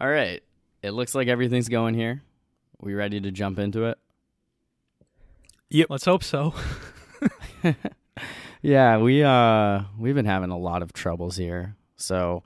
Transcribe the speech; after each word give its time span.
All 0.00 0.08
right. 0.08 0.42
It 0.82 0.92
looks 0.92 1.14
like 1.14 1.26
everything's 1.26 1.68
going 1.68 1.94
here. 1.94 2.22
We 2.80 2.94
ready 2.94 3.20
to 3.20 3.32
jump 3.32 3.58
into 3.58 3.86
it? 3.86 3.98
Yep. 5.70 5.88
Let's 5.90 6.04
hope 6.04 6.22
so. 6.22 6.54
yeah, 8.62 8.98
we 8.98 9.22
uh 9.24 9.82
we've 9.98 10.14
been 10.14 10.24
having 10.24 10.50
a 10.50 10.58
lot 10.58 10.82
of 10.82 10.92
troubles 10.92 11.36
here. 11.36 11.76
So, 11.96 12.44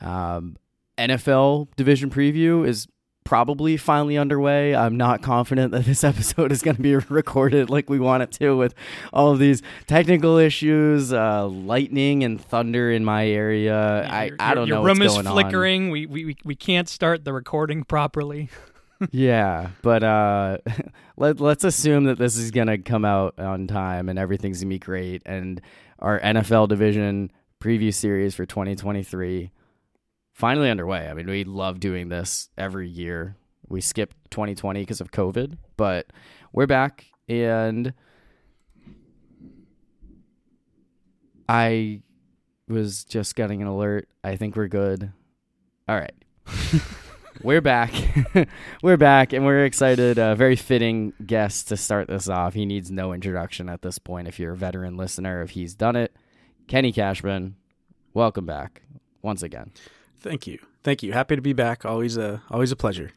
um 0.00 0.56
NFL 0.96 1.68
division 1.76 2.10
preview 2.10 2.66
is 2.66 2.86
probably 3.24 3.76
finally 3.76 4.16
underway. 4.16 4.74
I'm 4.74 4.96
not 4.96 5.22
confident 5.22 5.72
that 5.72 5.84
this 5.84 6.04
episode 6.12 6.52
is 6.52 6.62
going 6.62 6.76
to 6.76 6.82
be 6.82 6.94
recorded 6.94 7.70
like 7.70 7.90
we 7.90 7.98
want 7.98 8.22
it 8.22 8.32
to 8.32 8.56
with 8.56 8.74
all 9.12 9.32
of 9.32 9.38
these 9.38 9.62
technical 9.86 10.38
issues, 10.38 11.12
uh, 11.12 11.46
lightning 11.46 12.22
and 12.22 12.40
thunder 12.40 12.90
in 12.90 13.04
my 13.04 13.26
area. 13.26 14.06
I, 14.08 14.30
I 14.38 14.54
don't 14.54 14.68
your 14.68 14.76
know. 14.76 14.86
Your 14.86 14.94
room 14.94 15.02
is 15.02 15.16
flickering. 15.16 15.90
We, 15.90 16.06
we 16.06 16.36
we 16.44 16.54
can't 16.54 16.88
start 16.88 17.24
the 17.24 17.32
recording 17.32 17.84
properly. 17.84 18.50
yeah, 19.10 19.70
but 19.82 20.04
uh, 20.04 20.58
let 21.16 21.40
let's 21.40 21.64
assume 21.64 22.04
that 22.04 22.18
this 22.18 22.36
is 22.36 22.50
going 22.50 22.68
to 22.68 22.78
come 22.78 23.04
out 23.04 23.38
on 23.38 23.66
time 23.66 24.08
and 24.08 24.18
everything's 24.18 24.58
going 24.58 24.70
to 24.70 24.74
be 24.74 24.78
great 24.78 25.22
and 25.26 25.60
our 25.98 26.20
NFL 26.20 26.68
division 26.68 27.30
preview 27.60 27.92
series 27.94 28.34
for 28.34 28.44
2023 28.44 29.50
finally 30.34 30.68
underway. 30.68 31.08
I 31.08 31.14
mean, 31.14 31.26
we 31.26 31.44
love 31.44 31.80
doing 31.80 32.08
this 32.08 32.50
every 32.58 32.88
year. 32.88 33.36
We 33.68 33.80
skipped 33.80 34.16
2020 34.30 34.80
because 34.80 35.00
of 35.00 35.10
COVID, 35.10 35.56
but 35.76 36.08
we're 36.52 36.66
back 36.66 37.06
and 37.28 37.94
I 41.48 42.02
was 42.68 43.04
just 43.04 43.36
getting 43.36 43.62
an 43.62 43.68
alert. 43.68 44.08
I 44.22 44.36
think 44.36 44.56
we're 44.56 44.68
good. 44.68 45.12
All 45.88 45.96
right. 45.96 46.14
we're 47.42 47.60
back. 47.60 47.92
we're 48.82 48.96
back 48.96 49.32
and 49.32 49.44
we're 49.46 49.64
excited. 49.64 50.18
A 50.18 50.34
very 50.34 50.56
fitting 50.56 51.12
guest 51.24 51.68
to 51.68 51.76
start 51.76 52.08
this 52.08 52.28
off. 52.28 52.54
He 52.54 52.66
needs 52.66 52.90
no 52.90 53.12
introduction 53.12 53.68
at 53.68 53.82
this 53.82 53.98
point 53.98 54.28
if 54.28 54.38
you're 54.38 54.52
a 54.52 54.56
veteran 54.56 54.96
listener, 54.96 55.42
if 55.42 55.50
he's 55.50 55.74
done 55.74 55.96
it. 55.96 56.14
Kenny 56.66 56.92
Cashman, 56.92 57.56
welcome 58.14 58.46
back 58.46 58.82
once 59.22 59.42
again. 59.42 59.70
Thank 60.24 60.46
you. 60.46 60.58
Thank 60.82 61.02
you. 61.02 61.12
Happy 61.12 61.36
to 61.36 61.42
be 61.42 61.52
back. 61.52 61.84
Always 61.84 62.16
a 62.16 62.42
always 62.50 62.72
a 62.72 62.76
pleasure. 62.76 63.10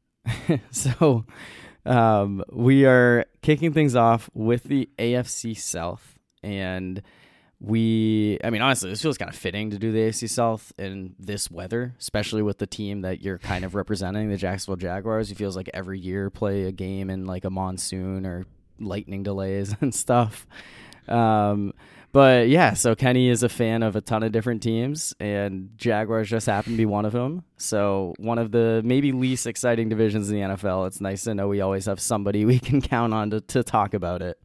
so 0.70 1.26
um, 1.84 2.42
we 2.50 2.86
are 2.86 3.26
kicking 3.42 3.74
things 3.74 3.94
off 3.94 4.30
with 4.32 4.62
the 4.64 4.88
AFC 4.98 5.58
South 5.58 6.18
and 6.42 7.02
we 7.60 8.38
I 8.42 8.48
mean 8.48 8.62
honestly 8.62 8.88
this 8.88 9.02
feels 9.02 9.18
kind 9.18 9.28
of 9.28 9.36
fitting 9.36 9.70
to 9.70 9.78
do 9.78 9.92
the 9.92 9.98
AFC 9.98 10.30
South 10.30 10.72
in 10.78 11.14
this 11.18 11.50
weather, 11.50 11.94
especially 11.98 12.40
with 12.40 12.56
the 12.56 12.66
team 12.66 13.02
that 13.02 13.20
you're 13.20 13.38
kind 13.38 13.66
of 13.66 13.74
representing, 13.74 14.30
the 14.30 14.38
Jacksonville 14.38 14.76
Jaguars. 14.76 15.30
It 15.30 15.36
feels 15.36 15.54
like 15.54 15.68
every 15.74 16.00
year 16.00 16.30
play 16.30 16.64
a 16.64 16.72
game 16.72 17.10
in 17.10 17.26
like 17.26 17.44
a 17.44 17.50
monsoon 17.50 18.24
or 18.24 18.46
lightning 18.80 19.22
delays 19.22 19.76
and 19.82 19.94
stuff. 19.94 20.46
Um, 21.08 21.74
but 22.12 22.48
yeah, 22.48 22.72
so 22.72 22.94
Kenny 22.94 23.28
is 23.28 23.42
a 23.42 23.48
fan 23.48 23.82
of 23.82 23.94
a 23.94 24.00
ton 24.00 24.22
of 24.22 24.32
different 24.32 24.62
teams, 24.62 25.14
and 25.20 25.70
Jaguars 25.76 26.28
just 26.28 26.46
happen 26.46 26.72
to 26.72 26.76
be 26.76 26.86
one 26.86 27.04
of 27.04 27.12
them. 27.12 27.44
So 27.58 28.14
one 28.18 28.38
of 28.38 28.50
the 28.50 28.80
maybe 28.84 29.12
least 29.12 29.46
exciting 29.46 29.88
divisions 29.88 30.30
in 30.30 30.36
the 30.36 30.42
NFL. 30.54 30.86
It's 30.86 31.00
nice 31.00 31.24
to 31.24 31.34
know 31.34 31.48
we 31.48 31.60
always 31.60 31.84
have 31.86 32.00
somebody 32.00 32.44
we 32.46 32.58
can 32.58 32.80
count 32.80 33.12
on 33.12 33.30
to, 33.30 33.40
to 33.42 33.62
talk 33.62 33.92
about 33.92 34.22
it. 34.22 34.38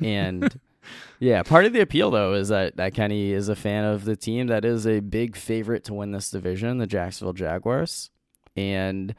And 0.00 0.60
yeah, 1.18 1.42
part 1.42 1.64
of 1.64 1.72
the 1.72 1.80
appeal 1.80 2.10
though 2.12 2.34
is 2.34 2.48
that, 2.48 2.76
that 2.76 2.94
Kenny 2.94 3.32
is 3.32 3.48
a 3.48 3.56
fan 3.56 3.84
of 3.84 4.04
the 4.04 4.16
team 4.16 4.46
that 4.46 4.64
is 4.64 4.86
a 4.86 5.00
big 5.00 5.36
favorite 5.36 5.84
to 5.84 5.94
win 5.94 6.12
this 6.12 6.30
division, 6.30 6.78
the 6.78 6.86
Jacksonville 6.86 7.32
Jaguars. 7.32 8.10
And 8.56 9.16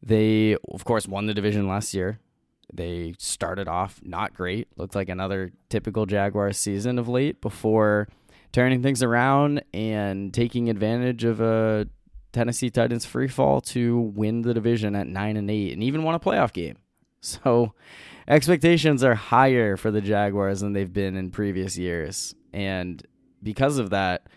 they 0.00 0.56
of 0.70 0.84
course 0.84 1.08
won 1.08 1.26
the 1.26 1.34
division 1.34 1.66
last 1.66 1.92
year. 1.92 2.20
They 2.72 3.14
started 3.18 3.68
off 3.68 4.00
not 4.02 4.34
great, 4.34 4.68
looked 4.76 4.94
like 4.94 5.08
another 5.08 5.52
typical 5.68 6.06
Jaguars 6.06 6.58
season 6.58 6.98
of 6.98 7.08
late 7.08 7.40
before 7.40 8.08
turning 8.52 8.82
things 8.82 9.02
around 9.02 9.62
and 9.72 10.32
taking 10.32 10.68
advantage 10.68 11.24
of 11.24 11.40
a 11.40 11.88
Tennessee 12.32 12.70
Titans 12.70 13.06
free 13.06 13.28
fall 13.28 13.60
to 13.62 13.98
win 13.98 14.42
the 14.42 14.54
division 14.54 14.94
at 14.94 15.06
9 15.06 15.36
and 15.36 15.50
8 15.50 15.72
and 15.72 15.82
even 15.82 16.02
won 16.02 16.14
a 16.14 16.20
playoff 16.20 16.52
game. 16.52 16.76
So 17.22 17.72
expectations 18.28 19.02
are 19.02 19.16
higher 19.16 19.76
for 19.76 19.90
the 19.90 20.00
Jaguars 20.00 20.60
than 20.60 20.74
they've 20.74 20.92
been 20.92 21.16
in 21.16 21.32
previous 21.32 21.76
years. 21.76 22.36
And 22.52 23.04
because 23.42 23.78
of 23.78 23.90
that, 23.90 24.28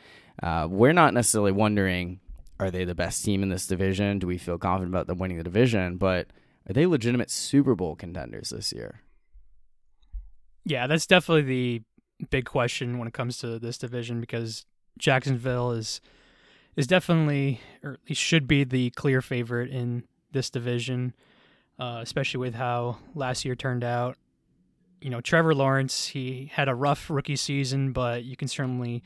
uh, 0.42 0.68
we're 0.68 0.94
not 0.94 1.14
necessarily 1.14 1.52
wondering 1.52 2.20
are 2.60 2.72
they 2.72 2.84
the 2.84 2.96
best 2.96 3.24
team 3.24 3.42
in 3.42 3.50
this 3.50 3.68
division? 3.68 4.20
Do 4.20 4.28
we 4.28 4.38
feel 4.38 4.58
confident 4.58 4.92
about 4.92 5.08
them 5.08 5.18
winning 5.18 5.38
the 5.38 5.44
division? 5.44 5.98
But 5.98 6.28
are 6.70 6.74
they 6.74 6.86
legitimate 6.86 7.32
Super 7.32 7.74
Bowl 7.74 7.96
contenders 7.96 8.52
this 8.52 8.72
year? 8.72 9.02
Yeah, 10.66 10.86
that's 10.86 11.08
definitely 11.08 11.42
the 11.42 11.82
big 12.30 12.46
question 12.46 13.00
when 13.00 13.08
it 13.08 13.14
comes 13.14 13.40
to 13.40 13.58
this 13.58 13.78
division 13.78 14.20
because 14.22 14.66
Jacksonville 14.98 15.72
is 15.72 16.00
is 16.76 16.86
definitely 16.86 17.60
or 17.84 17.94
at 17.94 18.00
least 18.08 18.22
should 18.22 18.48
be 18.48 18.64
the 18.64 18.92
clear 18.92 19.22
favorite 19.22 19.72
in 19.72 20.04
this 20.32 20.50
division, 20.52 21.16
uh, 21.80 22.00
especially 22.02 22.40
with 22.40 22.54
how 22.54 22.98
last 23.16 23.44
year 23.46 23.56
turned 23.56 23.84
out. 23.84 24.18
You 25.02 25.10
know, 25.10 25.22
Trevor 25.22 25.56
Lawrence, 25.56 26.08
he 26.08 26.52
had 26.54 26.70
a 26.70 26.76
rough 26.76 27.10
rookie 27.10 27.38
season, 27.38 27.94
but 27.94 28.24
you 28.24 28.36
can 28.36 28.48
certainly 28.48 29.02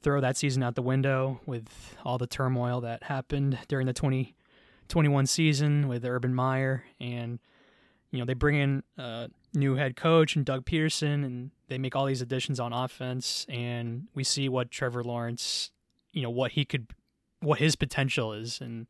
throw 0.00 0.20
that 0.20 0.36
season 0.36 0.62
out 0.62 0.76
the 0.76 0.82
window 0.82 1.40
with 1.44 1.96
all 2.04 2.18
the 2.18 2.26
turmoil 2.26 2.80
that 2.82 3.02
happened 3.04 3.58
during 3.68 3.86
the 3.86 3.92
20 3.92 4.34
21 4.90 5.26
season 5.26 5.88
with 5.88 6.04
Urban 6.04 6.34
Meyer, 6.34 6.84
and 7.00 7.38
you 8.10 8.18
know 8.18 8.24
they 8.24 8.34
bring 8.34 8.56
in 8.56 8.82
a 8.98 9.30
new 9.54 9.76
head 9.76 9.96
coach 9.96 10.36
and 10.36 10.44
Doug 10.44 10.66
Pederson, 10.66 11.24
and 11.24 11.50
they 11.68 11.78
make 11.78 11.96
all 11.96 12.04
these 12.04 12.20
additions 12.20 12.60
on 12.60 12.72
offense, 12.72 13.46
and 13.48 14.08
we 14.14 14.24
see 14.24 14.48
what 14.48 14.70
Trevor 14.70 15.02
Lawrence, 15.02 15.70
you 16.12 16.22
know, 16.22 16.30
what 16.30 16.52
he 16.52 16.64
could, 16.64 16.88
what 17.40 17.58
his 17.58 17.76
potential 17.76 18.32
is, 18.32 18.60
and 18.60 18.86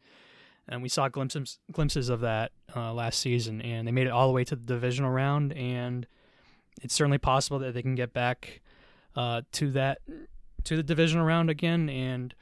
and 0.66 0.82
we 0.82 0.88
saw 0.88 1.08
glimpses 1.08 1.58
glimpses 1.70 2.08
of 2.08 2.20
that 2.20 2.52
uh, 2.74 2.92
last 2.92 3.20
season, 3.20 3.60
and 3.60 3.86
they 3.86 3.92
made 3.92 4.06
it 4.06 4.10
all 4.10 4.26
the 4.26 4.34
way 4.34 4.44
to 4.44 4.56
the 4.56 4.62
divisional 4.62 5.10
round, 5.10 5.52
and 5.52 6.06
it's 6.82 6.94
certainly 6.94 7.18
possible 7.18 7.58
that 7.58 7.74
they 7.74 7.82
can 7.82 7.94
get 7.94 8.12
back 8.12 8.62
uh, 9.14 9.42
to 9.52 9.70
that 9.72 9.98
to 10.64 10.76
the 10.76 10.82
divisional 10.82 11.26
round 11.26 11.50
again, 11.50 11.88
and 11.90 12.34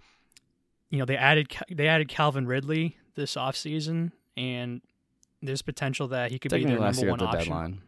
you 0.91 0.99
know 0.99 1.05
they 1.05 1.17
added 1.17 1.53
they 1.71 1.89
added 1.89 2.09
Calvin 2.09 2.47
Ridley 2.47 2.97
this 3.19 3.35
offseason, 3.35 4.13
and 4.37 4.81
there's 5.43 5.63
potential 5.63 6.09
that 6.09 6.31
he 6.31 6.39
could 6.39 6.53
be 6.53 6.65
their 6.65 6.79
number 6.79 7.11
one 7.11 7.23
option. 7.23 7.41
Deadline. 7.41 7.83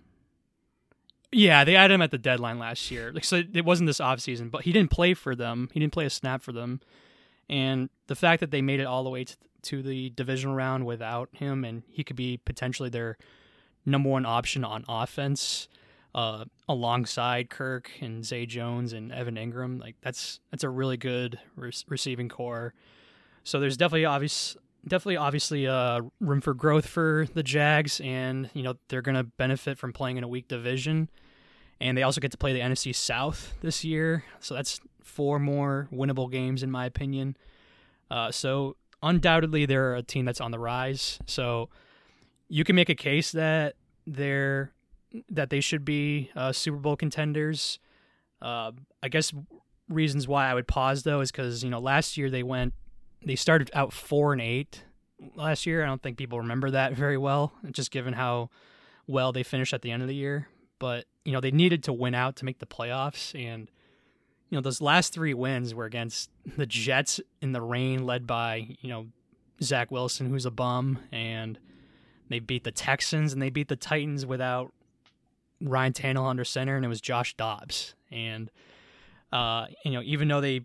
Yeah, 1.33 1.65
they 1.65 1.77
added 1.77 1.95
him 1.95 2.03
at 2.03 2.11
the 2.11 2.19
deadline 2.19 2.59
last 2.59 2.91
year. 2.91 3.13
Like, 3.13 3.25
so 3.25 3.43
it 3.53 3.65
wasn't 3.65 3.87
this 3.87 4.01
offseason, 4.01 4.51
but 4.51 4.63
he 4.63 4.73
didn't 4.73 4.91
play 4.91 5.15
for 5.15 5.37
them. 5.37 5.69
He 5.73 5.79
didn't 5.79 5.93
play 5.93 6.05
a 6.05 6.11
snap 6.11 6.43
for 6.43 6.53
them. 6.53 6.81
And 7.49 7.89
the 8.09 8.17
fact 8.17 8.41
that 8.41 8.51
they 8.51 8.63
made 8.63 8.81
it 8.81 8.85
all 8.85 9.05
the 9.05 9.11
way 9.11 9.25
to, 9.25 9.37
to 9.63 9.83
the 9.83 10.11
divisional 10.11 10.55
round 10.55 10.87
without 10.87 11.29
him, 11.33 11.65
and 11.65 11.85
he 11.89 12.03
could 12.03 12.17
be 12.17 12.39
potentially 12.45 12.89
their 12.89 13.17
number 13.87 14.09
one 14.09 14.27
option 14.27 14.65
on 14.65 14.85
offense, 14.89 15.69
uh, 16.15 16.45
alongside 16.69 17.51
Kirk 17.51 17.91
and 18.01 18.25
Zay 18.25 18.47
Jones 18.47 18.93
and 18.93 19.13
Evan 19.13 19.37
Engram. 19.37 19.81
like 19.81 19.97
that's 20.01 20.41
that's 20.51 20.65
a 20.65 20.69
really 20.69 20.97
good 20.97 21.39
re- 21.55 21.71
receiving 21.89 22.29
core. 22.29 22.75
So 23.45 23.61
there's 23.61 23.77
definitely 23.77 24.07
obvious 24.07 24.57
definitely 24.87 25.17
obviously 25.17 25.67
uh, 25.67 26.01
room 26.21 26.41
for 26.41 26.55
growth 26.55 26.87
for 26.87 27.27
the 27.35 27.43
Jags, 27.43 28.01
and 28.01 28.51
you 28.55 28.63
know 28.63 28.75
they're 28.89 29.03
going 29.03 29.17
to 29.17 29.25
benefit 29.25 29.79
from 29.79 29.93
playing 29.93 30.17
in 30.17 30.25
a 30.25 30.29
weak 30.29 30.49
division, 30.49 31.09
and 31.81 31.97
they 31.97 32.03
also 32.03 32.21
get 32.21 32.31
to 32.33 32.39
play 32.39 32.53
the 32.53 32.61
NFC 32.61 32.95
South 32.95 33.55
this 33.61 33.85
year, 33.85 34.25
so 34.41 34.55
that's 34.55 34.81
four 35.03 35.39
more 35.39 35.89
winnable 35.93 36.31
games 36.31 36.63
in 36.63 36.71
my 36.71 36.87
opinion. 36.87 37.37
Uh, 38.11 38.31
so 38.31 38.77
undoubtedly 39.03 39.67
they're 39.67 39.95
a 39.95 40.03
team 40.03 40.25
that's 40.25 40.41
on 40.41 40.51
the 40.51 40.59
rise. 40.59 41.19
So 41.27 41.69
you 42.49 42.65
can 42.65 42.77
make 42.77 42.89
a 42.89 42.95
case 42.95 43.33
that 43.33 43.75
they're 44.07 44.73
that 45.29 45.51
they 45.51 45.61
should 45.61 45.85
be 45.85 46.31
uh, 46.37 46.53
Super 46.53 46.77
Bowl 46.77 46.97
contenders. 46.97 47.79
Uh, 48.41 48.73
I 49.03 49.09
guess 49.09 49.33
reasons 49.89 50.29
why 50.29 50.49
I 50.49 50.55
would 50.55 50.69
pause 50.69 51.03
though 51.03 51.21
is 51.21 51.33
because 51.33 51.65
you 51.65 51.71
know 51.71 51.81
last 51.81 52.17
year 52.17 52.31
they 52.31 52.43
went 52.43 52.75
they 53.25 53.37
started 53.37 53.71
out 53.75 53.93
four 53.93 54.33
and 54.33 54.41
eight 54.41 54.85
last 55.35 55.67
year. 55.67 55.83
I 55.83 55.87
don't 55.87 56.03
think 56.03 56.17
people 56.17 56.39
remember 56.41 56.71
that 56.71 56.93
very 56.95 57.19
well, 57.19 57.53
just 57.71 57.91
given 57.91 58.15
how 58.15 58.51
well 59.07 59.33
they 59.33 59.43
finished 59.43 59.75
at 59.75 59.83
the 59.83 59.91
end 59.91 60.03
of 60.03 60.09
the 60.09 60.15
year. 60.15 60.49
But 60.79 61.07
you 61.25 61.33
know 61.33 61.41
they 61.41 61.51
needed 61.51 61.85
to 61.85 61.93
win 61.93 62.15
out 62.15 62.37
to 62.37 62.45
make 62.45 62.59
the 62.59 62.67
playoffs, 62.67 63.35
and 63.35 63.71
you 64.49 64.57
know 64.57 64.63
those 64.63 64.81
last 64.81 65.13
three 65.13 65.35
wins 65.35 65.75
were 65.75 65.85
against 65.85 66.31
the 66.57 66.67
Jets 66.67 67.21
in 67.43 67.53
the 67.53 67.61
rain, 67.61 68.07
led 68.07 68.27
by 68.27 68.77
you 68.81 68.89
know 68.89 69.07
Zach 69.63 69.91
Wilson, 69.91 70.31
who's 70.31 70.47
a 70.47 70.51
bum, 70.51 70.99
and 71.13 71.59
they 72.31 72.39
beat 72.39 72.65
the 72.65 72.73
Texans 72.73 73.33
and 73.33 73.43
they 73.43 73.51
beat 73.51 73.69
the 73.69 73.77
Titans 73.77 74.25
without 74.25 74.73
Ryan 75.61 75.93
Tannehill 75.93 76.29
under 76.29 76.45
center, 76.45 76.77
and 76.77 76.85
it 76.85 76.89
was 76.89 77.01
Josh 77.01 77.35
Dobbs. 77.35 77.95
And 78.11 78.51
uh, 79.33 79.67
you 79.85 79.93
know 79.93 80.03
even 80.03 80.29
though 80.29 80.41
they 80.41 80.63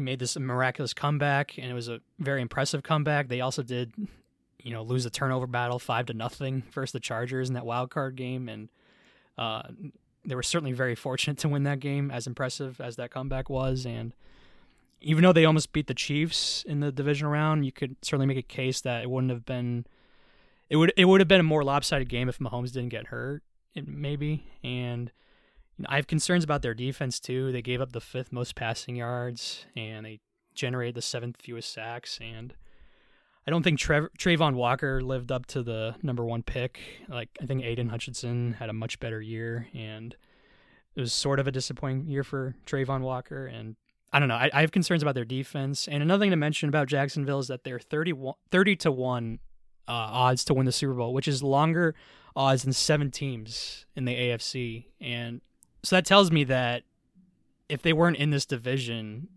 made 0.00 0.18
this 0.18 0.38
miraculous 0.38 0.94
comeback, 0.94 1.58
and 1.58 1.70
it 1.70 1.74
was 1.74 1.88
a 1.88 2.00
very 2.18 2.40
impressive 2.40 2.82
comeback. 2.82 3.28
They 3.28 3.40
also 3.40 3.62
did, 3.62 3.92
you 4.58 4.72
know, 4.72 4.82
lose 4.82 5.04
the 5.04 5.10
turnover 5.10 5.46
battle 5.46 5.78
five 5.78 6.06
to 6.06 6.14
nothing 6.14 6.62
versus 6.72 6.92
the 6.92 7.00
Chargers 7.00 7.48
in 7.48 7.54
that 7.54 7.66
wild 7.66 7.90
card 7.90 8.16
game, 8.16 8.48
and 8.48 8.68
uh, 9.36 9.62
they 10.24 10.34
were 10.34 10.42
certainly 10.42 10.72
very 10.72 10.94
fortunate 10.94 11.38
to 11.38 11.48
win 11.48 11.64
that 11.64 11.80
game. 11.80 12.10
As 12.10 12.26
impressive 12.26 12.80
as 12.80 12.96
that 12.96 13.10
comeback 13.10 13.50
was, 13.50 13.84
and 13.84 14.14
even 15.00 15.22
though 15.22 15.32
they 15.32 15.44
almost 15.44 15.72
beat 15.72 15.88
the 15.88 15.94
Chiefs 15.94 16.64
in 16.66 16.80
the 16.80 16.92
division 16.92 17.26
round, 17.26 17.64
you 17.64 17.72
could 17.72 17.96
certainly 18.02 18.26
make 18.26 18.38
a 18.38 18.42
case 18.42 18.80
that 18.82 19.02
it 19.02 19.10
wouldn't 19.10 19.32
have 19.32 19.44
been. 19.44 19.86
It 20.70 20.76
would 20.76 20.92
it 20.96 21.04
would 21.04 21.20
have 21.20 21.28
been 21.28 21.40
a 21.40 21.44
more 21.44 21.64
lopsided 21.64 22.08
game 22.08 22.28
if 22.28 22.38
Mahomes 22.38 22.72
didn't 22.72 22.88
get 22.90 23.08
hurt, 23.08 23.42
maybe. 23.74 24.46
And 24.64 25.12
you 25.78 25.82
know, 25.82 25.88
I 25.90 25.96
have 25.96 26.06
concerns 26.06 26.44
about 26.44 26.62
their 26.62 26.74
defense 26.74 27.20
too. 27.20 27.52
They 27.52 27.62
gave 27.62 27.80
up 27.80 27.92
the 27.92 28.00
fifth 28.00 28.32
most 28.32 28.54
passing 28.54 28.96
yards, 28.96 29.66
and 29.76 30.06
they 30.06 30.20
generated 30.54 30.94
the 30.94 31.02
seventh 31.02 31.36
fewest 31.40 31.72
sacks. 31.72 32.18
And 32.20 32.54
I 33.46 33.50
don't 33.50 33.62
think 33.62 33.78
Trev- 33.78 34.10
Travon 34.18 34.54
Walker 34.54 35.00
lived 35.00 35.32
up 35.32 35.46
to 35.46 35.62
the 35.62 35.96
number 36.02 36.24
one 36.24 36.42
pick. 36.42 36.80
Like 37.08 37.30
I 37.40 37.46
think 37.46 37.64
Aidan 37.64 37.88
Hutchinson 37.88 38.54
had 38.54 38.68
a 38.68 38.74
much 38.74 39.00
better 39.00 39.20
year, 39.20 39.68
and 39.74 40.14
it 40.94 41.00
was 41.00 41.12
sort 41.12 41.40
of 41.40 41.46
a 41.46 41.52
disappointing 41.52 42.06
year 42.06 42.24
for 42.24 42.54
Travon 42.66 43.00
Walker. 43.00 43.46
And 43.46 43.76
I 44.12 44.18
don't 44.18 44.28
know. 44.28 44.34
I, 44.34 44.50
I, 44.52 44.60
have 44.60 44.72
concerns 44.72 45.02
about 45.02 45.14
their 45.14 45.24
defense. 45.24 45.88
And 45.88 46.02
another 46.02 46.22
thing 46.22 46.30
to 46.30 46.36
mention 46.36 46.68
about 46.68 46.86
Jacksonville 46.86 47.38
is 47.38 47.48
that 47.48 47.64
they're 47.64 47.78
30, 47.78 48.12
30 48.50 48.76
to 48.76 48.92
1 48.92 49.38
uh, 49.88 49.90
odds 49.90 50.44
to 50.44 50.54
win 50.54 50.66
the 50.66 50.72
Super 50.72 50.92
Bowl, 50.92 51.14
which 51.14 51.26
is 51.26 51.42
longer 51.42 51.94
odds 52.36 52.62
than 52.62 52.74
seven 52.74 53.10
teams 53.10 53.86
in 53.96 54.04
the 54.04 54.14
AFC. 54.14 54.84
And 55.00 55.40
so 55.82 55.96
that 55.96 56.06
tells 56.06 56.30
me 56.30 56.44
that 56.44 56.82
if 57.68 57.82
they 57.82 57.92
weren't 57.92 58.16
in 58.16 58.30
this 58.30 58.46
division, 58.46 59.28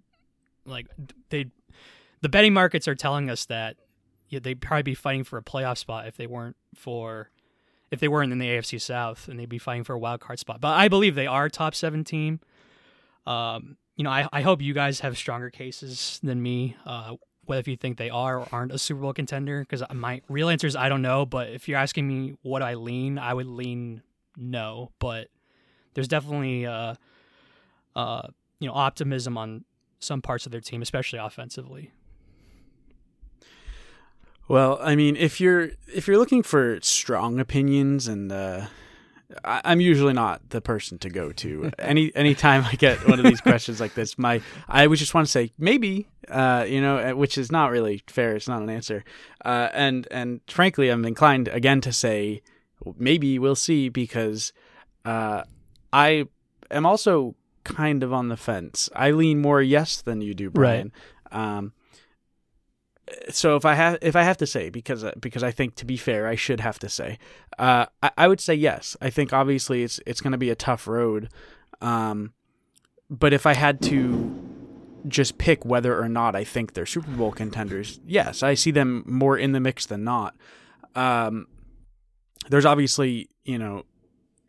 like 0.66 0.88
they, 1.30 1.48
the 2.22 2.30
betting 2.30 2.54
markets 2.54 2.88
are 2.88 2.96
telling 2.96 3.30
us 3.30 3.46
that 3.46 3.78
yeah, 4.30 4.40
they'd 4.40 4.62
probably 4.62 4.84
be 4.84 4.96
fighting 4.96 5.24
for 5.24 5.38
a 5.38 5.44
playoff 5.44 5.78
spot 5.78 6.08
if 6.08 6.18
they 6.18 6.28
weren't 6.28 6.56
for 6.76 7.30
if 7.92 8.00
they 8.00 8.08
weren't 8.08 8.32
in 8.32 8.40
the 8.40 8.48
AFC 8.48 8.82
South 8.82 9.28
and 9.28 9.40
they'd 9.40 9.48
be 9.50 9.60
fighting 9.60 9.84
for 9.84 9.94
a 9.94 10.00
wild 10.00 10.20
card 10.20 10.40
spot. 10.40 10.60
But 10.60 10.74
I 10.74 10.88
believe 10.88 11.16
they 11.16 11.28
are 11.28 11.46
a 11.46 11.50
top 11.50 11.76
seven 11.76 12.04
team. 12.04 12.40
Um, 13.26 13.78
you 13.96 14.04
know, 14.04 14.10
I, 14.10 14.28
I 14.34 14.42
hope 14.42 14.62
you 14.62 14.74
guys 14.74 15.00
have 15.02 15.18
stronger 15.18 15.50
cases 15.50 16.20
than 16.24 16.42
me. 16.42 16.76
Uh, 16.86 17.16
whether 17.46 17.60
if 17.60 17.68
you 17.68 17.78
think 17.78 17.98
they 17.98 18.10
are 18.10 18.40
or 18.40 18.48
aren't 18.52 18.72
a 18.72 18.78
Super 18.80 19.02
Bowl 19.02 19.14
contender, 19.14 19.60
because 19.60 19.84
my 19.94 20.22
real 20.28 20.50
answer 20.50 20.68
is 20.68 20.76
I 20.76 20.90
don't 20.90 21.04
know. 21.04 21.26
But 21.26 21.50
if 21.50 21.68
you're 21.68 21.78
asking 21.78 22.08
me 22.08 22.36
what 22.42 22.62
I 22.62 22.74
lean, 22.74 23.20
I 23.20 23.34
would 23.34 23.48
lean 23.48 24.02
no. 24.36 24.92
But 25.00 25.28
there's 25.96 26.08
definitely 26.08 26.66
uh, 26.66 26.94
uh, 27.96 28.28
you 28.60 28.68
know 28.68 28.76
optimism 28.76 29.38
on 29.38 29.66
some 30.00 30.22
parts 30.22 30.46
of 30.46 30.52
their 30.52 30.62
team, 30.62 30.82
especially 30.82 31.18
offensively. 31.18 31.92
Well, 34.48 34.78
I 34.82 34.96
mean, 34.96 35.16
if 35.16 35.42
you're 35.42 35.72
if 35.88 36.08
you're 36.08 36.20
looking 36.20 36.44
for 36.44 36.80
strong 36.82 37.40
opinions 37.40 38.08
and 38.08 38.32
uh, 38.32 38.68
I, 39.44 39.72
am 39.72 39.82
usually 39.82 40.14
not 40.14 40.50
the 40.50 40.62
person 40.62 41.00
to 41.00 41.10
go 41.10 41.32
to. 41.32 41.72
Any 41.80 42.16
anytime 42.16 42.64
I 42.64 42.74
get 42.74 43.08
one 43.08 43.20
of 43.20 43.26
these 43.26 43.42
questions 43.42 43.80
like 43.80 43.96
this, 43.96 44.18
my 44.18 44.42
I 44.68 44.86
would 44.86 45.00
just 45.00 45.16
want 45.16 45.26
to 45.26 45.32
say 45.32 45.52
maybe, 45.58 46.08
uh, 46.30 46.66
you 46.68 46.80
know, 46.80 46.98
uh, 46.98 47.16
which 47.16 47.38
is 47.38 47.52
not 47.52 47.72
really 47.72 48.04
fair. 48.08 48.36
It's 48.36 48.48
not 48.48 48.62
an 48.62 48.70
answer. 48.70 49.04
Uh, 49.44 49.70
and 49.74 50.08
and 50.12 50.42
frankly, 50.48 50.90
I'm 50.90 51.06
inclined 51.06 51.48
again 51.48 51.82
to 51.82 51.92
say 51.92 52.42
maybe 52.98 53.40
we'll 53.40 53.56
see 53.56 53.90
because 53.90 54.54
uh, 55.06 55.44
I 55.96 56.26
am 56.72 56.86
also 56.86 57.36
kind 57.64 58.04
of 58.04 58.12
on 58.12 58.28
the 58.28 58.36
fence. 58.36 58.90
I 58.94 59.12
lean 59.12 59.40
more 59.40 59.62
yes 59.62 60.02
than 60.02 60.20
you 60.20 60.34
do, 60.34 60.50
Brian. 60.50 60.92
Right. 61.32 61.58
Um, 61.58 61.72
so 63.30 63.56
if 63.56 63.64
I 63.64 63.76
have 63.76 63.98
if 64.02 64.16
I 64.16 64.24
have 64.24 64.36
to 64.38 64.48
say 64.48 64.70
because 64.70 65.06
uh, 65.06 65.14
because 65.20 65.42
I 65.42 65.52
think 65.52 65.76
to 65.76 65.86
be 65.86 65.96
fair 65.96 66.28
I 66.28 66.36
should 66.36 66.60
have 66.60 66.80
to 66.80 66.90
say 66.90 67.18
uh, 67.60 67.86
I, 68.04 68.12
I, 68.18 68.28
would 68.28 68.42
say 68.42 68.56
yes 68.56 68.98
I 69.00 69.12
think 69.12 69.32
obviously 69.32 69.84
it's 69.84 70.00
it's 70.08 70.22
going 70.22 70.32
to 70.32 70.40
be 70.40 70.50
a 70.50 70.56
tough 70.56 70.88
road 70.88 71.30
um, 71.82 72.34
but 73.10 73.32
if 73.32 73.46
I 73.46 73.54
had 73.54 73.80
to 73.84 74.34
just 75.08 75.38
pick 75.38 75.64
whether 75.64 76.00
or 76.02 76.10
not 76.10 76.36
I 76.36 76.44
think 76.44 76.74
they're 76.74 76.88
Super 76.88 77.12
Bowl 77.12 77.32
contenders 77.32 78.00
yes 78.08 78.42
I 78.42 78.56
see 78.56 78.72
them 78.72 79.04
more 79.06 79.38
in 79.38 79.52
the 79.52 79.60
mix 79.60 79.86
than 79.86 80.04
not 80.04 80.36
um, 80.96 81.46
there's 82.50 82.66
obviously 82.66 83.30
you 83.44 83.60
know 83.60 83.86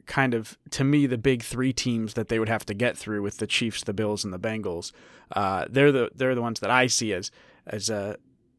kind 0.06 0.34
of 0.34 0.56
to 0.70 0.84
me 0.84 1.06
the 1.06 1.18
big 1.18 1.42
three 1.42 1.72
teams 1.72 2.14
that 2.14 2.28
they 2.28 2.38
would 2.38 2.48
have 2.48 2.64
to 2.66 2.74
get 2.74 2.96
through 2.96 3.22
with 3.22 3.38
the 3.38 3.46
Chiefs 3.46 3.82
the 3.84 3.92
Bills 3.92 4.24
and 4.24 4.32
the 4.32 4.38
Bengals 4.38 4.92
uh, 5.32 5.66
they're 5.68 5.92
the 5.92 6.10
they're 6.14 6.34
the 6.34 6.42
ones 6.42 6.60
that 6.60 6.70
I 6.70 6.86
see 6.86 7.12
as 7.12 7.30
as 7.66 7.90
a 7.90 8.16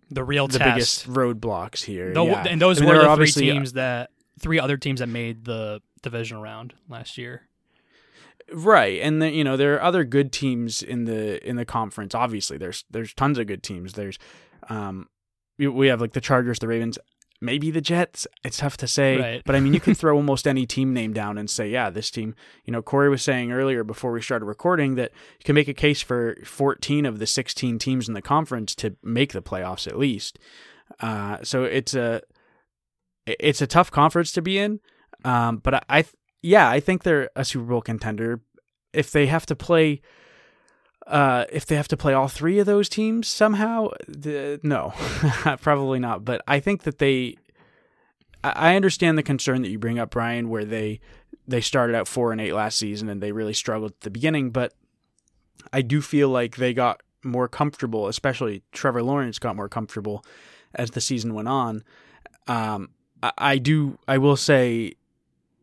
the 0.09 0.23
real 0.23 0.47
the 0.47 0.59
test. 0.59 1.05
biggest 1.05 1.09
roadblocks 1.09 1.83
here. 1.83 2.13
The, 2.13 2.23
yeah. 2.23 2.45
And 2.47 2.61
those 2.61 2.81
I 2.81 2.85
mean, 2.85 2.95
were 2.95 3.03
the 3.03 3.15
three 3.15 3.49
uh, 3.49 3.53
teams 3.53 3.73
that 3.73 4.11
three 4.39 4.59
other 4.59 4.77
teams 4.77 4.99
that 4.99 5.07
made 5.07 5.45
the 5.45 5.81
divisional 6.01 6.41
round 6.41 6.73
last 6.89 7.17
year. 7.17 7.43
Right, 8.53 9.01
and 9.01 9.21
the, 9.21 9.29
you 9.29 9.43
know 9.43 9.57
there 9.57 9.75
are 9.75 9.81
other 9.81 10.05
good 10.05 10.31
teams 10.31 10.81
in 10.81 11.05
the 11.05 11.45
in 11.47 11.57
the 11.57 11.65
conference. 11.65 12.15
Obviously, 12.15 12.57
there's 12.57 12.85
there's 12.89 13.13
tons 13.13 13.37
of 13.37 13.47
good 13.47 13.61
teams. 13.61 13.93
There's 13.93 14.17
um, 14.69 15.09
we 15.57 15.87
have 15.87 15.99
like 15.99 16.13
the 16.13 16.21
Chargers, 16.21 16.59
the 16.59 16.67
Ravens 16.67 16.97
maybe 17.41 17.71
the 17.71 17.81
Jets. 17.81 18.27
It's 18.43 18.57
tough 18.57 18.77
to 18.77 18.87
say, 18.87 19.17
right. 19.17 19.41
but 19.45 19.55
I 19.55 19.59
mean, 19.59 19.73
you 19.73 19.79
can 19.79 19.93
throw 19.95 20.15
almost 20.15 20.47
any 20.47 20.65
team 20.65 20.93
name 20.93 21.13
down 21.13 21.37
and 21.37 21.49
say, 21.49 21.69
yeah, 21.69 21.89
this 21.89 22.11
team. 22.11 22.35
You 22.65 22.73
know, 22.73 22.81
Corey 22.81 23.09
was 23.09 23.21
saying 23.21 23.51
earlier 23.51 23.83
before 23.83 24.11
we 24.11 24.21
started 24.21 24.45
recording 24.45 24.95
that 24.95 25.11
you 25.39 25.43
can 25.43 25.55
make 25.55 25.67
a 25.67 25.73
case 25.73 26.01
for 26.01 26.37
14 26.43 27.05
of 27.05 27.19
the 27.19 27.27
16 27.27 27.79
teams 27.79 28.07
in 28.07 28.13
the 28.13 28.21
conference 28.21 28.75
to 28.75 28.95
make 29.03 29.33
the 29.33 29.41
playoffs 29.41 29.87
at 29.87 29.97
least. 29.97 30.39
Uh, 30.99 31.37
so 31.43 31.63
it's 31.63 31.93
a 31.93 32.21
it's 33.25 33.61
a 33.61 33.67
tough 33.67 33.91
conference 33.91 34.31
to 34.31 34.41
be 34.41 34.57
in, 34.57 34.79
um, 35.25 35.57
but 35.57 35.73
I, 35.73 35.81
I 35.89 36.05
yeah, 36.41 36.69
I 36.69 36.79
think 36.79 37.03
they're 37.03 37.29
a 37.35 37.43
Super 37.43 37.65
Bowl 37.65 37.81
contender 37.81 38.41
if 38.93 39.11
they 39.11 39.25
have 39.27 39.45
to 39.47 39.55
play 39.55 40.01
uh, 41.07 41.45
if 41.51 41.65
they 41.65 41.75
have 41.75 41.87
to 41.87 41.97
play 41.97 42.13
all 42.13 42.27
three 42.27 42.59
of 42.59 42.65
those 42.65 42.89
teams 42.89 43.27
somehow, 43.27 43.89
no, 44.63 44.93
probably 45.61 45.99
not. 45.99 46.25
But 46.25 46.41
I 46.47 46.59
think 46.59 46.83
that 46.83 46.97
they, 46.99 47.37
I 48.43 48.75
understand 48.75 49.17
the 49.17 49.23
concern 49.23 49.61
that 49.61 49.69
you 49.69 49.79
bring 49.79 49.99
up, 49.99 50.11
Brian, 50.11 50.49
where 50.49 50.65
they 50.65 50.99
they 51.47 51.61
started 51.61 51.95
out 51.95 52.09
four 52.09 52.33
and 52.33 52.41
eight 52.41 52.53
last 52.53 52.77
season 52.77 53.07
and 53.07 53.23
they 53.23 53.31
really 53.31 53.53
struggled 53.53 53.91
at 53.91 54.01
the 54.01 54.09
beginning. 54.09 54.49
But 54.49 54.73
I 55.71 55.81
do 55.81 56.01
feel 56.01 56.27
like 56.27 56.57
they 56.57 56.73
got 56.73 57.01
more 57.23 57.47
comfortable, 57.47 58.07
especially 58.07 58.63
Trevor 58.73 59.01
Lawrence 59.01 59.39
got 59.39 59.55
more 59.55 59.69
comfortable 59.69 60.25
as 60.75 60.91
the 60.91 61.01
season 61.01 61.33
went 61.33 61.47
on. 61.47 61.83
Um, 62.47 62.89
I, 63.23 63.31
I 63.37 63.57
do, 63.59 63.97
I 64.09 64.17
will 64.17 64.35
say, 64.35 64.95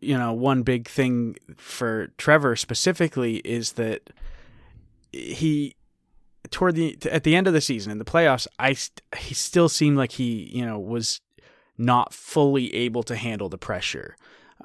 you 0.01 0.17
know, 0.17 0.33
one 0.33 0.63
big 0.63 0.89
thing 0.89 1.37
for 1.57 2.09
Trevor 2.17 2.57
specifically 2.57 3.37
is 3.39 3.73
that 3.73 4.11
he 5.15 5.77
toward 6.51 6.75
the 6.75 6.97
at 7.11 7.25
the 7.25 7.35
end 7.35 7.47
of 7.47 7.53
the 7.53 7.61
season 7.61 7.93
in 7.93 7.99
the 7.99 8.05
playoffs, 8.05 8.47
I 8.59 8.77
he 9.17 9.35
still 9.35 9.69
seemed 9.69 9.97
like 9.97 10.13
he 10.13 10.51
you 10.53 10.65
know 10.65 10.79
was 10.79 11.21
not 11.77 12.13
fully 12.13 12.75
able 12.75 13.03
to 13.05 13.17
handle 13.17 13.49
the 13.49 13.59
pressure. 13.59 14.17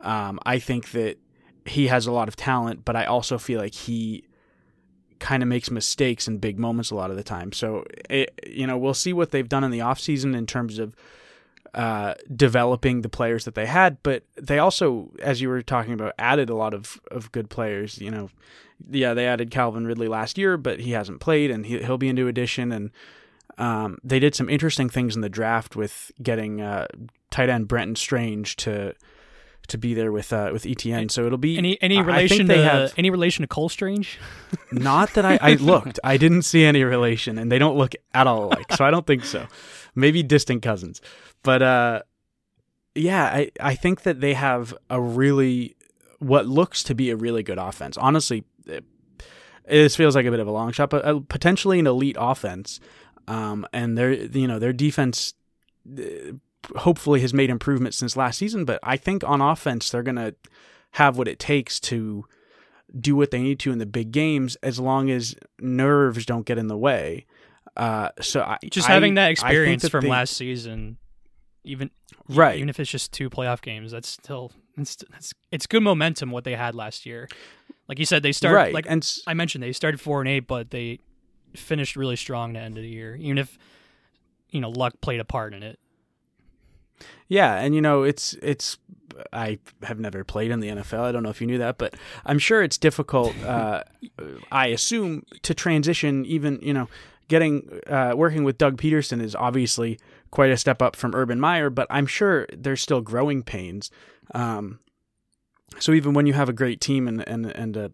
Um, 0.02 0.40
I 0.46 0.60
think 0.60 0.92
that 0.92 1.18
he 1.66 1.88
has 1.88 2.08
a 2.08 2.12
lot 2.12 2.28
of 2.28 2.36
talent, 2.36 2.86
but 2.86 2.96
I 2.96 3.06
also 3.06 3.38
feel 3.38 3.60
like 3.60 3.74
he 3.74 4.24
kind 5.20 5.44
of 5.44 5.50
makes 5.50 5.70
mistakes 5.70 6.28
in 6.28 6.38
big 6.38 6.58
moments 6.58 6.92
a 6.92 6.96
lot 6.96 7.12
of 7.12 7.18
the 7.18 7.24
time. 7.24 7.52
So 7.52 7.86
it, 8.10 8.40
you 8.46 8.68
know 8.68 8.78
we'll 8.78 8.94
see 8.94 9.14
what 9.14 9.32
they've 9.32 9.50
done 9.50 9.64
in 9.64 9.72
the 9.72 9.80
offseason 9.80 10.36
in 10.36 10.46
terms 10.46 10.80
of 10.80 10.96
uh, 11.74 12.16
developing 12.36 13.02
the 13.02 13.10
players 13.10 13.46
that 13.46 13.56
they 13.56 13.66
had, 13.66 14.02
but 14.02 14.24
they 14.36 14.58
also, 14.58 15.12
as 15.22 15.40
you 15.40 15.50
were 15.50 15.62
talking 15.62 15.94
about, 15.94 16.14
added 16.18 16.50
a 16.50 16.56
lot 16.56 16.74
of, 16.74 17.00
of 17.12 17.32
good 17.32 17.50
players. 17.50 18.00
You 18.00 18.10
know, 18.10 18.30
yeah, 18.90 19.14
they 19.14 19.28
added 19.28 19.52
Calvin 19.52 19.86
Ridley 19.86 20.08
last 20.08 20.38
year, 20.38 20.58
but 20.58 20.80
he 20.80 20.92
hasn't 20.92 21.20
played, 21.20 21.52
and 21.52 21.66
he, 21.66 21.78
will 21.78 21.98
be 21.98 22.10
a 22.10 22.14
new 22.14 22.28
addition. 22.28 22.72
And 22.72 22.92
um, 23.58 23.98
they 24.04 24.20
did 24.20 24.36
some 24.36 24.50
interesting 24.50 24.90
things 24.90 25.16
in 25.16 25.22
the 25.22 25.30
draft 25.30 25.76
with 25.76 26.12
getting 26.22 26.62
uh, 26.62 26.88
tight 27.30 27.50
end 27.50 27.68
Brenton 27.68 27.96
Strange 27.96 28.56
to 28.58 28.94
to 29.68 29.78
be 29.78 29.94
there 29.94 30.12
with 30.12 30.34
uh, 30.34 30.50
with 30.52 30.64
ETN. 30.64 31.10
So 31.10 31.26
it'll 31.26 31.38
be 31.38 31.58
any 31.58 31.82
any 31.82 32.02
relation 32.02 32.48
to 32.48 32.64
have, 32.64 32.94
any 32.98 33.10
relation 33.10 33.44
to 33.44 33.48
Cole 33.48 33.70
Strange? 33.70 34.20
not 34.72 35.14
that 35.14 35.26
I, 35.26 35.40
I 35.42 35.54
looked, 35.56 36.00
I 36.04 36.18
didn't 36.18 36.44
see 36.44 36.66
any 36.66 36.84
relation, 36.84 37.38
and 37.38 37.52
they 37.52 37.60
don't 37.60 37.78
look 37.78 37.94
at 38.14 38.28
all 38.28 38.46
alike. 38.46 38.74
So 38.74 38.86
I 38.86 38.92
don't 38.92 39.08
think 39.08 39.26
so. 39.26 39.48
Maybe 39.96 40.24
distant 40.24 40.62
cousins, 40.62 41.02
but 41.44 41.62
uh, 41.62 42.02
yeah, 42.96 43.26
I 43.26 43.52
I 43.60 43.76
think 43.76 44.04
that 44.04 44.22
they 44.22 44.34
have 44.34 44.74
a 44.90 45.00
really 45.00 45.76
what 46.20 46.48
looks 46.48 46.84
to 46.84 46.96
be 46.96 47.10
a 47.10 47.16
really 47.16 47.44
good 47.44 47.58
offense. 47.58 47.98
Honestly, 47.98 48.44
it, 48.70 48.86
this 49.68 49.96
feels 49.96 50.16
like 50.16 50.26
a 50.26 50.32
bit 50.32 50.40
of 50.40 50.48
a 50.48 50.52
long 50.52 50.72
shot, 50.72 50.90
but 50.90 51.06
uh, 51.06 51.20
potentially 51.30 51.80
an 51.80 51.88
elite 51.88 52.18
offense. 52.20 52.80
Um, 53.28 53.68
and 53.74 53.98
their 53.98 54.12
you 54.12 54.48
know 54.48 54.58
their 54.60 54.74
defense 54.74 55.34
uh, 55.98 56.02
hopefully 56.78 57.22
has 57.22 57.34
made 57.34 57.50
improvements 57.50 57.98
since 57.98 58.18
last 58.18 58.38
season. 58.40 58.66
But 58.66 58.80
I 58.82 58.98
think 58.98 59.24
on 59.24 59.42
offense 59.42 59.90
they're 59.92 60.04
gonna 60.04 60.34
have 60.94 61.18
what 61.18 61.28
it 61.28 61.38
takes 61.40 61.80
to 61.82 62.26
do 63.00 63.16
what 63.16 63.30
they 63.30 63.42
need 63.42 63.60
to 63.60 63.72
in 63.72 63.78
the 63.78 63.86
big 63.86 64.12
games 64.12 64.56
as 64.64 64.80
long 64.80 65.12
as 65.12 65.36
nerves 65.60 66.26
don't 66.26 66.46
get 66.48 66.58
in 66.58 66.68
the 66.68 66.78
way. 66.78 67.28
Uh, 67.78 68.10
so 68.20 68.42
I, 68.42 68.58
just 68.72 68.90
I- 68.90 68.94
having 68.94 69.14
that 69.14 69.30
experience 69.30 69.84
that 69.84 69.92
from 69.92 70.06
they- 70.06 70.10
last 70.10 70.36
season, 70.36 70.98
even 71.64 71.92
Right. 72.28 72.58
even 72.58 72.68
if 72.70 72.80
it's 72.80 72.90
just 72.90 73.14
two 73.14 73.30
playoff 73.30 73.62
games, 73.62 73.92
that's 73.92 74.10
still 74.10 74.52
it's 74.82 74.98
it's, 75.16 75.34
it's 75.52 75.68
good 75.68 75.84
momentum 75.84 76.32
what 76.32 76.44
they 76.44 76.56
had 76.56 76.76
last 76.76 77.06
year. 77.06 77.28
Like 77.88 78.00
you 78.00 78.06
said, 78.06 78.24
they 78.24 78.32
started 78.32 78.56
right, 78.56 78.74
like 78.74 78.86
and 78.88 79.08
I 79.28 79.34
mentioned 79.34 79.64
they 79.64 79.74
started 79.74 80.00
four 80.00 80.22
and 80.22 80.30
eight, 80.30 80.48
but 80.48 80.72
they 80.72 81.00
finished 81.56 81.96
really 81.96 82.16
strong 82.16 82.54
to 82.54 82.60
end 82.60 82.78
of 82.78 82.84
the 82.84 82.90
year, 82.90 83.16
even 83.16 83.38
if 83.38 83.58
you 84.52 84.62
know 84.62 84.70
luck 84.70 85.02
played 85.02 85.20
a 85.20 85.26
part 85.26 85.54
in 85.54 85.64
it. 85.64 85.80
Yeah, 87.28 87.56
and 87.56 87.74
you 87.76 87.82
know, 87.82 88.04
it's 88.04 88.34
it's 88.42 88.78
I 89.34 89.60
have 89.84 90.00
never 90.00 90.24
played 90.24 90.52
in 90.52 90.60
the 90.60 90.70
NFL. 90.70 91.02
I 91.02 91.12
don't 91.12 91.24
know 91.24 91.30
if 91.30 91.42
you 91.42 91.48
knew 91.48 91.58
that, 91.60 91.78
but 91.78 91.96
I'm 92.26 92.40
sure 92.40 92.64
it's 92.64 92.78
difficult. 92.78 93.36
Uh, 93.44 93.84
I 94.52 94.68
assume 94.68 95.26
to 95.44 95.54
transition, 95.54 96.26
even 96.26 96.60
you 96.62 96.74
know, 96.74 96.90
getting 97.30 97.80
uh, 97.88 98.14
working 98.16 98.44
with 98.44 98.58
Doug 98.58 98.78
Pederson 98.78 99.22
is 99.22 99.36
obviously 99.36 99.98
quite 100.32 100.52
a 100.52 100.58
step 100.58 100.82
up 100.82 100.98
from 100.98 101.16
Urban 101.16 101.40
Meyer, 101.40 101.70
but 101.70 101.88
I'm 101.90 102.06
sure 102.06 102.46
there's 102.52 102.82
still 102.82 103.00
growing 103.00 103.44
pains. 103.44 103.90
Um, 104.36 104.80
so 105.80 105.94
even 105.94 106.14
when 106.14 106.26
you 106.26 106.34
have 106.34 106.50
a 106.50 106.54
great 106.54 106.82
team 106.82 107.08
and 107.08 107.26
and 107.28 107.46
and 107.46 107.78
a 107.78 107.92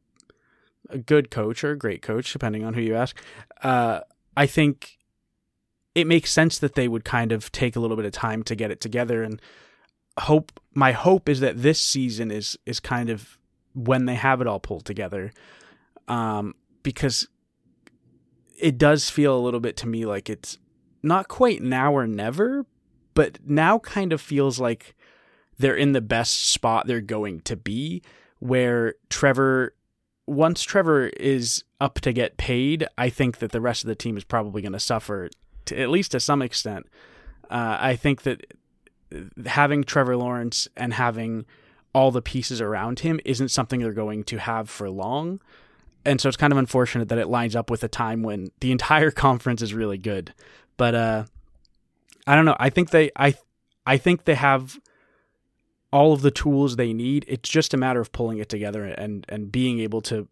a 0.89 0.97
good 0.97 1.29
coach 1.29 1.63
or 1.63 1.71
a 1.71 1.77
great 1.77 2.01
coach, 2.01 2.31
depending 2.31 2.63
on 2.63 2.73
who 2.73 2.81
you 2.81 2.95
ask, 2.95 3.19
uh, 3.61 3.99
I 4.37 4.47
think 4.47 4.97
it 5.93 6.07
makes 6.07 6.31
sense 6.31 6.59
that 6.59 6.75
they 6.75 6.87
would 6.87 7.05
kind 7.05 7.31
of 7.31 7.51
take 7.51 7.75
a 7.75 7.79
little 7.79 7.97
bit 7.97 8.05
of 8.05 8.11
time 8.11 8.43
to 8.43 8.55
get 8.55 8.71
it 8.71 8.81
together 8.81 9.23
and 9.23 9.41
hope 10.19 10.59
my 10.73 10.91
hope 10.91 11.27
is 11.27 11.41
that 11.41 11.61
this 11.61 11.79
season 11.81 12.31
is 12.31 12.57
is 12.65 12.79
kind 12.79 13.09
of 13.09 13.37
when 13.73 14.05
they 14.05 14.15
have 14.15 14.39
it 14.39 14.47
all 14.47 14.59
pulled 14.61 14.85
together 14.85 15.33
um 16.07 16.55
because 16.83 17.27
it 18.59 18.77
does 18.77 19.09
feel 19.09 19.37
a 19.37 19.39
little 19.39 19.59
bit 19.59 19.77
to 19.77 19.87
me 19.87 20.05
like 20.05 20.29
it's 20.29 20.57
not 21.03 21.27
quite 21.27 21.61
now 21.61 21.93
or 21.93 22.07
never 22.07 22.65
but 23.13 23.39
now 23.45 23.79
kind 23.79 24.11
of 24.11 24.19
feels 24.19 24.59
like 24.59 24.95
they're 25.57 25.75
in 25.75 25.93
the 25.93 26.01
best 26.01 26.47
spot 26.49 26.87
they're 26.87 27.01
going 27.01 27.39
to 27.41 27.55
be 27.55 28.01
where 28.39 28.95
Trevor 29.09 29.75
once 30.27 30.63
Trevor 30.63 31.07
is 31.07 31.63
up 31.79 31.99
to 32.01 32.11
get 32.11 32.37
paid 32.37 32.87
I 32.97 33.09
think 33.09 33.39
that 33.39 33.51
the 33.51 33.61
rest 33.61 33.83
of 33.83 33.87
the 33.87 33.95
team 33.95 34.17
is 34.17 34.23
probably 34.23 34.61
going 34.61 34.73
to 34.73 34.79
suffer 34.79 35.29
to, 35.65 35.79
at 35.79 35.89
least 35.89 36.11
to 36.11 36.19
some 36.19 36.41
extent. 36.41 36.87
Uh, 37.49 37.77
I 37.79 37.95
think 37.95 38.23
that 38.23 38.53
having 39.45 39.83
Trevor 39.83 40.17
Lawrence 40.17 40.67
and 40.75 40.93
having 40.93 41.45
all 41.93 42.11
the 42.11 42.21
pieces 42.21 42.61
around 42.61 42.99
him 42.99 43.19
isn't 43.23 43.49
something 43.49 43.79
they're 43.79 43.93
going 43.93 44.23
to 44.25 44.37
have 44.37 44.69
for 44.69 44.89
long. 44.89 45.39
And 46.05 46.21
so 46.21 46.27
it's 46.27 46.37
kind 46.37 46.53
of 46.53 46.59
unfortunate 46.59 47.09
that 47.09 47.17
it 47.17 47.27
lines 47.27 47.55
up 47.55 47.69
with 47.69 47.83
a 47.83 47.87
time 47.87 48.23
when 48.23 48.47
the 48.59 48.71
entire 48.71 49.11
conference 49.25 49.61
is 49.61 49.73
really 49.73 49.97
good. 49.97 50.33
But 50.77 50.95
uh, 50.95 51.25
I 52.27 52.35
don't 52.35 52.45
know. 52.45 52.57
I 52.59 52.69
think 52.69 52.91
they 52.91 53.11
I 53.15 53.35
I 53.85 53.97
think 53.97 54.25
they 54.25 54.35
have 54.35 54.79
all 55.91 56.13
of 56.13 56.21
the 56.21 56.31
tools 56.31 56.75
they 56.75 56.93
need. 56.93 57.25
It's 57.27 57.49
just 57.49 57.73
a 57.73 57.77
matter 57.77 58.01
of 58.01 58.11
pulling 58.11 58.37
it 58.37 58.49
together 58.49 58.85
and 58.85 59.25
and 59.29 59.51
being 59.51 59.79
able 59.79 60.01
to 60.03 60.27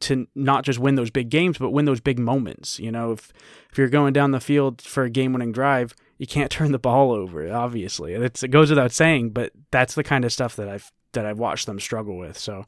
to 0.00 0.26
not 0.34 0.64
just 0.64 0.78
win 0.78 0.94
those 0.94 1.10
big 1.10 1.28
games, 1.28 1.58
but 1.58 1.70
win 1.70 1.84
those 1.84 2.00
big 2.00 2.18
moments. 2.18 2.78
You 2.78 2.90
know, 2.90 3.12
if 3.12 3.32
if 3.70 3.78
you're 3.78 3.88
going 3.88 4.12
down 4.12 4.30
the 4.30 4.40
field 4.40 4.80
for 4.80 5.04
a 5.04 5.10
game-winning 5.10 5.52
drive, 5.52 5.94
you 6.18 6.26
can't 6.26 6.50
turn 6.50 6.72
the 6.72 6.78
ball 6.78 7.12
over. 7.12 7.52
Obviously, 7.52 8.14
it's, 8.14 8.42
it 8.42 8.48
goes 8.48 8.70
without 8.70 8.92
saying, 8.92 9.30
but 9.30 9.52
that's 9.70 9.94
the 9.94 10.04
kind 10.04 10.24
of 10.24 10.32
stuff 10.32 10.56
that 10.56 10.68
I've 10.68 10.90
that 11.12 11.26
I've 11.26 11.38
watched 11.38 11.66
them 11.66 11.80
struggle 11.80 12.16
with. 12.16 12.38
So, 12.38 12.64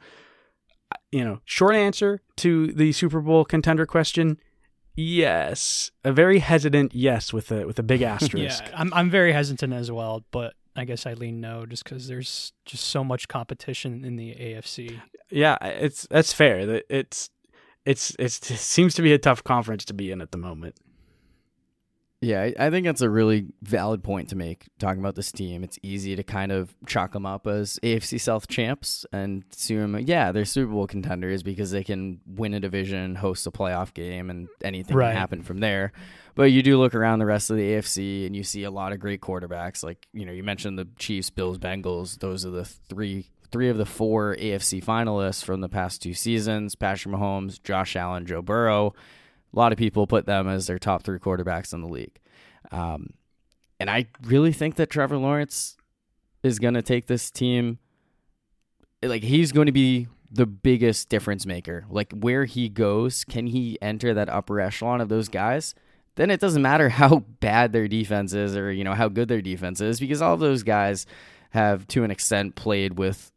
you 1.11 1.25
know, 1.25 1.41
short 1.45 1.75
answer 1.75 2.21
to 2.37 2.73
the 2.73 2.93
Super 2.93 3.21
Bowl 3.21 3.45
contender 3.45 3.87
question: 3.87 4.39
yes, 4.95 5.91
a 6.05 6.13
very 6.13 6.39
hesitant 6.39 6.95
yes 6.95 7.33
with 7.33 7.51
a 7.51 7.67
with 7.67 7.79
a 7.79 7.83
big 7.83 8.03
asterisk. 8.15 8.65
Yeah, 8.65 8.71
I'm 8.75 8.93
I'm 8.95 9.11
very 9.11 9.33
hesitant 9.33 9.73
as 9.73 9.91
well, 9.91 10.25
but 10.31 10.55
I 10.77 10.85
guess 10.85 11.07
I 11.07 11.15
lean 11.15 11.41
no 11.41 11.67
just 11.67 11.85
because 11.85 12.09
there's 12.09 12.53
just 12.65 12.85
so 12.85 13.05
much 13.05 13.29
competition 13.29 14.05
in 14.05 14.17
the 14.17 14.35
AFC. 14.35 15.01
yeah, 15.31 15.57
it's 15.63 16.07
that's 16.11 16.33
fair. 16.33 16.83
It's 16.89 17.31
it's 17.85 18.17
it's 18.19 18.51
it 18.51 18.59
seems 18.59 18.95
to 18.95 19.03
be 19.03 19.13
a 19.13 19.19
tough 19.19 19.43
conference 19.45 19.85
to 19.87 19.95
be 19.95 20.11
in 20.11 20.21
at 20.21 20.31
the 20.33 20.39
moment. 20.39 20.77
Yeah, 22.23 22.51
I- 22.59 22.71
think 22.71 22.87
that's 22.87 23.01
a 23.03 23.11
really 23.11 23.47
valid 23.63 24.03
point 24.03 24.29
to 24.31 24.37
make. 24.37 24.67
Talking 24.79 25.01
about 25.01 25.17
this 25.17 25.33
team, 25.33 25.63
it's 25.65 25.79
easy 25.83 26.15
to 26.17 26.23
kind 26.23 26.53
of 26.53 26.75
chalk 26.87 27.13
them 27.13 27.27
up 27.27 27.47
as 27.47 27.79
AFC 27.83 28.19
South 28.19 28.47
champs 28.49 29.05
and 29.13 29.43
assume, 29.53 29.99
yeah, 29.99 30.31
they're 30.33 30.45
Super 30.45 30.73
Bowl 30.73 30.87
contenders 30.87 31.43
because 31.43 31.73
they 31.73 31.83
can 31.85 32.21
win 32.27 32.55
a 32.55 32.61
division, 32.61 33.17
host 33.17 33.47
a 33.47 33.51
playoff 33.51 33.93
game, 33.93 34.31
and 34.31 34.49
anything 34.63 34.97
Right. 34.97 35.09
can 35.11 35.17
happen 35.17 35.43
from 35.43 35.59
there. 35.59 35.93
But 36.35 36.45
you 36.53 36.63
do 36.63 36.79
look 36.79 36.95
around 36.95 37.19
the 37.19 37.27
rest 37.27 37.51
of 37.51 37.57
the 37.57 37.73
AFC 37.73 38.25
and 38.25 38.35
you 38.35 38.43
see 38.45 38.63
a 38.65 38.71
lot 38.71 38.93
of 38.93 39.01
great 39.01 39.21
quarterbacks. 39.21 39.83
Like 39.85 40.07
you 40.15 40.25
know, 40.25 40.33
you 40.33 40.43
mentioned 40.43 40.79
the 40.79 40.89
Chiefs, 40.99 41.29
Bills, 41.29 41.59
Bengals. 41.59 42.21
Those 42.21 42.47
are 42.47 42.51
the 42.51 42.65
three 42.65 43.27
three 43.51 43.69
of 43.69 43.77
the 43.77 43.85
four 43.85 44.35
AFC 44.37 44.81
finalists 44.83 45.45
from 45.45 45.61
the 45.61 45.69
past 45.69 46.01
two 46.01 46.15
seasons: 46.15 46.75
Patrick 46.75 47.15
Mahomes, 47.15 47.63
Josh 47.63 47.97
Allen, 47.97 48.25
Joe 48.25 48.41
Burrow. 48.41 48.95
A 49.55 49.59
lot 49.59 49.73
of 49.73 49.79
people 49.79 50.07
put 50.07 50.27
them 50.27 50.49
as 50.49 50.67
their 50.67 50.79
top 50.79 51.03
three 51.03 51.19
quarterbacks 51.19 51.73
in 51.73 51.81
the 51.83 51.89
league. 51.89 52.19
Um, 52.71 53.15
and 53.79 53.91
I 53.91 54.07
really 54.23 54.53
think 54.53 54.77
that 54.77 54.91
Trevor 54.91 55.19
Lawrence 55.19 55.77
is 56.43 56.59
going 56.59 56.75
to 56.75 56.83
take 56.83 57.07
this 57.07 57.31
team. 57.31 57.79
Like, 59.03 59.23
he's 59.23 59.53
going 59.53 59.67
to 59.67 59.73
be 59.73 60.09
the 60.31 60.47
biggest 60.47 61.09
difference 61.09 61.45
maker. 61.45 61.85
Like, 61.91 62.13
where 62.13 62.45
he 62.45 62.69
goes, 62.69 63.25
can 63.25 63.49
he 63.49 63.79
enter 63.83 64.15
that 64.15 64.29
upper 64.29 64.61
echelon 64.61 65.01
of 65.01 65.09
those 65.09 65.29
guys? 65.29 65.75
Then 66.15 66.31
it 66.31 66.41
doesn't 66.41 66.63
matter 66.63 66.89
how 67.01 67.21
bad 67.41 67.73
their 67.73 67.89
defense 67.89 68.33
is 68.33 68.57
or, 68.57 68.73
you 68.73 68.85
know, 68.85 68.95
how 68.95 69.09
good 69.09 69.29
their 69.29 69.43
defense 69.43 69.81
is 69.81 70.01
because 70.01 70.23
all 70.23 70.37
those 70.37 70.63
guys 70.63 71.07
have, 71.51 71.87
to 71.89 72.05
an 72.05 72.11
extent, 72.11 72.55
played 72.55 72.99
with 72.99 73.33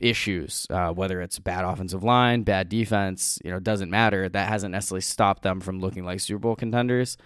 issues, 0.00 0.66
uh, 0.70 0.92
whether 0.92 1.20
it's 1.20 1.38
bad 1.38 1.64
offensive 1.64 2.02
line, 2.02 2.42
bad 2.42 2.68
defense, 2.68 3.38
you 3.44 3.50
know, 3.50 3.60
doesn't 3.60 3.90
matter. 3.90 4.28
That 4.28 4.48
hasn't 4.48 4.72
necessarily 4.72 5.02
stopped 5.02 5.42
them 5.42 5.60
from 5.60 5.80
looking 5.80 6.04
like 6.04 6.20
Super 6.20 6.38
Bowl 6.38 6.56
contenders. 6.56 7.16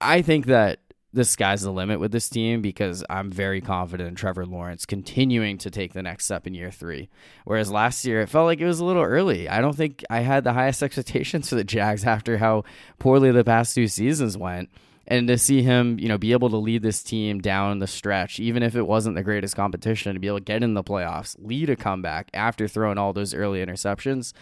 I 0.00 0.22
think 0.22 0.46
that 0.46 0.80
the 1.12 1.24
sky's 1.24 1.62
the 1.62 1.70
limit 1.70 1.98
with 1.98 2.12
this 2.12 2.28
team 2.28 2.60
because 2.60 3.02
I'm 3.08 3.30
very 3.30 3.62
confident 3.62 4.08
in 4.08 4.14
Trevor 4.14 4.44
Lawrence 4.44 4.84
continuing 4.84 5.56
to 5.58 5.70
take 5.70 5.94
the 5.94 6.02
next 6.02 6.26
step 6.26 6.46
in 6.46 6.52
year 6.52 6.70
three. 6.70 7.08
Whereas 7.44 7.70
last 7.70 8.04
year, 8.04 8.20
it 8.20 8.28
felt 8.28 8.44
like 8.44 8.60
it 8.60 8.66
was 8.66 8.80
a 8.80 8.84
little 8.84 9.02
early. 9.02 9.48
I 9.48 9.62
don't 9.62 9.76
think 9.76 10.04
I 10.10 10.20
had 10.20 10.44
the 10.44 10.52
highest 10.52 10.82
expectations 10.82 11.48
for 11.48 11.54
the 11.54 11.64
Jags 11.64 12.04
after 12.04 12.38
how 12.38 12.64
poorly 12.98 13.30
the 13.30 13.44
past 13.44 13.74
two 13.74 13.88
seasons 13.88 14.36
went 14.36 14.68
and 15.06 15.28
to 15.28 15.38
see 15.38 15.62
him, 15.62 15.98
you 15.98 16.08
know, 16.08 16.18
be 16.18 16.32
able 16.32 16.50
to 16.50 16.56
lead 16.56 16.82
this 16.82 17.02
team 17.02 17.40
down 17.40 17.78
the 17.78 17.86
stretch, 17.86 18.40
even 18.40 18.62
if 18.62 18.74
it 18.74 18.86
wasn't 18.86 19.16
the 19.16 19.22
greatest 19.22 19.54
competition, 19.54 20.14
to 20.14 20.20
be 20.20 20.26
able 20.26 20.38
to 20.38 20.44
get 20.44 20.62
in 20.62 20.74
the 20.74 20.82
playoffs, 20.82 21.36
lead 21.38 21.70
a 21.70 21.76
comeback 21.76 22.28
after 22.34 22.66
throwing 22.66 22.98
all 22.98 23.12
those 23.12 23.34
early 23.34 23.64
interceptions. 23.64 24.32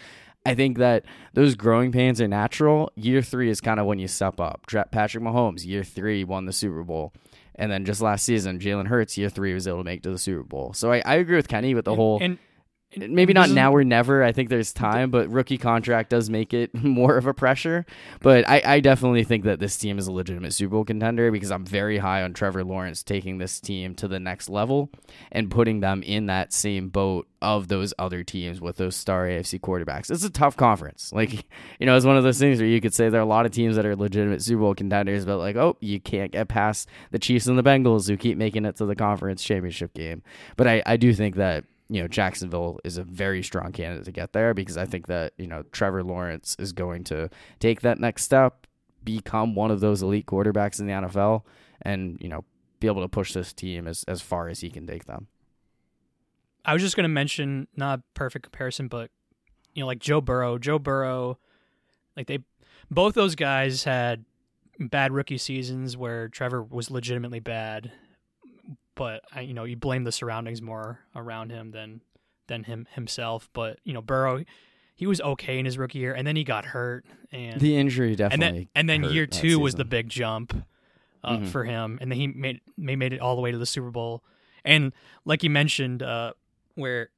I 0.45 0.53
think 0.53 0.77
that 0.77 1.05
those 1.33 1.55
growing 1.55 1.91
pains 1.91 2.21
are 2.21 2.27
natural. 2.27 2.91
Year 2.95 3.21
three 3.21 3.49
is 3.49 3.61
kind 3.61 3.79
of 3.79 3.87
when 3.87 3.99
you 3.99 4.07
step 4.07 4.39
up. 4.39 4.65
Patrick 4.91 5.23
Mahomes, 5.23 5.65
year 5.65 5.83
three, 5.83 6.23
won 6.23 6.45
the 6.45 6.53
Super 6.53 6.83
Bowl. 6.83 7.13
And 7.55 7.71
then 7.71 7.85
just 7.85 8.01
last 8.01 8.25
season, 8.25 8.59
Jalen 8.59 8.87
Hurts, 8.87 9.17
year 9.17 9.29
three, 9.29 9.53
was 9.53 9.67
able 9.67 9.79
to 9.79 9.83
make 9.83 9.99
it 9.99 10.03
to 10.03 10.11
the 10.11 10.19
Super 10.19 10.43
Bowl. 10.43 10.73
So 10.73 10.91
I, 10.91 11.01
I 11.05 11.15
agree 11.15 11.37
with 11.37 11.47
Kenny 11.47 11.73
with 11.73 11.85
the 11.85 11.95
whole 11.95 12.19
and, 12.21 12.37
maybe 12.97 13.33
not 13.33 13.47
mm-hmm. 13.47 13.55
now 13.55 13.73
or 13.73 13.83
never. 13.83 14.23
I 14.23 14.31
think 14.31 14.49
there's 14.49 14.73
time, 14.73 15.11
but 15.11 15.29
rookie 15.29 15.57
contract 15.57 16.09
does 16.09 16.29
make 16.29 16.53
it 16.53 16.73
more 16.83 17.17
of 17.17 17.25
a 17.25 17.33
pressure. 17.33 17.85
But 18.21 18.47
I, 18.47 18.61
I 18.65 18.79
definitely 18.79 19.23
think 19.23 19.43
that 19.45 19.59
this 19.59 19.77
team 19.77 19.97
is 19.97 20.07
a 20.07 20.11
legitimate 20.11 20.53
Super 20.53 20.71
Bowl 20.71 20.85
contender 20.85 21.31
because 21.31 21.51
I'm 21.51 21.65
very 21.65 21.97
high 21.97 22.23
on 22.23 22.33
Trevor 22.33 22.63
Lawrence 22.63 23.03
taking 23.03 23.37
this 23.37 23.59
team 23.59 23.95
to 23.95 24.07
the 24.07 24.19
next 24.19 24.49
level 24.49 24.89
and 25.31 25.51
putting 25.51 25.79
them 25.79 26.03
in 26.03 26.27
that 26.27 26.53
same 26.53 26.89
boat 26.89 27.27
of 27.41 27.67
those 27.67 27.93
other 27.99 28.23
teams 28.23 28.59
with 28.59 28.77
those 28.77 28.95
star 28.95 29.27
AFC 29.27 29.59
quarterbacks. 29.59 30.09
It's 30.09 30.23
a 30.23 30.29
tough 30.29 30.57
conference. 30.57 31.11
Like, 31.13 31.33
you 31.79 31.85
know, 31.85 31.95
it's 31.95 32.05
one 32.05 32.17
of 32.17 32.23
those 32.23 32.39
things 32.39 32.59
where 32.59 32.67
you 32.67 32.81
could 32.81 32.93
say 32.93 33.09
there 33.09 33.21
are 33.21 33.23
a 33.23 33.27
lot 33.27 33.45
of 33.45 33.51
teams 33.51 33.75
that 33.75 33.85
are 33.85 33.95
legitimate 33.95 34.41
Super 34.41 34.61
Bowl 34.61 34.75
contenders, 34.75 35.25
but 35.25 35.37
like, 35.37 35.55
oh, 35.55 35.77
you 35.79 35.99
can't 35.99 36.31
get 36.31 36.47
past 36.47 36.89
the 37.11 37.19
Chiefs 37.19 37.47
and 37.47 37.57
the 37.57 37.63
Bengals 37.63 38.07
who 38.07 38.17
keep 38.17 38.37
making 38.37 38.65
it 38.65 38.77
to 38.77 38.85
the 38.85 38.95
conference 38.95 39.43
championship 39.43 39.93
game. 39.93 40.23
But 40.55 40.67
I, 40.67 40.81
I 40.85 40.97
do 40.97 41.13
think 41.13 41.35
that 41.35 41.65
you 41.89 42.01
know 42.01 42.07
Jacksonville 42.07 42.79
is 42.83 42.97
a 42.97 43.03
very 43.03 43.43
strong 43.43 43.71
candidate 43.71 44.05
to 44.05 44.11
get 44.11 44.33
there 44.33 44.53
because 44.53 44.77
I 44.77 44.85
think 44.85 45.07
that 45.07 45.33
you 45.37 45.47
know 45.47 45.63
Trevor 45.71 46.03
Lawrence 46.03 46.55
is 46.59 46.71
going 46.73 47.03
to 47.05 47.29
take 47.59 47.81
that 47.81 47.99
next 47.99 48.23
step, 48.23 48.67
become 49.03 49.55
one 49.55 49.71
of 49.71 49.79
those 49.79 50.01
elite 50.01 50.25
quarterbacks 50.25 50.79
in 50.79 50.87
the 50.87 50.93
NFL, 50.93 51.43
and 51.81 52.17
you 52.19 52.29
know 52.29 52.43
be 52.79 52.87
able 52.87 53.01
to 53.01 53.07
push 53.07 53.33
this 53.33 53.53
team 53.53 53.87
as 53.87 54.03
as 54.03 54.21
far 54.21 54.49
as 54.49 54.61
he 54.61 54.69
can 54.69 54.85
take 54.87 55.05
them. 55.05 55.27
I 56.65 56.73
was 56.73 56.81
just 56.81 56.95
going 56.95 57.03
to 57.03 57.09
mention 57.09 57.67
not 57.75 57.99
a 57.99 58.03
perfect 58.15 58.43
comparison, 58.43 58.87
but 58.87 59.11
you 59.73 59.81
know, 59.81 59.87
like 59.87 59.99
Joe 59.99 60.21
Burrow. 60.21 60.57
Joe 60.57 60.79
Burrow, 60.79 61.37
like 62.17 62.27
they, 62.27 62.39
both 62.89 63.13
those 63.13 63.35
guys 63.35 63.83
had 63.83 64.25
bad 64.79 65.11
rookie 65.11 65.37
seasons 65.37 65.95
where 65.95 66.27
Trevor 66.27 66.63
was 66.63 66.89
legitimately 66.89 67.39
bad, 67.39 67.91
but 68.95 69.23
you 69.41 69.53
know, 69.53 69.63
you 69.65 69.75
blame 69.75 70.03
the 70.03 70.11
surroundings 70.11 70.61
more 70.61 70.99
around 71.15 71.51
him 71.51 71.71
than 71.71 72.01
than 72.47 72.63
him 72.63 72.87
himself. 72.93 73.49
But 73.53 73.79
you 73.83 73.93
know, 73.93 74.01
Burrow, 74.01 74.43
he 74.95 75.05
was 75.07 75.19
okay 75.21 75.59
in 75.59 75.65
his 75.65 75.77
rookie 75.77 75.99
year, 75.99 76.13
and 76.13 76.25
then 76.25 76.35
he 76.35 76.43
got 76.43 76.65
hurt, 76.65 77.05
and 77.31 77.59
The 77.59 77.77
injury 77.77 78.09
and 78.09 78.17
definitely. 78.17 78.59
then 78.59 78.67
and 78.75 78.89
then 78.89 79.03
year 79.03 79.25
two 79.27 79.59
was 79.59 79.75
the 79.75 79.85
big 79.85 80.09
jump 80.09 80.65
uh, 81.23 81.37
Mhm. 81.37 81.47
for 81.47 81.63
him, 81.65 81.97
and 82.01 82.11
then 82.11 82.19
he 82.19 82.27
made 82.27 82.61
they 82.77 82.95
made 82.95 83.11
it 83.13 83.19
all 83.19 83.35
the 83.35 83.41
way 83.41 83.51
to 83.51 83.57
the 83.57 83.65
Super 83.65 83.91
Bowl, 83.91 84.23
and 84.63 84.93
like 85.25 85.43
you 85.43 85.49
mentioned, 85.49 86.01
uh, 86.03 86.33
where 86.75 87.09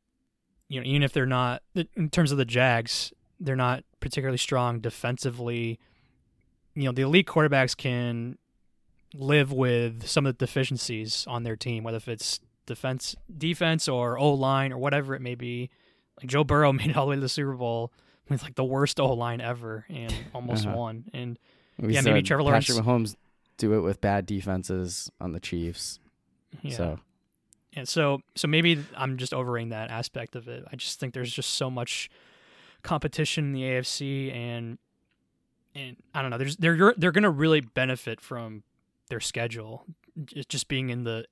you 0.70 0.80
know 0.80 0.86
even 0.88 1.04
if 1.04 1.14
they're 1.14 1.26
not 1.26 1.62
in 1.96 2.10
terms 2.10 2.32
of 2.32 2.38
the 2.38 2.46
Jags, 2.46 3.12
they're 3.40 3.56
not 3.56 3.84
particularly 4.00 4.38
strong 4.38 4.80
defensively. 4.80 5.80
You 6.74 6.84
know 6.86 6.92
the 6.92 7.02
elite 7.02 7.28
quarterbacks 7.28 7.76
can 7.76 8.38
live 9.14 9.52
with 9.52 10.08
some 10.08 10.26
of 10.26 10.38
the 10.38 10.46
deficiencies 10.46 11.26
on 11.28 11.44
their 11.44 11.56
team, 11.56 11.84
whether 11.84 11.98
if 11.98 12.08
it's 12.08 12.40
defense, 12.66 13.16
defense, 13.38 13.88
or 13.88 14.18
O 14.20 14.34
line, 14.34 14.72
or 14.74 14.78
whatever 14.78 15.16
it 15.16 15.22
may 15.22 15.36
be. 15.36 15.70
Like 16.20 16.28
Joe 16.30 16.44
Burrow 16.44 16.74
made 16.74 16.90
it 16.90 16.98
all 16.98 17.06
the 17.06 17.12
way 17.12 17.16
to 17.16 17.22
the 17.22 17.30
Super 17.30 17.54
Bowl 17.54 17.92
with 18.30 18.44
like 18.44 18.56
the 18.56 18.64
worst 18.66 19.00
O 19.00 19.14
line 19.14 19.40
ever 19.42 19.86
and 19.90 20.14
almost 20.34 20.66
Uh-huh. 20.66 20.76
won. 20.78 21.06
And 21.14 21.40
We 21.80 21.94
yeah, 21.94 22.02
maybe 22.02 22.22
Trevor 22.24 22.44
Patrick 22.44 22.78
Mahomes 22.80 23.16
do 23.58 23.74
it 23.74 23.80
with 23.82 24.02
bad 24.02 24.26
defenses 24.26 25.10
on 25.22 25.32
the 25.32 25.40
Chiefs. 25.40 26.00
yeah, 26.62 26.76
So 26.76 27.00
and 27.74 27.88
so 27.88 28.22
so 28.36 28.48
maybe 28.48 28.84
I'm 28.96 29.18
just 29.18 29.34
overrating 29.34 29.70
that 29.70 29.90
aspect 29.92 30.36
of 30.36 30.48
it. 30.48 30.66
I 30.72 30.76
just 30.76 31.00
think 31.00 31.14
there's 31.14 31.32
just 31.32 31.52
so 31.54 31.70
much 31.70 32.10
competition 32.84 33.46
in 33.46 33.52
the 33.54 33.62
AFC, 33.62 34.34
and 34.34 34.78
and 35.76 35.96
I 36.14 36.22
don't 36.22 36.32
know. 36.32 36.38
There's 36.38 36.58
they're 36.58 36.94
they're 36.98 37.12
going 37.12 37.24
to 37.24 37.30
really 37.30 37.62
benefit 37.62 38.20
from 38.22 38.64
their 39.10 39.20
schedule, 39.20 39.86
just 40.48 40.68
being 40.68 40.90
in 40.90 41.04
the 41.04 41.26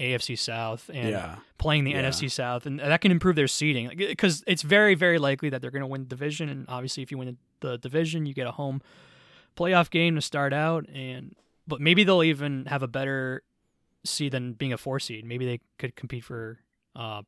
AFC 0.00 0.38
South 0.38 0.90
and 0.92 1.10
yeah. 1.10 1.36
playing 1.58 1.84
the 1.84 1.90
Yeah. 1.90 2.02
NFC 2.08 2.30
South, 2.30 2.64
and 2.66 2.78
that 2.80 3.00
can 3.02 3.10
improve 3.12 3.36
their 3.36 3.46
seeding. 3.48 3.90
Because 3.96 4.42
it's 4.46 4.62
very, 4.62 4.94
very 4.94 5.18
likely 5.18 5.50
that 5.50 5.60
they're 5.60 5.70
going 5.70 5.82
to 5.82 5.86
win 5.86 6.02
the 6.02 6.08
division, 6.08 6.48
and 6.48 6.64
obviously, 6.68 7.02
if 7.02 7.10
you 7.10 7.18
win 7.18 7.36
the 7.60 7.76
division, 7.78 8.24
you 8.26 8.32
get 8.34 8.46
a 8.46 8.52
home 8.52 8.80
playoff 9.56 9.90
game 9.90 10.14
to 10.14 10.22
start 10.22 10.52
out, 10.54 10.88
and 10.88 11.34
but 11.68 11.80
maybe 11.80 12.02
they'll 12.04 12.22
even 12.22 12.64
have 12.66 12.82
a 12.82 12.88
better 12.88 13.42
seed 14.04 14.32
than 14.32 14.54
being 14.54 14.72
a 14.72 14.78
four 14.78 14.98
seed. 14.98 15.24
Maybe 15.26 15.44
they 15.44 15.60
could 15.78 15.94
compete 15.94 16.24
for 16.24 16.58
uh, 16.96 17.22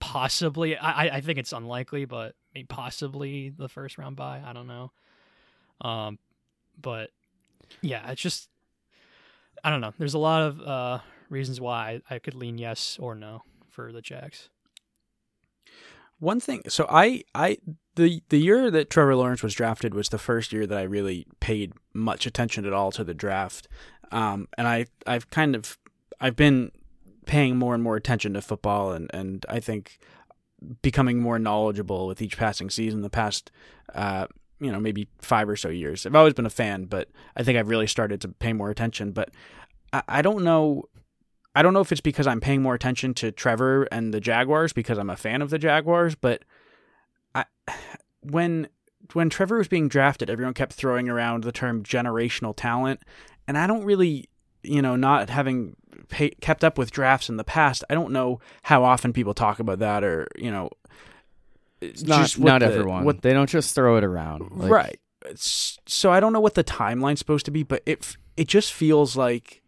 possibly. 0.00 0.76
I, 0.76 1.06
I- 1.06 1.16
I 1.16 1.20
think 1.22 1.38
it's 1.38 1.52
unlikely, 1.54 2.04
but 2.04 2.34
maybe 2.54 2.66
possibly 2.66 3.48
the 3.48 3.68
first 3.70 3.96
round 3.96 4.16
bye. 4.16 4.42
I 4.44 4.52
don't 4.52 4.66
know. 4.66 4.92
Um, 5.80 6.18
but 6.80 7.10
yeah, 7.80 8.10
it's 8.10 8.20
just 8.20 8.49
I 9.62 9.70
don't 9.70 9.80
know. 9.80 9.92
There's 9.98 10.14
a 10.14 10.18
lot 10.18 10.42
of 10.42 10.60
uh 10.60 10.98
reasons 11.28 11.60
why 11.60 12.00
I 12.10 12.18
could 12.18 12.34
lean 12.34 12.58
yes 12.58 12.98
or 13.00 13.14
no 13.14 13.42
for 13.68 13.92
the 13.92 14.02
Jags. 14.02 14.48
One 16.18 16.38
thing, 16.38 16.62
so 16.68 16.86
I, 16.90 17.24
I, 17.34 17.56
the 17.94 18.22
the 18.28 18.36
year 18.38 18.70
that 18.70 18.90
Trevor 18.90 19.16
Lawrence 19.16 19.42
was 19.42 19.54
drafted 19.54 19.94
was 19.94 20.10
the 20.10 20.18
first 20.18 20.52
year 20.52 20.66
that 20.66 20.76
I 20.76 20.82
really 20.82 21.26
paid 21.40 21.72
much 21.94 22.26
attention 22.26 22.66
at 22.66 22.74
all 22.74 22.92
to 22.92 23.04
the 23.04 23.14
draft, 23.14 23.68
um, 24.12 24.46
and 24.58 24.68
I, 24.68 24.84
I've 25.06 25.30
kind 25.30 25.56
of, 25.56 25.78
I've 26.20 26.36
been 26.36 26.72
paying 27.24 27.56
more 27.56 27.72
and 27.74 27.82
more 27.82 27.96
attention 27.96 28.34
to 28.34 28.42
football, 28.42 28.92
and 28.92 29.10
and 29.14 29.46
I 29.48 29.60
think 29.60 29.98
becoming 30.82 31.20
more 31.20 31.38
knowledgeable 31.38 32.06
with 32.06 32.20
each 32.20 32.36
passing 32.36 32.68
season. 32.68 33.00
The 33.00 33.08
past, 33.08 33.50
uh, 33.94 34.26
you 34.60 34.70
know, 34.70 34.80
maybe 34.80 35.08
five 35.20 35.48
or 35.48 35.56
so 35.56 35.68
years. 35.68 36.06
I've 36.06 36.14
always 36.14 36.34
been 36.34 36.46
a 36.46 36.50
fan, 36.50 36.84
but 36.84 37.08
I 37.36 37.42
think 37.42 37.58
I've 37.58 37.68
really 37.68 37.86
started 37.86 38.20
to 38.22 38.28
pay 38.28 38.52
more 38.52 38.70
attention. 38.70 39.12
But 39.12 39.30
I, 39.92 40.02
I 40.08 40.22
don't 40.22 40.44
know. 40.44 40.84
I 41.54 41.62
don't 41.62 41.74
know 41.74 41.80
if 41.80 41.90
it's 41.90 42.00
because 42.00 42.26
I'm 42.26 42.40
paying 42.40 42.62
more 42.62 42.74
attention 42.74 43.14
to 43.14 43.32
Trevor 43.32 43.88
and 43.90 44.14
the 44.14 44.20
Jaguars 44.20 44.72
because 44.72 44.98
I'm 44.98 45.10
a 45.10 45.16
fan 45.16 45.42
of 45.42 45.50
the 45.50 45.58
Jaguars, 45.58 46.14
but 46.14 46.44
I 47.34 47.44
when 48.20 48.68
when 49.14 49.30
Trevor 49.30 49.58
was 49.58 49.68
being 49.68 49.88
drafted, 49.88 50.30
everyone 50.30 50.54
kept 50.54 50.72
throwing 50.72 51.08
around 51.08 51.42
the 51.42 51.52
term 51.52 51.82
generational 51.82 52.54
talent, 52.56 53.00
and 53.48 53.58
I 53.58 53.66
don't 53.66 53.84
really, 53.84 54.28
you 54.62 54.80
know, 54.82 54.94
not 54.94 55.30
having 55.30 55.74
pay, 56.08 56.30
kept 56.40 56.62
up 56.64 56.76
with 56.76 56.90
drafts 56.90 57.28
in 57.28 57.36
the 57.36 57.44
past, 57.44 57.84
I 57.88 57.94
don't 57.94 58.12
know 58.12 58.40
how 58.62 58.84
often 58.84 59.12
people 59.12 59.34
talk 59.34 59.58
about 59.58 59.78
that 59.78 60.04
or, 60.04 60.28
you 60.36 60.50
know, 60.50 60.70
it's 61.80 62.02
not 62.02 62.22
just 62.22 62.38
not 62.38 62.60
the- 62.60 62.66
everyone. 62.66 63.04
what 63.04 63.22
they 63.22 63.32
don't 63.32 63.48
just 63.48 63.74
throw 63.74 63.96
it 63.96 64.04
around. 64.04 64.50
Like, 64.52 64.70
right. 64.70 65.00
It's- 65.24 65.78
So 65.86 66.10
I 66.10 66.20
don't 66.20 66.32
know 66.32 66.40
what 66.40 66.54
the 66.54 66.64
timeline's 66.64 67.18
supposed 67.18 67.44
to 67.46 67.50
be, 67.50 67.62
but 67.62 67.82
it 67.86 68.16
it 68.36 68.48
just 68.48 68.72
feels 68.72 69.16
like 69.16 69.62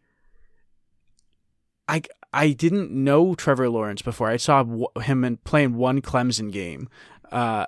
I 1.89 2.03
I 2.33 2.53
didn't 2.53 2.91
know 2.91 3.35
Trevor 3.35 3.69
Lawrence 3.69 4.03
before. 4.03 4.29
I 4.29 4.37
saw 4.39 4.65
him 5.01 5.25
in 5.25 5.37
playing 5.39 5.75
one 5.77 6.01
Clemson 6.01 6.51
game. 6.51 6.89
Uh, 7.31 7.67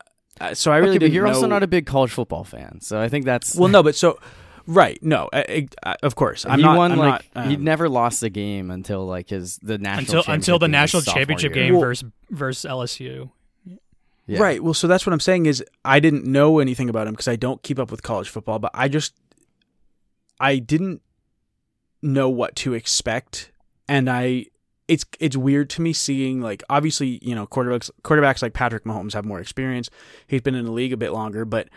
so 0.54 0.72
I 0.72 0.78
really 0.78 0.90
okay, 0.90 0.94
but 0.96 1.00
didn't 1.00 1.14
you're 1.14 1.26
know. 1.26 1.34
also 1.34 1.46
not 1.46 1.62
a 1.62 1.66
big 1.66 1.86
college 1.86 2.10
football 2.10 2.44
fan, 2.44 2.80
so 2.80 3.00
I 3.00 3.08
think 3.08 3.24
that's 3.24 3.54
well, 3.56 3.68
no, 3.68 3.82
but 3.82 3.94
so 3.94 4.18
right, 4.66 4.98
no, 5.02 5.28
I, 5.32 5.68
I, 5.84 5.96
of 6.02 6.16
course, 6.16 6.44
I'm 6.46 6.58
he 6.58 6.64
not. 6.64 6.76
won 6.76 6.92
I'm 6.92 6.98
like 6.98 7.30
not, 7.34 7.46
he 7.46 7.56
um, 7.56 7.64
never 7.64 7.88
lost 7.88 8.22
a 8.22 8.30
game 8.30 8.70
until 8.70 9.06
like 9.06 9.28
his 9.28 9.58
the 9.62 9.78
national 9.78 10.20
until 10.20 10.32
until 10.34 10.58
the 10.58 10.66
championship 10.66 10.70
game 10.70 10.70
national 10.72 11.02
championship 11.14 11.52
game 11.52 11.72
Well- 11.74 11.80
versus 11.82 12.10
versus 12.30 12.70
LSU. 12.70 13.30
Yeah. 14.26 14.40
Right. 14.40 14.62
Well, 14.62 14.74
so 14.74 14.86
that's 14.86 15.04
what 15.04 15.12
I'm 15.12 15.20
saying 15.20 15.46
is 15.46 15.62
I 15.84 16.00
didn't 16.00 16.24
know 16.24 16.58
anything 16.58 16.88
about 16.88 17.06
him 17.06 17.12
because 17.12 17.28
I 17.28 17.36
don't 17.36 17.62
keep 17.62 17.78
up 17.78 17.90
with 17.90 18.02
college 18.02 18.28
football, 18.28 18.58
but 18.58 18.70
I 18.72 18.88
just 18.88 19.14
I 20.40 20.56
didn't 20.56 21.02
know 22.02 22.30
what 22.30 22.56
to 22.56 22.72
expect, 22.74 23.50
and 23.86 24.08
I 24.08 24.46
it's 24.88 25.04
it's 25.20 25.36
weird 25.36 25.70
to 25.70 25.82
me 25.82 25.92
seeing 25.92 26.40
like 26.40 26.62
obviously 26.68 27.18
you 27.22 27.34
know 27.34 27.46
quarterbacks 27.46 27.90
quarterbacks 28.02 28.42
like 28.42 28.52
Patrick 28.52 28.84
Mahomes 28.84 29.12
have 29.12 29.24
more 29.24 29.40
experience. 29.40 29.90
He's 30.26 30.42
been 30.42 30.54
in 30.54 30.64
the 30.64 30.72
league 30.72 30.92
a 30.92 30.98
bit 30.98 31.12
longer, 31.12 31.44
but 31.44 31.68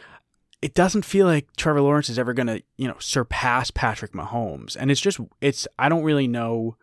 it 0.62 0.74
doesn't 0.74 1.04
feel 1.04 1.28
like 1.28 1.56
Trevor 1.56 1.82
Lawrence 1.82 2.10
is 2.10 2.20
ever 2.20 2.34
going 2.34 2.48
to 2.48 2.62
you 2.78 2.88
know 2.88 2.98
surpass 3.00 3.72
Patrick 3.72 4.14
Mahomes, 4.14 4.76
and 4.80 4.92
it's 4.92 5.02
just 5.02 5.20
it's 5.42 5.68
I 5.78 5.90
don't 5.90 6.04
really 6.04 6.28
know. 6.28 6.78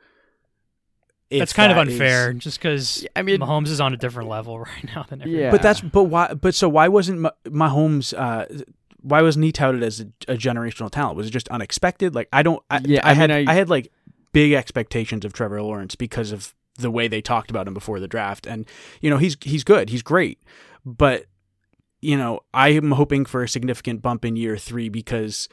If 1.31 1.39
That's 1.41 1.53
kind 1.53 1.73
of 1.73 1.77
that 1.77 1.89
is- 1.89 1.95
unfair, 1.95 2.33
just 2.35 2.59
because 2.59 3.07
I 3.17 3.23
mean, 3.23 3.41
Mahomes 3.41 3.69
is 3.69 3.81
on 3.81 3.93
a 3.95 3.97
different 3.97 4.29
level 4.29 4.59
right 4.61 4.85
now 4.95 5.05
than 5.09 5.23
everyone. 5.23 5.41
Yeah. 5.43 5.51
But 5.51 5.63
that's 5.63 5.81
but 5.81 6.05
why? 6.05 6.35
But 6.35 6.55
so 6.55 6.69
why 6.69 6.89
wasn't 6.89 7.21
Ma- 7.21 7.31
Mahomes? 7.47 8.13
Uh, 8.17 8.65
why 9.01 9.21
wasn't 9.23 9.45
he 9.45 9.53
touted 9.53 9.83
as 9.83 10.01
a, 10.01 10.05
a 10.33 10.37
generational 10.37 10.91
talent? 10.91 11.17
Was 11.17 11.27
it 11.27 11.31
just 11.31 11.49
unexpected? 11.49 12.15
Like 12.15 12.29
I 12.33 12.43
don't. 12.43 12.63
I, 12.71 12.81
Yeah, 12.85 13.01
I, 13.07 13.11
I 13.11 13.15
had 13.15 13.31
I- 13.31 13.45
I 13.49 13.55
had 13.55 13.69
like 13.69 13.93
big 14.33 14.53
expectations 14.53 15.25
of 15.25 15.33
Trevor 15.33 15.61
Lawrence 15.63 15.95
because 15.95 16.33
of 16.33 16.55
the 16.79 16.91
way 16.91 17.07
they 17.09 17.21
talked 17.23 17.51
about 17.51 17.69
him 17.69 17.75
before 17.75 18.01
the 18.01 18.09
draft, 18.09 18.47
and 18.47 18.67
you 19.01 19.09
know 19.11 19.19
he's 19.19 19.37
he's 19.43 19.65
good, 19.65 19.91
he's 19.91 20.03
great, 20.03 20.41
but 20.85 21.27
you 22.01 22.17
know 22.17 22.41
I 22.53 22.71
am 22.71 22.91
hoping 22.93 23.25
for 23.25 23.43
a 23.43 23.49
significant 23.49 24.03
bump 24.03 24.25
in 24.25 24.37
year 24.37 24.57
three 24.57 24.89
because 24.89 25.49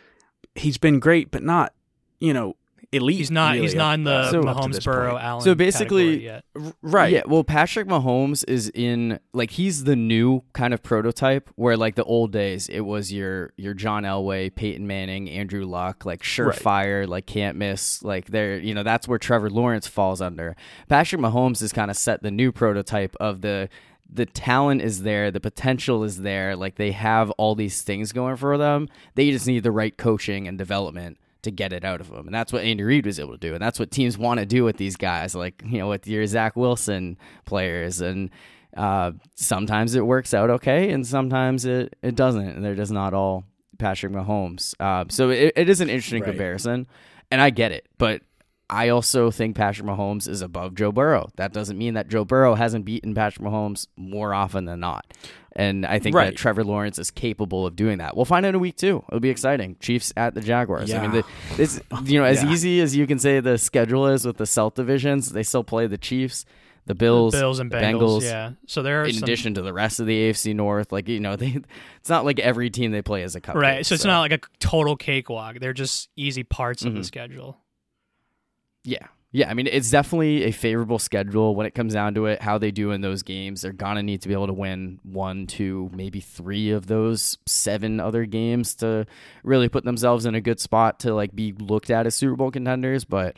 he's 0.55 0.77
been 0.77 0.99
great, 0.99 1.29
but 1.31 1.43
not 1.43 1.73
you 2.19 2.33
know 2.33 2.55
elite. 2.91 3.17
he's 3.17 3.31
not 3.31 3.55
he's 3.55 3.73
not 3.73 3.95
in 3.95 4.03
the 4.03 4.11
up 4.11 4.33
Mahomes 4.33 4.73
this 4.73 4.85
Burrow 4.85 5.11
point. 5.11 5.23
Allen. 5.23 5.41
So 5.43 5.55
basically- 5.55 6.23
yet. 6.23 6.43
Right? 6.81 7.13
Yeah, 7.13 7.23
well, 7.25 7.43
Patrick 7.43 7.87
Mahomes 7.87 8.43
is 8.47 8.69
in 8.73 9.19
like 9.33 9.51
he's 9.51 9.85
the 9.85 9.95
new 9.95 10.43
kind 10.53 10.73
of 10.73 10.83
prototype 10.83 11.49
where 11.55 11.77
like 11.77 11.95
the 11.95 12.03
old 12.03 12.31
days 12.31 12.67
it 12.69 12.81
was 12.81 13.11
your 13.11 13.53
your 13.57 13.73
John 13.73 14.03
Elway, 14.03 14.53
Peyton 14.53 14.85
Manning, 14.85 15.29
Andrew 15.29 15.65
Luck, 15.65 16.05
like 16.05 16.21
surefire, 16.21 17.07
like 17.07 17.25
can't 17.25 17.57
miss, 17.57 18.03
like 18.03 18.27
there, 18.27 18.57
you 18.57 18.73
know, 18.73 18.83
that's 18.83 19.07
where 19.07 19.19
Trevor 19.19 19.49
Lawrence 19.49 19.87
falls 19.87 20.21
under. 20.21 20.55
Patrick 20.89 21.21
Mahomes 21.21 21.61
has 21.61 21.71
kind 21.71 21.89
of 21.89 21.97
set 21.97 22.21
the 22.23 22.31
new 22.31 22.51
prototype 22.51 23.15
of 23.19 23.41
the 23.41 23.69
the 24.13 24.25
talent 24.25 24.81
is 24.81 25.03
there, 25.03 25.31
the 25.31 25.39
potential 25.39 26.03
is 26.03 26.21
there, 26.21 26.53
like 26.57 26.75
they 26.75 26.91
have 26.91 27.29
all 27.31 27.55
these 27.55 27.81
things 27.81 28.11
going 28.11 28.35
for 28.35 28.57
them. 28.57 28.89
They 29.15 29.31
just 29.31 29.47
need 29.47 29.63
the 29.63 29.71
right 29.71 29.95
coaching 29.97 30.49
and 30.49 30.57
development 30.57 31.17
to 31.43 31.51
get 31.51 31.73
it 31.73 31.83
out 31.83 32.01
of 32.01 32.09
them. 32.09 32.25
And 32.27 32.33
that's 32.33 32.53
what 32.53 32.63
Andy 32.63 32.83
Reid 32.83 33.05
was 33.05 33.19
able 33.19 33.31
to 33.31 33.37
do. 33.37 33.53
And 33.53 33.61
that's 33.61 33.79
what 33.79 33.91
teams 33.91 34.17
want 34.17 34.39
to 34.39 34.45
do 34.45 34.63
with 34.63 34.77
these 34.77 34.95
guys, 34.95 35.33
like, 35.35 35.61
you 35.65 35.79
know, 35.79 35.89
with 35.89 36.07
your 36.07 36.25
Zach 36.27 36.55
Wilson 36.55 37.17
players. 37.45 38.01
And 38.01 38.29
uh, 38.77 39.11
sometimes 39.35 39.95
it 39.95 40.05
works 40.05 40.33
out 40.33 40.49
okay, 40.49 40.91
and 40.91 41.05
sometimes 41.05 41.65
it, 41.65 41.95
it 42.01 42.15
doesn't. 42.15 42.47
And 42.47 42.63
they're 42.63 42.75
just 42.75 42.91
not 42.91 43.13
all 43.13 43.43
Patrick 43.77 44.13
Mahomes. 44.13 44.73
Uh, 44.79 45.05
so 45.09 45.29
it, 45.29 45.53
it 45.55 45.69
is 45.69 45.81
an 45.81 45.89
interesting 45.89 46.21
Right. 46.21 46.29
comparison. 46.29 46.87
And 47.31 47.41
I 47.41 47.49
get 47.49 47.71
it. 47.71 47.87
But 47.97 48.21
I 48.71 48.89
also 48.89 49.29
think 49.31 49.55
Patrick 49.57 49.85
Mahomes 49.85 50.27
is 50.29 50.41
above 50.41 50.75
Joe 50.75 50.91
Burrow. 50.93 51.29
That 51.35 51.51
doesn't 51.51 51.77
mean 51.77 51.95
that 51.95 52.07
Joe 52.07 52.23
Burrow 52.23 52.55
hasn't 52.55 52.85
beaten 52.85 53.13
Patrick 53.13 53.45
Mahomes 53.45 53.87
more 53.97 54.33
often 54.33 54.63
than 54.65 54.79
not. 54.79 55.05
And 55.53 55.85
I 55.85 55.99
think 55.99 56.15
Right. 56.15 56.27
that 56.27 56.37
Trevor 56.37 56.63
Lawrence 56.63 56.97
is 56.97 57.11
capable 57.11 57.67
of 57.67 57.75
doing 57.75 57.97
that. 57.97 58.15
We'll 58.15 58.23
find 58.23 58.45
out 58.45 58.55
in 58.55 58.61
week 58.61 58.77
two. 58.77 59.03
It'll 59.09 59.19
be 59.19 59.29
exciting. 59.29 59.75
Chiefs 59.81 60.13
at 60.15 60.33
the 60.33 60.39
Jaguars. 60.41 60.93
I 60.93 61.01
mean, 61.05 61.13
Yeah. 61.13 61.21
the, 61.49 61.57
this 61.57 61.81
you 62.05 62.17
know 62.19 62.25
as 62.25 62.41
Yeah. 62.41 62.49
easy 62.51 62.79
as 62.79 62.95
you 62.95 63.05
can 63.05 63.19
say 63.19 63.41
the 63.41 63.57
schedule 63.57 64.07
is 64.07 64.25
with 64.25 64.37
the 64.37 64.45
South 64.45 64.75
divisions, 64.75 65.33
they 65.33 65.43
still 65.43 65.65
play 65.65 65.87
the 65.87 65.97
Chiefs, 65.97 66.45
the 66.85 66.95
Bills, 66.95 67.33
Bills 67.33 67.59
and 67.59 67.69
the 67.69 67.75
Bengals, 67.75 68.19
Bengals. 68.19 68.23
yeah. 68.23 68.51
So 68.67 68.81
there 68.81 69.01
are 69.01 69.05
In 69.07 69.13
some, 69.15 69.23
addition 69.23 69.53
to 69.55 69.61
the 69.61 69.73
rest 69.73 69.99
of 69.99 70.05
the 70.05 70.15
AFC 70.29 70.53
North, 70.55 70.93
like 70.93 71.09
you 71.09 71.19
know, 71.19 71.35
they 71.35 71.57
it's 71.99 72.09
not 72.09 72.23
like 72.23 72.39
every 72.39 72.69
team 72.69 72.91
they 72.91 73.01
play 73.01 73.23
is 73.23 73.35
a 73.35 73.41
cup. 73.41 73.55
right. 73.57 73.85
So 73.85 73.93
it's 73.95 74.05
not 74.05 74.21
like 74.21 74.31
a 74.31 74.39
total 74.59 74.95
cakewalk. 74.95 75.59
They're 75.59 75.73
just 75.73 76.07
easy 76.15 76.43
parts 76.43 76.85
of 76.85 76.93
the 76.93 77.01
Mhm. 77.01 77.05
schedule. 77.05 77.57
Yeah. 78.83 79.07
Yeah, 79.33 79.49
I 79.49 79.53
mean 79.53 79.67
it's 79.67 79.89
definitely 79.89 80.43
a 80.43 80.51
favorable 80.51 80.99
schedule 80.99 81.55
when 81.55 81.65
it 81.65 81.73
comes 81.73 81.93
down 81.93 82.15
to 82.15 82.25
it. 82.25 82.41
How 82.41 82.57
they 82.57 82.69
do 82.69 82.91
in 82.91 82.99
those 82.99 83.23
games, 83.23 83.61
they're 83.61 83.71
gonna 83.71 84.03
need 84.03 84.21
to 84.23 84.27
be 84.27 84.33
able 84.33 84.47
to 84.47 84.53
win 84.53 84.99
one, 85.03 85.47
two, 85.47 85.89
maybe 85.93 86.19
three 86.19 86.71
of 86.71 86.87
those 86.87 87.37
seven 87.45 88.01
other 88.01 88.25
games 88.25 88.75
to 88.75 89.05
really 89.43 89.69
put 89.69 89.85
themselves 89.85 90.25
in 90.25 90.35
a 90.35 90.41
good 90.41 90.59
spot 90.59 90.99
to 91.01 91.13
like 91.13 91.33
be 91.33 91.53
looked 91.53 91.89
at 91.89 92.05
as 92.05 92.15
Super 92.15 92.35
Bowl 92.35 92.51
contenders. 92.51 93.05
But 93.05 93.37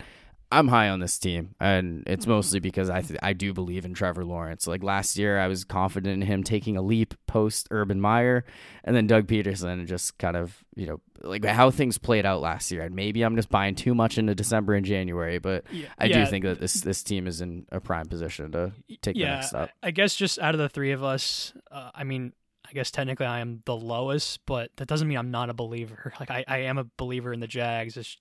I'm 0.54 0.68
high 0.68 0.90
on 0.90 1.00
this 1.00 1.18
team, 1.18 1.56
and 1.60 2.04
it's 2.08 2.28
mostly 2.28 2.60
because 2.60 2.90
I 2.90 3.02
th- 3.02 3.20
I 3.24 3.34
do 3.34 3.54
believe 3.54 3.86
in 3.86 3.94
Trevor 3.94 4.24
Lawrence. 4.24 4.68
Like 4.68 4.84
last 4.84 5.18
year, 5.18 5.40
I 5.40 5.48
was 5.48 5.64
confident 5.64 6.22
in 6.22 6.28
him 6.28 6.44
taking 6.44 6.78
a 6.78 6.82
leap 6.82 7.14
post 7.28 7.68
Urban 7.72 8.00
Meyer, 8.00 8.46
and 8.84 8.96
then 8.96 9.08
Doug 9.08 9.28
Pederson 9.28 9.86
just 9.88 10.18
kind 10.18 10.38
of 10.38 10.64
you 10.76 10.86
know 10.88 11.02
like 11.24 11.44
how 11.46 11.72
things 11.72 11.98
played 11.98 12.26
out 12.26 12.42
last 12.42 12.72
year. 12.72 12.84
And 12.84 12.96
maybe 12.96 13.24
I'm 13.24 13.36
just 13.36 13.50
buying 13.50 13.76
too 13.76 13.96
much 13.96 14.18
into 14.18 14.36
December 14.36 14.74
and 14.76 14.86
January, 14.86 15.40
but 15.40 15.66
Yeah, 15.72 15.88
I 15.98 16.06
yeah, 16.06 16.24
do 16.24 16.30
think 16.30 16.46
that 16.46 16.60
this 16.60 16.82
this 16.82 17.04
team 17.04 17.28
is 17.28 17.42
in 17.42 17.66
a 17.72 17.80
prime 17.80 18.06
position 18.06 18.52
to 18.52 18.72
take 19.02 19.16
the 19.16 19.22
next 19.26 19.50
step. 19.50 19.72
I 19.82 19.88
I 19.88 19.92
guess 19.92 20.16
just 20.16 20.40
out 20.40 20.54
of 20.54 20.60
the 20.60 20.70
three 20.70 20.92
of 20.92 21.04
us, 21.04 21.54
uh, 21.72 21.92
I 21.96 22.04
mean, 22.04 22.34
I 22.68 22.74
guess 22.74 22.92
technically 22.92 23.26
I 23.26 23.40
am 23.40 23.62
the 23.66 23.76
lowest, 23.76 24.46
but 24.46 24.72
that 24.78 24.88
doesn't 24.88 25.08
mean 25.08 25.18
I'm 25.18 25.32
not 25.32 25.50
a 25.50 25.54
believer. 25.54 26.14
Like 26.20 26.32
I, 26.32 26.46
I 26.48 26.58
am 26.60 26.78
a 26.78 26.86
believer 26.98 27.34
in 27.34 27.40
the 27.40 27.48
Jags. 27.48 27.98
It's, 27.98 28.18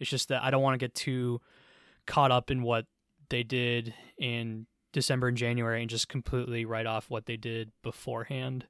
it's 0.00 0.10
just 0.10 0.28
that 0.28 0.42
I 0.42 0.50
don't 0.50 0.62
want 0.62 0.74
to 0.74 0.84
get 0.84 0.94
too 0.94 1.40
caught 2.06 2.30
up 2.30 2.50
in 2.50 2.62
what 2.62 2.86
they 3.30 3.42
did 3.42 3.94
in 4.18 4.66
December 4.92 5.28
and 5.28 5.36
January 5.36 5.80
and 5.80 5.90
just 5.90 6.08
completely 6.08 6.64
write 6.64 6.86
off 6.86 7.10
what 7.10 7.26
they 7.26 7.36
did 7.36 7.72
beforehand. 7.82 8.66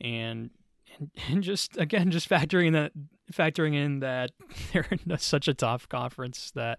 And 0.00 0.50
and, 0.98 1.10
and 1.28 1.42
just 1.42 1.76
again, 1.76 2.10
just 2.10 2.28
factoring 2.28 2.72
that 2.72 2.92
factoring 3.32 3.74
in 3.74 4.00
that 4.00 4.30
they're 4.72 4.86
in 4.90 5.18
such 5.18 5.48
a 5.48 5.54
tough 5.54 5.88
conference 5.88 6.50
that 6.54 6.78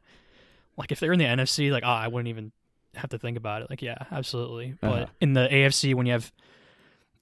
like 0.78 0.91
if 0.91 0.99
they're 0.99 1.13
in 1.13 1.19
the 1.19 1.25
NFC, 1.25 1.71
like 1.71 1.84
oh, 1.86 1.89
I 1.89 2.08
wouldn't 2.08 2.28
even 2.30 2.51
have 2.95 3.10
to 3.10 3.17
think 3.17 3.38
about 3.38 3.62
it. 3.62 3.69
Like 3.69 3.82
yeah, 3.82 3.97
absolutely. 4.12 4.75
But 4.82 4.88
Uh-huh. 5.04 5.06
in 5.21 5.34
the 5.34 5.47
AFC, 5.51 5.93
when 5.95 6.06
you 6.06 6.13
have 6.13 6.32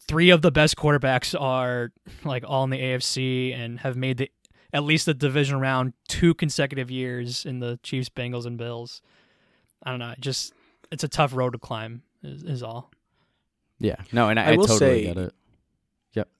three 0.07 0.29
of 0.31 0.41
the 0.41 0.51
best 0.51 0.75
quarterbacks 0.75 1.39
are 1.39 1.91
like 2.25 2.43
all 2.45 2.63
in 2.65 2.69
the 2.69 2.79
AFC 2.79 3.55
and 3.55 3.79
have 3.79 3.95
made 3.95 4.17
the 4.17 4.29
at 4.73 4.83
least 4.83 5.05
the 5.05 5.13
division 5.13 5.59
round 5.59 5.93
two 6.07 6.33
consecutive 6.33 6.91
years 6.91 7.45
in 7.45 7.59
the 7.59 7.79
Chiefs, 7.83 8.09
Bengals, 8.09 8.45
and 8.45 8.57
Bills. 8.57 9.01
I 9.83 9.91
don't 9.91 9.99
know. 9.99 10.11
it 10.11 10.19
Just 10.19 10.53
it's 10.91 11.03
a 11.03 11.07
tough 11.07 11.33
road 11.33 11.53
to 11.53 11.59
climb. 11.59 12.01
Is, 12.23 12.43
is 12.43 12.63
all. 12.63 12.91
Yeah, 13.79 13.97
no, 14.11 14.29
and 14.29 14.39
I, 14.39 14.45
I 14.45 14.53
I 14.53 14.55
will 14.57 14.65
totally 14.67 15.03
say- 15.03 15.03
get 15.05 15.17
it. 15.17 15.33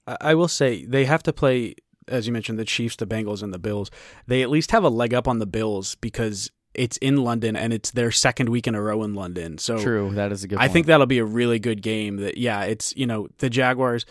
I 0.08 0.18
I 0.22 0.36
will 0.36 0.48
say 0.48 0.86
they 0.86 1.06
have 1.06 1.24
to 1.24 1.34
play, 1.34 1.76
as 2.08 2.28
you 2.28 2.34
mentioned, 2.34 2.60
the 2.60 2.66
Chiefs, 2.66 2.96
the 2.98 3.08
Bengals, 3.08 3.42
and 3.42 3.54
the 3.54 3.60
Bills. 3.60 3.90
They 4.28 4.42
at 4.42 4.50
least 4.50 4.72
have 4.72 4.84
a 4.84 4.90
leg 4.90 5.14
up 5.14 5.28
on 5.28 5.40
the 5.40 5.46
Bills 5.46 5.96
because 5.96 6.52
it's 6.74 6.98
in 6.98 7.24
London 7.24 7.56
and 7.56 7.72
it's 7.72 7.92
their 7.92 8.12
second 8.12 8.50
week 8.50 8.68
in 8.68 8.76
a 8.76 8.82
row 8.82 9.04
in 9.04 9.14
London. 9.14 9.58
So 9.58 9.78
True, 9.78 10.12
that 10.16 10.32
is 10.32 10.44
a 10.44 10.48
good. 10.48 10.58
I 10.58 10.64
point. 10.64 10.74
think 10.74 10.86
that'll 10.88 11.06
be 11.06 11.20
a 11.20 11.26
really 11.26 11.60
good 11.60 11.82
game. 11.82 12.18
That 12.18 12.38
yeah, 12.38 12.64
it's 12.64 12.96
you 12.96 13.06
know 13.06 13.28
the 13.40 13.50
Jaguars. 13.50 14.06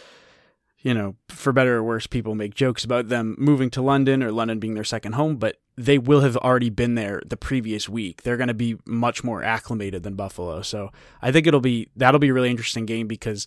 You 0.83 0.95
know, 0.95 1.14
for 1.29 1.53
better 1.53 1.77
or 1.77 1.83
worse, 1.83 2.07
people 2.09 2.35
make 2.35 2.55
jokes 2.55 2.85
about 2.85 3.09
them 3.09 3.37
moving 3.38 3.71
to 3.71 3.83
London 3.83 4.23
or 4.23 4.33
London 4.33 4.59
being 4.59 4.75
their 4.75 4.83
second 4.83 5.12
home, 5.12 5.37
but 5.37 5.61
they 5.77 5.97
will 5.97 6.21
have 6.21 6.37
already 6.37 6.71
been 6.71 6.97
there 6.97 7.23
the 7.25 7.37
previous 7.37 7.88
week. 7.88 8.23
They're 8.23 8.37
going 8.37 8.49
to 8.49 8.55
be 8.55 8.77
much 8.85 9.23
more 9.23 9.42
acclimated 9.42 10.03
than 10.03 10.16
Buffalo. 10.16 10.62
So 10.62 10.90
I 11.21 11.31
think 11.31 11.47
it'll 11.47 11.61
be 11.61 11.88
that'll 11.97 12.18
be 12.18 12.29
a 12.29 12.35
really 12.35 12.51
interesting 12.51 12.85
game 12.85 13.07
because 13.07 13.47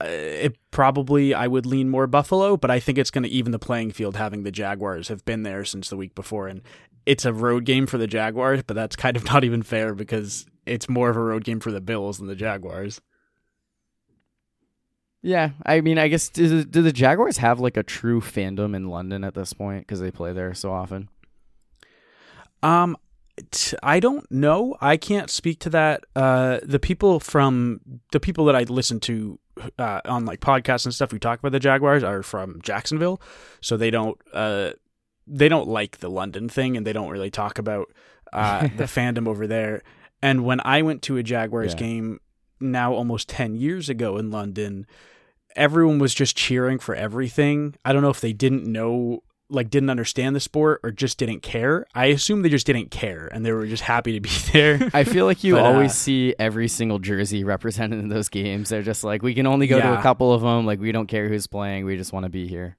uh, 0.00 0.06
it 0.06 0.56
probably 0.70 1.34
I 1.34 1.46
would 1.46 1.66
lean 1.66 1.88
more 1.88 2.06
Buffalo, 2.06 2.56
but 2.56 2.70
I 2.70 2.80
think 2.80 2.98
it's 2.98 3.10
going 3.10 3.24
to 3.24 3.28
even 3.30 3.52
the 3.52 3.58
playing 3.58 3.92
field 3.92 4.16
having 4.16 4.42
the 4.42 4.50
Jaguars 4.50 5.08
have 5.08 5.24
been 5.24 5.44
there 5.44 5.64
since 5.64 5.88
the 5.88 5.96
week 5.96 6.14
before, 6.14 6.48
and 6.48 6.62
it's 7.06 7.24
a 7.24 7.32
road 7.32 7.64
game 7.64 7.86
for 7.86 7.98
the 7.98 8.06
Jaguars, 8.06 8.62
but 8.66 8.74
that's 8.74 8.96
kind 8.96 9.16
of 9.16 9.24
not 9.32 9.44
even 9.44 9.62
fair 9.62 9.94
because 9.94 10.46
it's 10.66 10.88
more 10.88 11.10
of 11.10 11.16
a 11.16 11.22
road 11.22 11.44
game 11.44 11.60
for 11.60 11.70
the 11.70 11.80
Bills 11.80 12.18
than 12.18 12.26
the 12.26 12.34
Jaguars. 12.34 13.00
Yeah, 15.26 15.52
I 15.64 15.80
mean, 15.80 15.96
I 15.98 16.08
guess 16.08 16.28
do 16.28 16.46
the, 16.48 16.64
do 16.66 16.82
the 16.82 16.92
Jaguars 16.92 17.38
have 17.38 17.58
like 17.58 17.78
a 17.78 17.82
true 17.82 18.20
fandom 18.20 18.76
in 18.76 18.88
London 18.90 19.24
at 19.24 19.32
this 19.34 19.54
point 19.54 19.80
because 19.86 19.98
they 20.00 20.10
play 20.10 20.34
there 20.34 20.52
so 20.52 20.70
often? 20.70 21.08
Um, 22.62 22.96
t- 23.50 23.76
I 23.82 24.00
don't 24.00 24.30
know. 24.30 24.76
I 24.80 24.96
can't 24.98 25.30
speak 25.30 25.60
to 25.60 25.70
that. 25.70 26.04
Uh, 26.14 26.60
the 26.62 26.78
people 26.78 27.20
from 27.20 27.80
the 28.12 28.20
people 28.20 28.44
that 28.46 28.56
I 28.56 28.64
listen 28.64 29.00
to 29.00 29.38
uh, 29.78 30.00
on 30.04 30.24
like 30.26 30.40
podcasts 30.40 30.84
and 30.84 30.94
stuff 30.94 31.10
who 31.10 31.18
talk 31.18 31.38
about 31.38 31.52
the 31.52 31.60
Jaguars 31.60 32.02
are 32.02 32.22
from 32.22 32.60
Jacksonville, 32.62 33.20
so 33.62 33.76
they 33.76 33.90
don't 33.90 34.18
uh 34.32 34.72
they 35.26 35.48
don't 35.48 35.68
like 35.68 35.98
the 35.98 36.10
London 36.10 36.50
thing 36.50 36.76
and 36.76 36.86
they 36.86 36.92
don't 36.92 37.08
really 37.10 37.30
talk 37.30 37.58
about 37.58 37.86
uh 38.34 38.62
the 38.76 38.84
fandom 38.84 39.26
over 39.26 39.46
there. 39.46 39.82
And 40.22 40.44
when 40.44 40.60
I 40.64 40.82
went 40.82 41.00
to 41.02 41.16
a 41.16 41.22
Jaguars 41.22 41.72
Yeah. 41.72 41.78
game 41.80 42.20
now 42.60 42.92
almost 42.94 43.28
10 43.28 43.56
years 43.56 43.88
ago 43.88 44.16
in 44.16 44.30
London, 44.30 44.86
everyone 45.56 45.98
was 45.98 46.14
just 46.14 46.36
cheering 46.36 46.78
for 46.78 46.94
everything. 46.94 47.74
I 47.84 47.92
don't 47.92 48.02
know 48.02 48.10
if 48.10 48.20
they 48.20 48.32
didn't 48.32 48.64
know 48.64 49.22
like 49.50 49.68
didn't 49.70 49.90
understand 49.90 50.34
the 50.34 50.40
sport 50.40 50.80
or 50.82 50.90
just 50.90 51.18
didn't 51.18 51.40
care. 51.40 51.86
I 51.94 52.06
assume 52.06 52.42
they 52.42 52.48
just 52.48 52.66
didn't 52.66 52.90
care 52.90 53.28
and 53.30 53.44
they 53.44 53.52
were 53.52 53.66
just 53.66 53.82
happy 53.82 54.12
to 54.14 54.20
be 54.20 54.30
there. 54.52 54.90
I 54.94 55.04
feel 55.04 55.26
like 55.26 55.44
you 55.44 55.54
But, 55.54 55.64
uh, 55.64 55.68
always 55.68 55.94
see 55.94 56.34
every 56.38 56.66
single 56.66 56.98
jersey 56.98 57.44
represented 57.44 58.00
in 58.00 58.08
those 58.08 58.28
games. 58.28 58.70
They're 58.70 58.82
just 58.82 59.04
like, 59.04 59.22
we 59.22 59.34
can 59.34 59.46
only 59.46 59.66
go 59.66 59.80
to 59.80 59.98
a 59.98 60.02
couple 60.02 60.32
of 60.32 60.40
them. 60.42 60.64
Like, 60.66 60.80
we 60.80 60.92
don't 60.92 61.06
care 61.06 61.28
who's 61.28 61.46
playing. 61.46 61.84
We 61.84 61.96
just 61.96 62.12
want 62.12 62.24
to 62.24 62.30
be 62.30 62.48
here. 62.48 62.76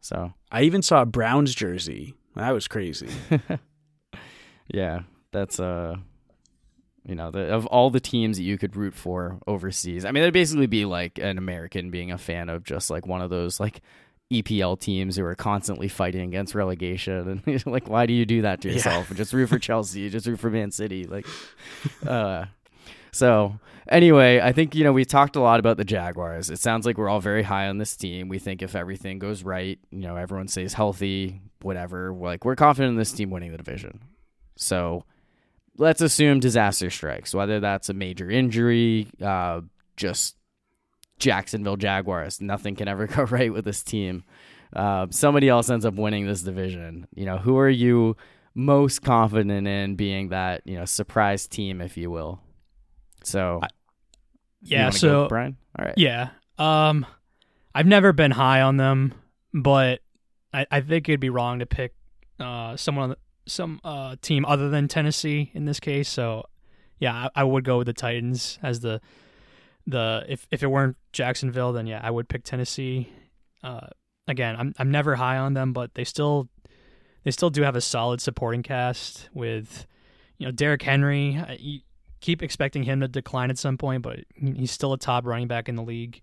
So, 0.00 0.32
I 0.50 0.62
even 0.62 0.82
saw 0.82 1.02
a 1.02 1.06
Browns 1.06 1.54
jersey. 1.54 2.14
That 2.34 2.50
was 2.52 2.68
crazy. 2.68 3.08
yeah, 4.68 5.00
that's 5.32 5.60
uh, 5.60 5.96
you 7.08 7.14
know, 7.14 7.30
the, 7.30 7.52
of 7.52 7.66
all 7.66 7.90
the 7.90 7.98
teams 8.00 8.36
that 8.36 8.42
you 8.44 8.58
could 8.58 8.76
root 8.76 8.94
for 8.94 9.38
overseas. 9.46 10.04
I 10.04 10.10
mean, 10.12 10.22
it'd 10.22 10.34
basically 10.34 10.66
be 10.66 10.84
like 10.84 11.18
an 11.18 11.38
American 11.38 11.90
being 11.90 12.12
a 12.12 12.18
fan 12.18 12.48
of 12.48 12.62
just 12.64 12.90
like 12.90 13.06
one 13.06 13.22
of 13.22 13.30
those 13.30 13.58
like 13.58 13.80
EPL 14.32 14.78
teams 14.78 15.16
who 15.16 15.24
are 15.24 15.34
constantly 15.34 15.88
fighting 15.88 16.20
against 16.20 16.54
relegation. 16.54 17.42
And 17.46 17.66
like, 17.66 17.88
why 17.88 18.04
do 18.06 18.12
you 18.12 18.26
do 18.26 18.42
that 18.42 18.60
to 18.60 18.68
Yeah. 18.68 18.74
yourself? 18.74 19.10
Just 19.14 19.32
root 19.32 19.48
for 19.48 19.58
Chelsea. 19.58 20.10
Just 20.10 20.26
root 20.26 20.38
for 20.38 20.50
Man 20.50 20.70
City. 20.70 21.04
Like, 21.04 21.26
uh, 22.06 22.44
so 23.10 23.58
anyway, 23.88 24.40
I 24.40 24.52
think 24.52 24.74
you 24.74 24.84
know 24.84 24.92
we 24.92 25.06
talked 25.06 25.34
a 25.36 25.40
lot 25.40 25.60
about 25.60 25.78
the 25.78 25.84
Jaguars. 25.84 26.50
It 26.50 26.58
sounds 26.58 26.84
like 26.84 26.98
we're 26.98 27.08
all 27.08 27.20
very 27.20 27.42
high 27.42 27.68
on 27.68 27.78
this 27.78 27.96
team. 27.96 28.28
We 28.28 28.38
think 28.38 28.60
if 28.62 28.76
everything 28.76 29.18
goes 29.18 29.42
right, 29.42 29.78
you 29.90 30.00
know, 30.00 30.16
everyone 30.16 30.48
stays 30.48 30.74
healthy, 30.74 31.40
whatever. 31.62 32.12
Like 32.12 32.44
we're 32.44 32.54
confident 32.56 32.90
in 32.92 32.98
this 32.98 33.12
team 33.12 33.30
winning 33.30 33.52
the 33.52 33.56
division. 33.56 34.00
So 34.56 35.04
let's 35.78 36.00
assume 36.02 36.40
disaster 36.40 36.90
strikes, 36.90 37.32
whether 37.34 37.60
that's 37.60 37.88
a 37.88 37.94
major 37.94 38.30
injury, 38.30 39.08
uh, 39.22 39.62
just 39.96 40.36
Jacksonville 41.18 41.76
Jaguars. 41.76 42.40
Nothing 42.40 42.76
can 42.76 42.88
ever 42.88 43.06
go 43.16 43.22
right 43.24 43.52
with 43.52 43.64
this 43.64 43.82
team. 43.82 44.24
Uh, 44.74 45.06
somebody 45.10 45.48
else 45.48 45.70
ends 45.70 45.86
up 45.86 45.94
winning 45.94 46.26
this 46.26 46.42
division. 46.42 47.06
You 47.14 47.24
know, 47.24 47.38
who 47.38 47.56
are 47.58 47.70
you 47.70 48.16
most 48.54 49.02
confident 49.02 49.66
in 49.66 49.94
being 49.96 50.28
that 50.28 50.62
you 50.66 50.76
know 50.76 50.84
surprise 50.84 51.46
team, 51.46 51.80
if 51.80 51.96
you 51.96 52.10
will? 52.10 52.40
So, 53.24 53.60
you 54.60 54.76
Yeah. 54.76 54.80
wanna 54.84 54.92
go, 54.92 54.98
So 54.98 55.28
Brian, 55.28 55.56
all 55.78 55.84
right, 55.84 55.94
Yeah. 55.96 56.30
Um, 56.58 57.06
I've 57.74 57.86
never 57.86 58.12
been 58.12 58.32
high 58.32 58.62
on 58.62 58.76
them, 58.76 59.14
but 59.54 60.00
I, 60.52 60.66
I 60.70 60.80
think 60.80 61.08
it'd 61.08 61.20
be 61.20 61.30
wrong 61.30 61.60
to 61.60 61.66
pick 61.66 61.94
uh 62.40 62.76
someone 62.76 63.04
on 63.04 63.08
the, 63.10 63.16
some 63.48 63.80
uh 63.84 64.16
team 64.22 64.44
other 64.46 64.68
than 64.68 64.88
Tennessee 64.88 65.50
in 65.54 65.64
this 65.64 65.80
case. 65.80 66.08
So, 66.08 66.44
yeah, 66.98 67.28
I, 67.34 67.40
I 67.40 67.44
would 67.44 67.64
go 67.64 67.78
with 67.78 67.86
the 67.86 67.92
Titans 67.92 68.58
as 68.62 68.80
the 68.80 69.00
the 69.86 70.24
if 70.28 70.46
if 70.50 70.62
it 70.62 70.68
weren't 70.68 70.96
Jacksonville, 71.12 71.72
then 71.72 71.86
yeah, 71.86 72.00
I 72.02 72.10
would 72.10 72.28
pick 72.28 72.44
Tennessee. 72.44 73.10
Uh, 73.62 73.88
again, 74.28 74.54
I'm 74.58 74.74
I'm 74.78 74.90
never 74.90 75.16
high 75.16 75.38
on 75.38 75.54
them, 75.54 75.72
but 75.72 75.94
they 75.94 76.04
still 76.04 76.48
they 77.24 77.30
still 77.30 77.50
do 77.50 77.62
have 77.62 77.76
a 77.76 77.80
solid 77.80 78.20
supporting 78.20 78.62
cast 78.62 79.28
with 79.32 79.86
you 80.36 80.46
know 80.46 80.52
Derrick 80.52 80.82
Henry. 80.82 81.42
You 81.58 81.80
keep 82.20 82.42
expecting 82.42 82.82
him 82.82 83.00
to 83.00 83.08
decline 83.08 83.50
at 83.50 83.58
some 83.58 83.78
point, 83.78 84.02
but 84.02 84.20
he's 84.34 84.70
still 84.70 84.92
a 84.92 84.98
top 84.98 85.26
running 85.26 85.48
back 85.48 85.68
in 85.68 85.76
the 85.76 85.82
league 85.82 86.20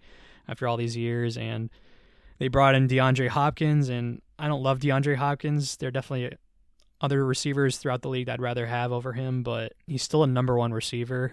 after 0.48 0.68
all 0.68 0.78
these 0.78 0.96
years. 0.96 1.38
And 1.38 1.70
they 2.38 2.48
brought 2.48 2.76
in 2.76 2.88
DeAndre 2.88 3.30
Hopkins, 3.30 3.90
and 3.90 4.22
I 4.38 4.48
don't 4.48 4.62
love 4.62 4.80
DeAndre 4.80 5.16
Hopkins. 5.16 5.78
They're 5.78 5.92
definitely 5.92 6.38
other 7.06 7.26
receivers 7.26 7.78
throughout 7.78 8.02
the 8.02 8.10
league 8.10 8.26
that 8.26 8.34
I'd 8.34 8.41
rather 8.41 8.65
have 8.65 8.91
over 8.91 9.13
him, 9.13 9.44
but 9.44 9.74
he's 9.88 10.04
still 10.04 10.24
a 10.24 10.28
number 10.28 10.58
one 10.58 10.74
receiver. 10.74 11.32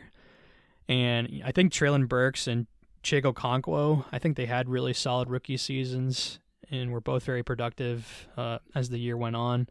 And 0.88 1.42
I 1.44 1.52
think 1.52 1.72
Treylon 1.72 2.06
Burks 2.08 2.46
and 2.46 2.66
Chig 3.02 3.22
Okonkwo, 3.22 4.04
I 4.12 4.18
think 4.18 4.36
they 4.36 4.46
had 4.46 4.68
really 4.68 4.92
solid 4.92 5.28
rookie 5.28 5.56
seasons 5.56 6.38
and 6.70 6.92
were 6.92 7.00
both 7.00 7.24
very 7.24 7.42
productive 7.42 8.28
uh, 8.36 8.58
as 8.74 8.90
the 8.90 8.98
year 8.98 9.16
went 9.16 9.36
on. 9.36 9.68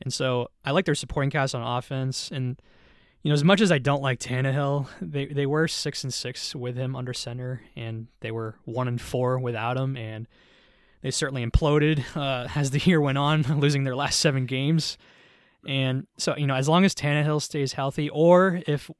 And 0.00 0.12
so 0.12 0.48
I 0.64 0.72
like 0.72 0.84
their 0.84 0.94
supporting 0.94 1.30
cast 1.30 1.54
on 1.54 1.62
offense. 1.62 2.30
And 2.30 2.60
you 3.22 3.28
know, 3.28 3.34
as 3.34 3.44
much 3.44 3.60
as 3.60 3.70
I 3.70 3.78
don't 3.78 4.02
like 4.02 4.18
Tannehill, 4.18 4.88
they 5.00 5.26
they 5.26 5.46
were 5.46 5.68
six 5.68 6.02
and 6.02 6.12
six 6.12 6.56
with 6.56 6.76
him 6.76 6.96
under 6.96 7.12
center, 7.14 7.62
and 7.76 8.08
they 8.20 8.32
were 8.32 8.56
one 8.64 8.88
and 8.88 9.00
four 9.00 9.38
without 9.38 9.76
him, 9.76 9.96
and 9.96 10.26
they 11.02 11.12
certainly 11.12 11.46
imploded 11.46 12.04
uh, 12.16 12.48
as 12.56 12.72
the 12.72 12.80
year 12.80 13.00
went 13.00 13.18
on, 13.18 13.42
losing 13.60 13.84
their 13.84 13.94
last 13.94 14.18
seven 14.18 14.46
games. 14.46 14.98
And 15.66 16.06
so, 16.18 16.36
you 16.36 16.46
know, 16.46 16.54
as 16.54 16.68
long 16.68 16.84
as 16.84 16.94
Tannehill 16.94 17.40
stays 17.42 17.72
healthy, 17.74 18.08
or 18.10 18.60
if 18.66 18.90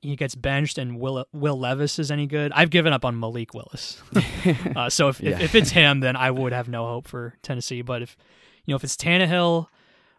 he 0.00 0.16
gets 0.16 0.34
benched 0.34 0.78
and 0.78 0.98
Will 1.00 1.26
Will 1.32 1.58
Levis 1.58 1.98
is 1.98 2.10
any 2.10 2.26
good, 2.26 2.52
I've 2.54 2.70
given 2.70 2.92
up 2.92 3.04
on 3.04 3.18
Malik 3.18 3.52
Willis. 3.54 4.00
uh, 4.76 4.88
so 4.88 5.08
if, 5.08 5.20
Yeah. 5.20 5.32
if 5.32 5.40
if 5.42 5.54
it's 5.54 5.70
him, 5.70 6.00
then 6.00 6.16
I 6.16 6.30
would 6.30 6.52
have 6.52 6.68
no 6.68 6.86
hope 6.86 7.08
for 7.08 7.34
Tennessee. 7.42 7.82
But 7.82 8.02
if 8.02 8.16
you 8.64 8.72
know 8.72 8.76
if 8.76 8.84
it's 8.84 8.96
Tannehill 8.96 9.66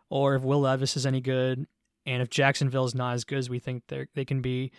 or 0.09 0.35
if 0.35 0.41
Will 0.43 0.59
Levis 0.61 0.95
is 0.97 1.05
any 1.05 1.21
good, 1.21 1.65
and 2.05 2.21
if 2.21 2.29
Jacksonville 2.29 2.85
is 2.85 2.93
not 2.95 3.13
as 3.15 3.23
good 3.23 3.37
as 3.39 3.49
we 3.49 3.59
think 3.59 3.83
they 3.87 4.05
they 4.15 4.25
can 4.25 4.41
be, 4.41 4.71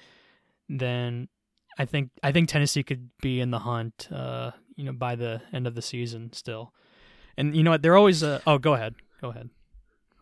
then 0.68 1.28
I 1.78 1.86
think 1.86 2.10
I 2.22 2.30
think 2.32 2.48
Tennessee 2.48 2.82
could 2.82 3.10
be 3.20 3.40
in 3.40 3.50
the 3.50 3.60
hunt. 3.60 4.08
Uh, 4.12 4.52
you 4.76 4.84
know, 4.84 4.92
by 4.92 5.14
the 5.16 5.42
end 5.52 5.66
of 5.66 5.74
the 5.74 5.82
season 5.82 6.32
still. 6.32 6.72
And 7.36 7.54
you 7.56 7.62
know 7.62 7.70
what? 7.70 7.82
They're 7.82 7.96
always. 7.96 8.22
Uh, 8.22 8.40
oh, 8.46 8.58
go 8.58 8.74
ahead. 8.74 8.94
Go 9.20 9.30
ahead. 9.30 9.50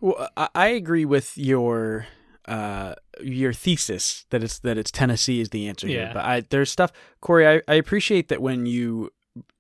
Well, 0.01 0.29
I, 0.37 0.69
agree 0.69 1.05
with 1.05 1.37
your 1.37 2.07
uh, 2.47 2.95
your 3.21 3.53
thesis 3.53 4.27
that 4.31 4.43
it's 4.43 4.59
that 4.61 4.79
it's 4.79 4.91
Tennessee 4.91 5.41
is 5.41 5.51
the 5.51 5.69
answer 5.69 5.87
here. 5.87 6.11
But 6.15 6.25
I, 6.25 6.41
there's 6.49 6.71
stuff, 6.71 6.93
Corey. 7.21 7.47
I, 7.47 7.63
I 7.67 7.75
appreciate 7.75 8.29
that 8.29 8.41
when 8.41 8.67
you 8.67 9.11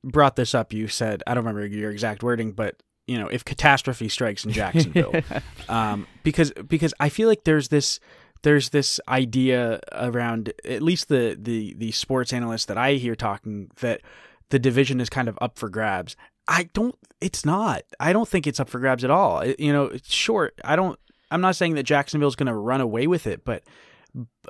brought 0.05 0.37
this 0.37 0.55
up, 0.55 0.72
you 0.72 0.88
said 0.88 1.22
I 1.27 1.35
don't 1.35 1.44
remember 1.44 1.66
your 1.66 1.90
exact 1.90 2.22
wording, 2.22 2.53
but 2.53 2.83
you 3.07 3.18
know, 3.18 3.27
if 3.27 3.44
catastrophe 3.44 4.09
strikes 4.09 4.44
in 4.44 4.53
Jacksonville, 4.53 5.14
um, 5.68 6.07
because 6.22 6.53
because 6.66 6.94
I 7.01 7.09
feel 7.09 7.29
like 7.29 7.44
there's 7.44 7.68
this 7.68 7.98
there's 8.42 8.68
this 8.68 9.01
idea 9.09 9.81
around 9.92 10.53
at 10.64 10.83
least 10.83 11.09
the 11.09 11.37
the 11.40 11.74
the 11.74 11.90
sports 11.92 12.33
analysts 12.33 12.66
that 12.66 12.79
I 12.79 12.92
hear 12.92 13.16
talking 13.16 13.70
that 13.81 14.03
the 14.51 14.59
division 14.59 15.01
is 15.01 15.11
kind 15.11 15.29
of 15.29 15.38
up 15.40 15.59
for 15.59 15.68
grabs. 15.68 16.16
I 16.49 16.69
don't. 16.73 16.95
It's 17.21 17.45
not. 17.45 17.83
I 18.01 18.13
don't 18.13 18.27
think 18.29 18.47
it's 18.47 18.59
up 18.59 18.69
for 18.69 18.79
grabs 18.81 19.05
at 19.05 19.11
all. 19.11 19.41
It- 19.41 19.61
you 19.61 19.73
know, 19.73 19.85
it's 19.85 20.13
short. 20.13 20.59
I 20.65 20.75
don't. 20.77 20.99
I'm 21.31 21.41
not 21.43 21.57
saying 21.57 21.75
that 21.75 21.83
Jacksonville's 21.83 22.37
going 22.37 22.47
to 22.47 22.55
run 22.55 22.81
away 22.81 23.07
with 23.07 23.27
it, 23.27 23.45
but 23.45 23.63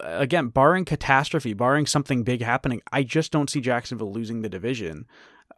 again, 0.02 0.48
barring 0.48 0.84
catastrophe, 0.84 1.52
barring 1.52 1.86
something 1.86 2.22
big 2.22 2.40
happening, 2.40 2.80
I 2.92 3.02
just 3.02 3.32
don't 3.32 3.50
see 3.50 3.60
Jacksonville 3.60 4.12
losing 4.12 4.42
the 4.42 4.48
division. 4.48 5.06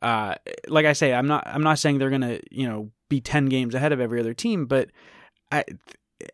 Uh, 0.00 0.37
like 0.68 0.87
I 0.87 0.94
say, 0.94 1.12
I'm 1.12 1.26
not. 1.26 1.46
I'm 1.46 1.62
not 1.62 1.79
saying 1.79 1.98
they're 1.98 2.09
going 2.09 2.22
to, 2.22 2.40
you 2.50 2.66
know, 2.66 2.90
be 3.11 3.20
ten 3.20 3.46
games 3.46 3.74
ahead 3.74 3.92
of 3.92 4.00
every 4.00 4.18
other 4.18 4.33
team, 4.33 4.64
but 4.66 4.88
I, 5.53 5.64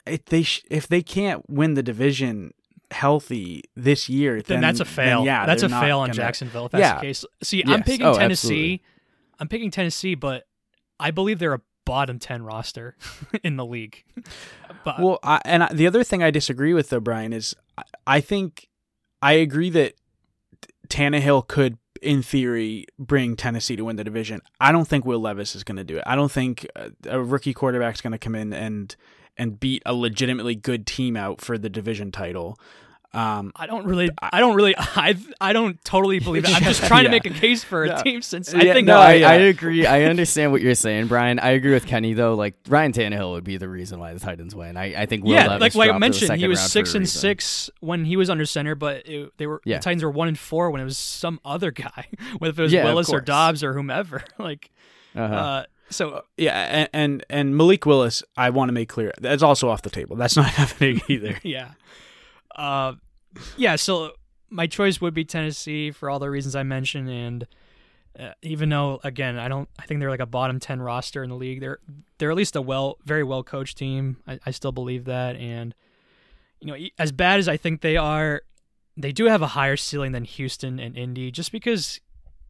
if 0.07 0.25
they 0.27 0.43
sh- 0.45 0.63
if 0.71 0.87
they 0.87 1.03
can't 1.03 1.49
win 1.51 1.75
the 1.75 1.83
division 1.83 2.55
healthy 2.93 3.63
this 3.75 4.09
year, 4.09 4.35
Then, 4.43 4.57
then, 4.57 4.61
that's 4.61 4.79
a 4.81 4.85
fail. 4.85 5.25
yeah, 5.25 5.47
that's 5.47 5.65
a 5.65 5.69
fail 5.69 5.99
on 5.99 6.09
gonna- 6.09 6.15
Jacksonville 6.15 6.67
if 6.67 6.73
that's 6.73 6.81
Yeah. 6.81 6.95
the 6.97 7.01
case. 7.01 7.25
See, 7.43 7.65
I'm 7.67 7.83
picking 7.83 8.07
Oh, 8.07 8.15
Tennessee. 8.17 8.75
absolutely. 8.75 8.83
I'm 9.39 9.49
picking 9.49 9.71
Tennessee, 9.71 10.15
but 10.15 10.47
I 10.99 11.11
believe 11.11 11.39
they're 11.39 11.55
a 11.55 11.63
bottom 11.85 12.19
ten 12.19 12.43
roster 12.43 12.97
in 13.45 13.57
the 13.57 13.65
league. 13.65 14.05
But 14.85 15.01
Well, 15.01 15.19
I, 15.23 15.41
and 15.45 15.65
I, 15.65 15.73
the 15.73 15.87
other 15.87 16.05
thing 16.05 16.23
I 16.23 16.31
disagree 16.31 16.75
with 16.75 16.91
though, 16.91 17.01
Brian, 17.01 17.33
is 17.33 17.55
I, 17.77 17.83
I 18.07 18.21
think 18.21 18.69
I 19.23 19.33
agree 19.35 19.71
that 19.71 19.95
Tannehill 20.89 21.49
could, 21.49 21.79
in 22.03 22.23
theory, 22.23 22.87
bring 22.99 23.37
Tennessee 23.37 23.77
to 23.77 23.85
win 23.85 23.97
the 23.97 24.05
division. 24.05 24.41
I 24.61 24.73
don't 24.73 24.87
think 24.87 25.05
Will 25.05 25.21
Levis 25.21 25.57
is 25.57 25.65
going 25.65 25.77
to 25.77 25.85
do 25.85 25.97
it. 25.97 26.05
I 26.07 26.15
don't 26.15 26.31
think 26.31 26.67
uh, 26.77 26.91
a 27.09 27.23
rookie 27.23 27.55
quarterback 27.55 27.95
is 27.95 28.01
going 28.01 28.13
to 28.13 28.19
come 28.19 28.35
in 28.35 28.53
and 28.53 28.95
and 29.39 29.61
beat 29.61 29.83
a 29.85 29.93
legitimately 29.93 30.55
good 30.55 30.87
team 30.87 31.17
out 31.17 31.41
for 31.41 31.59
the 31.59 31.69
division 31.69 32.11
title. 32.11 32.59
Um, 33.15 33.53
I 33.57 33.67
don't 33.67 33.87
really, 33.87 34.11
I 34.21 34.41
don't 34.41 34.55
really, 34.57 34.75
I, 34.77 35.17
I 35.41 35.53
don't 35.55 35.83
totally 35.85 36.19
believe 36.19 36.45
it. 36.45 36.55
I'm 36.55 36.63
just 36.63 36.83
trying 36.85 37.05
to 37.05 37.11
make 37.11 37.25
a 37.25 37.31
case 37.31 37.65
for 37.65 37.85
a 37.85 37.89
Yeah. 37.89 38.03
team 38.03 38.21
since 38.23 38.53
I 38.53 38.61
Yeah, 38.63 38.75
think 38.75 38.87
no, 38.87 38.97
uh, 38.99 39.01
I, 39.01 39.13
yeah. 39.15 39.29
I 39.31 39.35
agree. 39.35 39.87
I 39.87 40.03
understand 40.05 40.53
what 40.53 40.61
you're 40.61 40.75
saying, 40.75 41.07
Brian. 41.07 41.39
I 41.39 41.51
agree 41.51 41.73
with 41.73 41.87
Kenny 41.87 42.13
though. 42.13 42.35
Like 42.35 42.55
Ryan 42.69 42.93
Tannehill 42.93 43.33
would 43.33 43.45
be 43.45 43.57
the 43.57 43.69
reason 43.69 43.99
why 44.01 44.13
the 44.13 44.21
Titans 44.21 44.55
win. 44.55 44.77
I, 44.77 45.03
I 45.03 45.07
think 45.07 45.25
Will 45.25 45.33
yeah, 45.33 45.47
Levis 45.47 45.61
like 45.61 45.75
like 45.75 45.85
I 45.95 45.99
dropped 45.99 46.15
to 46.15 46.21
the 46.21 46.27
mentioned, 46.29 46.41
he 46.41 46.49
was 46.49 46.61
six 46.61 46.95
and 46.95 47.03
reason. 47.03 47.21
six 47.21 47.71
when 47.81 48.05
he 48.05 48.17
was 48.17 48.29
under 48.29 48.45
center, 48.45 48.75
but 48.75 49.09
it, 49.09 49.33
they 49.39 49.47
were 49.47 49.63
Yeah. 49.65 49.79
the 49.79 49.85
Titans 49.85 50.03
were 50.05 50.11
one 50.11 50.29
and 50.29 50.39
four 50.39 50.71
when 50.71 50.81
it 50.83 50.85
was 50.85 50.99
some 50.99 51.41
other 51.45 51.71
guy, 51.71 52.07
whether 52.39 52.61
it 52.63 52.65
was 52.65 52.73
Yeah, 52.73 52.85
Willis 52.85 53.09
or. 53.11 53.21
Dobbs 53.23 53.63
or 53.65 53.73
whomever. 53.73 54.23
like, 54.39 54.71
Uh-huh. 55.15 55.35
uh, 55.35 55.65
so 55.89 56.25
yeah, 56.37 56.53
and, 56.53 56.89
and 56.93 57.25
and 57.31 57.57
Malik 57.57 57.87
Willis, 57.87 58.23
I 58.37 58.51
want 58.51 58.69
to 58.69 58.73
make 58.73 58.89
clear 58.89 59.13
that's 59.21 59.43
also 59.43 59.69
off 59.71 59.83
the 59.83 59.91
table. 59.91 60.17
That's 60.17 60.37
not 60.37 60.47
happening 60.47 61.01
either. 61.09 61.39
yeah, 61.45 61.71
uh, 62.57 62.95
yeah. 63.57 63.77
So 63.77 64.13
my 64.51 64.67
choice 64.67 65.01
would 65.01 65.15
be 65.15 65.25
Tennessee 65.25 65.91
for 65.91 66.11
all 66.11 66.19
the 66.19 66.31
reasons 66.31 66.57
I 66.57 66.63
mentioned, 66.63 67.09
and 67.09 67.47
uh, 68.19 68.33
even 68.43 68.69
though 68.69 69.01
again 69.05 69.39
I 69.39 69.49
don't, 69.49 69.69
I 69.79 69.87
think 69.87 70.01
they're 70.01 70.11
like 70.11 70.21
a 70.21 70.27
bottom 70.27 70.59
ten 70.59 70.81
roster 70.81 71.23
in 71.23 71.31
the 71.31 71.37
league. 71.37 71.61
They're 71.61 71.79
they're 72.19 72.31
at 72.31 72.37
least 72.37 72.57
a 72.57 72.63
well, 72.63 72.99
very 73.05 73.23
well 73.23 73.43
coached 73.43 73.77
team. 73.77 74.17
I, 74.27 74.39
I 74.47 74.51
still 74.51 74.73
believe 74.73 75.05
that, 75.05 75.37
and 75.37 75.75
you 76.61 76.69
know, 76.69 76.89
as 76.99 77.13
bad 77.13 77.39
as 77.39 77.49
I 77.49 77.57
think 77.57 77.83
they 77.83 77.97
are, 77.97 78.43
they 78.97 79.13
do 79.13 79.27
have 79.27 79.43
a 79.43 79.49
higher 79.49 79.77
ceiling 79.77 80.13
than 80.13 80.25
Houston 80.25 80.81
and 80.81 80.97
Indy, 80.97 81.31
just 81.31 81.53
because 81.53 82.01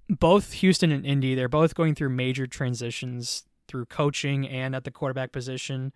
both 0.09 0.53
Houston 0.53 0.93
and 0.93 1.05
Indy 1.05 1.35
they're 1.35 1.49
both 1.49 1.75
going 1.75 1.95
through 1.95 2.11
major 2.11 2.47
transitions 2.47 3.45
through 3.67 3.87
coaching 3.87 4.47
and 4.47 4.77
at 4.77 4.85
the 4.85 4.93
quarterback 4.93 5.33
position, 5.33 5.93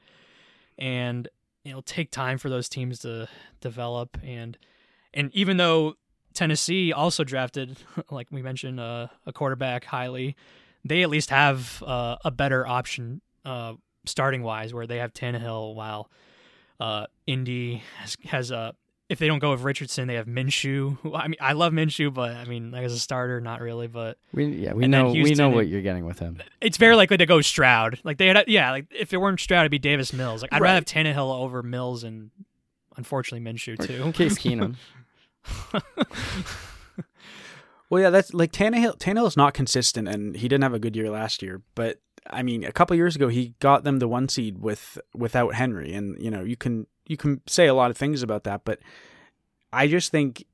and 0.77 1.29
it'll 1.65 1.83
take 1.83 2.11
time 2.11 2.39
for 2.39 2.49
those 2.49 2.69
teams 2.69 3.01
to 3.01 3.29
develop 3.61 4.19
and 4.23 4.57
and 5.13 5.31
even 5.35 5.57
though 5.57 5.95
Tennessee 6.35 6.93
also 6.93 7.25
drafted, 7.25 7.77
like 8.11 8.29
we 8.31 8.43
mentioned, 8.43 8.81
uh, 8.81 9.09
a 9.27 9.33
quarterback 9.33 9.85
highly, 9.85 10.37
they 10.85 11.03
at 11.03 11.11
least 11.11 11.31
have 11.31 11.83
uh, 11.83 12.17
a 12.25 12.31
better 12.31 12.67
option 12.67 13.21
uh, 13.45 13.75
starting 14.07 14.43
wise, 14.43 14.73
where 14.73 14.87
they 14.87 14.99
have 14.99 15.13
Tannehill, 15.13 15.75
while 15.75 16.11
uh, 16.79 17.07
Indy 17.27 17.83
has, 17.99 18.17
has 18.25 18.51
a. 18.51 18.75
If 19.11 19.19
they 19.19 19.27
don't 19.27 19.41
go 19.41 19.51
with 19.51 19.63
Richardson, 19.63 20.09
they 20.09 20.15
have 20.15 20.27
Minshew. 20.27 20.97
I 21.15 21.29
mean, 21.29 21.37
I 21.41 21.53
love 21.53 21.73
Minshew, 21.73 22.15
but 22.15 22.35
I 22.37 22.45
mean, 22.45 22.71
like 22.71 22.85
as 22.85 22.93
a 22.93 22.99
starter, 22.99 23.41
not 23.41 23.61
really. 23.61 23.89
But 23.89 24.19
we 24.33 24.47
yeah 24.47 24.73
we 24.73 24.85
and 24.85 24.95
then 24.95 25.07
know 25.07 25.13
we 25.13 25.35
know 25.35 25.49
what 25.51 25.67
you're 25.69 25.83
getting 25.83 26.07
with 26.07 26.19
him. 26.19 26.41
it's 26.61 26.77
very 26.77 26.95
likely 26.97 27.17
to 27.17 27.27
go 27.27 27.41
Stroud. 27.41 27.99
Like 28.05 28.19
they 28.19 28.29
had, 28.29 28.45
yeah. 28.47 28.71
Like 28.71 28.87
if 28.91 29.13
it 29.13 29.19
weren't 29.19 29.41
Stroud, 29.41 29.63
it'd 29.63 29.73
be 29.73 29.79
Davis 29.79 30.13
Mills. 30.13 30.43
Like 30.43 30.53
I'd 30.53 30.63
rather 30.63 30.77
have 30.77 30.85
Tannehill 30.85 31.35
over 31.43 31.63
Mills 31.63 32.05
and 32.05 32.31
unfortunately 32.97 33.53
Minshew 33.53 33.85
too. 33.85 34.13
Case 34.13 34.39
Keenum. 34.39 34.77
Well, 37.91 38.01
yeah, 38.01 38.11
that's 38.11 38.33
like 38.33 38.53
Tannehill. 38.53 38.99
Tannehill's 38.99 39.37
not 39.37 39.53
consistent, 39.53 40.07
and 40.07 40.37
he 40.37 40.47
didn't 40.47 40.63
have 40.63 40.75
a 40.75 40.79
good 40.79 40.95
year 40.95 41.11
last 41.11 41.43
year. 41.43 41.61
But 41.75 41.99
I 42.31 42.43
mean, 42.45 42.63
a 42.63 42.71
couple 42.71 42.95
years 42.95 43.17
ago, 43.17 43.27
he 43.27 43.55
got 43.59 43.83
them 43.83 43.99
the 43.99 44.07
one 44.07 44.29
seed 44.29 44.59
with 44.59 44.97
without 45.13 45.55
Henry, 45.55 45.93
and 45.93 46.17
you 46.23 46.31
know, 46.31 46.43
you 46.43 46.57
can 46.57 46.87
you 47.07 47.17
can 47.17 47.41
say 47.47 47.67
a 47.67 47.75
lot 47.75 47.91
of 47.91 47.97
things 47.97 48.23
about 48.23 48.45
that, 48.45 48.63
but 48.65 48.79
I 49.73 49.87
just 49.87 50.11
think, 50.11 50.45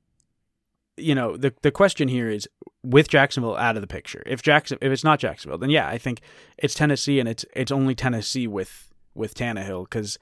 you 0.95 1.15
know, 1.15 1.37
the 1.37 1.53
the 1.61 1.71
question 1.71 2.07
here 2.07 2.29
is 2.29 2.47
with 2.83 3.09
Jacksonville 3.09 3.57
out 3.57 3.75
of 3.75 3.81
the 3.81 3.87
picture. 3.87 4.23
If 4.25 4.41
Jackson, 4.41 4.77
if 4.81 4.91
it's 4.91 5.03
not 5.03 5.19
Jacksonville, 5.19 5.57
then 5.57 5.69
yeah, 5.69 5.87
I 5.87 5.97
think 5.97 6.21
it's 6.57 6.73
Tennessee, 6.73 7.19
and 7.19 7.27
it's 7.27 7.45
it's 7.55 7.71
only 7.71 7.95
Tennessee 7.95 8.47
with 8.47 8.93
with 9.13 9.33
Tannehill 9.35 9.85
because 9.85 10.17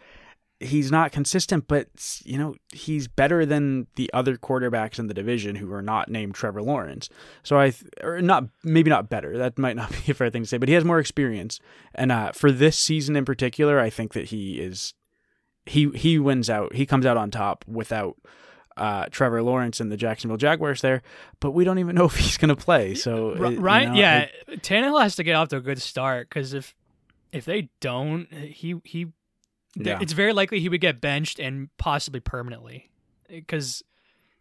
he's 0.59 0.91
not 0.91 1.11
consistent, 1.11 1.67
but 1.67 1.88
you 2.23 2.38
know 2.38 2.55
he's 2.73 3.07
better 3.07 3.45
than 3.45 3.88
the 3.95 4.11
other 4.13 4.38
quarterbacks 4.38 4.99
in 4.99 5.07
the 5.07 5.13
division 5.13 5.55
who 5.55 5.71
are 5.73 5.81
not 5.81 6.09
named 6.09 6.35
Trevor 6.35 6.61
Lawrence. 6.61 7.09
So 7.43 7.59
I, 7.59 7.73
or 8.01 8.21
not 8.21 8.45
maybe 8.63 8.89
not 8.89 9.09
better. 9.09 9.38
That 9.38 9.57
might 9.57 9.75
not 9.75 9.91
be 10.05 10.11
a 10.11 10.15
fair 10.15 10.29
thing 10.29 10.43
to 10.43 10.47
say, 10.47 10.57
but 10.57 10.69
he 10.69 10.75
has 10.75 10.85
more 10.85 10.99
experience. 10.99 11.59
And 11.93 12.11
uh, 12.11 12.31
for 12.31 12.51
this 12.51 12.77
season 12.77 13.15
in 13.15 13.25
particular, 13.25 13.79
I 13.79 13.89
think 13.89 14.13
that 14.13 14.25
he 14.25 14.59
is 14.59 14.93
he 15.65 15.89
he 15.91 16.19
wins 16.19 16.49
out. 16.49 16.73
He 16.75 16.86
comes 16.86 17.06
out 17.06 17.17
on 17.17 17.32
top 17.32 17.65
without. 17.67 18.15
Uh, 18.78 19.06
Trevor 19.10 19.41
Lawrence 19.41 19.80
and 19.80 19.89
the 19.89 19.95
Jacksonville 19.95 20.36
Jaguars 20.36 20.82
there, 20.82 21.01
but 21.39 21.51
we 21.51 21.63
don't 21.63 21.80
even 21.80 21.95
know 21.95 22.04
if 22.12 22.17
he's 22.17 22.36
going 22.36 22.49
to 22.54 22.58
play. 22.58 22.93
So 22.93 23.30
R- 23.30 23.45
it- 23.45 23.51
you 23.54 23.60
know, 23.62 23.93
yeah, 23.93 24.28
it- 24.49 24.62
Tannehill 24.63 25.01
has 25.01 25.15
to 25.15 25.23
get 25.23 25.32
off 25.34 25.47
to 25.49 25.56
a 25.56 25.62
good 25.62 25.82
start 25.82 26.28
because 26.28 26.54
if 26.54 26.75
if 27.32 27.45
they 27.45 27.69
don't, 27.80 28.28
he 28.34 28.75
he, 28.84 29.08
Yeah. 29.78 29.99
it's 30.01 30.12
very 30.12 30.34
likely 30.34 30.60
he 30.60 30.67
would 30.67 30.82
get 30.82 30.99
benched 30.99 31.39
and 31.39 31.69
possibly 31.78 32.19
permanently. 32.19 32.89
Because 33.30 33.82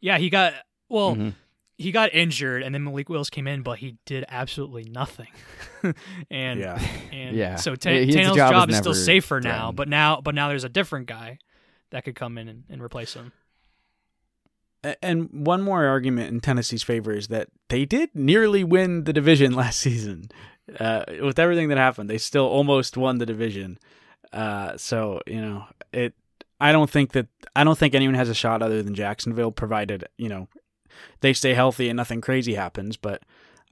yeah, 0.00 0.18
he 0.18 0.30
got 0.30 0.54
well, 0.88 1.14
Mhm. 1.14 1.34
He 1.76 1.90
got 1.90 2.14
injured, 2.14 2.62
and 2.62 2.74
then 2.74 2.84
Malik 2.84 3.08
Willis 3.08 3.30
came 3.30 3.46
in, 3.46 3.62
but 3.62 3.78
he 3.78 3.96
did 4.06 4.24
absolutely 4.28 4.84
nothing. 4.84 5.28
and 6.30 6.60
yeah. 6.60 6.80
and 7.12 7.36
Yeah. 7.36 7.56
so 7.56 7.72
Yeah, 7.72 7.76
Tannehill's 7.76 8.36
job 8.36 8.52
job, 8.52 8.68
is 8.68 8.74
is 8.74 8.80
still 8.80 8.92
never 8.92 9.04
safer 9.04 9.40
now, 9.40 9.72
but 9.72 9.88
now 9.88 10.20
but 10.20 10.34
now 10.34 10.48
there's 10.48 10.64
a 10.64 10.68
different 10.68 11.06
guy 11.06 11.38
that 11.90 12.04
could 12.04 12.14
come 12.14 12.38
in 12.38 12.48
and, 12.48 12.64
and 12.68 12.82
replace 12.82 13.14
him. 13.14 13.32
And 15.02 15.30
one 15.32 15.62
more 15.62 15.86
argument 15.86 16.30
in 16.30 16.40
Tennessee's 16.40 16.82
favor 16.82 17.12
is 17.12 17.28
that 17.28 17.48
they 17.70 17.86
did 17.86 18.10
nearly 18.14 18.62
win 18.62 19.04
the 19.04 19.14
division 19.14 19.52
last 19.54 19.80
season. 19.80 20.28
Uh, 20.78 21.04
with 21.22 21.38
everything 21.38 21.68
that 21.68 21.78
happened, 21.78 22.08
they 22.08 22.18
still 22.18 22.46
almost 22.46 22.96
won 22.96 23.18
the 23.18 23.26
division. 23.26 23.78
Uh, 24.32 24.76
so 24.76 25.20
you 25.26 25.40
know, 25.40 25.64
it. 25.92 26.14
I 26.60 26.70
don't 26.72 26.88
think 26.88 27.12
that 27.12 27.26
I 27.56 27.64
don't 27.64 27.76
think 27.76 27.94
anyone 27.94 28.14
has 28.14 28.28
a 28.28 28.34
shot 28.34 28.62
other 28.62 28.82
than 28.82 28.94
Jacksonville, 28.94 29.50
provided 29.50 30.06
you 30.16 30.28
know 30.28 30.48
they 31.20 31.32
stay 31.32 31.54
healthy 31.54 31.88
and 31.88 31.96
nothing 31.96 32.20
crazy 32.20 32.54
happens. 32.54 32.96
But 32.96 33.22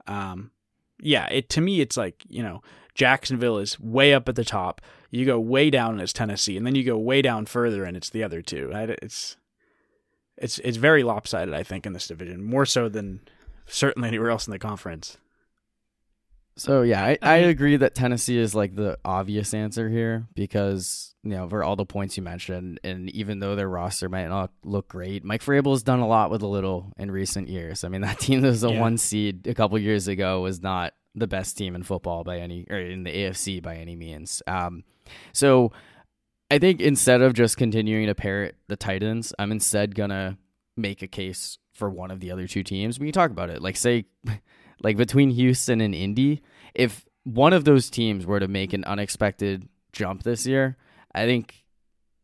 um, 0.07 0.51
yeah, 0.99 1.27
it 1.27 1.49
to 1.51 1.61
me 1.61 1.81
it's 1.81 1.97
like 1.97 2.23
you 2.27 2.43
know 2.43 2.61
Jacksonville 2.95 3.57
is 3.57 3.79
way 3.79 4.13
up 4.13 4.29
at 4.29 4.35
the 4.35 4.43
top. 4.43 4.81
You 5.09 5.25
go 5.25 5.39
way 5.39 5.69
down 5.69 5.93
and 5.93 6.01
it's 6.01 6.13
Tennessee, 6.13 6.57
and 6.57 6.65
then 6.65 6.75
you 6.75 6.83
go 6.83 6.97
way 6.97 7.21
down 7.21 7.45
further 7.45 7.83
and 7.85 7.95
it's 7.95 8.09
the 8.09 8.23
other 8.23 8.41
two. 8.41 8.71
It's 8.73 9.37
it's 10.37 10.59
it's 10.59 10.77
very 10.77 11.03
lopsided, 11.03 11.53
I 11.53 11.63
think, 11.63 11.85
in 11.85 11.93
this 11.93 12.07
division, 12.07 12.43
more 12.43 12.65
so 12.65 12.89
than 12.89 13.21
certainly 13.65 14.07
anywhere 14.07 14.29
else 14.29 14.47
in 14.47 14.51
the 14.51 14.59
conference. 14.59 15.17
So 16.55 16.81
yeah, 16.83 17.03
I, 17.03 17.17
I 17.21 17.35
agree 17.37 17.77
that 17.77 17.95
Tennessee 17.95 18.37
is 18.37 18.53
like 18.53 18.75
the 18.75 18.97
obvious 19.03 19.53
answer 19.53 19.89
here 19.89 20.27
because 20.35 21.12
you 21.23 21.31
know 21.31 21.47
for 21.47 21.63
all 21.63 21.75
the 21.75 21.85
points 21.85 22.17
you 22.17 22.23
mentioned, 22.23 22.79
and 22.83 23.09
even 23.11 23.39
though 23.39 23.55
their 23.55 23.69
roster 23.69 24.09
might 24.09 24.27
not 24.27 24.51
look 24.63 24.89
great, 24.89 25.23
Mike 25.23 25.43
Vrabel 25.43 25.71
has 25.71 25.83
done 25.83 25.99
a 25.99 26.07
lot 26.07 26.29
with 26.29 26.41
a 26.41 26.47
little 26.47 26.91
in 26.97 27.09
recent 27.09 27.47
years. 27.47 27.83
I 27.83 27.89
mean, 27.89 28.01
that 28.01 28.19
team 28.19 28.41
that 28.41 28.49
was 28.49 28.63
a 28.63 28.71
yeah. 28.71 28.79
one 28.79 28.97
seed 28.97 29.47
a 29.47 29.53
couple 29.53 29.77
years 29.79 30.07
ago 30.07 30.41
was 30.41 30.61
not 30.61 30.93
the 31.15 31.27
best 31.27 31.57
team 31.57 31.75
in 31.75 31.83
football 31.83 32.23
by 32.23 32.39
any 32.39 32.65
or 32.69 32.77
in 32.77 33.03
the 33.03 33.11
AFC 33.11 33.61
by 33.61 33.75
any 33.75 33.95
means. 33.95 34.41
Um, 34.47 34.83
so 35.31 35.71
I 36.51 36.59
think 36.59 36.81
instead 36.81 37.21
of 37.21 37.33
just 37.33 37.57
continuing 37.57 38.07
to 38.07 38.15
parrot 38.15 38.55
the 38.67 38.75
Titans, 38.75 39.33
I'm 39.39 39.51
instead 39.51 39.95
gonna 39.95 40.37
make 40.75 41.01
a 41.01 41.07
case 41.07 41.57
for 41.73 41.89
one 41.89 42.11
of 42.11 42.19
the 42.19 42.31
other 42.31 42.47
two 42.47 42.63
teams. 42.63 42.99
We 42.99 43.07
can 43.07 43.13
talk 43.13 43.31
about 43.31 43.49
it. 43.49 43.61
Like 43.61 43.77
say 43.77 44.05
like 44.81 44.97
between 44.97 45.29
Houston 45.29 45.79
and 45.79 45.95
Indy, 45.95 46.41
if 46.73 47.05
one 47.23 47.53
of 47.53 47.63
those 47.63 47.89
teams 47.89 48.25
were 48.25 48.39
to 48.39 48.47
make 48.47 48.73
an 48.73 48.83
unexpected 48.83 49.69
jump 49.93 50.23
this 50.23 50.45
year, 50.45 50.77
I 51.13 51.25
think 51.25 51.63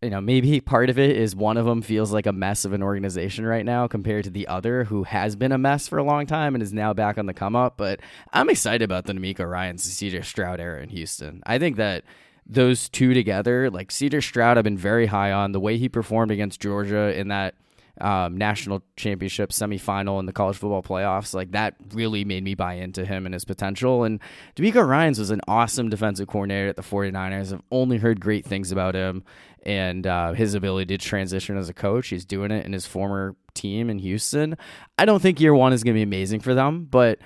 you 0.01 0.09
know 0.09 0.21
maybe 0.21 0.59
part 0.61 0.89
of 0.89 0.97
it 0.97 1.15
is 1.15 1.35
one 1.35 1.57
of 1.57 1.65
them 1.65 1.81
feels 1.81 2.11
like 2.11 2.25
a 2.25 2.33
mess 2.33 2.65
of 2.65 2.73
an 2.73 2.81
organization 2.81 3.45
right 3.45 3.65
now 3.65 3.87
compared 3.87 4.23
to 4.25 4.29
the 4.29 4.47
other 4.47 4.85
who 4.85 5.03
has 5.03 5.35
been 5.35 5.51
a 5.51 5.57
mess 5.57 5.87
for 5.87 5.97
a 5.97 6.03
long 6.03 6.25
time 6.25 6.55
and 6.55 6.61
is 6.61 6.73
now 6.73 6.93
back 6.93 7.17
on 7.17 7.25
the 7.25 7.33
come 7.33 7.55
up. 7.55 7.77
But 7.77 7.99
I'm 8.31 8.49
excited 8.49 8.83
about 8.83 9.05
the 9.05 9.13
DeMeco 9.13 9.49
Ryans, 9.49 9.83
C.J. 9.83 10.21
Stroud 10.21 10.59
era 10.59 10.81
in 10.81 10.89
Houston. 10.89 11.41
I 11.45 11.59
think 11.59 11.77
that 11.77 12.03
those 12.45 12.89
two 12.89 13.13
together, 13.13 13.69
like 13.69 13.91
C.J. 13.91 14.21
Stroud, 14.21 14.57
I've 14.57 14.63
been 14.63 14.77
very 14.77 15.05
high 15.05 15.31
on 15.31 15.51
the 15.51 15.59
way 15.59 15.77
he 15.77 15.87
performed 15.87 16.31
against 16.31 16.59
Georgia 16.59 17.17
in 17.17 17.27
that 17.27 17.55
um, 18.01 18.37
national 18.37 18.83
championship 18.95 19.51
semifinal 19.51 20.19
in 20.19 20.25
the 20.25 20.33
college 20.33 20.57
football 20.57 20.83
playoffs. 20.83 21.33
Like 21.33 21.51
that 21.51 21.75
really 21.93 22.25
made 22.25 22.43
me 22.43 22.55
buy 22.55 22.73
into 22.73 23.05
him 23.05 23.25
and 23.25 23.33
his 23.33 23.45
potential. 23.45 24.03
And 24.03 24.19
DeMeco 24.55 24.87
Ryans 24.87 25.19
was 25.19 25.29
an 25.31 25.41
awesome 25.47 25.89
defensive 25.89 26.27
coordinator 26.27 26.67
at 26.67 26.75
the 26.75 26.81
49ers. 26.81 27.53
I've 27.53 27.61
only 27.71 27.97
heard 27.97 28.19
great 28.19 28.45
things 28.45 28.71
about 28.71 28.95
him 28.95 29.23
and 29.63 30.07
uh, 30.07 30.33
his 30.33 30.53
ability 30.53 30.97
to 30.97 31.03
transition 31.03 31.57
as 31.57 31.69
a 31.69 31.73
coach. 31.73 32.07
He's 32.07 32.25
doing 32.25 32.51
it 32.51 32.65
in 32.65 32.73
his 32.73 32.85
former 32.85 33.35
team 33.53 33.89
in 33.89 33.99
Houston. 33.99 34.57
I 34.97 35.05
don't 35.05 35.21
think 35.21 35.39
year 35.39 35.53
one 35.53 35.73
is 35.73 35.83
going 35.83 35.93
to 35.93 35.97
be 35.97 36.03
amazing 36.03 36.39
for 36.39 36.53
them, 36.53 36.85
but 36.85 37.19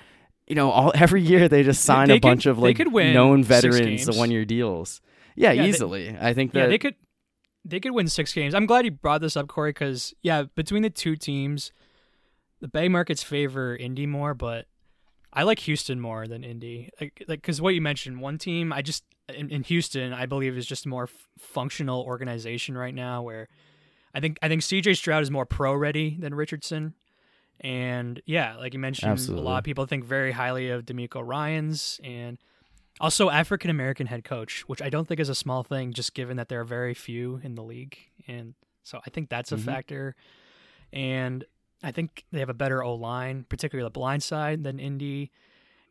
you 0.46 0.54
know, 0.54 0.70
all 0.70 0.92
every 0.96 1.22
year 1.22 1.48
they 1.48 1.62
just 1.62 1.84
sign 1.84 2.08
they 2.08 2.14
a 2.14 2.16
could, 2.16 2.22
bunch 2.22 2.46
of 2.46 2.58
like 2.58 2.78
known 2.78 3.44
veterans 3.44 4.06
the 4.06 4.14
one 4.14 4.30
year 4.30 4.44
deals. 4.44 5.00
Yeah, 5.36 5.52
yeah 5.52 5.64
easily. 5.64 6.12
They, 6.12 6.18
I 6.20 6.34
think 6.34 6.52
that 6.52 6.60
yeah, 6.60 6.66
they 6.66 6.78
could 6.78 6.94
they 7.64 7.80
could 7.80 7.92
win 7.92 8.08
six 8.08 8.32
games. 8.32 8.54
I'm 8.54 8.66
glad 8.66 8.84
you 8.84 8.90
brought 8.90 9.20
this 9.20 9.36
up, 9.36 9.48
Corey, 9.48 9.70
because 9.70 10.14
yeah, 10.22 10.44
between 10.54 10.82
the 10.82 10.90
two 10.90 11.16
teams, 11.16 11.72
the 12.60 12.68
Bay 12.68 12.88
markets 12.88 13.22
favor 13.22 13.74
Indy 13.76 14.06
more, 14.06 14.34
but 14.34 14.66
I 15.32 15.42
like 15.42 15.58
Houston 15.60 16.00
more 16.00 16.26
than 16.26 16.44
Indy. 16.44 16.90
Like, 17.00 17.24
because 17.26 17.60
what 17.60 17.74
you 17.74 17.80
mentioned, 17.80 18.20
one 18.20 18.38
team, 18.38 18.72
I 18.72 18.82
just 18.82 19.04
in, 19.28 19.50
in 19.50 19.62
Houston, 19.64 20.12
I 20.12 20.26
believe 20.26 20.56
is 20.56 20.66
just 20.66 20.86
more 20.86 21.04
f- 21.04 21.28
functional 21.38 22.02
organization 22.02 22.76
right 22.76 22.94
now. 22.94 23.22
Where 23.22 23.48
I 24.14 24.20
think 24.20 24.38
I 24.42 24.48
think 24.48 24.62
CJ 24.62 24.96
Stroud 24.96 25.22
is 25.22 25.30
more 25.30 25.46
pro 25.46 25.74
ready 25.74 26.16
than 26.20 26.34
Richardson, 26.34 26.94
and 27.60 28.20
yeah, 28.26 28.56
like 28.56 28.74
you 28.74 28.78
mentioned, 28.78 29.10
Absolutely. 29.10 29.44
a 29.44 29.48
lot 29.48 29.58
of 29.58 29.64
people 29.64 29.86
think 29.86 30.04
very 30.04 30.32
highly 30.32 30.70
of 30.70 30.84
DeMeco 30.84 31.26
Ryans 31.26 32.00
and 32.04 32.38
also, 33.00 33.28
African 33.28 33.70
American 33.70 34.06
head 34.06 34.24
coach, 34.24 34.62
which 34.66 34.80
I 34.80 34.88
don't 34.88 35.06
think 35.08 35.20
is 35.20 35.28
a 35.28 35.34
small 35.34 35.62
thing, 35.62 35.92
just 35.92 36.14
given 36.14 36.36
that 36.36 36.48
there 36.48 36.60
are 36.60 36.64
very 36.64 36.94
few 36.94 37.40
in 37.42 37.54
the 37.54 37.62
league, 37.62 37.98
and 38.28 38.54
so 38.84 39.00
I 39.04 39.10
think 39.10 39.30
that's 39.30 39.50
a 39.52 39.56
mm-hmm. 39.56 39.64
factor. 39.64 40.16
And 40.92 41.44
I 41.82 41.90
think 41.90 42.24
they 42.30 42.38
have 42.38 42.48
a 42.48 42.54
better 42.54 42.84
O 42.84 42.94
line, 42.94 43.46
particularly 43.48 43.86
the 43.86 43.90
blind 43.90 44.22
side, 44.22 44.62
than 44.62 44.78
Indy, 44.78 45.32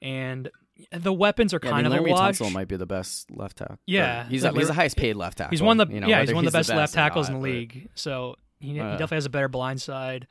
and 0.01 0.49
the 0.91 1.13
weapons 1.13 1.53
are 1.53 1.59
yeah, 1.61 1.71
kind 1.71 1.85
I 1.85 1.89
mean, 1.89 1.99
of 1.99 2.05
Laremy 2.05 2.09
a 2.09 2.13
wash. 2.13 2.39
Tunsil 2.39 2.51
might 2.51 2.67
be 2.67 2.77
the 2.77 2.85
best 2.85 3.29
left 3.31 3.57
tackle. 3.57 3.79
Yeah, 3.85 4.27
he's 4.27 4.43
like, 4.43 4.55
he's 4.55 4.67
the 4.67 4.73
highest 4.73 4.97
paid 4.97 5.15
left 5.15 5.37
tackle. 5.37 5.51
He's 5.51 5.61
one 5.61 5.79
of 5.79 5.87
the 5.87 5.93
you 5.93 5.99
know, 5.99 6.07
yeah 6.07 6.21
he's 6.21 6.33
one 6.33 6.45
of 6.45 6.51
the 6.51 6.57
best, 6.57 6.69
best 6.69 6.77
left 6.77 6.93
tackles 6.93 7.29
not, 7.29 7.35
in 7.35 7.41
the 7.41 7.47
league. 7.47 7.89
So 7.95 8.35
he, 8.59 8.79
uh, 8.79 8.91
he, 8.91 8.91
definitely 8.91 9.17
has 9.17 9.25
a 9.25 9.29
better 9.29 9.49
blind 9.49 9.81
side 9.81 10.27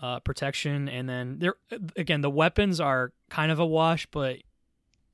uh, 0.00 0.20
protection. 0.20 0.88
And 0.88 1.08
then 1.08 1.38
there 1.38 1.54
again, 1.96 2.20
the 2.20 2.30
weapons 2.30 2.80
are 2.80 3.12
kind 3.30 3.50
of 3.50 3.58
a 3.58 3.66
wash, 3.66 4.06
but 4.06 4.38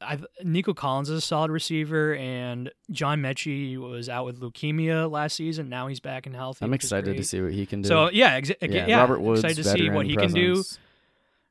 I've, 0.05 0.27
Nico 0.43 0.75
Collins 0.75 1.09
is 1.11 1.19
a 1.19 1.21
solid 1.21 1.51
receiver, 1.51 2.15
and 2.15 2.71
John 2.91 3.21
Metchie 3.21 3.77
was 3.79 4.09
out 4.09 4.25
with 4.25 4.41
leukemia 4.41 5.11
last 5.11 5.37
season. 5.37 5.69
Now 5.69 5.87
he's 5.87 6.01
back 6.01 6.27
and 6.27 6.35
healthy. 6.35 6.65
I'm 6.65 6.75
excited 6.75 7.17
to 7.17 7.25
see 7.25 7.41
what 7.41 7.53
he 7.53 7.67
can 7.67 7.83
do. 7.83 7.89
So 7.89 8.11
yeah, 8.11 8.41
exa- 8.41 8.57
yeah, 8.61 8.87
yeah, 8.87 8.99
Robert 9.01 9.21
Woods, 9.21 9.41
excited 9.41 9.63
to 9.63 9.69
see 9.69 9.91
what 9.91 10.07
he 10.07 10.15
presence. 10.15 10.35
can 10.35 10.53
do. 10.55 10.65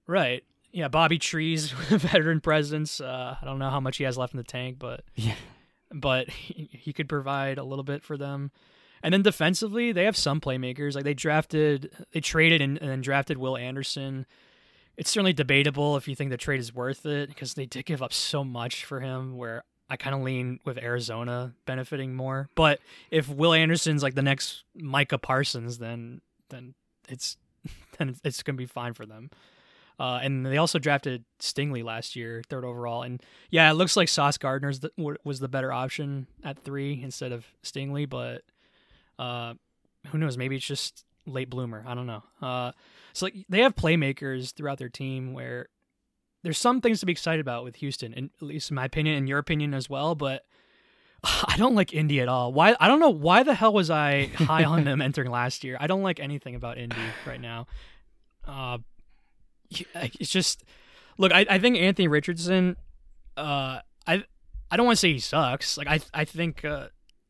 Right. 0.08 0.44
Yeah, 0.72 0.88
Bobby 0.88 1.20
Trees, 1.20 1.72
veteran 1.90 2.40
presence. 2.42 3.02
Uh, 3.02 3.36
I 3.42 3.46
don't 3.46 3.60
know 3.60 3.70
how 3.70 3.80
much 3.80 3.98
he 3.98 4.04
has 4.06 4.18
left 4.18 4.34
in 4.34 4.38
the 4.38 4.44
tank, 4.44 4.78
but 4.80 5.04
yeah, 5.16 5.36
but 5.94 6.30
he, 6.30 6.70
he 6.72 6.94
could 6.94 7.10
provide 7.10 7.58
a 7.58 7.64
little 7.64 7.84
bit 7.84 8.04
for 8.04 8.18
them. 8.18 8.52
And 9.04 9.14
then 9.14 9.24
defensively, 9.24 9.92
they 9.92 10.06
have 10.06 10.16
some 10.16 10.40
playmakers. 10.40 10.96
Like 10.96 11.04
they 11.04 11.16
drafted, 11.16 11.92
they 12.14 12.20
traded 12.20 12.62
and, 12.62 12.78
and 12.78 12.90
then 12.90 13.02
drafted 13.02 13.38
Will 13.38 13.58
Anderson 13.58 14.26
it's 14.98 15.10
certainly 15.10 15.34
debatable 15.34 15.98
if 15.98 16.08
you 16.08 16.16
think 16.16 16.32
the 16.32 16.38
trade 16.38 16.60
is 16.60 16.74
worth 16.74 17.06
it 17.06 17.30
because 17.30 17.54
they 17.54 17.66
did 17.66 17.86
give 17.86 18.02
up 18.02 18.14
so 18.14 18.44
much 18.44 18.86
for 18.86 19.00
him. 19.00 19.38
Where 19.38 19.64
I 19.90 19.98
kind 19.98 20.16
of 20.16 20.22
lean 20.22 20.60
with 20.66 20.78
Arizona 20.78 21.54
benefiting 21.66 22.14
more. 22.14 22.50
But 22.56 22.80
if 23.10 23.28
Will 23.28 23.54
Anderson's 23.54 24.04
like 24.04 24.16
the 24.16 24.22
next 24.22 24.64
Micah 24.76 25.18
Parsons, 25.18 25.78
then 25.78 26.22
then 26.50 26.74
it's 27.10 27.38
then 27.98 28.16
it's 28.24 28.44
gonna 28.44 28.58
be 28.58 28.66
fine 28.66 28.94
for 28.94 29.06
them. 29.06 29.30
Uh, 30.00 30.20
and 30.24 30.44
they 30.46 30.58
also 30.58 30.80
drafted 30.80 31.24
Stingley 31.40 31.84
last 31.84 32.16
year, 32.16 32.42
third 32.50 32.66
overall. 32.66 33.04
And 33.04 33.22
yeah, 33.52 33.70
it 33.70 33.76
looks 33.76 33.96
like 33.96 34.08
Sauce 34.08 34.38
Gardner's 34.38 34.80
the, 34.80 34.92
was 35.24 35.40
the 35.40 35.48
better 35.48 35.72
option 35.72 36.26
at 36.44 36.58
three 36.58 37.04
instead 37.04 37.32
of 37.32 37.46
Stingley. 37.64 38.10
But 38.10 38.42
uh, 39.20 39.54
who 40.08 40.18
knows? 40.18 40.40
Maybe 40.40 40.56
it's 40.56 40.66
just 40.66 41.06
late 41.28 41.52
bloomer. 41.52 41.84
I 41.86 41.94
don't 41.94 42.08
know. 42.08 42.24
Uh, 42.42 42.72
so 43.14 43.26
like 43.26 43.36
they 43.50 43.62
have 43.62 43.76
playmakers 43.76 44.54
throughout 44.54 44.78
their 44.78 44.90
team 44.90 45.34
where 45.34 45.68
there's 46.44 46.58
some 46.58 46.82
things 46.82 47.00
to 47.00 47.06
be 47.06 47.12
excited 47.12 47.42
about 47.42 47.64
with 47.64 47.78
Houston, 47.78 48.14
and 48.14 48.30
at 48.42 48.48
least 48.48 48.72
in 48.72 48.76
my 48.76 48.86
opinion, 48.86 49.16
and 49.16 49.30
your 49.30 49.40
opinion 49.40 49.74
as 49.74 49.90
well. 49.90 50.16
But 50.16 50.46
I 51.24 51.56
don't 51.58 51.76
like 51.76 51.94
Indy 51.94 52.20
at 52.20 52.28
all. 52.28 52.52
Why? 52.54 52.76
I 52.80 52.88
don't 52.88 53.00
know 53.00 53.10
why 53.10 53.44
the 53.44 53.54
hell 53.54 53.74
was 53.74 53.90
I 53.90 54.28
high 54.36 54.64
on 54.64 54.84
them 54.84 55.02
entering 55.02 55.30
last 55.30 55.64
year. 55.64 55.78
I 55.80 55.88
don't 55.88 56.04
like 56.04 56.20
anything 56.20 56.56
about 56.56 56.78
Indy 56.78 56.96
right 57.26 57.42
now. 57.42 57.68
Uh, 58.46 58.80
it's 59.94 60.32
just 60.32 60.64
look. 61.18 61.32
I, 61.32 61.46
I 61.50 61.60
think 61.60 61.78
Anthony 61.78 62.08
Richardson. 62.08 62.76
Uh, 63.38 63.80
I 64.08 64.24
I 64.70 64.78
don't 64.78 64.86
want 64.86 64.98
to 64.98 65.00
say 65.00 65.14
he 65.14 65.20
sucks. 65.20 65.78
Like 65.78 65.88
I 65.88 66.00
I 66.14 66.26
think 66.26 66.66
uh, 66.66 66.88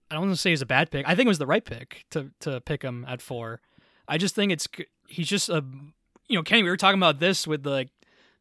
I 0.10 0.16
don't 0.16 0.26
want 0.26 0.34
to 0.34 0.42
say 0.42 0.52
he's 0.52 0.62
a 0.62 0.66
bad 0.68 0.90
pick. 0.90 1.08
I 1.08 1.16
think 1.16 1.26
it 1.26 1.30
was 1.30 1.40
the 1.40 1.48
right 1.48 1.64
pick 1.64 2.06
to 2.12 2.32
to 2.42 2.62
pick 2.62 2.82
him 2.82 3.06
at 3.08 3.22
four. 3.22 3.62
I 4.08 4.18
just 4.18 4.36
think 4.36 4.52
it's 4.52 4.68
he's 5.12 5.28
just 5.28 5.50
a 5.50 5.64
you 6.28 6.38
know 6.38 6.44
Kenny. 6.44 6.64
We 6.64 6.70
were 6.70 6.78
talking 6.78 7.00
about 7.00 7.20
this 7.20 7.46
with 7.46 7.64
the 7.64 7.70
like, 7.70 7.90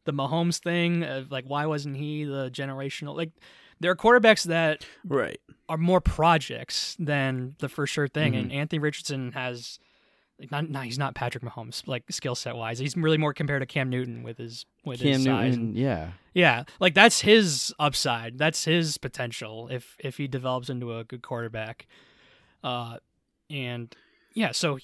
the 0.05 0.13
Mahomes 0.13 0.59
thing 0.59 1.03
of 1.03 1.31
like 1.31 1.45
why 1.45 1.65
wasn't 1.65 1.97
he 1.97 2.23
the 2.23 2.49
generational 2.49 3.15
like 3.15 3.31
there 3.79 3.91
are 3.91 3.95
quarterbacks 3.95 4.43
that 4.45 4.85
right 5.05 5.39
are 5.69 5.77
more 5.77 6.01
projects 6.01 6.95
than 6.99 7.55
the 7.59 7.69
for 7.69 7.85
sure 7.87 8.07
thing, 8.07 8.33
mm-hmm. 8.33 8.43
and 8.43 8.51
Anthony 8.51 8.79
Richardson 8.79 9.31
has. 9.33 9.79
Like 10.39 10.49
not, 10.49 10.71
not, 10.71 10.85
he's 10.85 10.97
not 10.97 11.13
Patrick 11.13 11.43
Mahomes, 11.43 11.87
like 11.87 12.03
skill 12.09 12.33
set 12.33 12.55
wise. 12.55 12.79
He's 12.79 12.97
really 12.97 13.19
more 13.19 13.31
compared 13.31 13.61
to 13.61 13.67
Cam 13.67 13.91
Newton 13.91 14.23
with 14.23 14.39
his 14.39 14.65
with 14.83 14.99
Cam 14.99 15.11
his 15.11 15.23
size. 15.25 15.55
Newton, 15.55 15.75
yeah, 15.75 16.13
yeah. 16.33 16.63
Like 16.79 16.95
that's 16.95 17.21
his 17.21 17.71
upside. 17.77 18.39
That's 18.39 18.65
his 18.65 18.97
potential 18.97 19.67
if 19.69 19.95
if 19.99 20.17
he 20.17 20.27
develops 20.27 20.67
into 20.67 20.97
a 20.97 21.03
good 21.03 21.21
quarterback. 21.21 21.85
Uh, 22.63 22.97
and 23.51 23.95
yeah, 24.33 24.51
so 24.51 24.79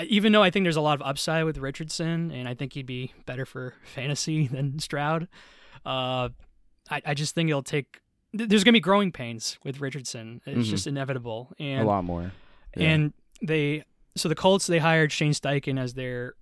even 0.00 0.32
though 0.32 0.42
I 0.42 0.50
think 0.50 0.64
there's 0.64 0.76
a 0.76 0.80
lot 0.80 1.00
of 1.00 1.06
upside 1.06 1.44
with 1.44 1.58
Richardson, 1.58 2.30
and 2.30 2.48
I 2.48 2.54
think 2.54 2.72
he'd 2.72 2.86
be 2.86 3.12
better 3.26 3.44
for 3.44 3.74
fantasy 3.94 4.46
than 4.46 4.78
Stroud, 4.78 5.28
uh, 5.84 6.30
I, 6.90 7.02
I 7.06 7.14
just 7.14 7.34
think 7.34 7.50
it'll 7.50 7.62
take. 7.62 8.00
There's 8.32 8.64
going 8.64 8.72
to 8.72 8.78
be 8.78 8.80
growing 8.80 9.12
pains 9.12 9.58
with 9.62 9.80
Richardson. 9.80 10.40
It's 10.46 10.54
mm-hmm. 10.54 10.70
just 10.70 10.86
inevitable, 10.86 11.52
and 11.58 11.82
a 11.82 11.86
lot 11.86 12.04
more. 12.04 12.32
Yeah. 12.76 12.88
And 12.90 13.12
they, 13.42 13.84
so 14.16 14.28
the 14.28 14.34
Colts 14.34 14.66
they 14.66 14.78
hired 14.78 15.12
Shane 15.12 15.32
Steichen 15.32 15.78
as 15.78 15.94
their 15.94 16.34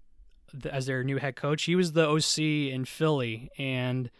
as 0.70 0.86
their 0.86 1.02
new 1.02 1.16
head 1.16 1.36
coach. 1.36 1.64
He 1.64 1.74
was 1.74 1.92
the 1.92 2.08
OC 2.08 2.38
in 2.72 2.84
Philly, 2.84 3.50
and 3.58 4.10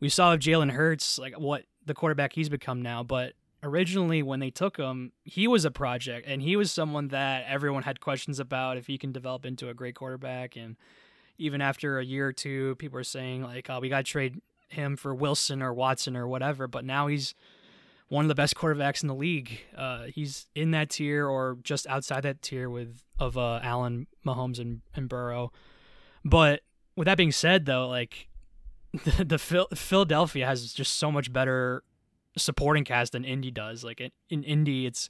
we 0.00 0.08
saw 0.08 0.36
Jalen 0.36 0.72
Hurts 0.72 1.18
like 1.18 1.34
what 1.38 1.64
the 1.86 1.94
quarterback 1.94 2.32
he's 2.32 2.48
become 2.48 2.82
now. 2.82 3.02
But 3.04 3.34
originally 3.62 4.22
when 4.22 4.40
they 4.40 4.50
took 4.50 4.76
him, 4.76 5.12
he 5.24 5.46
was 5.46 5.64
a 5.64 5.70
project 5.70 6.26
and 6.26 6.42
he 6.42 6.56
was 6.56 6.72
someone 6.72 7.08
that 7.08 7.44
everyone 7.48 7.82
had 7.82 8.00
questions 8.00 8.40
about 8.40 8.76
if 8.76 8.86
he 8.86 8.98
can 8.98 9.12
develop 9.12 9.44
into 9.44 9.68
a 9.68 9.74
great 9.74 9.94
quarterback. 9.94 10.56
And 10.56 10.76
even 11.38 11.60
after 11.60 11.98
a 11.98 12.04
year 12.04 12.28
or 12.28 12.32
two, 12.32 12.74
people 12.76 12.96
were 12.96 13.04
saying 13.04 13.42
like, 13.42 13.68
"Oh, 13.70 13.80
we 13.80 13.88
got 13.88 13.98
to 13.98 14.10
trade 14.10 14.40
him 14.68 14.96
for 14.96 15.14
Wilson 15.14 15.62
or 15.62 15.74
Watson 15.74 16.16
or 16.16 16.26
whatever, 16.26 16.68
but 16.68 16.84
now 16.84 17.06
he's 17.06 17.34
one 18.08 18.24
of 18.24 18.28
the 18.28 18.34
best 18.34 18.56
quarterbacks 18.56 19.02
in 19.02 19.08
the 19.08 19.14
league. 19.14 19.60
Uh, 19.76 20.04
he's 20.04 20.48
in 20.54 20.72
that 20.72 20.90
tier 20.90 21.26
or 21.28 21.58
just 21.62 21.86
outside 21.86 22.22
that 22.22 22.42
tier 22.42 22.68
with 22.68 23.02
of 23.18 23.38
uh, 23.38 23.60
Allen, 23.62 24.06
Mahomes, 24.26 24.58
and, 24.58 24.80
and 24.94 25.08
Burrow. 25.08 25.52
But 26.24 26.62
with 26.96 27.06
that 27.06 27.16
being 27.16 27.32
said, 27.32 27.66
though, 27.66 27.88
like 27.88 28.28
the, 28.92 29.24
the 29.24 29.38
Phil, 29.38 29.68
Philadelphia 29.74 30.46
has 30.46 30.72
just 30.72 30.96
so 30.96 31.12
much 31.12 31.32
better 31.32 31.84
supporting 32.40 32.84
cast 32.84 33.12
than 33.12 33.24
Indy 33.24 33.50
does. 33.50 33.84
Like 33.84 34.00
in, 34.00 34.10
in 34.28 34.42
Indy, 34.42 34.86
it's 34.86 35.08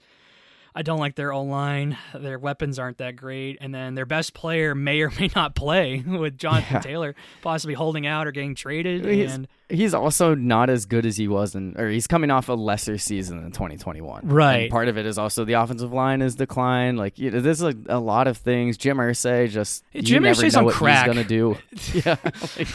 I 0.75 0.83
don't 0.83 1.01
like 1.01 1.17
their 1.17 1.33
O 1.33 1.43
line. 1.43 1.99
Their 2.15 2.39
weapons 2.39 2.79
aren't 2.79 2.99
that 2.99 3.17
great, 3.17 3.59
and 3.61 3.75
then 3.75 3.95
their 3.97 4.07
best 4.07 4.35
player 4.35 4.75
may 4.75 5.01
or 5.03 5.11
may 5.19 5.31
not 5.35 5.55
play 5.55 5.99
with 6.07 6.39
Jonathan 6.39 6.75
Yeah. 6.77 6.81
Taylor 6.81 7.15
possibly 7.43 7.75
holding 7.75 8.07
out 8.07 8.27
or 8.27 8.33
getting 8.33 8.55
traded. 8.55 9.05
He's- 9.05 9.35
and 9.35 9.49
He's 9.73 9.95
also 9.95 10.35
not 10.35 10.69
as 10.69 10.85
good 10.85 11.07
as 11.07 11.17
he 11.17 11.29
was 11.29 11.55
in, 11.55 11.77
or 11.79 11.89
he's 11.89 12.09
coming 12.09 12.29
off 12.33 12.49
a 12.49 12.55
lesser 12.55 12.99
season 12.99 13.39
in 13.39 13.53
2021. 13.53 14.27
Right. 14.27 14.63
And 14.63 14.71
part 14.73 14.89
of 14.89 14.99
it 14.99 15.07
is 15.07 15.17
also 15.17 15.45
the 15.45 15.53
offensive 15.53 15.93
line 15.93 16.23
is 16.23 16.35
declined. 16.35 16.99
Like 16.99 17.21
you 17.21 17.31
know, 17.31 17.39
there's 17.41 17.63
a, 17.63 17.73
a 17.89 18.01
lot 18.01 18.27
of 18.27 18.37
things. 18.37 18.77
Jim 18.77 18.97
Irsay 18.97 19.49
just 19.49 19.85
you 19.93 20.03
Jim 20.03 20.25
never 20.25 20.43
Irsay's 20.43 20.55
know 20.55 20.59
on 20.61 20.65
what 20.65 20.75
crack. 20.75 21.07
he's 21.07 21.15
gonna 21.15 21.29
do. 21.29 21.57
yeah. 22.05 22.17
like- 22.25 22.67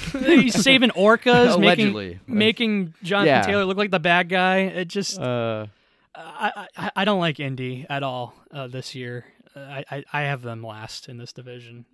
he's 0.41 0.55
saving 0.55 0.89
orcas, 0.95 1.59
making 1.59 1.87
Allegedly. 1.89 2.19
making 2.27 2.93
Jonathan 3.03 3.27
Yeah. 3.27 3.41
Taylor 3.41 3.65
look 3.65 3.75
like 3.77 3.91
the 3.91 3.99
bad 3.99 4.29
guy. 4.29 4.59
It 4.59 4.87
just 4.87 5.19
uh, 5.19 5.65
I, 6.17 6.67
I 6.77 6.91
I 6.97 7.05
don't 7.05 7.19
like 7.19 7.39
Indy 7.39 7.85
at 7.89 8.03
all 8.03 8.33
uh, 8.51 8.67
this 8.67 8.95
year. 8.95 9.25
Uh, 9.55 9.59
I, 9.59 9.85
I 9.91 10.03
I 10.13 10.21
have 10.23 10.41
them 10.41 10.63
last 10.63 11.09
in 11.09 11.17
this 11.17 11.33
division. 11.33 11.85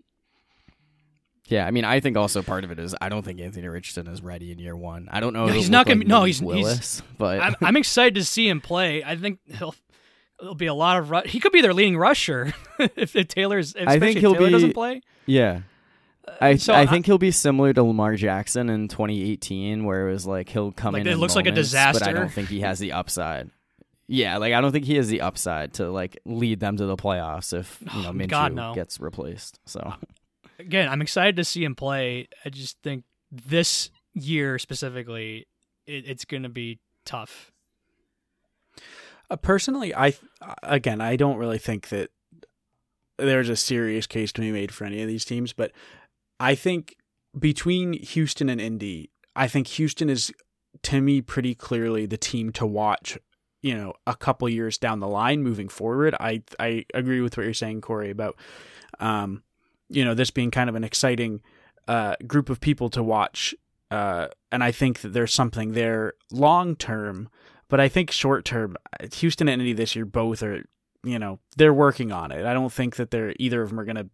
yeah, 1.48 1.66
I 1.66 1.72
mean, 1.72 1.84
I 1.86 2.00
think 2.00 2.18
also 2.18 2.42
part 2.42 2.64
of 2.64 2.72
it 2.72 2.80
is 2.80 2.96
I 3.02 3.10
don't 3.10 3.24
think 3.24 3.42
Anthony 3.42 3.68
Richardson 3.68 4.08
is 4.08 4.22
ready 4.22 4.52
in 4.52 4.60
year 4.60 4.76
one. 4.76 5.10
I 5.12 5.20
don't 5.20 5.34
know. 5.34 5.48
No, 5.48 5.54
he's 5.54 5.70
not 5.70 5.86
gonna 5.86 6.00
like 6.00 6.06
be- 6.06 6.10
no, 6.10 6.24
he's- 6.24 6.40
he's- 6.40 6.48
Willis, 6.48 7.02
but 7.18 7.42
I'm 7.42 7.56
I'm 7.62 7.78
excited 7.78 8.16
to 8.16 8.24
see 8.24 8.48
him 8.48 8.62
play. 8.62 9.04
I 9.04 9.16
think 9.16 9.40
he'll. 9.58 9.76
There'll 10.40 10.56
be 10.56 10.66
a 10.66 10.74
lot 10.74 10.98
of 10.98 11.12
ru- 11.12 11.22
he 11.26 11.40
could 11.40 11.52
be 11.52 11.62
their 11.62 11.74
leading 11.74 11.96
rusher 11.98 12.52
if, 12.80 13.16
if 13.16 13.28
Taylor's. 13.28 13.76
I 13.76 14.00
think 14.00 14.18
he'll 14.18 14.34
Taylor 14.34 14.48
be- 14.48 14.52
doesn't 14.54 14.74
play. 14.74 15.02
yeah. 15.28 15.62
I 16.40 16.56
so 16.56 16.74
I 16.74 16.82
I- 16.82 16.86
think 16.88 17.06
he'll 17.06 17.18
be 17.20 17.30
similar 17.32 17.74
to 17.74 17.84
Lamar 17.84 18.16
Jackson 18.16 18.70
in 18.70 18.88
2018, 18.88 19.84
where 19.86 20.08
it 20.10 20.14
was 20.14 20.26
like 20.26 20.50
he'll 20.50 20.72
come 20.72 20.94
Like, 20.94 21.02
in. 21.02 21.08
it 21.10 21.18
looks 21.18 21.36
like 21.36 21.46
a 21.48 21.52
disaster, 21.52 22.00
but 22.00 22.08
I 22.08 22.14
don't 22.14 22.32
think 22.32 22.48
he 22.50 22.62
has 22.62 22.80
the 22.80 22.94
upside. 22.94 23.52
Yeah, 24.14 24.38
like 24.38 24.54
I 24.54 24.60
don't 24.60 24.74
think 24.74 24.84
he 24.84 24.96
has 24.96 25.08
the 25.08 25.22
upside 25.22 25.76
to 25.76 25.90
like 25.90 26.20
lead 26.26 26.60
them 26.60 26.76
to 26.76 26.86
the 26.86 26.98
playoffs 26.98 27.58
if 27.58 27.82
you 27.96 28.04
know 28.04 28.12
Minshew 28.14 28.28
God, 28.28 28.54
no. 28.54 28.76
gets 28.76 29.00
replaced. 29.00 29.62
So 29.66 29.94
Again, 30.60 30.90
I'm 30.90 31.02
excited 31.02 31.38
to 31.38 31.46
see 31.46 31.64
him 31.64 31.76
play. 31.76 32.28
I 32.44 32.50
just 32.50 32.78
think 32.84 33.06
this 33.32 33.90
year 34.14 34.60
specifically, 34.60 35.48
it, 35.88 36.04
it's 36.06 36.26
going 36.26 36.44
to 36.44 36.50
be 36.50 36.80
tough. 37.06 37.54
Uh, 39.30 39.38
personally, 39.38 39.96
I 39.96 40.14
again, 40.62 41.00
I 41.00 41.16
don't 41.16 41.38
really 41.38 41.58
think 41.58 41.88
that 41.88 42.10
there's 43.18 43.48
a 43.48 43.56
serious 43.56 44.08
case 44.08 44.34
to 44.34 44.42
be 44.42 44.52
made 44.52 44.74
for 44.74 44.84
any 44.84 45.02
of 45.02 45.08
these 45.08 45.24
teams, 45.24 45.54
but 45.54 45.72
I 46.38 46.56
think 46.56 46.98
between 47.40 47.94
Houston 47.94 48.50
and 48.50 48.60
Indy, 48.60 49.10
I 49.38 49.48
think 49.48 49.68
Houston 49.68 50.10
is 50.10 50.34
to 50.84 51.00
me 51.00 51.22
pretty 51.22 51.56
clearly 51.56 52.06
the 52.06 52.18
team 52.18 52.52
to 52.54 52.66
watch. 52.66 53.18
You 53.62 53.76
know, 53.76 53.94
a 54.08 54.16
couple 54.16 54.50
years 54.50 54.78
down 54.78 55.00
the 55.00 55.08
line, 55.08 55.44
moving 55.44 55.70
forward, 55.70 56.16
I 56.20 56.42
I 56.60 56.86
agree 56.94 57.22
with 57.22 57.38
what 57.38 57.44
you're 57.44 57.54
saying, 57.54 57.82
Corey, 57.82 58.10
about 58.10 58.36
um, 59.00 59.44
you 59.90 60.06
know, 60.06 60.14
this 60.14 60.32
being 60.32 60.52
kind 60.52 60.70
of 60.70 60.76
an 60.76 60.84
exciting 60.84 61.42
uh, 61.88 62.16
group 62.26 62.50
of 62.50 62.60
people 62.60 62.90
to 62.92 63.04
watch. 63.04 63.54
Uh, 63.92 64.28
and 64.52 64.64
I 64.64 64.72
think 64.72 65.02
that 65.02 65.10
there's 65.10 65.34
something 65.34 65.74
there 65.74 66.14
long 66.32 66.76
term, 66.76 67.30
but 67.68 67.80
I 67.80 67.90
think 67.90 68.10
short 68.10 68.46
term, 68.46 68.78
Houston 69.16 69.50
and 69.50 69.62
Indy 69.62 69.74
this 69.74 69.96
year 69.96 70.06
both 70.06 70.42
are, 70.44 70.64
you 71.04 71.20
know, 71.20 71.40
they're 71.58 71.74
working 71.74 72.12
on 72.12 72.32
it. 72.32 72.46
I 72.46 72.54
don't 72.54 72.72
think 72.72 72.96
that 72.96 73.12
they're 73.12 73.34
either 73.38 73.62
of 73.62 73.70
them 73.70 73.80
are 73.80 73.86
going 73.86 73.98
to 73.98 74.10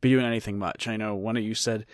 be 0.00 0.10
doing 0.10 0.26
anything 0.26 0.58
much. 0.58 0.88
I 0.88 0.96
know 0.96 1.14
one 1.14 1.36
of 1.36 1.44
you 1.44 1.54
said 1.54 1.86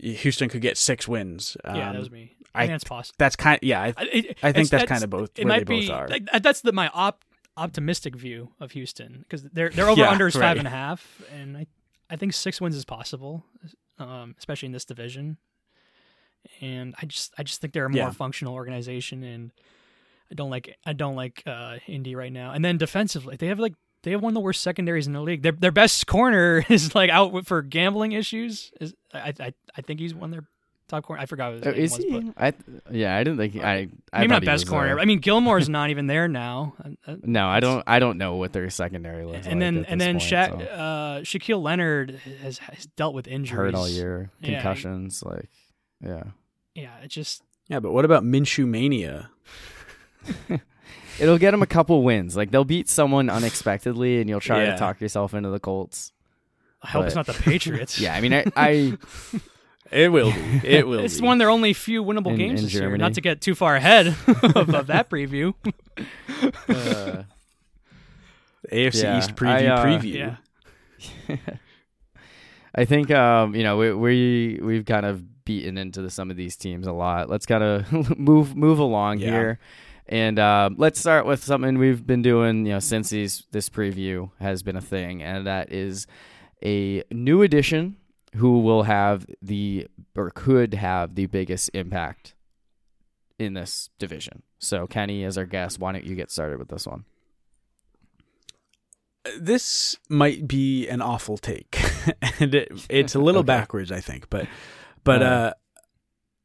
Houston 0.00 0.48
could 0.48 0.60
get 0.62 0.76
six 0.76 1.06
wins. 1.08 1.56
yeah, 1.64 1.70
Um, 1.88 1.92
that 1.94 1.98
was 1.98 2.10
me. 2.10 2.32
I- 2.54 2.62
I 2.62 2.66
think 2.66 2.72
that's 2.74 2.84
possible. 2.84 3.14
That's 3.18 3.36
kind. 3.36 3.58
yeah, 3.62 3.82
I, 3.82 3.86
I, 3.88 3.90
it- 4.12 4.38
I 4.42 4.52
think 4.52 4.66
it's- 4.66 4.70
that's 4.70 4.84
kind 4.88 5.04
of 5.04 5.10
both 5.10 5.38
It 5.38 5.44
where 5.44 5.48
might 5.58 5.66
they 5.66 5.80
be 5.80 5.88
both 5.88 5.96
are. 5.96 6.08
like, 6.08 6.24
that's 6.42 6.62
the 6.62 6.72
my 6.72 6.88
op, 6.94 7.22
optimistic 7.56 8.16
view 8.16 8.50
of 8.60 8.70
Houston 8.72 9.18
because 9.20 9.42
their 9.42 9.68
their 9.70 9.88
over 9.88 10.00
Yeah, 10.00 10.10
under 10.10 10.26
is 10.26 10.34
five 10.34 10.42
right. 10.42 10.58
and 10.58 10.66
a 10.66 10.70
half, 10.70 11.22
and 11.32 11.56
I 11.56 11.66
I 12.08 12.16
think 12.16 12.32
six 12.32 12.60
wins 12.60 12.76
is 12.76 12.84
possible, 12.84 13.44
um, 13.98 14.34
especially 14.38 14.66
in 14.66 14.72
this 14.72 14.84
division. 14.86 15.36
And 16.60 16.94
I 17.02 17.06
just 17.06 17.34
I 17.36 17.42
just 17.42 17.60
think 17.60 17.72
they're 17.72 17.86
a 17.86 17.90
more 17.90 17.98
Yeah. 18.04 18.10
functional 18.10 18.54
organization, 18.54 19.22
and 19.24 19.50
I 20.30 20.34
don't 20.34 20.50
like 20.50 20.76
I 20.86 20.92
don't 20.92 21.16
like 21.16 21.42
uh, 21.46 21.78
Indy 21.86 22.14
right 22.14 22.32
now. 22.32 22.52
And 22.52 22.64
then 22.64 22.78
defensively, 22.78 23.36
they 23.36 23.48
have 23.48 23.58
like 23.58 23.74
they 24.02 24.12
have 24.12 24.22
one 24.22 24.30
of 24.30 24.34
the 24.34 24.40
worst 24.40 24.62
secondaries 24.62 25.06
in 25.08 25.12
the 25.12 25.20
league. 25.20 25.42
Their 25.42 25.52
their 25.52 25.72
best 25.72 26.06
corner 26.06 26.64
is 26.70 26.94
like 26.94 27.10
out 27.10 27.46
for 27.46 27.62
gambling 27.62 28.12
issues. 28.12 28.70
Is 28.80 28.94
I 29.16 29.34
I 29.40 29.52
I 29.76 29.80
think 29.82 30.00
he's 30.00 30.14
one 30.14 30.30
of 30.30 30.32
their 30.32 30.44
top 30.88 31.04
corner. 31.04 31.20
I 31.20 31.26
forgot 31.26 31.52
what 31.54 31.64
his 31.64 31.66
Oh, 31.66 31.70
name 31.72 31.82
is 31.84 31.92
was, 31.92 32.04
but 32.06 32.22
he? 32.22 32.32
I 32.36 32.52
yeah, 32.92 33.16
I 33.16 33.24
didn't 33.24 33.38
think 33.38 33.52
he, 33.54 33.62
I. 33.62 33.88
I 34.12 34.20
maybe 34.20 34.28
not 34.28 34.44
best 34.44 34.68
corner. 34.68 34.98
uh, 34.98 35.02
I 35.02 35.04
mean, 35.04 35.18
Gilmore's 35.20 35.68
not 35.68 35.90
even 35.90 36.06
there 36.06 36.28
now. 36.28 36.74
Uh, 36.84 36.90
uh, 37.12 37.16
no, 37.24 37.46
I 37.48 37.60
don't. 37.60 37.82
I 37.86 37.98
don't 37.98 38.18
know 38.18 38.36
what 38.36 38.52
their 38.52 38.70
secondary 38.70 39.24
looks 39.24 39.46
and 39.46 39.54
like 39.54 39.60
then 39.60 39.78
at 39.84 39.90
and 39.90 40.00
this 40.00 40.06
then 40.06 40.14
point, 40.14 40.22
Sha- 40.22 40.58
so. 40.58 40.64
uh, 40.74 41.20
Shaquille 41.22 41.62
Leonard 41.62 42.20
has, 42.42 42.58
has 42.58 42.86
dealt 42.96 43.14
with 43.14 43.26
injuries. 43.26 43.56
hurt 43.56 43.74
all 43.74 43.88
year, 43.88 44.30
Yeah. 44.40 44.54
concussions, 44.62 45.22
like 45.24 45.48
yeah. 46.00 46.22
Yeah, 46.74 46.96
it 47.02 47.08
just 47.08 47.42
yeah, 47.68 47.80
but 47.80 47.92
what 47.92 48.04
about 48.04 48.22
Minshew 48.22 48.66
mania? 48.66 49.30
It'll 51.18 51.38
get 51.38 51.52
them 51.52 51.62
a 51.62 51.66
couple 51.66 52.02
wins. 52.02 52.36
Like 52.36 52.50
they'll 52.50 52.64
beat 52.64 52.88
someone 52.90 53.30
unexpectedly, 53.30 54.20
and 54.20 54.28
you'll 54.28 54.40
try 54.40 54.64
Yeah. 54.64 54.72
to 54.72 54.78
talk 54.78 55.00
yourself 55.00 55.32
into 55.34 55.48
the 55.48 55.58
Colts. 55.60 56.12
I 56.82 56.88
hope 56.88 57.06
it's 57.06 57.14
not 57.14 57.26
the 57.26 57.32
Patriots. 57.32 57.98
Yeah, 58.00 58.14
I 58.14 58.20
mean, 58.20 58.32
I, 58.34 58.44
I 58.56 58.98
It 59.92 60.10
will 60.10 60.32
be. 60.32 60.60
It 60.64 60.86
will. 60.86 60.98
it's 61.00 61.20
be. 61.20 61.26
one 61.26 61.36
of 61.36 61.38
their 61.38 61.50
only 61.50 61.72
few 61.72 62.02
winnable 62.04 62.32
In- 62.32 62.36
games 62.38 62.60
in 62.60 62.66
this 62.66 62.74
year. 62.74 62.96
Not 62.96 63.14
to 63.14 63.20
get 63.20 63.40
too 63.40 63.54
far 63.54 63.76
ahead 63.76 64.08
of, 64.08 64.74
of 64.74 64.86
that 64.88 65.08
preview. 65.08 65.54
uh, 66.68 67.22
AFC 68.72 69.02
Yeah, 69.02 69.18
East 69.18 69.36
preview. 69.36 69.48
I, 69.48 69.66
uh, 69.66 69.84
preview. 69.84 70.36
Yeah. 71.28 71.36
I 72.74 72.84
think 72.84 73.10
um, 73.10 73.54
you 73.54 73.62
know 73.62 73.76
we 73.76 73.92
we 73.94 74.60
we've 74.62 74.84
kind 74.84 75.06
of 75.06 75.44
beaten 75.44 75.78
into 75.78 76.02
the, 76.02 76.10
some 76.10 76.30
of 76.30 76.36
these 76.36 76.56
teams 76.56 76.86
a 76.86 76.92
lot. 76.92 77.28
Let's 77.30 77.46
kind 77.46 77.62
of 77.62 78.18
move 78.18 78.54
move 78.56 78.78
along 78.78 79.18
Yeah. 79.18 79.30
here, 79.30 79.58
and 80.08 80.38
uh, 80.38 80.70
let's 80.76 80.98
start 81.00 81.24
with 81.26 81.42
something 81.44 81.78
we've 81.78 82.06
been 82.06 82.22
doing. 82.22 82.66
You 82.66 82.72
know, 82.74 82.78
since 82.80 83.10
these 83.10 83.44
this 83.52 83.68
preview 83.70 84.30
has 84.40 84.62
been 84.62 84.76
a 84.76 84.80
thing, 84.82 85.22
and 85.22 85.46
that 85.46 85.72
is 85.72 86.06
a 86.64 87.02
new 87.12 87.42
addition 87.42 87.96
who 88.36 88.58
will 88.60 88.82
have 88.84 89.26
the 89.42 89.86
or 90.14 90.30
could 90.30 90.74
have 90.74 91.14
the 91.14 91.26
biggest 91.26 91.70
impact 91.74 92.34
in 93.38 93.54
this 93.54 93.90
division. 93.98 94.42
So, 94.58 94.86
Kenny, 94.86 95.24
as 95.24 95.36
our 95.38 95.44
guest, 95.46 95.78
why 95.78 95.92
don't 95.92 96.04
you 96.04 96.14
get 96.16 96.30
started 96.30 96.58
with 96.58 96.68
this 96.68 96.86
one? 96.86 97.04
this 99.38 99.96
might 100.08 100.46
be 100.46 100.86
an 100.88 101.02
awful 101.02 101.36
take, 101.36 101.76
and 102.40 102.54
it, 102.54 102.70
it's 102.88 103.14
a 103.14 103.18
little 103.18 103.40
Okay. 103.40 103.46
backwards, 103.46 103.90
I 103.90 104.00
think. 104.00 104.30
But, 104.30 104.46
but 105.04 105.22
Uh. 105.22 105.24
uh, 105.26 105.52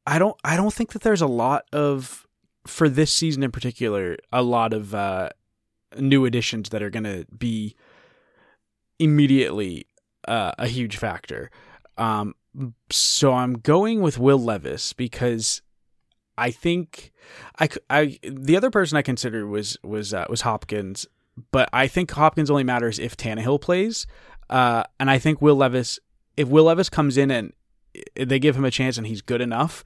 I 0.07 0.17
don't, 0.17 0.35
I 0.43 0.57
don't 0.57 0.73
think 0.73 0.93
that 0.93 1.03
there's 1.03 1.21
a 1.21 1.27
lot 1.27 1.65
of 1.71 2.25
for 2.65 2.89
this 2.89 3.13
season 3.13 3.43
in 3.43 3.51
particular, 3.51 4.17
a 4.33 4.41
lot 4.41 4.73
of 4.73 4.95
uh, 4.95 5.29
new 5.97 6.25
additions 6.25 6.69
that 6.69 6.81
are 6.81 6.89
going 6.89 7.03
to 7.03 7.25
be 7.37 7.75
immediately 8.97 9.85
uh, 10.27 10.51
a 10.57 10.67
huge 10.67 10.97
factor. 10.97 11.49
Um, 11.97 12.35
so 12.89 13.33
I'm 13.33 13.53
going 13.53 14.01
with 14.01 14.17
Will 14.17 14.39
Levis 14.39 14.93
because 14.93 15.61
I 16.37 16.51
think 16.51 17.11
I, 17.59 17.69
I 17.89 18.19
the 18.23 18.57
other 18.57 18.71
person 18.71 18.97
I 18.97 19.01
considered 19.01 19.47
was 19.47 19.77
was 19.83 20.13
uh, 20.13 20.25
was 20.29 20.41
Hopkins, 20.41 21.05
but 21.51 21.69
I 21.71 21.87
think 21.87 22.11
Hopkins 22.11 22.49
only 22.49 22.63
matters 22.63 22.99
if 22.99 23.15
Tannehill 23.15 23.61
plays, 23.61 24.07
uh, 24.49 24.83
and 24.99 25.09
I 25.09 25.19
think 25.19 25.41
Will 25.41 25.55
Levis 25.55 25.99
if 26.37 26.47
Will 26.47 26.65
Levis 26.65 26.89
comes 26.89 27.17
in 27.17 27.31
and 27.31 27.53
they 28.15 28.39
give 28.39 28.55
him 28.55 28.65
a 28.65 28.71
chance 28.71 28.97
and 28.97 29.05
he's 29.05 29.21
good 29.21 29.41
enough, 29.41 29.83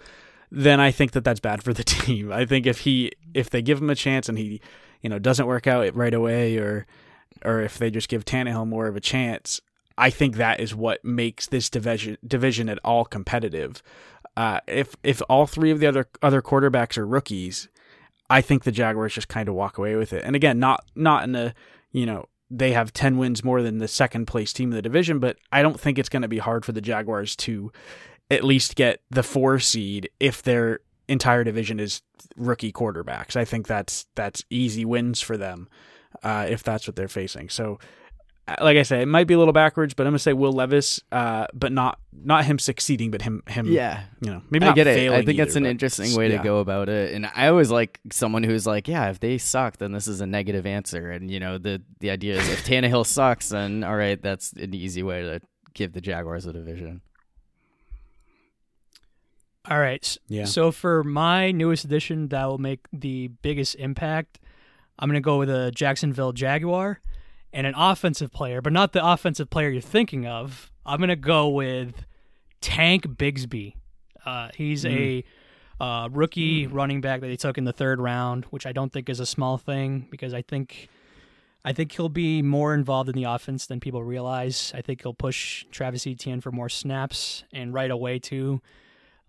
then 0.51 0.79
I 0.79 0.91
think 0.91 1.11
that 1.11 1.23
that's 1.23 1.39
bad 1.39 1.63
for 1.63 1.73
the 1.73 1.83
team. 1.83 2.31
I 2.31 2.45
think 2.45 2.65
if 2.65 2.79
he 2.79 3.11
if 3.33 3.49
they 3.49 3.61
give 3.61 3.81
him 3.81 3.89
a 3.89 3.95
chance 3.95 4.29
and 4.29 4.37
he 4.37 4.61
you 5.01 5.09
know 5.09 5.19
doesn't 5.19 5.47
work 5.47 5.67
out 5.67 5.95
right 5.95 6.13
away 6.13 6.57
or 6.57 6.85
or 7.43 7.61
if 7.61 7.77
they 7.77 7.91
just 7.91 8.09
give 8.09 8.25
Tannehill 8.25 8.67
more 8.67 8.87
of 8.87 8.95
a 8.95 9.01
chance, 9.01 9.61
I 9.97 10.09
think 10.09 10.35
that 10.35 10.59
is 10.59 10.75
what 10.75 11.03
makes 11.03 11.47
this 11.47 11.69
division 11.69 12.17
division 12.25 12.69
at 12.69 12.79
all 12.83 13.05
competitive. 13.05 13.81
Uh, 14.35 14.59
if 14.67 14.95
if 15.03 15.21
all 15.29 15.45
three 15.45 15.71
of 15.71 15.79
the 15.79 15.87
other 15.87 16.07
other 16.21 16.41
quarterbacks 16.41 16.97
are 16.97 17.07
rookies, 17.07 17.69
I 18.29 18.41
think 18.41 18.63
the 18.63 18.71
Jaguars 18.71 19.13
just 19.13 19.27
kind 19.27 19.47
of 19.47 19.55
walk 19.55 19.77
away 19.77 19.95
with 19.95 20.13
it. 20.13 20.23
And 20.25 20.35
again, 20.35 20.59
not 20.59 20.83
not 20.95 21.23
in 21.23 21.35
a 21.35 21.53
you 21.91 22.05
know 22.05 22.25
they 22.51 22.73
have 22.73 22.93
ten 22.93 23.17
wins 23.17 23.43
more 23.43 23.61
than 23.61 23.77
the 23.77 23.87
second 23.87 24.25
place 24.25 24.51
team 24.51 24.71
in 24.71 24.75
the 24.75 24.81
division, 24.81 25.19
but 25.19 25.37
I 25.51 25.61
don't 25.61 25.79
think 25.79 25.97
it's 25.97 26.09
going 26.09 26.21
to 26.23 26.27
be 26.27 26.39
hard 26.39 26.65
for 26.65 26.73
the 26.73 26.81
Jaguars 26.81 27.35
to 27.37 27.71
at 28.29 28.43
least 28.43 28.75
get 28.75 29.01
the 29.09 29.23
four 29.23 29.59
seed 29.59 30.09
if 30.19 30.41
they're 30.41 30.79
entire 31.07 31.43
division 31.43 31.79
is 31.79 32.01
rookie 32.35 32.71
quarterbacks. 32.71 33.35
I 33.35 33.45
think 33.45 33.67
that's 33.67 34.07
that's 34.15 34.43
easy 34.49 34.85
wins 34.85 35.21
for 35.21 35.37
them 35.37 35.69
uh, 36.23 36.47
if 36.49 36.63
that's 36.63 36.87
what 36.87 36.95
they're 36.95 37.07
facing. 37.07 37.49
So, 37.49 37.79
like 38.61 38.77
I 38.77 38.83
say, 38.83 39.01
it 39.01 39.07
might 39.07 39.25
be 39.25 39.33
a 39.33 39.39
little 39.39 39.53
backwards, 39.53 39.93
but 39.95 40.05
I'm 40.05 40.11
gonna 40.11 40.19
say 40.19 40.33
Will 40.33 40.51
Levis, 40.53 40.99
uh, 41.11 41.47
but 41.53 41.71
not 41.71 41.99
not 42.13 42.45
him 42.45 42.59
succeeding, 42.59 43.09
but 43.09 43.21
him 43.23 43.41
him 43.47 43.65
Yeah. 43.67 44.03
you 44.21 44.29
know 44.31 44.41
maybe 44.49 44.65
I 44.65 44.69
not 44.69 44.75
get 44.75 44.87
it. 44.87 44.91
I 44.91 44.95
failing 44.95 45.25
think 45.25 45.37
that's 45.39 45.55
an 45.55 45.65
interesting 45.65 46.15
way 46.15 46.27
to 46.29 46.37
go 46.37 46.59
about 46.59 46.87
it. 46.89 47.13
And 47.13 47.25
I 47.35 47.47
always 47.47 47.71
like 47.71 47.99
someone 48.11 48.43
who's 48.43 48.67
like, 48.67 48.87
yeah, 48.87 49.09
if 49.09 49.19
they 49.19 49.37
suck, 49.39 49.77
then 49.77 49.91
this 49.93 50.07
is 50.07 50.21
a 50.21 50.27
negative 50.27 50.65
answer. 50.67 51.11
And 51.11 51.31
you 51.31 51.39
know, 51.39 51.57
the 51.57 51.81
the 52.01 52.11
idea 52.11 52.37
is 52.39 52.47
if 52.49 52.63
Tannehill 52.65 53.05
sucks, 53.07 53.49
then 53.49 53.83
all 53.83 53.95
right, 53.95 54.21
that's 54.21 54.53
an 54.53 54.73
easy 54.75 55.01
way 55.01 55.21
to 55.23 55.41
give 55.73 55.93
the 55.93 56.01
Jaguars 56.01 56.45
a 56.45 56.53
division. 56.53 57.01
All 59.69 59.79
right. 59.79 60.17
Yeah. 60.27 60.45
So 60.45 60.71
for 60.71 61.03
my 61.03 61.51
newest 61.51 61.85
addition 61.85 62.27
that 62.27 62.45
will 62.45 62.59
make 62.59 62.81
the 62.93 63.29
biggest 63.41 63.75
impact, 63.75 64.39
I'm 64.99 65.09
going 65.09 65.15
to 65.15 65.25
go 65.25 65.39
with 65.39 65.49
a 65.49 65.71
Jacksonville 65.71 66.33
Jaguar 66.33 67.01
and 67.55 67.65
an 67.65 67.73
offensive 67.75 68.33
player, 68.33 68.61
but 68.61 68.73
not 68.73 68.91
the 68.91 69.03
offensive 69.03 69.49
player 69.49 69.69
you're 69.69 69.81
thinking 69.81 70.27
of. 70.27 70.69
I'm 70.85 70.97
going 70.97 71.07
to 71.07 71.15
go 71.15 71.47
with 71.47 72.05
Tank 72.59 73.07
Bigsby. 73.07 73.75
Uh, 74.25 74.49
he's 74.53 74.85
a 74.85 75.23
uh, 75.79 76.09
rookie 76.11 76.67
running 76.67 76.99
back 76.99 77.21
that 77.21 77.27
they 77.27 77.37
took 77.37 77.57
in 77.57 77.63
the 77.63 77.71
third 77.71 78.01
round, 78.01 78.43
which 78.45 78.65
I 78.65 78.73
don't 78.73 78.91
think 78.91 79.07
is 79.09 79.21
a 79.21 79.25
small 79.25 79.57
thing 79.57 80.05
because 80.11 80.33
I 80.33 80.41
think 80.41 80.89
I 81.63 81.71
think 81.71 81.93
he'll 81.93 82.09
be 82.09 82.41
more 82.41 82.73
involved 82.73 83.07
in 83.07 83.15
the 83.15 83.23
offense 83.23 83.67
than 83.67 83.79
people 83.79 84.03
realize. 84.03 84.73
I 84.75 84.81
think 84.81 85.01
he'll 85.01 85.13
push 85.13 85.65
Travis 85.71 86.05
Etienne 86.05 86.41
for 86.41 86.51
more 86.51 86.69
snaps 86.69 87.45
and 87.53 87.73
right 87.73 87.89
away 87.89 88.19
too. 88.19 88.61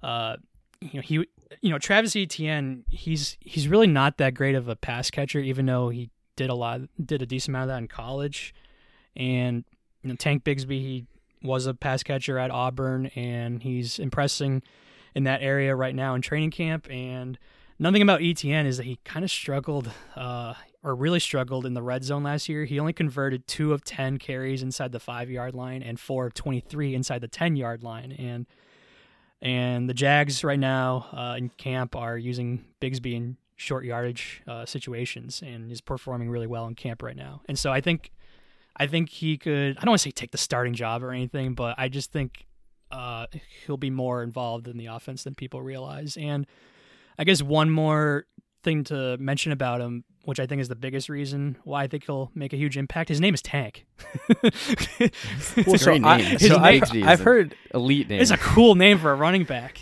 Uh, 0.03 0.37
you 0.81 0.95
know 0.95 1.01
he 1.01 1.15
you 1.61 1.71
know 1.71 1.79
Travis 1.79 2.17
Etienne 2.17 2.85
he's 2.91 3.37
he's 3.41 3.69
really 3.69 3.87
not 3.87 4.19
that 4.19 4.35
great 4.35 4.57
of 4.57 4.69
a 4.69 4.75
pass 4.77 5.11
catcher 5.11 5.39
even 5.39 5.67
though 5.67 5.91
he 5.91 6.11
did 6.37 6.51
a 6.51 6.55
lot 6.55 6.83
did 7.05 7.23
a 7.23 7.27
decent 7.27 7.51
amount 7.51 7.71
of 7.71 7.75
that 7.75 7.79
in 7.79 7.89
college. 7.89 8.55
And 9.17 9.65
you 10.03 10.11
know 10.11 10.17
Tank 10.17 10.45
Bigsby 10.45 10.81
he 10.81 11.07
was 11.43 11.67
a 11.67 11.75
pass 11.75 12.03
catcher 12.03 12.39
at 12.39 12.51
Auburn 12.51 13.07
and 13.15 13.63
he's 13.63 13.99
impressing 13.99 14.63
in 15.15 15.25
that 15.25 15.43
area 15.43 15.75
right 15.75 15.95
now 15.95 16.15
in 16.15 16.23
training 16.23 16.51
camp. 16.51 16.87
And 16.91 17.39
nothing 17.79 18.03
about 18.03 18.23
Etienne 18.23 18.67
is 18.67 18.77
that 18.77 18.85
he 18.85 18.99
kind 19.05 19.25
of 19.25 19.31
struggled 19.31 19.91
uh, 20.15 20.55
or 20.83 20.95
really 20.95 21.21
struggled 21.21 21.65
in 21.65 21.75
the 21.75 21.83
red 21.83 22.05
zone 22.05 22.23
last 22.23 22.49
year. 22.49 22.65
He 22.65 22.79
only 22.79 22.93
converted 22.93 23.47
2 23.47 23.73
of 23.73 23.85
10 23.85 24.19
carries 24.19 24.63
inside 24.63 24.93
the 24.93 25.01
5-yard 25.01 25.55
line 25.55 25.83
and 25.83 25.99
4 25.99 26.27
of 26.27 26.35
23 26.35 26.95
inside 26.95 27.21
the 27.21 27.29
10-yard 27.29 27.83
line. 27.83 28.13
And 28.13 28.47
and 29.43 29.89
the 29.89 29.95
Jags 29.95 30.43
right 30.43 30.59
now 30.59 31.09
uh, 31.13 31.37
in 31.37 31.51
camp 31.51 31.95
are 31.95 32.17
using 32.17 32.65
Bigsby 32.81 33.15
in 33.15 33.37
short 33.57 33.85
yardage 33.85 34.43
uh, 34.47 34.65
situations, 34.67 35.43
and 35.45 35.73
is 35.73 35.81
performing 35.81 36.31
really 36.31 36.47
well 36.47 36.67
in 36.67 36.75
camp 36.75 37.03
right 37.03 37.17
now. 37.17 37.41
And 37.49 37.59
so 37.59 37.73
I 37.73 37.81
think, 37.81 38.13
I 38.77 38.87
think 38.87 39.09
he 39.09 39.37
could. 39.39 39.77
I 39.79 39.81
don't 39.81 39.91
want 39.91 40.01
to 40.01 40.05
say 40.09 40.11
take 40.11 40.31
the 40.31 40.39
starting 40.39 40.75
job 40.75 41.03
or 41.03 41.11
anything, 41.13 41.55
but 41.55 41.75
I 41.79 41.89
just 41.89 42.13
think 42.13 42.47
uh, 42.93 43.27
he'll 43.67 43.77
be 43.77 43.91
more 43.91 44.23
involved 44.23 44.69
in 44.69 44.77
the 44.77 44.87
offense 44.87 45.25
than 45.25 45.35
people 45.35 45.61
realize. 45.63 46.17
And 46.17 46.47
I 47.19 47.25
guess 47.25 47.43
one 47.43 47.71
more 47.71 48.27
thing 48.63 48.85
to 48.85 49.17
mention 49.19 49.53
about 49.53 49.81
him, 49.81 50.05
which 50.25 50.39
I 50.41 50.47
think 50.47 50.61
is 50.61 50.69
the 50.69 50.75
biggest 50.77 51.09
reason 51.09 51.57
why 51.65 51.85
I 51.85 51.87
think 51.87 52.05
he'll 52.05 52.31
make 52.35 52.53
a 52.53 52.57
huge 52.57 52.77
impact. 52.77 53.09
His 53.09 53.21
name 53.21 53.33
is 53.33 53.41
Tank. 53.41 53.87
Well, 54.29 54.53
so 55.79 55.85
great 55.85 56.05
I- 56.05 56.17
name. 56.19 56.39
so 56.39 56.59
Tank 56.59 56.83
I've- 56.91 57.03
I've 57.05 57.21
heard- 57.21 57.55
elite 57.73 58.09
name. 58.09 58.21
it's 58.21 58.31
a 58.31 58.37
cool 58.39 58.75
name 58.75 58.99
for 58.99 59.11
a 59.11 59.15
running 59.15 59.45
back. 59.45 59.79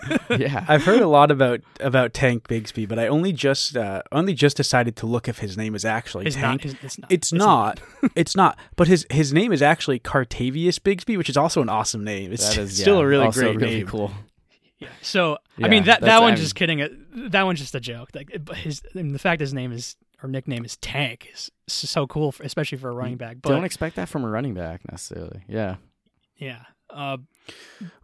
yeah. 0.30 0.64
I've 0.68 0.84
heard 0.84 1.00
a 1.00 1.08
lot 1.08 1.30
about 1.30 1.60
about 1.80 2.12
Tank 2.14 2.48
Bigsby, 2.48 2.88
but 2.88 2.98
I 2.98 3.08
only 3.08 3.32
just 3.32 3.76
uh, 3.76 4.02
only 4.12 4.34
just 4.34 4.56
decided 4.56 4.96
to 4.96 5.06
look 5.06 5.28
if 5.28 5.38
his 5.38 5.56
name 5.56 5.74
is 5.74 5.84
actually 5.84 6.26
It's 6.26 6.36
not. 6.36 6.60
Tank. 6.60 6.64
It's, 6.66 6.74
it's 6.84 6.98
not. 6.98 7.10
It's 7.12 7.32
not. 7.32 7.80
it's 8.14 8.36
not. 8.36 8.58
But 8.76 8.88
his 8.88 9.06
his 9.10 9.32
name 9.32 9.52
is 9.52 9.62
actually 9.62 9.98
Cartavius 10.00 10.78
Bigsby, 10.78 11.16
which 11.16 11.28
is 11.30 11.36
also 11.36 11.62
an 11.62 11.68
awesome 11.68 12.04
name. 12.04 12.32
It's 12.32 12.48
That 12.54 12.58
is 12.62 12.78
still 12.78 12.96
yeah, 12.96 13.02
a 13.02 13.06
really 13.06 13.24
also 13.26 13.40
great 13.40 13.56
really 13.56 13.76
name. 13.78 13.86
cool. 13.86 14.10
Yeah. 14.78 14.88
So 15.00 15.38
Yeah, 15.56 15.66
I 15.66 15.70
mean 15.70 15.84
that 15.84 16.02
that 16.02 16.20
one's 16.20 16.32
I'm- 16.38 16.42
just 16.42 16.54
kidding. 16.54 16.82
Uh, 16.82 16.88
That 17.30 17.44
one's 17.44 17.60
just 17.60 17.74
a 17.74 17.80
joke. 17.80 18.10
Like 18.14 18.30
his 18.56 18.82
I 18.94 18.98
mean, 18.98 19.12
the 19.12 19.18
fact 19.18 19.40
his 19.40 19.54
name 19.54 19.72
is 19.72 19.96
or 20.22 20.28
nickname 20.28 20.64
is 20.64 20.76
Tank 20.78 21.28
is 21.32 21.50
so 21.68 22.06
cool, 22.06 22.32
for, 22.32 22.42
especially 22.42 22.78
for 22.78 22.88
a 22.88 22.92
running 22.92 23.16
back. 23.16 23.36
But 23.42 23.50
Don't 23.50 23.64
expect 23.64 23.96
that 23.96 24.08
from 24.08 24.24
a 24.24 24.28
running 24.28 24.54
back 24.54 24.80
necessarily. 24.90 25.42
Yeah. 25.48 25.76
yeah, 26.38 26.62
uh, 26.90 27.18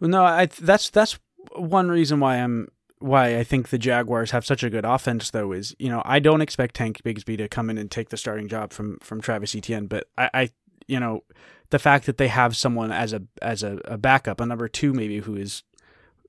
Well, 0.01 0.11
no, 0.11 0.23
I 0.25 0.47
that's 0.47 0.91
that's 0.91 1.19
one 1.57 1.89
reason 1.89 2.21
why 2.21 2.37
I'm 2.37 2.69
why 2.99 3.37
I 3.37 3.45
think 3.45 3.69
the 3.69 3.79
Jaguars 3.79 4.31
have 4.31 4.47
such 4.47 4.63
a 4.63 4.71
good 4.71 4.85
offense 4.85 5.31
though 5.31 5.53
is, 5.53 5.75
you 5.79 5.89
know, 5.89 6.03
I 6.05 6.21
don't 6.21 6.41
expect 6.41 6.77
Tank 6.77 7.03
Bigsby 7.03 7.37
to 7.39 7.49
come 7.49 7.69
in 7.69 7.77
and 7.77 7.91
take 7.91 8.11
the 8.11 8.17
starting 8.17 8.49
job 8.49 8.73
from 8.73 8.99
from 9.01 9.21
Travis 9.21 9.55
Etienne, 9.55 9.87
but 9.87 10.09
I, 10.17 10.31
I 10.35 10.51
you 10.87 11.01
know, 11.01 11.25
the 11.71 11.79
fact 11.79 12.07
that 12.07 12.19
they 12.19 12.29
have 12.29 12.57
someone 12.57 12.93
as 12.93 13.13
a 13.13 13.23
as 13.41 13.63
a, 13.63 13.81
a 13.85 13.99
backup, 13.99 14.41
a 14.41 14.47
number 14.47 14.69
two 14.69 14.93
maybe 14.93 15.19
who 15.19 15.37
is 15.37 15.65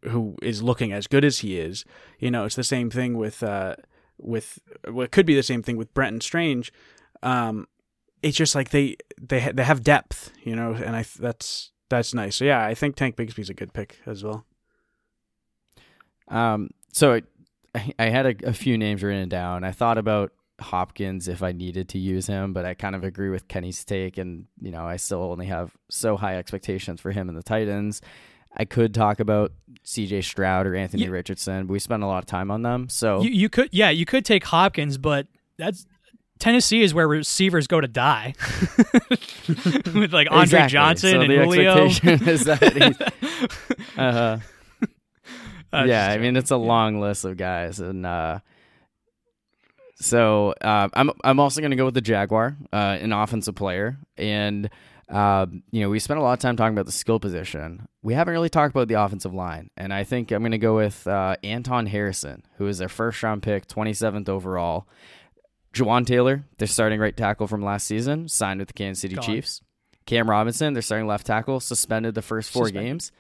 who 0.04 0.36
is 0.42 0.64
looking 0.64 0.92
as 0.92 1.08
good 1.08 1.24
as 1.24 1.40
he 1.40 1.60
is, 1.60 1.86
you 2.20 2.32
know, 2.32 2.46
it's 2.46 2.56
the 2.56 2.64
same 2.64 2.90
thing 2.90 3.18
with 3.18 3.44
uh 3.44 3.76
with 4.18 4.60
well, 4.90 5.06
it 5.06 5.12
could 5.12 5.26
be 5.26 5.36
the 5.36 5.44
same 5.44 5.62
thing 5.62 5.78
with 5.78 5.94
Brenton 5.94 6.22
Strange. 6.22 6.74
Um 7.22 7.68
it's 8.24 8.38
just 8.38 8.56
like 8.56 8.70
they 8.70 8.96
they 9.22 9.42
ha- 9.42 9.52
they 9.54 9.64
have 9.64 9.84
depth, 9.84 10.32
you 10.44 10.56
know, 10.56 10.74
and 10.74 10.96
I 10.96 11.06
that's 11.20 11.72
that's 11.90 12.14
nice. 12.14 12.38
So 12.38 12.46
yeah, 12.46 12.66
I 12.66 12.74
think 12.74 12.96
Tank 12.96 13.16
Bigsby's 13.16 13.50
a 13.50 13.54
good 13.54 13.74
pick 13.74 14.00
as 14.08 14.24
well. 14.24 14.46
Um, 16.28 16.70
so 16.92 17.14
I, 17.76 17.94
I 18.00 18.06
had 18.06 18.26
a, 18.26 18.50
a 18.50 18.54
few 18.54 18.78
names 18.78 19.04
written 19.04 19.30
down. 19.30 19.64
I 19.64 19.72
thought 19.72 19.98
about 19.98 20.32
Hopkins 20.62 21.28
if 21.28 21.42
I 21.44 21.52
needed 21.52 21.90
to 21.90 21.98
use 22.00 22.28
him, 22.28 22.54
but 22.54 22.66
I 22.66 22.74
kind 22.76 22.96
of 22.96 23.04
agree 23.04 23.30
with 23.30 23.48
Kenny's 23.48 23.84
take, 23.84 24.18
and 24.18 24.46
you 24.62 24.72
know 24.72 24.86
I 24.86 24.98
still 24.98 25.24
only 25.24 25.48
have 25.48 25.72
so 25.90 26.16
high 26.18 26.38
expectations 26.38 27.02
for 27.02 27.12
him 27.12 27.28
and 27.30 27.38
the 27.38 27.44
Titans. 27.44 28.02
I 28.56 28.66
could 28.66 28.94
talk 28.94 29.20
about 29.20 29.52
C.J. 29.82 30.22
Stroud 30.22 30.68
or 30.68 30.76
Anthony 30.76 31.06
You- 31.06 31.12
Richardson, 31.12 31.66
but 31.66 31.74
we 31.74 31.80
spent 31.80 32.04
a 32.04 32.06
lot 32.08 32.20
of 32.20 32.28
time 32.28 32.52
on 32.52 32.62
them. 32.62 32.88
So 32.90 33.22
you 33.22 33.32
you 33.32 33.50
could 33.50 33.70
yeah 33.72 33.90
you 33.90 34.06
could 34.06 34.24
take 34.26 34.44
Hopkins, 34.46 34.98
but 35.00 35.26
that's 35.58 35.86
Tennessee 36.40 36.82
is 36.84 36.94
where 36.94 37.08
receivers 37.08 37.66
go 37.68 37.82
to 37.82 37.88
die 37.88 38.36
with 39.48 40.14
like 40.14 40.28
Andre 40.30 40.44
Exactly. 40.44 40.70
Johnson 40.74 41.12
So 41.12 41.22
and 41.22 41.32
the 41.32 41.38
Julio. 41.44 41.86
expectation 41.86 42.30
is 42.30 42.44
that 42.46 42.74
he's- 42.74 43.88
uh, 43.98 44.02
Uh, 44.02 44.40
yeah, 45.74 46.08
I 46.12 46.18
mean 46.18 46.36
it's 46.38 46.52
a 46.52 46.58
long 46.58 47.00
list 47.00 47.26
of 47.26 47.38
guys, 47.38 47.80
and 47.80 48.06
uh, 48.06 48.40
so 49.96 50.54
uh, 50.62 50.90
I'm 50.94 51.12
I'm 51.24 51.40
also 51.40 51.62
going 51.62 51.72
to 51.72 51.78
go 51.78 51.86
with 51.86 51.94
the 51.94 52.02
Jaguar, 52.02 52.58
uh, 52.72 52.98
an 53.00 53.12
offensive 53.14 53.56
player, 53.56 53.98
and 54.18 54.70
um, 55.10 55.64
you 55.72 55.82
know 55.82 55.90
we 55.90 56.00
spent 56.00 56.20
a 56.20 56.24
lot 56.24 56.34
of 56.34 56.40
time 56.40 56.56
talking 56.58 56.74
about 56.74 56.86
the 56.86 56.92
skill 56.92 57.20
position. 57.20 57.88
We 58.02 58.14
haven't 58.14 58.34
really 58.34 58.50
talked 58.50 58.76
about 58.76 58.88
the 58.88 58.96
offensive 59.02 59.34
line, 59.34 59.70
and 59.78 59.94
I 59.94 60.04
think 60.04 60.32
I'm 60.32 60.42
going 60.42 60.52
to 60.52 60.58
go 60.58 60.76
with 60.76 61.08
uh, 61.08 61.36
Anton 61.44 61.86
Harrison, 61.88 62.44
who 62.58 62.68
is 62.68 62.80
their 62.80 62.90
first 62.90 63.22
round 63.24 63.44
pick, 63.44 63.68
27th 63.68 64.30
overall. 64.30 64.88
Jawaan 65.74 66.06
Taylor, 66.06 66.46
their 66.60 66.68
starting 66.68 67.00
right 67.00 67.18
tackle 67.18 67.48
from 67.48 67.64
last 67.64 67.88
season, 67.88 68.28
signed 68.28 68.60
with 68.60 68.68
the 68.68 68.74
Kansas 68.76 69.02
City 69.02 69.16
Gone. 69.16 69.26
Chiefs. 69.26 69.62
Cam 70.06 70.30
Robinson, 70.30 70.74
their 70.74 70.82
starting 70.84 71.08
left 71.08 71.26
tackle, 71.26 71.60
suspended 71.60 72.14
the 72.14 72.22
first 72.22 72.52
four 72.52 72.66
Suspended. 72.66 72.90
games. 72.90 73.12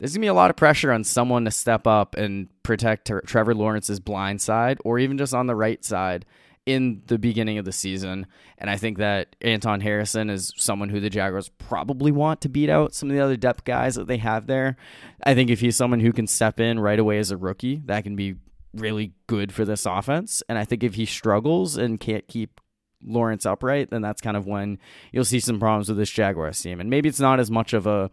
There's 0.00 0.14
gonna 0.14 0.24
be 0.24 0.28
a 0.28 0.34
lot 0.34 0.50
of 0.50 0.56
pressure 0.56 0.90
on 0.90 1.04
someone 1.04 1.44
to 1.44 1.50
step 1.50 1.86
up 1.86 2.16
and 2.16 2.48
protect 2.62 3.06
Tre- 3.06 3.20
Trevor 3.26 3.54
Lawrence's 3.54 4.00
blind 4.00 4.40
side, 4.40 4.78
or 4.84 4.98
even 4.98 5.18
just 5.18 5.34
on 5.34 5.46
the 5.46 5.54
right 5.54 5.84
side 5.84 6.24
in 6.66 7.02
the 7.06 7.18
beginning 7.18 7.58
of 7.58 7.64
the 7.64 7.72
season. 7.72 8.26
And 8.56 8.70
I 8.70 8.76
think 8.76 8.98
that 8.98 9.36
Anton 9.40 9.80
Harrison 9.80 10.30
is 10.30 10.52
someone 10.56 10.88
who 10.88 11.00
the 11.00 11.10
Jaguars 11.10 11.50
probably 11.58 12.12
want 12.12 12.40
to 12.42 12.48
beat 12.48 12.70
out 12.70 12.94
some 12.94 13.10
of 13.10 13.16
the 13.16 13.22
other 13.22 13.36
depth 13.36 13.64
guys 13.64 13.94
that 13.96 14.06
they 14.06 14.18
have 14.18 14.46
there. 14.46 14.76
I 15.24 15.34
think 15.34 15.50
if 15.50 15.60
he's 15.60 15.76
someone 15.76 16.00
who 16.00 16.12
can 16.12 16.26
step 16.26 16.60
in 16.60 16.80
right 16.80 16.98
away 16.98 17.18
as 17.18 17.30
a 17.30 17.36
rookie, 17.36 17.82
that 17.86 18.04
can 18.04 18.16
be 18.16 18.36
really 18.74 19.12
good 19.26 19.52
for 19.52 19.64
this 19.64 19.84
offense. 19.84 20.42
And 20.48 20.58
I 20.58 20.64
think 20.64 20.82
if 20.82 20.94
he 20.94 21.04
struggles 21.06 21.76
and 21.76 22.00
can't 22.00 22.26
keep 22.26 22.60
Lawrence 23.02 23.46
upright, 23.46 23.90
then 23.90 24.02
that's 24.02 24.20
kind 24.20 24.36
of 24.36 24.46
when 24.46 24.78
you'll 25.12 25.24
see 25.24 25.40
some 25.40 25.58
problems 25.58 25.88
with 25.88 25.98
this 25.98 26.10
Jaguars 26.10 26.60
team. 26.60 26.80
And 26.80 26.90
maybe 26.90 27.08
it's 27.08 27.20
not 27.20 27.40
as 27.40 27.50
much 27.50 27.72
of 27.72 27.86
a 27.86 28.10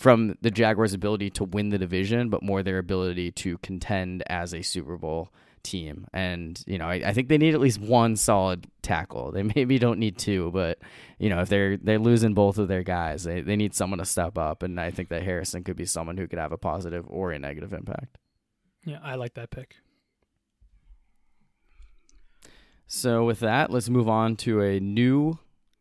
from 0.00 0.36
the 0.40 0.50
Jaguars' 0.50 0.94
ability 0.94 1.30
to 1.30 1.44
win 1.44 1.68
the 1.68 1.78
division, 1.78 2.30
but 2.30 2.42
more 2.42 2.62
their 2.62 2.78
ability 2.78 3.30
to 3.32 3.58
contend 3.58 4.22
as 4.28 4.54
a 4.54 4.62
Super 4.62 4.96
Bowl 4.96 5.30
team. 5.62 6.06
And, 6.14 6.62
you 6.66 6.78
know, 6.78 6.86
I, 6.86 7.02
I 7.04 7.12
think 7.12 7.28
they 7.28 7.36
need 7.36 7.52
at 7.52 7.60
least 7.60 7.80
one 7.80 8.16
solid 8.16 8.66
tackle. 8.80 9.30
They 9.30 9.42
maybe 9.54 9.78
don't 9.78 9.98
need 9.98 10.16
two, 10.16 10.50
but 10.52 10.78
you 11.18 11.28
know, 11.28 11.40
if 11.40 11.50
they're 11.50 11.76
they're 11.76 11.98
losing 11.98 12.32
both 12.32 12.56
of 12.56 12.68
their 12.68 12.82
guys, 12.82 13.24
they, 13.24 13.42
they 13.42 13.56
need 13.56 13.74
someone 13.74 13.98
to 13.98 14.06
step 14.06 14.38
up. 14.38 14.62
And 14.62 14.80
I 14.80 14.90
think 14.90 15.10
that 15.10 15.22
Harrison 15.22 15.64
could 15.64 15.76
be 15.76 15.84
someone 15.84 16.16
who 16.16 16.26
could 16.26 16.38
have 16.38 16.52
a 16.52 16.58
positive 16.58 17.04
or 17.08 17.32
a 17.32 17.38
negative 17.38 17.74
impact. 17.74 18.16
yeah, 18.84 19.00
I 19.02 19.16
like 19.16 19.34
that 19.34 19.50
pick. 19.50 19.76
So 22.86 23.24
with 23.24 23.40
that, 23.40 23.70
let's 23.70 23.88
move 23.88 24.08
on 24.08 24.34
to 24.36 24.62
a 24.62 24.80
new 24.80 25.38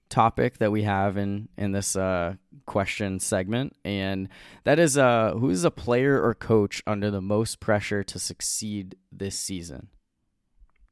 topic 0.09 0.57
that 0.57 0.71
we 0.71 0.83
have 0.83 1.17
in 1.17 1.49
in 1.57 1.71
this 1.71 1.95
uh, 1.95 2.35
question 2.65 3.19
segment, 3.19 3.75
and 3.85 4.29
that 4.63 4.79
is 4.79 4.97
uh, 4.97 5.33
who 5.33 5.49
is 5.49 5.63
a 5.63 5.71
player 5.71 6.21
or 6.21 6.33
coach 6.33 6.81
under 6.85 7.11
the 7.11 7.21
most 7.21 7.59
pressure 7.59 8.03
to 8.03 8.19
succeed 8.19 8.95
this 9.11 9.37
season? 9.37 9.89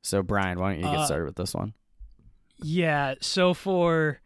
So, 0.01 0.23
Brian, 0.23 0.59
why 0.59 0.73
don't 0.73 0.79
you 0.79 0.85
get 0.85 0.99
Uh, 0.99 1.05
started 1.05 1.25
with 1.25 1.35
this 1.35 1.53
one? 1.53 1.73
Yeah. 2.57 3.15
So 3.21 3.53
for, 3.53 4.21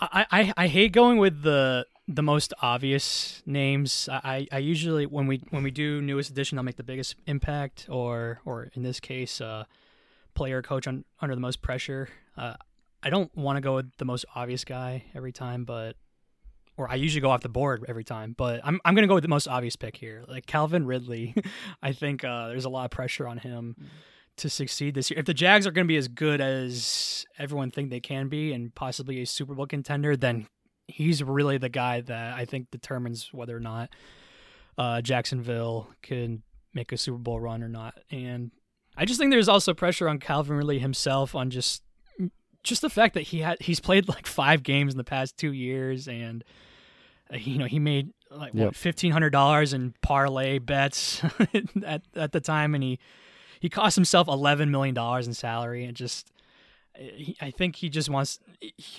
I, 0.00 0.26
I 0.30 0.52
I 0.56 0.66
hate 0.68 0.92
going 0.92 1.18
with 1.18 1.42
the 1.42 1.86
the 2.08 2.22
most 2.22 2.52
obvious 2.60 3.42
names. 3.46 4.08
I, 4.10 4.48
I 4.50 4.58
usually 4.58 5.06
when 5.06 5.26
we 5.26 5.40
when 5.50 5.62
we 5.62 5.70
do 5.70 6.02
newest 6.02 6.30
edition, 6.30 6.58
I'll 6.58 6.64
make 6.64 6.76
the 6.76 6.82
biggest 6.82 7.14
impact, 7.26 7.86
or 7.88 8.40
or 8.44 8.70
in 8.74 8.82
this 8.82 9.00
case, 9.00 9.40
uh, 9.40 9.64
player 10.34 10.62
coach 10.62 10.86
un, 10.88 11.04
under 11.20 11.34
the 11.34 11.40
most 11.40 11.62
pressure. 11.62 12.08
Uh, 12.36 12.54
I 13.02 13.10
don't 13.10 13.34
want 13.36 13.56
to 13.56 13.60
go 13.60 13.76
with 13.76 13.96
the 13.96 14.04
most 14.04 14.24
obvious 14.34 14.64
guy 14.64 15.04
every 15.14 15.32
time, 15.32 15.64
but 15.64 15.96
or 16.76 16.90
I 16.90 16.94
usually 16.94 17.20
go 17.20 17.30
off 17.30 17.42
the 17.42 17.48
board 17.48 17.84
every 17.88 18.04
time, 18.04 18.34
but 18.36 18.60
I'm 18.64 18.80
I'm 18.84 18.94
gonna 18.94 19.06
go 19.06 19.14
with 19.14 19.24
the 19.24 19.28
most 19.28 19.48
obvious 19.48 19.76
pick 19.76 19.96
here, 19.96 20.24
like 20.28 20.46
Calvin 20.46 20.86
Ridley. 20.86 21.34
I 21.82 21.92
think 21.92 22.24
uh, 22.24 22.48
there's 22.48 22.64
a 22.64 22.70
lot 22.70 22.84
of 22.84 22.90
pressure 22.90 23.28
on 23.28 23.38
him 23.38 23.76
to 24.38 24.48
succeed 24.48 24.94
this 24.94 25.10
year. 25.10 25.18
If 25.18 25.26
the 25.26 25.34
Jags 25.34 25.66
are 25.66 25.70
going 25.70 25.86
to 25.86 25.88
be 25.88 25.96
as 25.96 26.08
good 26.08 26.40
as 26.40 27.26
everyone 27.38 27.70
think 27.70 27.90
they 27.90 28.00
can 28.00 28.28
be 28.28 28.52
and 28.52 28.74
possibly 28.74 29.20
a 29.20 29.26
Super 29.26 29.54
Bowl 29.54 29.66
contender, 29.66 30.16
then 30.16 30.46
he's 30.88 31.22
really 31.22 31.58
the 31.58 31.68
guy 31.68 32.00
that 32.00 32.34
I 32.34 32.44
think 32.44 32.70
determines 32.70 33.32
whether 33.32 33.56
or 33.56 33.60
not 33.60 33.90
uh, 34.78 35.00
Jacksonville 35.00 35.88
can 36.02 36.42
make 36.74 36.92
a 36.92 36.96
Super 36.96 37.18
Bowl 37.18 37.40
run 37.40 37.62
or 37.62 37.68
not. 37.68 37.98
And 38.10 38.50
I 38.96 39.04
just 39.04 39.18
think 39.18 39.30
there's 39.30 39.48
also 39.48 39.74
pressure 39.74 40.08
on 40.08 40.18
Calvin 40.18 40.56
Ridley 40.56 40.78
himself 40.78 41.34
on 41.34 41.50
just 41.50 41.82
just 42.62 42.82
the 42.82 42.90
fact 42.90 43.14
that 43.14 43.22
he 43.22 43.40
had 43.40 43.60
he's 43.60 43.80
played 43.80 44.08
like 44.08 44.26
five 44.26 44.62
games 44.62 44.92
in 44.94 44.98
the 44.98 45.04
past 45.04 45.36
two 45.36 45.52
years 45.52 46.06
and 46.08 46.44
uh, 47.32 47.36
you 47.36 47.58
know 47.58 47.66
he 47.66 47.78
made 47.78 48.10
like 48.30 48.52
Yep. 48.54 48.74
fifteen 48.74 49.12
hundred 49.12 49.30
dollars 49.30 49.72
in 49.72 49.94
parlay 50.02 50.58
bets 50.58 51.22
at 51.84 52.02
at 52.14 52.32
the 52.32 52.40
time 52.40 52.74
and 52.74 52.82
he 52.84 52.98
he 53.60 53.68
cost 53.68 53.94
himself 53.96 54.28
eleven 54.28 54.70
million 54.70 54.94
dollars 54.94 55.26
in 55.26 55.34
salary 55.34 55.84
and 55.84 55.96
just 55.96 56.28
I 57.40 57.50
think 57.50 57.76
he 57.76 57.88
just 57.88 58.10
wants 58.10 58.38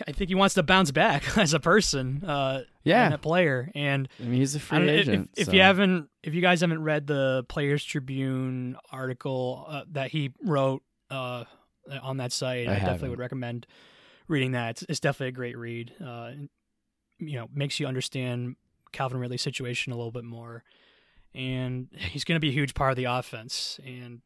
I 0.07 0.11
think 0.14 0.30
he 0.30 0.36
wants 0.36 0.55
to 0.55 0.64
bounce 0.64 0.89
back 0.91 1.38
as 1.38 1.53
a 1.53 1.59
person 1.59 2.24
uh 2.26 2.64
Yeah. 2.84 3.05
and 3.05 3.14
a 3.14 3.18
player 3.20 3.70
and 3.76 4.09
I 4.20 4.24
mean, 4.24 4.39
he's 4.39 4.55
a 4.55 4.59
free 4.59 4.80
if- 4.89 4.89
agent. 4.89 5.30
If, 5.38 5.47
if 5.49 5.53
you 5.53 5.61
haven't, 5.61 6.09
if 6.24 6.34
you 6.34 6.41
guys 6.41 6.61
haven't 6.61 6.82
read 6.84 7.05
the 7.07 7.45
Players 7.47 7.84
Tribune 7.84 8.78
article 8.91 9.66
uh, 9.70 9.84
that 9.91 10.09
he 10.09 10.32
wrote 10.43 10.82
uh, 11.11 11.43
on 12.02 12.18
that 12.18 12.32
site, 12.32 12.68
I 12.68 12.76
I, 12.76 12.80
definitely 12.80 13.10
would 13.10 13.20
recommend 13.20 13.68
reading 14.28 14.52
that. 14.52 14.72
It's, 14.72 14.86
it's 14.90 15.00
definitely 15.00 15.30
a 15.30 15.32
great 15.32 15.58
read. 15.58 15.94
Uh, 16.04 16.32
you 17.20 17.38
know, 17.38 17.48
makes 17.54 17.80
you 17.80 17.88
understand 17.88 18.56
Calvin 18.92 19.20
Ridley's 19.20 19.42
situation 19.42 19.94
a 19.94 19.96
little 19.96 20.12
bit 20.12 20.24
more, 20.24 20.64
and 21.34 21.88
he's 21.96 22.24
going 22.24 22.36
to 22.36 22.42
be 22.42 22.50
a 22.50 22.54
huge 22.54 22.74
part 22.74 22.92
of 22.92 22.98
the 22.98 23.06
offense. 23.06 23.80
And, 23.86 24.22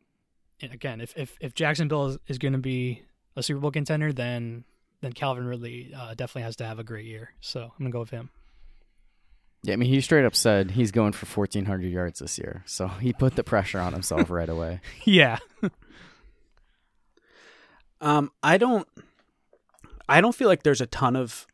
and 0.62 0.74
again, 0.74 1.02
if 1.02 1.18
if, 1.18 1.38
if 1.42 1.54
Jacksonville 1.54 2.08
is, 2.08 2.18
is 2.28 2.38
going 2.38 2.54
to 2.54 2.60
be 2.60 3.04
a 3.36 3.44
Super 3.44 3.60
Bowl 3.60 3.72
contender, 3.72 4.12
then 4.12 4.66
then 5.02 5.14
Calvin 5.14 5.46
Ridley 5.46 5.94
uh, 5.96 6.16
definitely 6.16 6.44
has 6.44 6.56
to 6.58 6.66
have 6.66 6.80
a 6.80 6.84
great 6.84 7.06
year. 7.06 7.32
So 7.40 7.62
I'm 7.62 7.78
gonna 7.78 7.92
go 7.92 8.00
with 8.00 8.10
him. 8.10 8.30
Yeah, 9.64 9.74
I 9.74 9.76
mean, 9.76 9.90
he 9.90 10.02
straight 10.02 10.26
up 10.26 10.36
said 10.36 10.72
he's 10.72 10.92
going 10.92 11.14
for 11.14 11.26
1,400 11.26 11.88
yards 11.88 12.20
this 12.20 12.38
year. 12.38 12.64
So 12.66 12.88
he 12.88 13.12
put 13.12 13.36
the 13.36 13.44
pressure 13.44 13.80
on 13.80 13.94
himself 13.94 14.30
right 14.30 14.48
away. 14.48 14.82
yeah. 15.04 15.40
Um, 18.02 18.32
I 18.44 18.58
don't, 18.58 18.88
I 20.08 20.22
don't 20.22 20.36
feel 20.36 20.48
like 20.48 20.64
there's 20.64 20.82
a 20.82 20.88
ton 20.88 21.16
of 21.16 21.48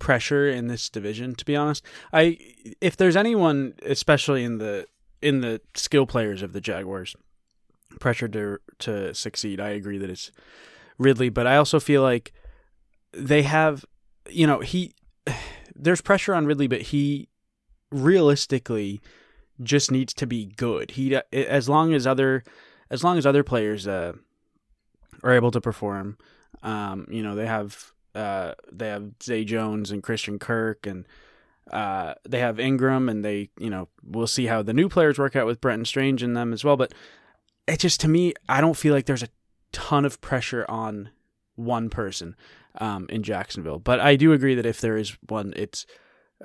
pressure 0.00 0.48
in 0.48 0.66
this 0.66 0.90
division. 0.90 1.36
To 1.36 1.44
be 1.44 1.54
honest, 1.54 1.84
I 2.12 2.38
if 2.80 2.96
there's 2.96 3.16
anyone, 3.16 3.74
especially 3.84 4.42
in 4.42 4.58
the 4.58 4.86
in 5.22 5.42
the 5.42 5.60
skill 5.74 6.06
players 6.06 6.42
of 6.42 6.52
the 6.52 6.60
Jaguars, 6.60 7.14
pressure 8.00 8.26
to 8.28 8.58
to 8.80 9.14
succeed, 9.14 9.60
I 9.60 9.68
agree 9.68 9.98
that 9.98 10.10
it's 10.10 10.32
Ridley. 10.98 11.28
But 11.28 11.46
I 11.46 11.56
also 11.56 11.78
feel 11.78 12.02
like 12.02 12.32
they 13.12 13.42
have, 13.42 13.84
you 14.28 14.46
know, 14.48 14.58
he 14.58 14.94
there's 15.76 16.00
pressure 16.00 16.34
on 16.34 16.46
Ridley, 16.46 16.66
but 16.66 16.82
he 16.82 17.28
realistically 17.92 19.00
just 19.62 19.90
needs 19.90 20.14
to 20.14 20.26
be 20.26 20.46
good. 20.56 20.92
He 20.92 21.16
as 21.32 21.68
long 21.68 21.92
as 21.94 22.06
other 22.06 22.42
as 22.90 23.04
long 23.04 23.18
as 23.18 23.26
other 23.26 23.44
players 23.44 23.86
uh, 23.86 24.14
are 25.22 25.32
able 25.32 25.50
to 25.50 25.60
perform. 25.60 26.18
Um, 26.62 27.06
you 27.10 27.22
know, 27.22 27.34
they 27.34 27.46
have 27.46 27.92
uh, 28.14 28.54
they 28.72 28.88
have 28.88 29.12
Zay 29.22 29.44
Jones 29.44 29.90
and 29.90 30.02
Christian 30.02 30.38
Kirk, 30.38 30.86
and 30.86 31.06
uh, 31.70 32.14
they 32.28 32.40
have 32.40 32.56
Engram, 32.56 33.10
and 33.10 33.24
they 33.24 33.50
you 33.58 33.70
know 33.70 33.88
we'll 34.02 34.26
see 34.26 34.46
how 34.46 34.62
the 34.62 34.74
new 34.74 34.88
players 34.88 35.18
work 35.18 35.36
out 35.36 35.46
with 35.46 35.60
Brenton 35.60 35.84
Strange 35.84 36.22
in 36.22 36.34
them 36.34 36.52
as 36.52 36.64
well. 36.64 36.76
But 36.76 36.92
it 37.66 37.78
just 37.78 38.00
to 38.00 38.08
me, 38.08 38.34
I 38.48 38.60
don't 38.60 38.76
feel 38.76 38.94
like 38.94 39.06
there's 39.06 39.22
a 39.22 39.28
ton 39.72 40.04
of 40.04 40.20
pressure 40.20 40.64
on 40.68 41.10
one 41.56 41.90
person 41.90 42.36
um, 42.78 43.06
in 43.08 43.22
Jacksonville. 43.22 43.78
But 43.78 44.00
I 44.00 44.16
do 44.16 44.32
agree 44.32 44.54
that 44.54 44.66
if 44.66 44.80
there 44.80 44.96
is 44.96 45.16
one, 45.28 45.52
it's 45.56 45.86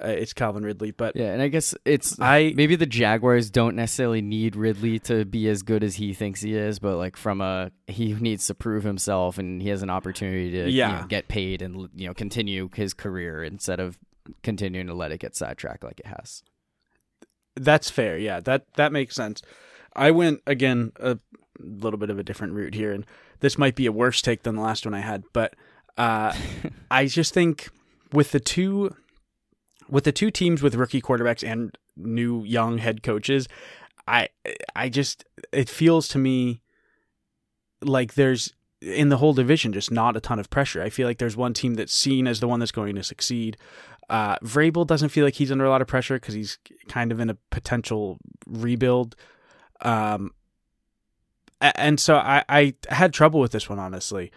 uh, 0.03 0.07
it's 0.07 0.33
Calvin 0.33 0.63
Ridley. 0.63 0.91
But 0.91 1.15
Yeah, 1.15 1.31
and 1.33 1.41
I 1.41 1.47
guess 1.47 1.73
it's 1.85 2.19
I 2.19 2.53
maybe 2.55 2.75
the 2.75 2.85
Jaguars 2.85 3.49
don't 3.49 3.75
necessarily 3.75 4.21
need 4.21 4.55
Ridley 4.55 4.99
to 4.99 5.25
be 5.25 5.47
as 5.49 5.61
good 5.63 5.83
as 5.83 5.95
he 5.95 6.13
thinks 6.13 6.41
he 6.41 6.53
is, 6.55 6.79
but 6.79 6.97
like 6.97 7.15
from 7.17 7.41
a 7.41 7.71
he 7.87 8.13
needs 8.13 8.47
to 8.47 8.55
prove 8.55 8.83
himself 8.83 9.37
and 9.37 9.61
he 9.61 9.69
has 9.69 9.81
an 9.81 9.89
opportunity 9.89 10.51
to 10.51 10.69
you 10.69 10.77
Yeah. 10.77 11.01
know, 11.01 11.07
get 11.07 11.27
paid 11.27 11.61
and 11.61 11.89
you 11.95 12.07
know 12.07 12.13
continue 12.13 12.69
his 12.75 12.93
career 12.93 13.43
instead 13.43 13.79
of 13.79 13.97
continuing 14.43 14.87
to 14.87 14.93
let 14.93 15.11
it 15.11 15.19
get 15.19 15.35
sidetracked 15.35 15.83
like 15.83 15.99
it 15.99 16.07
has. 16.07 16.43
That's 17.55 17.89
fair. 17.89 18.17
Yeah, 18.17 18.39
that 18.41 18.65
that 18.75 18.91
makes 18.91 19.15
sense. 19.15 19.41
I 19.95 20.11
went 20.11 20.41
again 20.45 20.91
a 20.99 21.19
little 21.59 21.97
bit 21.97 22.09
of 22.09 22.19
a 22.19 22.23
different 22.23 22.53
route 22.53 22.73
here, 22.73 22.91
and 22.91 23.05
this 23.39 23.57
might 23.57 23.75
be 23.75 23.85
a 23.85 23.91
worse 23.93 24.21
take 24.21 24.43
than 24.43 24.55
the 24.55 24.61
last 24.61 24.85
one 24.85 24.93
I 24.93 24.99
had, 24.99 25.23
but 25.31 25.55
uh, 25.97 26.33
I 26.91 27.05
just 27.05 27.33
think 27.33 27.69
with 28.11 28.31
the 28.31 28.41
two 28.41 28.93
with 29.89 30.03
the 30.03 30.11
two 30.11 30.31
teams 30.31 30.61
with 30.61 30.75
rookie 30.75 31.01
quarterbacks 31.01 31.47
and 31.47 31.77
new 31.95 32.43
young 32.43 32.77
head 32.77 33.03
coaches, 33.03 33.47
I 34.07 34.29
I 34.75 34.89
just 34.89 35.25
it 35.51 35.69
feels 35.69 36.07
to 36.09 36.17
me 36.17 36.61
like 37.81 38.15
there's 38.15 38.53
in 38.81 39.09
the 39.09 39.17
whole 39.17 39.33
division 39.33 39.73
just 39.73 39.91
not 39.91 40.15
a 40.15 40.19
ton 40.19 40.39
of 40.39 40.49
pressure. 40.49 40.81
I 40.81 40.89
feel 40.89 41.07
like 41.07 41.17
there's 41.17 41.37
one 41.37 41.53
team 41.53 41.75
that's 41.75 41.93
seen 41.93 42.27
as 42.27 42.39
the 42.39 42.47
one 42.47 42.59
that's 42.59 42.71
going 42.71 42.95
to 42.95 43.03
succeed. 43.03 43.57
Uh, 44.09 44.37
Vrabel 44.39 44.85
doesn't 44.85 45.09
feel 45.09 45.25
like 45.25 45.35
he's 45.35 45.51
under 45.51 45.65
a 45.65 45.69
lot 45.69 45.81
of 45.81 45.87
pressure 45.87 46.15
because 46.15 46.35
he's 46.35 46.59
kind 46.87 47.11
of 47.11 47.19
in 47.19 47.29
a 47.29 47.37
potential 47.49 48.17
rebuild. 48.45 49.15
Um, 49.81 50.33
and 51.59 51.99
so 51.99 52.15
I, 52.15 52.43
I 52.47 52.75
had 52.89 53.13
trouble 53.13 53.39
with 53.39 53.51
this 53.51 53.67
one, 53.67 53.79
honestly. 53.79 54.31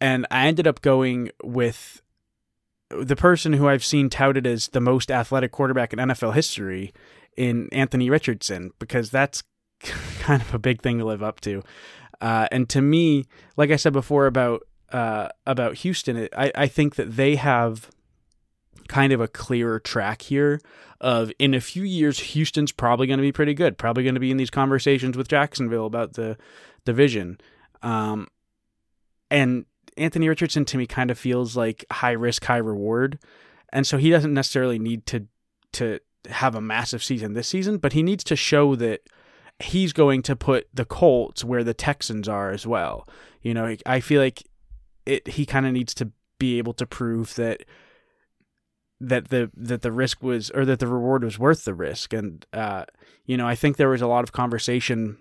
And 0.00 0.26
I 0.30 0.46
ended 0.46 0.66
up 0.66 0.80
going 0.80 1.30
with 1.42 2.02
the 3.02 3.16
person 3.16 3.54
who 3.54 3.68
I've 3.68 3.84
seen 3.84 4.10
touted 4.10 4.46
as 4.46 4.68
the 4.68 4.80
most 4.80 5.10
athletic 5.10 5.52
quarterback 5.52 5.92
in 5.92 5.98
NFL 5.98 6.34
history 6.34 6.92
in 7.36 7.68
Anthony 7.72 8.10
Richardson, 8.10 8.72
because 8.78 9.10
that's 9.10 9.42
kind 9.80 10.42
of 10.42 10.54
a 10.54 10.58
big 10.58 10.82
thing 10.82 10.98
to 10.98 11.04
live 11.04 11.22
up 11.22 11.40
to. 11.42 11.62
Uh, 12.20 12.46
and 12.52 12.68
to 12.70 12.80
me, 12.80 13.26
like 13.56 13.70
I 13.70 13.76
said 13.76 13.92
before 13.92 14.26
about 14.26 14.66
uh, 14.92 15.28
about 15.46 15.78
Houston, 15.78 16.28
I, 16.36 16.52
I 16.54 16.66
think 16.68 16.94
that 16.94 17.16
they 17.16 17.36
have 17.36 17.90
kind 18.88 19.12
of 19.12 19.20
a 19.20 19.28
clearer 19.28 19.80
track 19.80 20.22
here 20.22 20.60
of 21.00 21.32
in 21.38 21.54
a 21.54 21.60
few 21.60 21.82
years 21.82 22.18
Houston's 22.18 22.72
probably 22.72 23.06
going 23.06 23.18
to 23.18 23.22
be 23.22 23.32
pretty 23.32 23.54
good, 23.54 23.76
probably 23.76 24.04
going 24.04 24.14
to 24.14 24.20
be 24.20 24.30
in 24.30 24.36
these 24.36 24.50
conversations 24.50 25.16
with 25.16 25.28
Jacksonville 25.28 25.86
about 25.86 26.14
the 26.14 26.36
division. 26.84 27.38
Um, 27.82 28.28
and 29.30 29.66
Anthony 29.96 30.28
Richardson 30.28 30.64
to 30.66 30.78
me 30.78 30.86
kind 30.86 31.10
of 31.10 31.18
feels 31.18 31.56
like 31.56 31.84
high 31.90 32.12
risk, 32.12 32.44
high 32.44 32.56
reward, 32.56 33.18
and 33.72 33.86
so 33.86 33.96
he 33.96 34.10
doesn't 34.10 34.34
necessarily 34.34 34.78
need 34.78 35.06
to 35.06 35.26
to 35.74 36.00
have 36.28 36.54
a 36.54 36.60
massive 36.60 37.02
season 37.02 37.34
this 37.34 37.48
season, 37.48 37.78
but 37.78 37.92
he 37.92 38.02
needs 38.02 38.24
to 38.24 38.36
show 38.36 38.74
that 38.76 39.02
he's 39.58 39.92
going 39.92 40.22
to 40.22 40.36
put 40.36 40.68
the 40.72 40.84
Colts 40.84 41.44
where 41.44 41.64
the 41.64 41.74
Texans 41.74 42.28
are 42.28 42.50
as 42.50 42.66
well. 42.66 43.08
You 43.42 43.54
know, 43.54 43.76
I 43.86 44.00
feel 44.00 44.20
like 44.20 44.42
it. 45.06 45.28
He 45.28 45.46
kind 45.46 45.66
of 45.66 45.72
needs 45.72 45.94
to 45.94 46.10
be 46.38 46.58
able 46.58 46.74
to 46.74 46.86
prove 46.86 47.34
that 47.36 47.64
that 49.00 49.28
the 49.28 49.50
that 49.56 49.82
the 49.82 49.92
risk 49.92 50.22
was 50.22 50.50
or 50.50 50.64
that 50.64 50.78
the 50.78 50.86
reward 50.86 51.24
was 51.24 51.38
worth 51.38 51.64
the 51.64 51.74
risk, 51.74 52.12
and 52.12 52.46
uh, 52.52 52.84
you 53.26 53.36
know, 53.36 53.46
I 53.46 53.54
think 53.54 53.76
there 53.76 53.88
was 53.88 54.02
a 54.02 54.06
lot 54.06 54.24
of 54.24 54.32
conversation, 54.32 55.18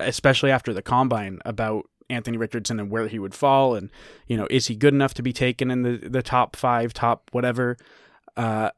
especially 0.00 0.50
after 0.50 0.72
the 0.72 0.82
combine, 0.82 1.40
about 1.44 1.86
Anthony 2.10 2.36
Richardson 2.36 2.80
and 2.80 2.90
where 2.90 3.08
he 3.08 3.18
would 3.18 3.34
fall, 3.34 3.74
and 3.74 3.90
you 4.26 4.36
know, 4.36 4.46
is 4.50 4.66
he 4.66 4.74
good 4.74 4.94
enough 4.94 5.14
to 5.14 5.22
be 5.22 5.32
taken 5.32 5.70
in 5.70 5.82
the 5.82 5.96
the 5.96 6.22
top 6.22 6.56
five, 6.56 6.92
top 6.92 7.30
whatever. 7.32 7.76
Uh, 8.36 8.70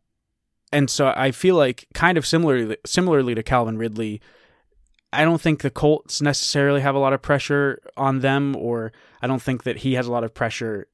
and 0.72 0.88
so 0.88 1.12
I 1.16 1.30
feel 1.32 1.56
like 1.56 1.86
kind 1.94 2.16
of 2.16 2.26
similarly 2.26 2.76
similarly 2.84 3.34
to 3.34 3.42
Calvin 3.42 3.78
Ridley, 3.78 4.20
I 5.12 5.24
don't 5.24 5.40
think 5.40 5.62
the 5.62 5.70
Colts 5.70 6.22
necessarily 6.22 6.80
have 6.80 6.94
a 6.94 6.98
lot 7.00 7.12
of 7.12 7.22
pressure 7.22 7.80
on 7.96 8.20
them, 8.20 8.54
or 8.56 8.92
I 9.20 9.26
don't 9.26 9.42
think 9.42 9.64
that 9.64 9.78
he 9.78 9.94
has 9.94 10.06
a 10.06 10.12
lot 10.12 10.24
of 10.24 10.34
pressure 10.34 10.86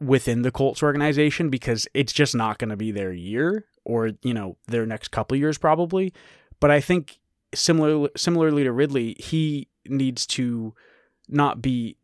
within 0.00 0.42
the 0.42 0.50
Colts 0.50 0.82
organization 0.82 1.48
because 1.48 1.88
it's 1.94 2.12
just 2.12 2.34
not 2.34 2.58
going 2.58 2.70
to 2.70 2.76
be 2.76 2.90
their 2.90 3.12
year 3.12 3.64
or 3.84 4.12
you 4.22 4.34
know 4.34 4.56
their 4.66 4.86
next 4.86 5.08
couple 5.08 5.36
years 5.36 5.58
probably. 5.58 6.12
But 6.60 6.70
I 6.70 6.80
think 6.80 7.18
similar 7.54 8.08
similarly 8.16 8.64
to 8.64 8.72
Ridley, 8.72 9.16
he 9.18 9.68
needs 9.86 10.26
to 10.28 10.74
not 11.28 11.62
be 11.62 11.96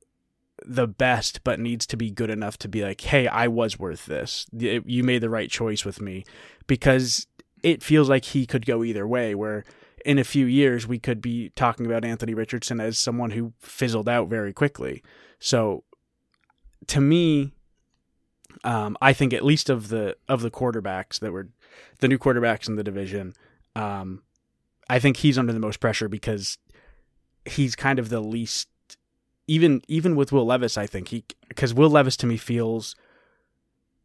the 0.65 0.87
best, 0.87 1.43
but 1.45 1.59
needs 1.59 1.87
to 1.87 1.97
be 1.97 2.11
good 2.11 2.31
enough 2.31 2.59
to 2.59 2.69
be 2.69 2.83
like, 2.83 3.01
hey, 3.01 3.27
I 3.27 3.49
was 3.49 3.79
worth 3.79 4.07
this. 4.07 4.47
You 4.53 5.03
made 5.03 5.23
the 5.23 5.31
right 5.31 5.51
choice 5.51 5.85
with 5.85 6.01
me 6.01 6.25
because 6.67 7.27
it 7.63 7.83
feels 7.83 8.09
like 8.09 8.27
he 8.27 8.47
could 8.47 8.67
go 8.67 8.85
either 8.85 9.07
way. 9.07 9.35
Where 9.35 9.65
in 10.05 10.19
a 10.19 10.25
few 10.25 10.47
years 10.47 10.87
we 10.87 10.99
could 10.99 11.21
be 11.21 11.51
talking 11.51 11.87
about 11.87 12.05
Anthony 12.05 12.35
Richardson 12.35 12.81
as 12.81 12.99
someone 12.99 13.31
who 13.31 13.53
fizzled 13.59 14.09
out 14.09 14.29
very 14.29 14.53
quickly. 14.53 15.03
So 15.39 15.85
to 16.89 17.01
me, 17.01 17.53
um, 18.65 18.97
I 19.01 19.13
think 19.13 19.33
at 19.33 19.45
least 19.45 19.71
of 19.71 19.89
the 19.89 20.17
of 20.29 20.43
the 20.43 20.51
quarterbacks 20.51 21.21
that 21.21 21.33
were 21.33 21.49
the 22.01 22.09
new 22.09 22.19
quarterbacks 22.19 22.69
in 22.69 22.77
the 22.77 22.85
division, 22.85 23.35
um, 23.77 24.23
I 24.89 24.99
think 24.99 25.19
he's 25.19 25.39
under 25.39 25.53
the 25.53 25.61
most 25.61 25.81
pressure 25.81 26.09
because 26.09 26.59
he's 27.45 27.77
kind 27.77 27.99
of 27.99 28.09
the 28.09 28.21
least 28.21 28.69
even 29.51 29.83
even 29.89 30.15
with 30.15 30.31
Will 30.31 30.47
Levis, 30.47 30.79
I 30.79 30.87
think 30.87 31.09
he 31.09 31.25
because 31.49 31.75
Will 31.75 31.91
Levis 31.91 32.17
to 32.19 32.27
me 32.27 32.37
feels 32.37 32.95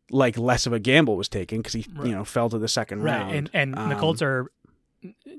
like 0.09 0.39
less 0.39 0.65
of 0.65 0.73
a 0.73 0.79
gamble 0.79 1.15
was 1.15 1.29
taken 1.29 1.59
because 1.59 1.73
he 1.73 1.85
right. 1.93 2.07
you 2.07 2.15
know 2.15 2.25
fell 2.25 2.49
to 2.49 2.57
the 2.57 2.67
second 2.67 3.03
right. 3.03 3.19
round. 3.19 3.35
And 3.35 3.49
and 3.53 3.77
um, 3.77 3.89
the 3.89 3.95
Colts 3.95 4.23
are 4.23 4.51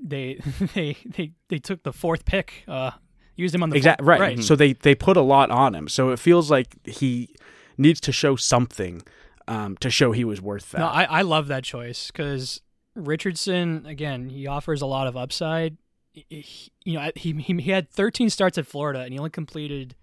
they 0.00 0.34
they 0.74 0.96
they 1.04 1.32
they 1.48 1.58
took 1.58 1.82
the 1.82 1.92
fourth 1.92 2.24
pick, 2.24 2.62
uh, 2.68 2.92
used 3.34 3.52
him 3.52 3.64
on 3.64 3.70
the 3.70 3.76
exactly 3.76 4.06
right. 4.06 4.20
right. 4.20 4.36
Mm-hmm. 4.36 4.42
So 4.42 4.54
they 4.54 4.74
they 4.74 4.94
put 4.94 5.16
a 5.16 5.22
lot 5.22 5.50
on 5.50 5.74
him. 5.74 5.88
So 5.88 6.10
it 6.10 6.20
feels 6.20 6.52
like 6.52 6.76
he 6.86 7.34
needs 7.76 8.00
to 8.02 8.12
show 8.12 8.36
something 8.36 9.02
um, 9.48 9.76
to 9.78 9.90
show 9.90 10.12
he 10.12 10.24
was 10.24 10.40
worth 10.40 10.70
that. 10.70 10.78
No, 10.78 10.86
I 10.86 11.02
I 11.02 11.22
love 11.22 11.48
that 11.48 11.64
choice 11.64 12.12
because 12.12 12.60
Richardson 12.94 13.84
again 13.86 14.28
he 14.28 14.46
offers 14.46 14.82
a 14.82 14.86
lot 14.86 15.08
of 15.08 15.16
upside. 15.16 15.76
He, 16.16 16.70
you 16.84 16.98
know 16.98 17.10
he, 17.14 17.32
he 17.34 17.60
he 17.60 17.70
had 17.70 17.90
13 17.90 18.30
starts 18.30 18.56
at 18.56 18.66
Florida 18.66 19.00
and 19.00 19.12
he 19.12 19.18
only 19.18 19.30
completed 19.30 19.94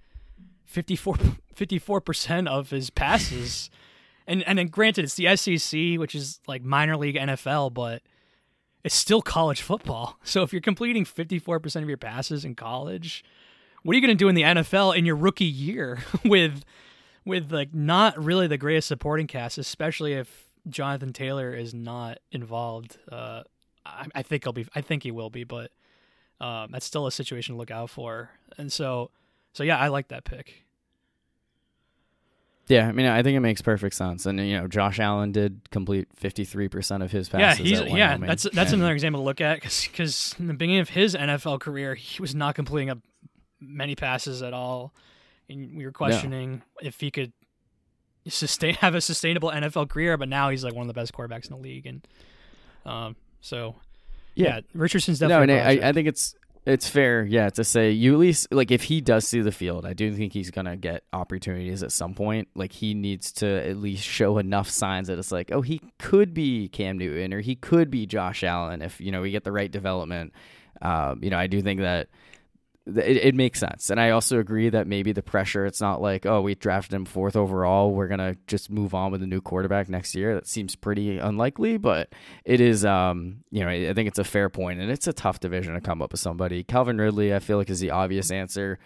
54 0.66 2.02
percent 2.02 2.48
of 2.48 2.70
his 2.70 2.90
passes. 2.90 3.70
and 4.28 4.44
and 4.44 4.60
then 4.60 4.68
granted 4.68 5.06
it's 5.06 5.16
the 5.16 5.36
SEC, 5.36 6.00
which 6.00 6.16
is 6.16 6.40
like 6.48 6.64
minor 6.64 6.98
league 6.98 7.16
NFL, 7.16 7.74
but 7.74 8.04
it's 8.84 8.96
still 8.96 9.22
college 9.22 9.62
football. 9.62 10.18
So 10.26 10.42
if 10.44 10.54
you're 10.54 10.62
completing 10.62 11.06
54% 11.06 11.84
of 11.84 11.88
your 11.88 11.98
passes 11.98 12.46
in 12.46 12.56
college, 12.56 13.24
what 13.84 13.94
are 13.94 13.96
you 13.96 14.02
going 14.02 14.18
to 14.18 14.24
do 14.24 14.30
in 14.30 14.36
the 14.36 14.42
NFL 14.42 14.96
in 14.96 15.06
your 15.06 15.16
rookie 15.16 15.46
year 15.46 16.00
with 16.26 16.64
with 17.26 17.52
like 17.52 17.74
not 17.74 18.22
really 18.22 18.48
the 18.48 18.58
greatest 18.58 18.88
supporting 18.88 19.28
cast, 19.28 19.58
especially 19.58 20.14
if 20.14 20.52
Jonathan 20.68 21.14
Taylor 21.14 21.54
is 21.54 21.74
not 21.74 22.20
involved? 22.32 22.98
Uh, 23.12 23.44
I, 23.86 24.08
I, 24.16 24.22
think 24.24 24.44
he'll 24.44 24.54
be. 24.54 24.66
I 24.74 24.82
think 24.82 25.04
he 25.04 25.12
will 25.12 25.30
be, 25.30 25.44
but 25.44 25.72
um, 26.42 26.72
that's 26.72 26.86
still 26.86 27.08
a 27.08 27.12
situation 27.12 27.56
to 27.56 27.60
look 27.60 27.72
out 27.72 27.90
for. 27.90 28.32
And 28.58 28.72
so, 28.72 29.12
so 29.54 29.64
yeah, 29.64 29.78
I 29.78 29.88
like 29.88 30.10
that 30.10 30.24
pick. 30.26 30.64
Yeah, 32.68 32.88
I 32.88 32.94
mean, 32.94 33.06
I 33.06 33.22
think 33.24 33.36
it 33.36 33.42
makes 33.42 33.62
perfect 33.62 33.94
sense, 33.94 34.26
and 34.26 34.40
you 34.40 34.58
know, 34.58 34.68
Josh 34.68 34.98
Allen 34.98 35.34
did 35.34 35.70
complete 35.70 36.08
fifty 36.16 36.46
three 36.46 36.70
percent 36.70 37.04
of 37.04 37.12
his 37.12 37.28
passes. 37.28 37.70
Yeah, 37.70 37.84
yeah. 37.84 38.18
That's 38.18 38.44
that's 38.44 38.72
and, 38.72 38.82
another 38.82 38.94
example 38.94 39.22
to 39.22 39.26
look 39.26 39.42
at 39.42 39.62
because 39.62 40.34
in 40.40 40.48
the 40.48 40.54
beginning 40.54 40.80
of 40.80 40.90
his 40.90 41.14
NFL 41.14 41.60
career, 41.60 41.94
he 41.94 42.22
was 42.22 42.34
not 42.34 42.56
completing 42.56 42.90
a, 42.90 43.02
many 43.60 43.96
passes 43.96 44.42
at 44.42 44.54
all, 44.54 44.94
and 45.50 45.76
we 45.76 45.84
were 45.84 45.92
questioning 45.92 46.62
if 46.82 47.02
he 47.02 47.12
could 47.12 47.34
sustain 48.30 48.76
have 48.76 48.96
a 48.96 49.02
sustainable 49.02 49.52
NFL 49.52 49.90
career. 49.90 50.16
But 50.16 50.30
now 50.30 50.50
he's 50.50 50.64
like 50.64 50.74
one 50.74 50.84
of 50.84 50.88
the 50.88 50.94
best 50.94 51.14
quarterbacks 51.14 51.50
in 51.50 51.58
the 51.58 51.62
league, 51.62 51.86
and 51.86 52.08
um, 52.86 53.18
so 53.42 53.76
yeah, 54.36 54.62
Richardson's 54.74 55.20
definitely. 55.20 55.48
No, 55.48 55.62
and 55.62 55.84
I, 55.84 55.90
I 55.90 55.94
think 55.94 56.08
it's 56.08 56.36
it's 56.66 56.88
fair, 56.88 57.26
yeah, 57.26 57.50
to 57.50 57.64
say 57.64 57.92
you 57.92 58.14
at 58.14 58.20
least 58.20 58.48
like 58.52 58.72
if 58.72 58.84
he 58.84 59.02
does 59.02 59.28
see 59.28 59.42
the 59.42 59.52
field, 59.52 59.86
I 59.86 59.94
do 59.94 60.14
think 60.14 60.32
he's 60.32 60.50
gonna 60.50 60.78
get 60.78 61.04
opportunities 61.12 61.84
at 61.84 61.92
some 61.92 62.14
point. 62.14 62.48
Like 62.56 62.72
he 62.72 62.94
needs 62.94 63.34
to 63.34 63.48
at 63.68 63.78
least 63.78 64.04
show 64.04 64.38
enough 64.38 64.70
signs 64.70 65.08
that 65.08 65.20
it's 65.20 65.32
like, 65.32 65.52
oh, 65.52 65.62
he 65.62 65.82
could 66.00 66.34
be 66.34 66.70
Cam 66.70 66.98
Newton 66.98 67.34
or 67.34 67.42
he 67.42 67.56
could 67.56 67.92
be 67.92 68.06
Josh 68.06 68.44
Allen 68.44 68.82
if 68.82 69.02
you 69.02 69.12
know 69.12 69.22
we 69.22 69.32
get 69.32 69.44
the 69.44 69.52
right 69.52 69.72
development. 69.72 70.32
Um, 70.82 71.20
you 71.22 71.30
know, 71.30 71.38
I 71.38 71.48
do 71.48 71.62
think 71.62 71.82
that 71.82 72.08
it, 72.86 73.18
it, 73.18 73.36
makes 73.36 73.60
sense. 73.60 73.90
And 73.90 74.00
I 74.00 74.10
also 74.10 74.40
agree 74.40 74.70
that 74.70 74.88
maybe 74.88 75.14
the 75.14 75.24
pressure, 75.24 75.66
it's 75.66 75.80
not 75.80 76.02
like, 76.02 76.26
oh, 76.26 76.42
we 76.42 76.56
drafted 76.56 76.94
him 76.94 77.06
fourth 77.06 77.36
overall. 77.36 77.94
We're 77.94 78.08
going 78.08 78.20
to 78.20 78.38
just 78.48 78.70
move 78.70 78.94
on 78.94 79.12
with 79.12 79.24
a 79.24 79.28
new 79.28 79.40
quarterback 79.40 79.88
next 79.88 80.16
year. 80.16 80.36
That 80.36 80.48
seems 80.48 80.76
pretty 80.76 81.18
unlikely, 81.18 81.78
but 81.78 82.12
it 82.44 82.60
is, 82.60 82.84
um, 82.84 83.38
you 83.52 83.64
know, 83.64 83.70
I 83.70 83.94
think 83.94 84.10
it's 84.10 84.20
a 84.20 84.24
fair 84.26 84.50
point 84.50 84.82
and 84.82 84.92
it's 84.92 85.08
a 85.08 85.14
tough 85.14 85.40
division 85.40 85.76
to 85.76 85.82
come 85.82 86.02
up 86.02 86.12
with 86.12 86.20
somebody. 86.20 86.64
Calvin 86.64 86.98
Ridley, 86.98 87.34
I 87.34 87.40
feel 87.40 87.58
like 87.58 87.70
is 87.70 87.80
the 87.80 87.92
obvious 87.92 88.32
answer. 88.32 88.80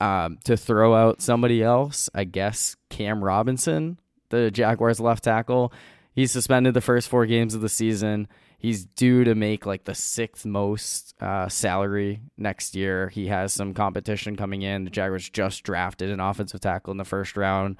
Um, 0.00 0.38
to 0.44 0.56
throw 0.56 0.94
out 0.94 1.20
somebody 1.20 1.62
else, 1.62 2.08
I 2.14 2.24
guess 2.24 2.74
Cam 2.88 3.22
Robinson, 3.22 3.98
the 4.30 4.50
Jaguars 4.50 4.98
left 4.98 5.24
tackle. 5.24 5.72
He's 6.14 6.32
suspended 6.32 6.74
the 6.74 6.80
first 6.80 7.08
four 7.08 7.26
games 7.26 7.54
of 7.54 7.60
the 7.60 7.68
season. 7.68 8.28
He's 8.60 8.84
due 8.84 9.24
to 9.24 9.34
make 9.34 9.64
like 9.64 9.84
the 9.84 9.94
sixth 9.94 10.44
most 10.44 11.14
uh, 11.22 11.48
salary 11.48 12.20
next 12.36 12.76
year. 12.76 13.08
He 13.08 13.28
has 13.28 13.54
some 13.54 13.72
competition 13.72 14.36
coming 14.36 14.60
in. 14.60 14.84
The 14.84 14.90
Jaguars 14.90 15.30
just 15.30 15.62
drafted 15.62 16.10
an 16.10 16.20
offensive 16.20 16.60
tackle 16.60 16.90
in 16.90 16.98
the 16.98 17.04
first 17.06 17.38
round. 17.38 17.78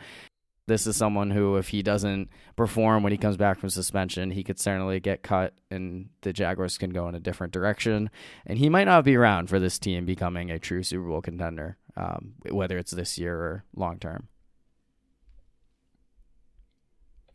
This 0.66 0.87
is 0.87 0.97
someone 0.97 1.31
who, 1.33 1.57
if 1.57 1.68
he 1.68 1.83
doesn't 1.83 2.31
perform 2.57 3.03
when 3.03 3.12
he 3.12 3.18
comes 3.18 3.37
back 3.37 3.59
from 3.59 3.68
suspension, 3.68 4.31
he 4.31 4.43
could 4.43 4.59
certainly 4.59 5.01
get 5.01 5.22
cut, 5.22 5.53
and 5.70 6.09
the 6.22 6.33
Jaguars 6.33 6.78
can 6.78 6.91
go 6.91 7.09
in 7.09 7.14
a 7.14 7.20
different 7.20 7.53
direction. 7.53 8.09
And 8.47 8.57
he 8.57 8.70
might 8.70 8.85
not 8.85 9.05
be 9.05 9.16
around 9.16 9.49
for 9.49 9.59
this 9.59 9.78
team 9.78 10.07
becoming 10.07 10.51
a 10.51 10.59
true 10.59 10.83
Super 10.83 11.09
Bowl 11.09 11.20
contender, 11.20 11.76
um, 11.95 12.35
whether 12.49 12.78
it's 12.78 12.93
this 12.93 13.18
year 13.18 13.37
or 13.37 13.64
long 13.76 13.99
term. 13.99 14.28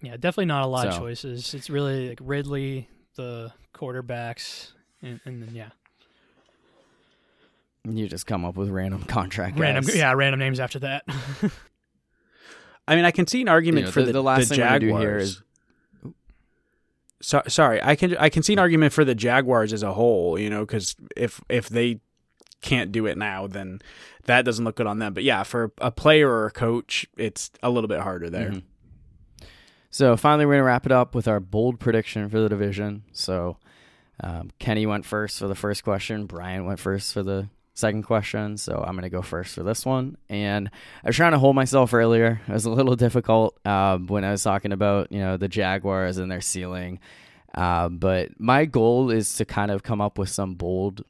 Yeah, 0.01 0.13
definitely 0.13 0.45
not 0.45 0.63
a 0.63 0.67
lot 0.67 0.83
so. 0.83 0.89
of 0.89 0.97
choices. 0.97 1.53
It's 1.53 1.69
really 1.69 2.09
like 2.09 2.19
Ridley, 2.21 2.87
the 3.15 3.51
quarterbacks, 3.73 4.71
and, 5.01 5.19
and 5.25 5.41
then 5.41 5.55
yeah. 5.55 5.69
You 7.87 8.07
just 8.07 8.25
come 8.25 8.45
up 8.45 8.55
with 8.55 8.69
random 8.69 9.03
contract 9.07 9.59
random, 9.59 9.85
guys. 9.85 9.95
yeah, 9.95 10.11
random 10.13 10.39
names 10.39 10.59
after 10.59 10.79
that. 10.79 11.03
I 12.87 12.95
mean, 12.95 13.05
I 13.05 13.11
can 13.11 13.27
see 13.27 13.41
an 13.41 13.49
argument 13.49 13.81
you 13.81 13.85
know, 13.87 13.91
for 13.91 14.01
the, 14.01 14.07
the, 14.07 14.13
the 14.13 14.23
last 14.23 14.49
the 14.49 14.55
thing 14.55 14.57
Jaguars. 14.57 14.79
do 14.79 14.97
here 14.97 15.17
is. 15.17 15.41
So, 17.21 17.41
sorry, 17.47 17.81
I 17.81 17.95
can 17.95 18.15
I 18.17 18.29
can 18.29 18.43
see 18.43 18.53
an 18.53 18.59
argument 18.59 18.93
for 18.93 19.03
the 19.03 19.15
Jaguars 19.15 19.73
as 19.73 19.81
a 19.81 19.93
whole. 19.93 20.37
You 20.37 20.49
know, 20.49 20.61
because 20.65 20.95
if 21.15 21.41
if 21.49 21.69
they 21.69 21.99
can't 22.61 22.91
do 22.91 23.05
it 23.05 23.17
now, 23.17 23.47
then 23.47 23.79
that 24.25 24.45
doesn't 24.45 24.65
look 24.65 24.75
good 24.75 24.87
on 24.87 24.99
them. 24.99 25.13
But 25.13 25.23
yeah, 25.23 25.43
for 25.43 25.71
a 25.79 25.91
player 25.91 26.29
or 26.29 26.47
a 26.47 26.51
coach, 26.51 27.07
it's 27.17 27.51
a 27.63 27.69
little 27.69 27.87
bit 27.87 28.01
harder 28.01 28.29
there. 28.29 28.49
Mm-hmm. 28.49 28.59
So 29.95 30.17
finally, 30.17 30.45
we're 30.45 30.55
gonna 30.55 30.65
wrap 30.65 30.85
it 30.85 30.91
up 30.91 31.15
with 31.15 31.25
our 31.25 31.39
bold 31.39 31.79
prediction 31.79 32.27
for 32.27 32.41
the 32.41 32.49
division. 32.49 33.03
So 33.13 33.55
um, 34.21 34.51
Kenny 34.59 34.85
went 34.85 35.05
first 35.05 35.39
for 35.39 35.47
the 35.47 35.55
first 35.55 35.85
question. 35.85 36.25
Brian 36.25 36.65
went 36.65 36.81
first 36.81 37.13
for 37.13 37.23
the 37.23 37.47
second 37.75 38.03
question. 38.03 38.57
So 38.57 38.83
I'm 38.85 38.95
gonna 38.95 39.09
go 39.09 39.21
first 39.21 39.55
for 39.55 39.63
this 39.63 39.85
one. 39.85 40.17
And 40.27 40.69
I 41.01 41.07
was 41.07 41.15
trying 41.15 41.31
to 41.31 41.39
hold 41.39 41.55
myself 41.55 41.93
earlier. 41.93 42.41
It 42.45 42.51
was 42.51 42.65
a 42.65 42.71
little 42.71 42.97
difficult 42.97 43.57
um, 43.65 44.07
when 44.07 44.25
I 44.25 44.31
was 44.31 44.43
talking 44.43 44.73
about 44.73 45.13
you 45.13 45.19
know 45.19 45.37
the 45.37 45.47
Jaguars 45.47 46.17
and 46.17 46.29
their 46.29 46.41
ceiling. 46.41 46.99
Uh, 47.53 47.87
but 47.87 48.37
my 48.37 48.65
goal 48.65 49.11
is 49.11 49.35
to 49.35 49.45
kind 49.45 49.71
of 49.71 49.83
come 49.83 50.01
up 50.01 50.17
with 50.17 50.27
some 50.27 50.55
bold 50.55 51.05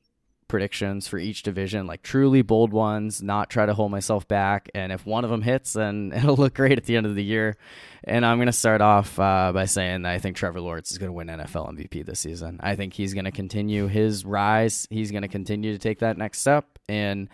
predictions 0.47 1.07
for 1.07 1.17
each 1.17 1.43
division, 1.43 1.87
like 1.87 2.01
truly 2.01 2.41
bold 2.41 2.71
ones, 2.71 3.21
not 3.21 3.49
try 3.49 3.65
to 3.65 3.73
hold 3.73 3.91
myself 3.91 4.27
back. 4.27 4.69
And 4.75 4.91
if 4.91 5.05
one 5.05 5.23
of 5.23 5.29
them 5.29 5.41
hits, 5.41 5.73
then 5.73 6.11
it'll 6.15 6.35
look 6.35 6.53
great 6.53 6.77
at 6.77 6.85
the 6.85 6.97
end 6.97 7.05
of 7.05 7.15
the 7.15 7.23
year. 7.23 7.57
And 8.03 8.25
I'm 8.25 8.37
going 8.37 8.47
to 8.47 8.53
start 8.53 8.81
off 8.81 9.19
uh, 9.19 9.51
by 9.53 9.65
saying 9.65 10.05
I 10.05 10.19
think 10.19 10.35
Trevor 10.35 10.61
Lawrence 10.61 10.91
is 10.91 10.97
going 10.97 11.09
to 11.09 11.13
win 11.13 11.27
NFL 11.27 11.73
MVP 11.73 12.05
this 12.05 12.19
season. 12.19 12.59
I 12.61 12.75
think 12.75 12.93
he's 12.93 13.13
going 13.13 13.25
to 13.25 13.31
continue 13.31 13.87
his 13.87 14.25
rise. 14.25 14.87
He's 14.89 15.11
going 15.11 15.23
to 15.23 15.27
continue 15.27 15.73
to 15.73 15.79
take 15.79 15.99
that 15.99 16.17
next 16.17 16.41
step. 16.41 16.65
And, 16.87 17.29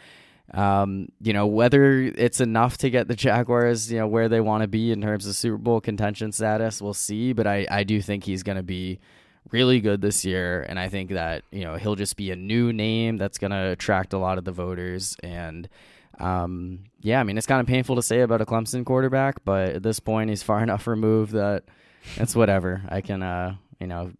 um, 0.53 1.09
you 1.21 1.33
know, 1.33 1.47
whether 1.47 1.99
it's 2.01 2.39
enough 2.39 2.77
to 2.79 2.89
get 2.89 3.07
the 3.07 3.15
Jaguars, 3.15 3.91
you 3.91 3.99
know, 3.99 4.07
where 4.07 4.29
they 4.29 4.39
want 4.39 4.61
to 4.61 4.67
be 4.67 4.91
in 4.91 5.01
terms 5.01 5.27
of 5.27 5.35
Super 5.35 5.57
Bowl 5.57 5.81
contention 5.81 6.31
status, 6.31 6.81
we'll 6.81 6.93
see. 6.93 7.33
But 7.33 7.47
I, 7.47 7.67
I 7.69 7.83
do 7.83 8.01
think 8.01 8.23
he's 8.23 8.43
going 8.43 8.57
to 8.57 8.63
be 8.63 8.99
really 9.49 9.79
good 9.81 10.01
this 10.01 10.23
year, 10.23 10.65
and 10.67 10.79
I 10.79 10.89
think 10.89 11.11
that 11.11 11.43
you 11.51 11.63
know 11.63 11.75
he'll 11.75 11.95
just 11.95 12.15
be 12.15 12.31
a 12.31 12.35
new 12.35 12.71
name 12.71 13.17
that's 13.17 13.37
going 13.37 13.51
to 13.51 13.69
attract 13.71 14.13
a 14.13 14.17
lot 14.17 14.37
of 14.37 14.45
the 14.45 14.51
voters. 14.51 15.15
And 15.23 15.67
um, 16.19 16.85
yeah, 17.01 17.19
I 17.19 17.23
mean 17.23 17.37
it's 17.37 17.47
kind 17.47 17.61
of 17.61 17.67
painful 17.67 17.95
to 17.95 18.03
say 18.03 18.21
about 18.21 18.41
a 18.41 18.45
Clemson 18.45 18.85
quarterback, 18.85 19.43
but 19.43 19.69
at 19.69 19.83
this 19.83 19.99
point 19.99 20.29
he's 20.29 20.43
far 20.43 20.61
enough 20.63 20.87
removed 20.87 21.33
that 21.33 21.63
it's 22.17 22.35
whatever. 22.35 22.81
I 22.89 23.01
can 23.01 23.23
uh, 23.23 23.55
you 23.79 23.87
know 23.87 24.11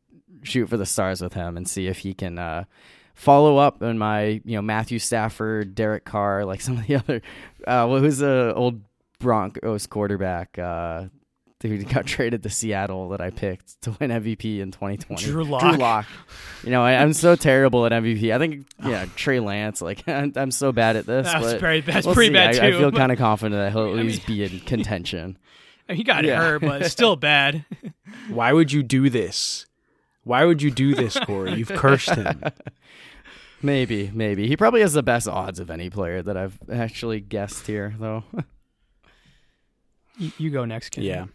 shoot 0.43 0.67
for 0.67 0.77
the 0.77 0.85
stars 0.85 1.21
with 1.21 1.33
him 1.33 1.57
and 1.57 1.67
see 1.67 1.87
if 1.87 1.99
he 1.99 2.13
can. 2.13 2.39
Uh, 2.39 2.65
follow 3.13 3.57
up 3.57 3.83
on 3.83 3.99
my, 3.99 4.41
you 4.45 4.55
know, 4.55 4.61
Matthew 4.61 4.97
Stafford, 4.97 5.75
Derek 5.75 6.05
Carr, 6.05 6.43
like 6.43 6.61
some 6.61 6.77
of 6.77 6.87
the 6.87 6.95
other, 6.95 7.21
uh, 7.67 7.85
well, 7.87 7.99
who's 7.99 8.17
the 8.17 8.53
old 8.55 8.81
Broncos 9.19 9.85
quarterback 9.87 10.57
uh, 10.57 11.05
who 11.67 11.83
got 11.83 12.05
traded 12.07 12.43
to 12.43 12.49
Seattle 12.49 13.09
that 13.09 13.21
I 13.21 13.29
picked 13.29 13.81
to 13.83 13.91
win 13.99 14.09
MVP 14.11 14.59
in 14.59 14.71
2020. 14.71 15.23
Drew 15.23 15.43
Lock. 15.43 15.61
Drew 15.61 15.71
Lock. 15.73 16.05
You 16.63 16.71
know, 16.71 16.83
I, 16.83 16.93
I'm 16.93 17.13
so 17.13 17.35
terrible 17.37 17.85
at 17.85 17.91
MVP. 17.91 18.33
I 18.33 18.37
think, 18.37 18.67
oh. 18.83 18.89
yeah, 18.89 19.05
Trey 19.15 19.39
Lance. 19.39 19.81
Like, 19.81 20.03
I'm, 20.07 20.33
I'm 20.35 20.51
so 20.51 20.71
bad 20.71 20.95
at 20.95 21.05
this. 21.05 21.27
That's 21.27 21.45
but 21.45 21.61
very 21.61 21.81
that's 21.81 22.05
we'll 22.05 22.15
pretty 22.15 22.29
see. 22.29 22.33
bad 22.33 22.55
I, 22.55 22.69
too. 22.69 22.77
I 22.77 22.79
feel 22.79 22.91
kind 22.91 23.11
of 23.11 23.17
confident 23.17 23.59
that 23.59 23.71
he'll 23.71 23.93
at 23.93 23.99
I 23.99 24.03
least 24.03 24.25
be 24.25 24.43
in 24.43 24.59
contention. 24.61 25.37
he 25.89 26.03
got 26.03 26.23
yeah. 26.23 26.37
hurt, 26.37 26.61
but 26.61 26.81
it's 26.81 26.91
still 26.91 27.15
bad. 27.15 27.65
Why 28.29 28.53
would 28.53 28.71
you 28.71 28.83
do 28.83 29.09
this? 29.09 29.65
Why 30.23 30.45
would 30.45 30.61
you 30.61 30.69
do 30.69 30.93
this, 30.93 31.17
Corey? 31.25 31.53
You've 31.55 31.69
cursed 31.69 32.13
him. 32.13 32.43
Maybe, 33.63 34.11
maybe 34.13 34.47
he 34.47 34.57
probably 34.57 34.81
has 34.81 34.93
the 34.93 35.03
best 35.03 35.27
odds 35.27 35.59
of 35.59 35.69
any 35.69 35.89
player 35.89 36.21
that 36.21 36.35
I've 36.35 36.57
actually 36.71 37.19
guessed 37.19 37.67
here, 37.67 37.93
though. 37.99 38.23
you, 40.17 40.31
you 40.37 40.49
go 40.49 40.65
next, 40.65 40.89
Ken. 40.89 41.03
Yeah. 41.03 41.25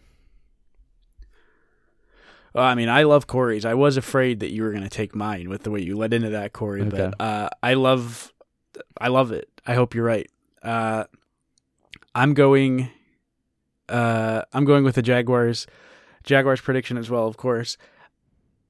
Well, 2.57 2.65
I 2.65 2.73
mean, 2.73 2.89
I 2.89 3.03
love 3.03 3.27
Corey's. 3.27 3.65
I 3.65 3.75
was 3.75 3.97
afraid 3.97 4.39
that 4.39 4.51
you 4.51 4.63
were 4.63 4.71
going 4.71 4.81
to 4.81 4.89
take 4.89 5.13
mine 5.13 5.47
with 5.47 5.61
the 5.61 5.69
way 5.69 5.79
you 5.79 5.95
led 5.95 6.11
into 6.11 6.31
that, 6.31 6.53
Corey. 6.53 6.81
Okay. 6.81 7.11
But 7.15 7.23
uh, 7.23 7.49
I 7.61 7.75
love, 7.75 8.33
I 8.99 9.09
love 9.09 9.31
it. 9.31 9.47
I 9.67 9.75
hope 9.75 9.93
you're 9.93 10.03
right. 10.03 10.27
Uh, 10.63 11.03
I'm 12.15 12.33
going. 12.33 12.89
Uh, 13.87 14.41
I'm 14.53 14.65
going 14.65 14.83
with 14.83 14.95
the 14.95 15.03
Jaguars. 15.03 15.67
Jaguars 16.23 16.59
prediction 16.59 16.97
as 16.97 17.11
well, 17.11 17.27
of 17.27 17.37
course. 17.37 17.77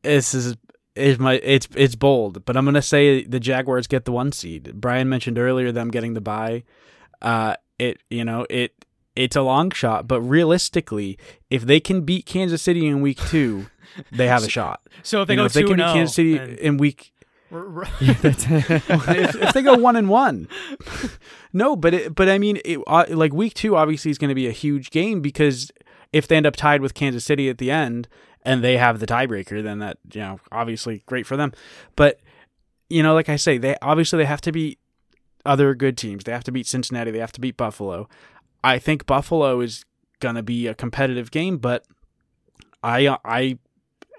This 0.02 0.34
is 0.34 0.58
is 0.98 1.18
my 1.18 1.36
it's 1.36 1.70
it's 1.74 1.96
bold, 1.96 2.44
but 2.44 2.58
I'm 2.58 2.66
gonna 2.66 2.82
say 2.82 3.24
the 3.24 3.40
Jaguars 3.40 3.88
get 3.88 4.04
the 4.04 4.12
one 4.12 4.34
seed. 4.34 4.74
Brian 4.76 5.08
mentioned 5.08 5.40
earlier 5.40 5.72
them 5.72 5.92
getting 5.92 6.14
the 6.14 6.20
bye. 6.20 6.64
Uh, 7.22 7.56
it 7.80 8.04
you 8.10 8.26
know 8.26 8.46
it 8.50 8.74
it's 9.18 9.36
a 9.36 9.42
long 9.42 9.72
shot, 9.72 10.08
but 10.08 10.22
realistically, 10.22 11.18
if 11.50 11.64
they 11.64 11.80
can 11.80 12.02
beat 12.02 12.26
Kansas 12.26 12.62
City 12.62 12.88
in 12.88 13.02
week 13.02 13.18
two, 13.18 13.68
they 14.12 14.28
have 14.28 14.44
a 14.44 14.50
shot. 14.58 14.82
So 15.04 15.22
if 15.22 15.28
they 15.28 15.34
You 15.34 15.38
go 15.38 15.42
know, 15.44 15.46
if 15.48 15.54
they 15.54 15.62
two 15.62 15.68
can 15.68 15.78
beat 15.78 15.94
Kansas 15.94 16.16
City 16.16 16.38
then 16.38 16.50
in 16.60 16.78
week, 16.78 17.14
if, 17.52 18.26
if 19.36 19.54
they 19.54 19.62
go 19.62 19.76
one 19.76 19.96
and 19.96 20.10
one, 20.10 20.48
no, 21.54 21.76
but 21.76 21.94
it, 21.94 22.16
but 22.16 22.30
I 22.30 22.38
mean, 22.38 22.60
it, 22.64 22.80
uh, 22.88 23.06
like 23.10 23.34
week 23.34 23.54
two 23.54 23.76
obviously 23.76 24.12
is 24.12 24.18
going 24.18 24.30
to 24.30 24.36
be 24.36 24.48
a 24.48 24.52
huge 24.52 24.92
game 24.92 25.22
because 25.22 25.72
if 26.14 26.28
they 26.28 26.36
end 26.36 26.46
up 26.46 26.56
tied 26.56 26.82
with 26.82 26.94
Kansas 26.94 27.26
City 27.26 27.50
at 27.50 27.58
the 27.58 27.72
end 27.72 28.08
and 28.44 28.64
they 28.64 28.78
have 28.78 29.00
the 29.00 29.08
tiebreaker, 29.08 29.64
then 29.64 29.80
that 29.80 29.98
you 30.14 30.22
know 30.22 30.40
obviously 30.52 31.04
great 31.06 31.26
for 31.26 31.36
them. 31.38 31.54
But 31.96 32.20
you 32.90 33.02
know, 33.02 33.14
like 33.14 33.30
I 33.30 33.36
say, 33.36 33.58
they 33.58 33.76
obviously 33.82 34.18
they 34.18 34.26
have 34.26 34.42
to 34.42 34.52
beat 34.52 34.80
other 35.46 35.74
good 35.74 35.98
teams. 35.98 36.26
They 36.26 36.34
have 36.34 36.44
to 36.44 36.52
beat 36.52 36.68
Cincinnati. 36.68 37.12
They 37.12 37.20
have 37.20 37.32
to 37.32 37.42
beat 37.42 37.58
Buffalo. 37.58 38.08
I 38.64 38.80
think 38.80 39.06
Buffalo 39.06 39.62
is 39.62 39.86
going 40.20 40.36
to 40.36 40.44
be 40.44 40.68
a 40.68 40.74
competitive 40.74 41.32
game, 41.32 41.58
but 41.58 41.86
I 42.84 43.18
I 43.24 43.60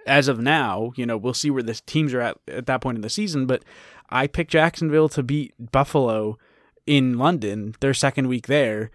as 0.07 0.29
of 0.29 0.41
now, 0.41 0.93
you 0.97 1.05
know, 1.05 1.17
we'll 1.17 1.35
see 1.35 1.51
where 1.51 1.63
the 1.63 1.75
teams 1.75 2.15
are 2.15 2.21
at 2.21 2.39
at 2.49 2.67
that 2.67 2.81
point 2.81 2.97
in 2.97 3.03
the 3.03 3.11
season, 3.11 3.47
but 3.47 3.63
I 4.11 4.27
picked 4.27 4.53
Jacksonville 4.53 5.09
to 5.11 5.23
beat 5.23 5.55
Buffalo 5.73 6.39
in 6.87 7.19
London, 7.19 7.75
their 7.81 7.95
second 7.95 8.29
week 8.29 8.47
there. 8.47 8.91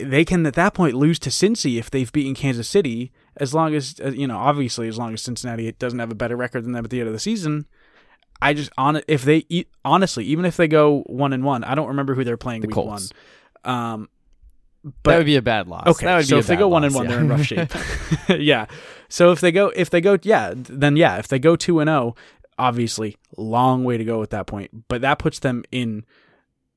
They 0.00 0.24
can 0.24 0.44
at 0.46 0.54
that 0.54 0.74
point 0.74 0.94
lose 0.94 1.18
to 1.20 1.30
Cincy 1.30 1.78
if 1.78 1.90
they've 1.90 2.10
beaten 2.10 2.34
Kansas 2.34 2.68
City, 2.68 3.12
as 3.36 3.52
long 3.54 3.74
as 3.74 4.00
uh, 4.02 4.10
you 4.10 4.26
know, 4.26 4.38
obviously, 4.38 4.88
as 4.88 4.98
long 4.98 5.12
as 5.12 5.22
Cincinnati 5.22 5.70
doesn't 5.72 5.98
have 5.98 6.10
a 6.10 6.16
better 6.16 6.36
record 6.36 6.64
than 6.64 6.72
them 6.72 6.84
at 6.84 6.90
the 6.90 7.00
end 7.00 7.06
of 7.08 7.12
the 7.12 7.20
season. 7.20 7.66
I 8.42 8.54
just 8.54 8.70
on 8.76 9.00
if 9.06 9.22
they 9.22 9.46
honestly, 9.84 10.24
even 10.24 10.44
if 10.44 10.56
they 10.56 10.68
go 10.68 11.02
one 11.06 11.32
and 11.32 11.44
one, 11.44 11.64
I 11.64 11.74
don't 11.74 11.88
remember 11.88 12.14
who 12.14 12.24
they're 12.24 12.36
playing 12.36 12.62
The 12.62 12.66
week 12.68 12.74
Colts. 12.74 13.12
one. 13.62 13.72
Um, 13.74 14.08
that 15.04 15.16
would 15.16 15.26
be 15.26 15.36
a 15.36 15.42
bad 15.42 15.66
loss. 15.66 15.86
Okay, 15.86 16.06
that 16.06 16.16
would 16.16 16.26
so 16.26 16.36
be 16.36 16.40
if 16.40 16.46
they 16.46 16.56
go 16.56 16.68
one 16.68 16.82
loss, 16.82 16.94
and 16.94 16.96
one, 16.96 17.04
yeah. 17.06 17.10
they're 17.10 17.20
in 17.20 17.28
rough 17.28 17.44
shape. 17.44 17.72
yeah. 18.40 18.66
So 19.08 19.32
if 19.32 19.40
they 19.40 19.52
go, 19.52 19.68
if 19.74 19.90
they 19.90 20.00
go, 20.00 20.18
yeah, 20.22 20.52
then 20.54 20.96
yeah, 20.96 21.18
if 21.18 21.28
they 21.28 21.38
go 21.38 21.56
two 21.56 21.80
and 21.80 21.88
zero, 21.88 22.14
obviously, 22.58 23.16
long 23.36 23.84
way 23.84 23.96
to 23.96 24.04
go 24.04 24.22
at 24.22 24.30
that 24.30 24.46
point. 24.46 24.88
But 24.88 25.00
that 25.00 25.18
puts 25.18 25.38
them 25.38 25.64
in 25.72 26.04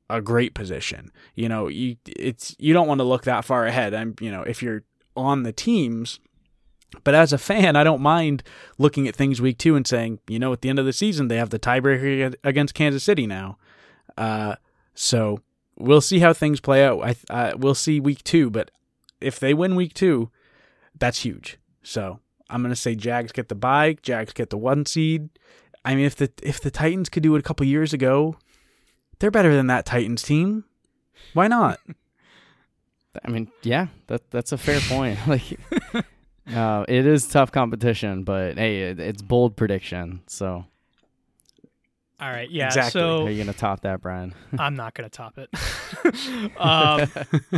a 0.10 0.22
great 0.22 0.54
position. 0.54 1.12
You 1.36 1.50
know, 1.50 1.68
you 1.68 1.98
it's 2.06 2.56
you 2.60 2.74
don't 2.74 2.88
want 2.88 3.00
to 3.00 3.04
look 3.04 3.24
that 3.24 3.44
far 3.44 3.66
ahead. 3.66 3.94
I'm, 3.94 4.16
you 4.22 4.32
know, 4.32 4.44
if 4.44 4.64
you're 4.64 4.84
on 5.16 5.44
the 5.44 5.54
teams. 5.54 6.20
But 7.04 7.16
as 7.16 7.34
a 7.34 7.38
fan, 7.38 7.76
I 7.76 7.84
don't 7.84 8.02
mind 8.02 8.44
looking 8.78 9.10
at 9.10 9.16
things 9.16 9.42
week 9.42 9.58
two 9.58 9.76
and 9.76 9.86
saying, 9.86 10.20
you 10.30 10.40
know, 10.40 10.54
at 10.54 10.62
the 10.62 10.70
end 10.70 10.80
of 10.80 10.86
the 10.86 10.94
season, 10.94 11.28
they 11.28 11.36
have 11.36 11.50
the 11.50 11.60
tiebreaker 11.60 12.34
against 12.46 12.74
Kansas 12.74 13.04
City 13.04 13.28
now. 13.28 13.58
Uh, 14.18 14.56
so 14.94 15.42
we'll 15.78 16.02
see 16.02 16.20
how 16.20 16.34
things 16.34 16.60
play 16.60 16.84
out. 16.84 17.04
I 17.04 17.16
uh, 17.34 17.54
we'll 17.58 17.76
see 17.76 18.00
week 18.00 18.24
two, 18.24 18.50
but 18.50 18.72
if 19.22 19.40
they 19.40 19.54
win 19.54 19.76
week 19.76 19.94
two, 19.94 20.30
that's 20.98 21.20
huge. 21.20 21.58
So 21.84 22.20
I'm 22.50 22.62
gonna 22.62 22.76
say 22.76 22.96
Jags 22.96 23.32
get 23.32 23.50
the 23.50 23.56
bye, 23.56 23.98
Jags 24.02 24.34
get 24.34 24.50
the 24.50 24.58
one 24.58 24.86
seed. 24.86 25.30
I 25.86 25.96
mean, 25.96 26.06
if 26.06 26.16
the 26.16 26.32
if 26.42 26.60
the 26.60 26.72
Titans 26.72 27.10
could 27.10 27.24
do 27.24 27.36
it 27.36 27.40
a 27.40 27.44
couple 27.44 27.66
years 27.66 27.94
ago, 27.94 28.38
they're 29.20 29.32
better 29.32 29.56
than 29.56 29.68
that 29.68 29.86
Titans 29.86 30.24
team. 30.24 30.66
Why 31.34 31.48
not? 31.48 31.80
I 33.26 33.30
mean, 33.30 33.50
yeah, 33.64 33.88
that 34.08 34.30
that's 34.32 34.52
a 34.52 34.58
fair 34.58 34.80
point. 34.82 35.20
like, 35.28 35.60
uh, 36.54 36.86
it 36.88 37.06
is 37.06 37.28
tough 37.28 37.52
competition, 37.52 38.24
but 38.24 38.58
hey, 38.58 38.84
it, 38.84 39.00
it's 39.00 39.22
bold 39.22 39.56
prediction. 39.56 40.22
So, 40.28 40.66
All 42.20 42.30
right, 42.30 42.50
yeah. 42.50 42.68
Exactly. 42.68 43.02
are 43.02 43.20
So 43.22 43.28
you 43.28 43.38
gonna 43.44 43.54
top 43.54 43.82
that, 43.82 44.02
Brian? 44.02 44.34
I'm 44.60 44.76
not 44.76 44.96
going 44.96 45.08
to 45.08 45.16
top 45.16 45.38
it. 45.38 45.50
um, 46.60 47.08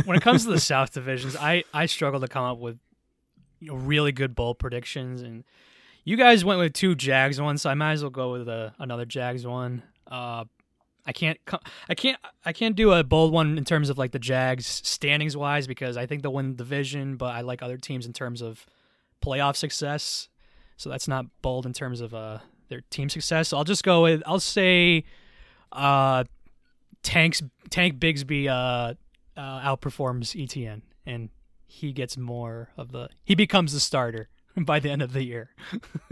when 0.04 0.18
it 0.18 0.22
comes 0.22 0.44
to 0.44 0.50
the 0.50 0.60
South 0.60 0.92
divisions, 0.92 1.34
I 1.36 1.64
I 1.72 1.86
struggle 1.86 2.20
to 2.20 2.28
come 2.28 2.44
up 2.44 2.58
with 2.58 2.78
you 3.60 3.68
know, 3.68 3.74
really 3.76 4.12
good 4.12 4.34
bold 4.34 4.58
predictions, 4.58 5.22
and 5.22 5.44
you 6.04 6.16
guys 6.16 6.44
went 6.44 6.60
with 6.60 6.74
two 6.74 6.94
Jags 6.94 7.40
ones, 7.40 7.62
so 7.62 7.70
I 7.70 7.74
might 7.74 7.92
as 7.92 8.02
well 8.02 8.10
go 8.10 8.32
with 8.32 8.48
a, 8.48 8.74
another 8.78 9.06
Jags 9.06 9.46
one. 9.46 9.82
Uh, 10.06 10.44
I 11.06 11.12
can't 11.12 11.38
I 11.88 11.94
can't 11.94 12.18
I 12.44 12.52
can't 12.52 12.76
do 12.76 12.92
a 12.92 13.02
bold 13.02 13.32
one 13.32 13.56
in 13.56 13.64
terms 13.64 13.88
of 13.88 13.96
like 13.96 14.12
the 14.12 14.18
Jags 14.18 14.66
standings 14.66 15.36
wise 15.36 15.66
because 15.66 15.96
I 15.96 16.04
think 16.04 16.22
they'll 16.22 16.34
win 16.34 16.50
the 16.50 16.56
division, 16.56 17.16
but 17.16 17.34
I 17.34 17.40
like 17.40 17.62
other 17.62 17.78
teams 17.78 18.04
in 18.04 18.12
terms 18.12 18.42
of 18.42 18.66
playoff 19.24 19.56
success. 19.56 20.28
So 20.76 20.90
that's 20.90 21.08
not 21.08 21.26
bold 21.40 21.64
in 21.64 21.72
terms 21.72 22.00
of 22.02 22.12
uh 22.12 22.38
their 22.70 22.80
team 22.88 23.10
success. 23.10 23.48
So 23.48 23.58
I'll 23.58 23.64
just 23.64 23.84
go 23.84 24.02
with 24.04 24.22
I'll 24.26 24.40
say 24.40 25.04
uh 25.72 26.24
Tanks 27.02 27.42
Tank 27.68 27.98
Bigsby 27.98 28.48
uh, 28.48 28.94
uh 29.38 29.60
outperforms 29.60 30.40
Etienne 30.40 30.82
and 31.04 31.28
he 31.66 31.92
gets 31.92 32.16
more 32.16 32.70
of 32.76 32.92
the 32.92 33.10
he 33.24 33.34
becomes 33.34 33.72
the 33.72 33.80
starter 33.80 34.28
by 34.56 34.80
the 34.80 34.90
end 34.90 35.02
of 35.02 35.12
the 35.12 35.22
year. 35.22 35.50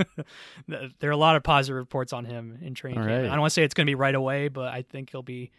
there 0.68 1.08
are 1.08 1.10
a 1.10 1.16
lot 1.16 1.36
of 1.36 1.42
positive 1.42 1.76
reports 1.76 2.12
on 2.12 2.24
him 2.24 2.58
in 2.62 2.74
training 2.74 3.00
right. 3.00 3.24
I 3.24 3.28
don't 3.28 3.40
want 3.40 3.50
to 3.50 3.54
say 3.54 3.64
it's 3.64 3.74
going 3.74 3.86
to 3.86 3.90
be 3.90 3.94
right 3.94 4.14
away, 4.14 4.48
but 4.48 4.68
I 4.72 4.82
think 4.82 5.10
he'll 5.10 5.22
be 5.22 5.50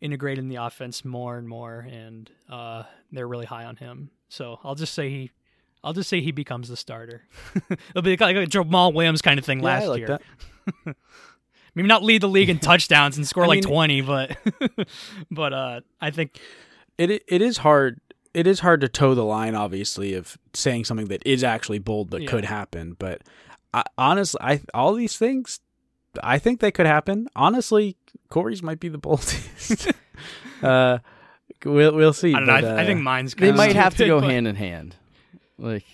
integrated 0.00 0.42
in 0.42 0.48
the 0.48 0.56
offense 0.56 1.04
more 1.04 1.36
and 1.36 1.46
more, 1.46 1.80
and 1.90 2.30
uh, 2.48 2.84
they're 3.12 3.28
really 3.28 3.46
high 3.46 3.64
on 3.64 3.76
him. 3.76 4.10
So 4.28 4.58
I'll 4.64 4.74
just 4.74 4.94
say 4.94 5.10
he, 5.10 5.30
I'll 5.82 5.92
just 5.94 6.08
say 6.10 6.20
he 6.20 6.32
becomes 6.32 6.68
the 6.68 6.76
starter. 6.76 7.22
It'll 7.90 8.02
be 8.02 8.16
like 8.16 8.36
a 8.36 8.46
Jamaal 8.46 8.92
Williams 8.92 9.22
kind 9.22 9.38
of 9.38 9.44
thing 9.44 9.60
last 9.60 9.82
yeah, 9.82 9.86
I 9.86 9.90
like 9.90 9.98
year. 9.98 10.18
that. 10.86 10.96
Maybe 11.74 11.88
not 11.88 12.02
lead 12.02 12.20
the 12.22 12.28
league 12.28 12.50
in 12.50 12.58
touchdowns 12.70 13.16
and 13.16 13.26
score 13.26 13.44
I 13.44 13.46
like 13.46 13.56
mean- 13.64 13.72
twenty, 13.72 14.00
but 14.00 14.36
but 15.30 15.52
uh, 15.52 15.80
I 16.00 16.10
think 16.10 16.38
It 16.98 17.22
it 17.28 17.40
is 17.42 17.58
hard. 17.58 18.00
It 18.34 18.46
is 18.46 18.60
hard 18.60 18.80
to 18.82 18.88
toe 18.88 19.14
the 19.14 19.24
line, 19.24 19.54
obviously, 19.56 20.14
of 20.14 20.38
saying 20.54 20.84
something 20.84 21.06
that 21.06 21.22
is 21.26 21.42
actually 21.42 21.78
bold 21.80 22.10
that 22.10 22.22
Yeah. 22.22 22.28
could 22.30 22.44
happen. 22.44 22.94
But 22.98 23.22
I, 23.74 23.82
honestly, 23.98 24.38
I 24.42 24.60
all 24.74 24.94
these 24.94 25.16
things, 25.16 25.60
I 26.22 26.38
think 26.38 26.60
they 26.60 26.70
could 26.70 26.86
happen. 26.86 27.28
Honestly, 27.34 27.96
Corey's 28.28 28.62
might 28.62 28.78
be 28.80 28.88
the 28.88 28.98
boldest. 28.98 29.90
uh, 30.62 30.98
we'll 31.64 31.94
we'll 31.94 32.12
see. 32.12 32.34
I 32.34 32.38
don't 32.38 32.46
know. 32.46 32.60
but, 32.60 32.64
I, 32.64 32.68
I 32.78 32.82
uh, 32.82 32.86
think 32.86 33.00
mine's. 33.00 33.34
They 33.34 33.50
might 33.52 33.74
have 33.76 33.96
to 33.96 34.06
go 34.06 34.20
but- 34.20 34.30
hand 34.30 34.46
in 34.46 34.56
hand, 34.56 34.96
like 35.60 35.84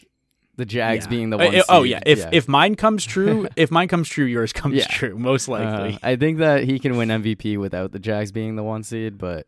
the 0.56 0.64
Jags 0.64 1.04
yeah. 1.04 1.10
being 1.10 1.30
the 1.30 1.36
Uh, 1.36 1.44
one. 1.46 1.54
uh, 1.56 1.62
oh 1.68 1.82
seed, 1.82 1.90
yeah, 1.90 2.00
if 2.06 2.18
yeah. 2.20 2.30
if 2.32 2.48
mine 2.48 2.74
comes 2.76 3.04
true, 3.14 3.46
if 3.56 3.70
mine 3.70 3.88
comes 3.88 4.08
true, 4.08 4.24
yours 4.24 4.52
comes 4.52 4.76
Yeah. 4.76 4.86
true, 4.86 5.18
most 5.18 5.48
Uh, 5.48 5.52
likely. 5.52 5.98
I 6.02 6.16
think 6.16 6.38
that 6.38 6.64
he 6.64 6.78
can 6.78 6.96
win 6.96 7.08
MVP 7.10 7.58
without 7.58 7.92
the 7.92 7.98
Jags 7.98 8.32
being 8.32 8.56
the 8.56 8.62
one 8.62 8.82
seed, 8.82 9.18
but 9.18 9.46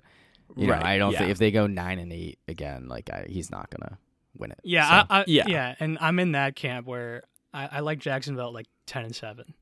you 0.56 0.66
know, 0.66 0.74
Right, 0.74 0.82
I 0.84 0.98
don't 0.98 1.12
yeah. 1.12 1.18
think 1.20 1.30
if 1.30 1.38
they 1.38 1.50
go 1.50 1.66
nine 1.66 1.98
and 1.98 2.12
eight 2.12 2.38
again, 2.48 2.88
like 2.88 3.08
I, 3.10 3.26
he's 3.28 3.50
not 3.50 3.70
gonna 3.70 3.96
win 4.36 4.50
it. 4.50 4.58
Yeah, 4.64 4.84
So, 5.02 5.06
I, 5.08 5.20
I, 5.20 5.24
Yeah. 5.26 5.44
yeah, 5.46 5.74
and 5.80 5.96
I'm 6.00 6.18
in 6.18 6.32
that 6.32 6.56
camp 6.56 6.86
where 6.86 7.22
I, 7.54 7.68
I 7.72 7.80
like 7.80 8.00
Jacksonville 8.00 8.52
like 8.52 8.66
ten 8.86 9.04
and 9.04 9.14
seven. 9.16 9.54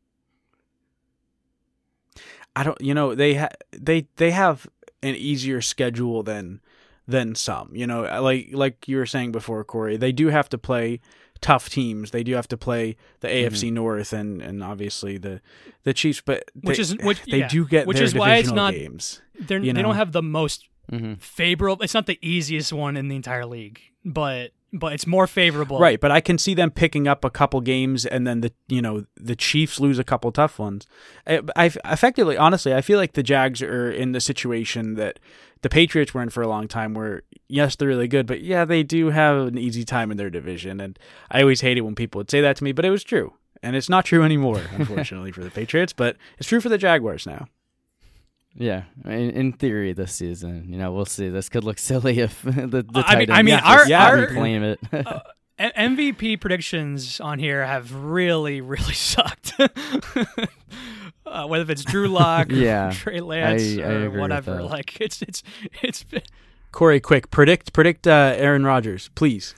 I 2.54 2.62
don't. 2.64 2.80
You 2.80 2.94
know, 2.94 3.14
they 3.14 3.34
ha- 3.34 3.50
they 3.72 4.06
they 4.16 4.30
have 4.30 4.66
an 5.02 5.14
easier 5.14 5.60
schedule 5.60 6.22
than 6.22 6.60
than 7.06 7.34
some. 7.34 7.70
You 7.74 7.86
know, 7.86 8.02
like 8.22 8.48
like 8.52 8.88
you 8.88 8.96
were 8.96 9.06
saying 9.06 9.32
before, 9.32 9.62
Corey. 9.64 9.96
They 9.96 10.12
do 10.12 10.28
have 10.28 10.48
to 10.50 10.58
play 10.58 11.00
tough 11.40 11.68
teams. 11.68 12.10
They 12.12 12.22
do 12.22 12.34
have 12.34 12.48
to 12.48 12.56
play 12.56 12.96
the 13.20 13.28
Mm-hmm. 13.28 13.54
AFC 13.54 13.72
North 13.72 14.12
and 14.12 14.40
and 14.42 14.62
obviously 14.64 15.18
the 15.18 15.40
the 15.84 15.92
Chiefs. 15.94 16.20
But 16.24 16.44
Which 16.62 16.78
is- 16.78 16.96
which- 17.02 17.22
they 17.24 17.38
yeah. 17.40 17.48
do 17.48 17.66
get 17.66 17.86
Which 17.86 17.98
their 17.98 18.04
is 18.06 18.14
why 18.14 18.36
it's 18.36 18.50
not- 18.50 18.74
games. 18.74 19.20
They're, 19.38 19.58
You 19.62 19.72
they 19.72 19.82
don't 19.82 19.96
have 19.96 20.12
the 20.12 20.22
most 20.22 20.68
Mm-hmm. 20.90 21.14
favorable. 21.14 21.82
It's 21.82 21.94
not 21.94 22.06
the 22.06 22.16
easiest 22.22 22.72
one 22.72 22.96
in 22.96 23.08
the 23.08 23.16
entire 23.16 23.44
league, 23.44 23.80
but 24.04 24.52
but 24.72 24.92
it's 24.92 25.06
more 25.06 25.26
favorable. 25.26 25.78
Right, 25.78 26.00
but 26.00 26.10
I 26.10 26.20
can 26.20 26.38
see 26.38 26.54
them 26.54 26.70
picking 26.70 27.06
up 27.08 27.24
a 27.24 27.30
couple 27.30 27.60
games 27.60 28.04
and 28.04 28.26
then 28.26 28.40
the 28.40 28.52
you 28.68 28.82
know 28.82 29.04
the 29.16 29.36
Chiefs 29.36 29.80
lose 29.80 29.98
a 29.98 30.04
couple 30.04 30.30
tough 30.32 30.58
ones. 30.58 30.86
I, 31.26 31.72
effectively, 31.84 32.36
honestly, 32.36 32.74
I 32.74 32.80
feel 32.80 32.98
like 32.98 33.12
the 33.12 33.22
Jags 33.22 33.62
are 33.62 33.90
in 33.90 34.12
the 34.12 34.20
situation 34.20 34.94
that 34.94 35.18
the 35.62 35.68
Patriots 35.68 36.14
were 36.14 36.22
in 36.22 36.30
for 36.30 36.42
a 36.42 36.48
long 36.48 36.68
time, 36.68 36.94
where 36.94 37.22
yes, 37.48 37.76
they're 37.76 37.88
really 37.88 38.08
good, 38.08 38.26
but 38.26 38.40
yeah, 38.40 38.64
they 38.64 38.82
do 38.82 39.10
have 39.10 39.46
an 39.46 39.58
easy 39.58 39.84
time 39.84 40.10
in 40.10 40.16
their 40.16 40.30
division, 40.30 40.80
and 40.80 40.98
I 41.30 41.40
always 41.40 41.60
hate 41.60 41.78
it 41.78 41.82
when 41.82 41.94
people 41.94 42.18
would 42.18 42.30
say 42.30 42.40
that 42.40 42.56
to 42.56 42.64
me, 42.64 42.72
but 42.72 42.84
it 42.84 42.90
was 42.90 43.04
true, 43.04 43.34
and 43.62 43.74
it's 43.74 43.88
not 43.88 44.04
true 44.04 44.22
anymore, 44.24 44.62
unfortunately, 44.72 45.32
for 45.32 45.42
the 45.42 45.50
Patriots, 45.50 45.92
but 45.92 46.16
it's 46.38 46.48
true 46.48 46.60
for 46.60 46.68
the 46.68 46.78
Jaguars 46.78 47.26
now. 47.26 47.46
Yeah, 48.58 48.84
in, 49.04 49.30
in 49.30 49.52
theory, 49.52 49.92
this 49.92 50.12
season, 50.14 50.66
you 50.68 50.78
know, 50.78 50.90
we'll 50.92 51.04
see. 51.04 51.28
This 51.28 51.48
could 51.48 51.62
look 51.64 51.78
silly 51.90 52.20
if 52.20 52.40
the, 52.42 52.52
the 52.52 53.04
I 53.06 53.16
mean- 53.16 53.28
Titans 53.28 53.38
I 53.38 53.42
mean, 53.42 53.54
our- 53.54 53.92
our- 53.92 54.16
reclaim 54.16 54.62
it. 54.62 54.80
Uh, 54.92 55.20
MVP 55.58 56.38
predictions 56.40 57.18
on 57.20 57.38
here 57.38 57.64
have 57.64 57.92
really, 57.94 58.60
really 58.60 58.92
sucked. 58.92 59.52
uh, 61.26 61.46
whether 61.46 61.70
it's 61.72 61.82
Drew 61.84 62.08
Lock, 62.08 62.48
Yeah, 62.50 62.90
Trey 62.94 63.20
Lance, 63.20 63.62
I- 63.78 63.82
I 63.82 63.92
or 63.92 64.10
whatever, 64.10 64.62
like 64.62 65.00
it's 65.00 65.22
it's 65.22 65.42
it's. 65.82 66.04
Corey, 66.72 67.00
quick, 67.00 67.30
predict 67.30 67.72
predict 67.72 68.06
uh, 68.06 68.34
Aaron 68.36 68.64
Rodgers, 68.64 69.08
please. 69.14 69.54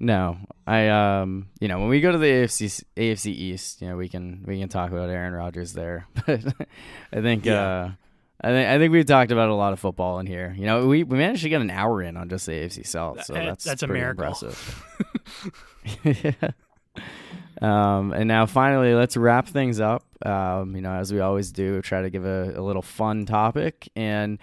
No, 0.00 0.38
I 0.66 0.88
um, 0.88 1.48
you 1.60 1.68
know, 1.68 1.78
when 1.78 1.88
we 1.88 2.00
go 2.00 2.10
to 2.10 2.18
the 2.18 2.26
AFC 2.26 2.82
AFC 2.96 3.26
East, 3.26 3.82
you 3.82 3.88
know, 3.88 3.96
we 3.96 4.08
can 4.08 4.42
we 4.46 4.58
can 4.58 4.68
talk 4.68 4.90
about 4.90 5.08
Aaron 5.10 5.32
Rodgers 5.34 5.72
there, 5.74 6.06
but 6.26 6.40
I 7.12 7.20
think 7.20 7.44
Yeah. 7.44 7.60
uh, 7.62 7.90
I 8.42 8.48
think 8.48 8.68
I 8.70 8.78
think 8.78 8.92
we've 8.92 9.04
talked 9.06 9.30
about 9.32 9.50
a 9.50 9.54
lot 9.54 9.72
of 9.74 9.80
football 9.80 10.18
in 10.18 10.26
here. 10.26 10.54
You 10.58 10.64
know, 10.66 10.86
we 10.86 11.04
we 11.04 11.18
managed 11.18 11.42
to 11.42 11.48
get 11.50 11.60
an 11.60 11.70
hour 11.70 12.02
in 12.02 12.16
on 12.16 12.28
just 12.30 12.46
the 12.46 12.52
AFC 12.52 12.86
South, 12.86 13.24
so 13.24 13.34
That- 13.34 13.44
that's 13.44 13.64
that's 13.64 13.82
a 13.82 13.86
miracle. 13.86 14.24
impressive. 14.24 14.84
Um, 17.62 18.12
and 18.14 18.26
now 18.26 18.46
finally, 18.46 18.94
let's 18.94 19.18
wrap 19.18 19.46
things 19.46 19.80
up. 19.80 20.02
Um, 20.24 20.74
you 20.74 20.80
know, 20.80 20.92
as 20.94 21.12
we 21.12 21.20
always 21.20 21.52
do, 21.52 21.82
try 21.82 22.00
to 22.00 22.08
give 22.08 22.24
a, 22.24 22.54
a 22.56 22.62
little 22.62 22.80
fun 22.80 23.26
topic. 23.26 23.90
And 23.94 24.38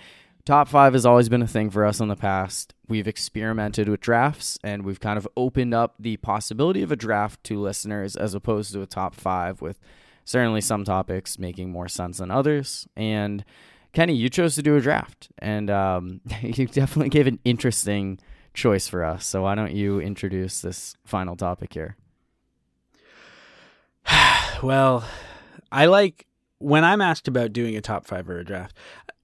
top 0.48 0.70
five 0.70 0.94
has 0.94 1.06
always 1.06 1.28
been 1.28 1.42
a 1.42 1.48
thing 1.48 1.70
for 1.70 1.86
us 1.86 2.00
in 2.00 2.08
the 2.08 2.16
past. 2.16 2.74
We've 2.88 3.08
experimented 3.08 3.90
with 3.90 4.00
drafts 4.00 4.58
and 4.64 4.86
we've 4.86 5.02
kind 5.02 5.18
of 5.18 5.28
opened 5.36 5.74
up 5.74 5.96
the 6.00 6.16
possibility 6.18 6.82
of 6.82 6.92
a 6.92 6.96
draft 6.96 7.44
to 7.46 7.60
listeners 7.60 8.16
as 8.16 8.34
opposed 8.34 8.72
to 8.72 8.82
a 8.82 8.86
top 8.86 9.14
five, 9.14 9.62
with 9.62 9.78
certainly 10.24 10.62
some 10.62 10.86
topics 10.86 11.38
making 11.38 11.70
more 11.70 11.90
sense 11.90 12.20
than 12.20 12.32
others. 12.32 12.88
And 12.96 13.44
Kenny, 13.92 14.16
you 14.16 14.30
chose 14.30 14.56
to 14.56 14.62
do 14.62 14.78
a 14.78 14.82
draft, 14.82 15.30
and 15.40 15.70
um, 15.70 16.22
you 16.42 16.66
definitely 16.68 17.10
gave 17.10 17.28
an 17.28 17.40
interesting 17.44 18.18
choice 18.54 18.88
for 18.88 19.04
us. 19.04 19.26
So 19.26 19.42
why 19.42 19.54
don't 19.54 19.74
you 19.74 20.00
introduce 20.00 20.62
this 20.62 20.96
final 21.04 21.36
topic 21.36 21.74
here? 21.74 21.98
Well, 24.64 25.06
I 25.72 25.86
like 25.86 26.26
when 26.60 26.84
I'm 26.84 27.02
asked 27.02 27.28
about 27.28 27.54
doing 27.54 27.76
a 27.76 27.82
top 27.82 28.08
five 28.08 28.28
or 28.28 28.40
a 28.40 28.44
draft, 28.44 28.76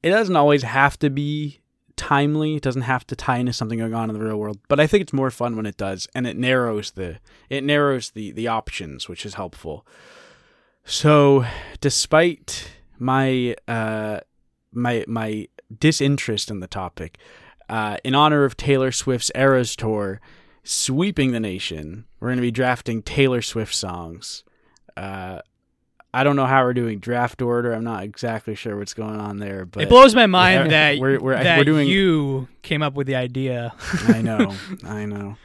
it 0.04 0.10
doesn't 0.10 0.36
always 0.36 0.64
have 0.64 1.00
to 1.00 1.10
be 1.10 1.62
timely. 1.96 2.56
It 2.56 2.64
doesn't 2.64 2.84
have 2.84 3.08
to 3.08 3.16
tie 3.16 3.38
into 3.38 3.54
something 3.54 3.80
going 3.80 3.94
on 3.94 4.10
in 4.10 4.18
the 4.18 4.24
real 4.24 4.38
world. 4.38 4.60
But 4.68 4.80
I 4.80 4.88
think 4.88 5.02
it's 5.02 5.14
more 5.14 5.32
fun 5.32 5.56
when 5.56 5.66
it 5.66 5.78
does, 5.78 6.08
and 6.14 6.28
it 6.28 6.38
narrows 6.38 6.92
the 6.92 7.20
it 7.50 7.64
narrows 7.64 8.12
the 8.12 8.32
the 8.32 8.48
options, 8.48 9.08
which 9.08 9.26
is 9.26 9.36
helpful. 9.36 9.86
So, 10.86 11.46
despite 11.80 12.72
my 13.00 13.56
uh 13.68 14.20
my 14.72 15.06
my 15.08 15.48
disinterest 15.80 16.52
in 16.52 16.60
the 16.60 16.68
topic, 16.68 17.18
uh, 17.70 17.98
in 18.04 18.16
honor 18.16 18.44
of 18.44 18.58
Taylor 18.58 18.92
Swift's 18.92 19.32
Eras 19.34 19.76
tour 19.76 20.20
sweeping 20.64 21.32
the 21.32 21.40
nation, 21.40 22.06
we're 22.20 22.30
going 22.30 22.38
to 22.38 22.42
be 22.42 22.52
drafting 22.52 23.02
Taylor 23.02 23.42
Swift 23.42 23.74
songs. 23.74 24.44
Uh, 24.96 25.40
I 26.14 26.24
don't 26.24 26.36
know 26.36 26.46
how 26.46 26.64
we're 26.64 26.74
doing 26.74 27.00
draft 27.00 27.42
order. 27.42 27.74
I'm 27.74 27.84
not 27.84 28.04
exactly 28.04 28.54
sure 28.56 28.78
what's 28.78 28.94
going 28.94 29.20
on 29.20 29.40
there, 29.40 29.66
but 29.66 29.84
it 29.84 29.90
blows 29.90 30.14
my 30.14 30.28
mind 30.28 30.70
Yeah, 30.72 30.92
that 30.94 31.00
we're- 31.02 31.18
we're- 31.18 31.44
that 31.44 31.58
we're 31.58 31.64
doing- 31.64 31.88
you 31.88 32.48
came 32.62 32.84
up 32.84 32.94
with 32.94 33.08
the 33.08 33.16
idea. 33.16 33.74
I 34.08 34.22
know, 34.22 34.54
I 34.86 35.06
know. 35.06 35.38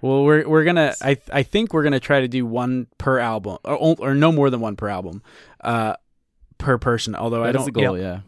Well, 0.00 0.24
we're 0.24 0.46
we're 0.46 0.62
gonna. 0.64 0.94
I 1.02 1.16
I 1.32 1.42
think 1.42 1.72
we're 1.72 1.82
gonna 1.82 1.98
try 1.98 2.20
to 2.20 2.28
do 2.28 2.44
one 2.46 2.86
per 2.98 3.18
album, 3.18 3.58
or, 3.64 3.96
or 3.98 4.14
no 4.14 4.30
more 4.30 4.50
than 4.50 4.60
one 4.60 4.76
per 4.76 4.88
album, 4.88 5.22
uh, 5.62 5.94
per 6.58 6.76
person. 6.78 7.14
Although 7.16 7.42
I 7.42 7.50
don't, 7.50 7.64
the 7.64 7.72
goal, 7.72 7.98
yeah. 7.98 8.20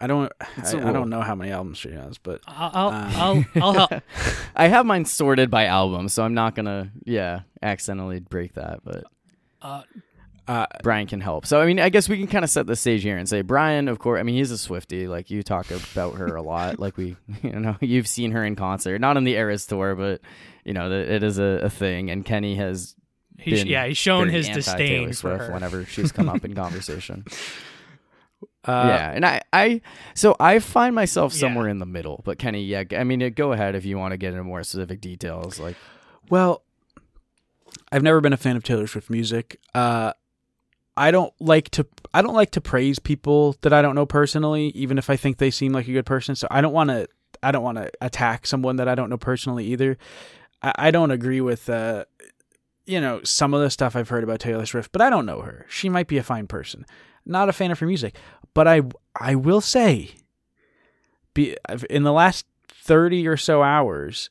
I 0.00 0.06
don't, 0.06 0.30
I, 0.40 0.44
I, 0.58 0.70
a 0.72 0.76
I 0.76 0.82
rule. 0.82 0.92
don't 0.92 1.10
know 1.10 1.22
how 1.22 1.34
many 1.34 1.50
albums 1.50 1.78
she 1.78 1.90
has, 1.92 2.18
but 2.18 2.40
I'll 2.46 2.88
Uh. 2.88 3.10
I'll 3.14 3.14
I'll, 3.16 3.44
I'll 3.62 3.72
help. 3.88 4.02
I 4.54 4.68
have 4.68 4.84
mine 4.84 5.06
sorted 5.06 5.50
by 5.50 5.64
album, 5.64 6.08
so 6.10 6.22
I'm 6.22 6.34
not 6.34 6.54
gonna, 6.54 6.90
yeah, 7.04 7.40
accidentally 7.62 8.20
break 8.20 8.52
that. 8.54 8.80
But 8.84 9.04
Uh, 9.62 9.82
uh, 10.46 10.66
Brian 10.82 11.06
can 11.06 11.20
help. 11.20 11.46
So 11.46 11.60
I 11.60 11.66
mean, 11.66 11.80
I 11.80 11.88
guess 11.88 12.08
we 12.08 12.18
can 12.18 12.26
kind 12.26 12.44
of 12.44 12.50
set 12.50 12.66
the 12.66 12.76
stage 12.76 13.02
here 13.02 13.16
and 13.16 13.28
say 13.28 13.40
Brian, 13.42 13.88
of 13.88 13.98
course. 13.98 14.20
I 14.20 14.22
mean, 14.24 14.34
he's 14.34 14.50
a 14.50 14.58
Swifty. 14.58 15.06
Like 15.08 15.30
you 15.30 15.42
talk 15.42 15.70
about 15.70 16.16
her 16.16 16.36
a 16.36 16.42
lot. 16.42 16.78
Like 16.84 16.96
we, 16.96 17.16
you 17.42 17.52
know, 17.60 17.76
you've 17.80 18.06
seen 18.08 18.32
her 18.32 18.44
in 18.44 18.54
concert, 18.56 19.00
not 19.00 19.16
on 19.16 19.24
the 19.24 19.32
Eras 19.34 19.66
tour, 19.66 19.94
but 19.94 20.20
you 20.64 20.72
know, 20.74 20.88
that 20.90 21.08
it 21.10 21.22
is 21.22 21.38
a, 21.38 21.60
a 21.64 21.70
thing. 21.70 22.10
And 22.10 22.24
Kenny 22.24 22.56
has 22.56 22.94
he's, 23.38 23.60
been 23.60 23.68
yeah, 23.68 23.86
he's 23.86 23.96
shown 23.96 24.28
his 24.28 24.46
anti-Taylor 24.48 25.06
disdain 25.08 25.12
for 25.14 25.38
her. 25.38 25.52
whenever 25.52 25.84
she's 25.86 26.12
come 26.12 26.28
up 26.28 26.44
in 26.44 26.54
conversation. 26.64 27.24
uh, 28.66 28.84
yeah, 28.88 29.10
and 29.12 29.24
I, 29.24 29.40
I, 29.52 29.80
so 30.14 30.36
I 30.40 30.58
find 30.58 30.94
myself 30.94 31.32
Yeah. 31.34 31.40
somewhere 31.40 31.68
in 31.68 31.78
the 31.78 31.86
middle. 31.86 32.20
But 32.24 32.38
Kenny, 32.38 32.62
yeah, 32.64 32.84
I 32.96 33.04
mean, 33.04 33.32
go 33.34 33.52
ahead 33.52 33.74
if 33.74 33.84
you 33.84 33.96
want 33.98 34.12
to 34.12 34.16
get 34.18 34.32
into 34.32 34.44
more 34.44 34.62
specific 34.62 35.00
details. 35.00 35.58
Like, 35.60 35.76
Well, 36.30 36.62
I've 37.92 38.02
never 38.02 38.20
been 38.20 38.32
a 38.32 38.38
fan 38.38 38.56
of 38.56 38.62
Taylor 38.62 38.86
Swift 38.86 39.10
music. 39.10 39.60
Uh, 39.74 40.12
I 40.96 41.10
don't 41.10 41.32
like 41.40 41.70
to. 41.70 41.86
I 42.12 42.22
don't 42.22 42.34
like 42.34 42.52
to 42.52 42.60
praise 42.60 42.98
people 42.98 43.56
that 43.62 43.72
I 43.72 43.82
don't 43.82 43.94
know 43.94 44.06
personally, 44.06 44.68
even 44.68 44.98
if 44.98 45.10
I 45.10 45.16
think 45.16 45.38
they 45.38 45.50
seem 45.50 45.72
like 45.72 45.88
a 45.88 45.92
good 45.92 46.06
person. 46.06 46.36
So 46.36 46.46
I 46.50 46.60
don't 46.60 46.72
want 46.72 46.90
to. 46.90 47.08
I 47.42 47.50
don't 47.50 47.64
want 47.64 47.78
to 47.78 47.90
attack 48.00 48.46
someone 48.46 48.76
that 48.76 48.88
I 48.88 48.94
don't 48.94 49.10
know 49.10 49.18
personally 49.18 49.66
either. 49.66 49.98
I, 50.62 50.72
I 50.76 50.90
don't 50.90 51.10
agree 51.10 51.40
with. 51.40 51.68
Uh, 51.68 52.04
you 52.86 53.00
know 53.00 53.20
some 53.24 53.54
of 53.54 53.62
the 53.62 53.70
stuff 53.70 53.96
I've 53.96 54.08
heard 54.08 54.24
about 54.24 54.40
Taylor 54.40 54.66
Swift, 54.66 54.92
but 54.92 55.00
I 55.00 55.10
don't 55.10 55.26
know 55.26 55.40
her. 55.40 55.66
She 55.68 55.88
might 55.88 56.06
be 56.06 56.18
a 56.18 56.22
fine 56.22 56.46
person. 56.46 56.84
Not 57.26 57.48
a 57.48 57.52
fan 57.52 57.70
of 57.70 57.78
her 57.78 57.86
music, 57.86 58.16
but 58.52 58.68
I 58.68 58.82
I 59.18 59.34
will 59.34 59.60
say, 59.60 60.10
be 61.32 61.56
in 61.88 62.02
the 62.02 62.12
last 62.12 62.46
thirty 62.68 63.26
or 63.26 63.36
so 63.36 63.62
hours, 63.62 64.28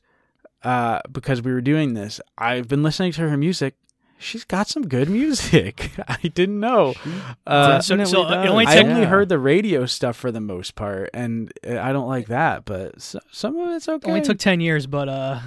uh, 0.62 1.00
because 1.10 1.42
we 1.42 1.52
were 1.52 1.60
doing 1.60 1.94
this, 1.94 2.20
I've 2.38 2.68
been 2.68 2.82
listening 2.82 3.12
to 3.12 3.28
her 3.28 3.36
music. 3.36 3.74
She's 4.18 4.44
got 4.44 4.68
some 4.68 4.88
good 4.88 5.10
music. 5.10 5.90
I 6.08 6.16
didn't 6.34 6.58
know. 6.60 6.94
Uh, 7.46 7.80
so, 7.80 7.96
so 8.04 8.22
it 8.22 8.28
does. 8.30 8.48
only 8.48 8.66
I 8.66 8.78
only 8.78 9.02
Yeah. 9.02 9.06
heard 9.08 9.28
the 9.28 9.38
radio 9.38 9.84
stuff 9.86 10.16
for 10.16 10.30
the 10.32 10.40
most 10.40 10.74
part, 10.76 11.10
and 11.12 11.52
uh, 11.68 11.78
I 11.78 11.92
don't 11.92 12.08
like 12.08 12.28
that. 12.28 12.64
But 12.64 13.02
so, 13.02 13.18
some 13.30 13.56
of 13.56 13.70
it's 13.74 13.88
okay. 13.88 14.08
only 14.08 14.22
took 14.22 14.38
ten 14.38 14.60
years, 14.60 14.86
but 14.86 15.08
uh, 15.10 15.40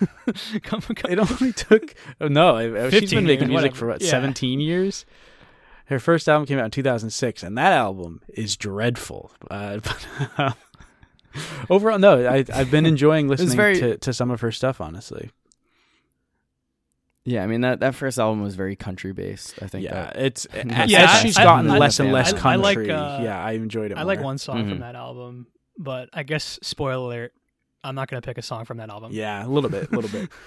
come, 0.62 0.80
come, 0.80 1.10
It 1.12 1.18
only 1.18 1.52
took 1.52 1.94
oh, 2.20 2.28
no. 2.28 2.56
I- 2.56 2.86
I- 2.86 2.90
She's 2.90 3.00
15 3.00 3.18
been 3.18 3.24
making 3.26 3.48
years, 3.48 3.48
music 3.50 3.54
whatever. 3.72 3.74
for 3.76 3.86
what 3.88 4.00
Yeah. 4.02 4.10
seventeen 4.10 4.60
years. 4.60 5.04
Her 5.86 5.98
first 5.98 6.26
album 6.28 6.46
came 6.46 6.58
out 6.58 6.64
in 6.66 6.70
2006, 6.70 7.42
and 7.42 7.58
that 7.58 7.72
album 7.72 8.22
is 8.28 8.56
dreadful. 8.56 9.30
Uh, 9.50 9.78
but, 9.82 10.56
overall, 11.68 11.98
no, 11.98 12.24
I, 12.26 12.44
I've 12.54 12.70
been 12.70 12.86
enjoying 12.86 13.28
listening 13.28 13.56
very- 13.56 13.78
to, 13.80 13.98
to 13.98 14.12
some 14.12 14.30
of 14.30 14.40
her 14.40 14.52
stuff. 14.52 14.80
Honestly, 14.80 15.30
yeah, 17.24 17.42
I 17.44 17.46
mean 17.46 17.60
that 17.62 17.80
that 17.80 17.94
first 17.94 18.18
album 18.18 18.42
was 18.42 18.54
very 18.54 18.76
country 18.76 19.12
based. 19.12 19.54
I 19.62 19.66
think. 19.66 19.84
yeah, 19.84 19.94
that, 20.12 20.16
it's 20.16 20.46
Yeah, 20.54 20.62
as 20.84 20.92
I- 21.10 21.22
she's 21.22 21.36
I- 21.38 21.44
gotten 21.44 21.70
I- 21.70 21.78
less 21.78 22.00
and 22.00 22.12
less 22.12 22.32
I 22.32 22.38
country. 22.38 22.86
like, 22.86 22.90
uh, 22.90 23.20
yeah, 23.22 23.42
I 23.42 23.52
enjoyed 23.52 23.92
it. 23.92 23.98
I 23.98 24.02
like 24.02 24.20
one 24.20 24.38
song 24.38 24.64
Mhm. 24.64 24.68
from 24.70 24.78
that 24.80 24.94
album, 24.96 25.46
but 25.78 26.08
I 26.12 26.22
guess 26.24 26.58
spoiler 26.62 26.94
alert, 27.06 27.32
I'm 27.84 27.94
not 27.94 28.08
gonna 28.08 28.22
pick 28.22 28.38
a 28.38 28.42
song 28.42 28.64
from 28.64 28.76
that 28.78 28.90
album. 28.90 29.12
Yeah, 29.12 29.44
a 29.44 29.48
little 29.48 29.70
bit, 29.70 29.90
a 29.90 29.94
little 29.94 30.10
bit. 30.10 30.28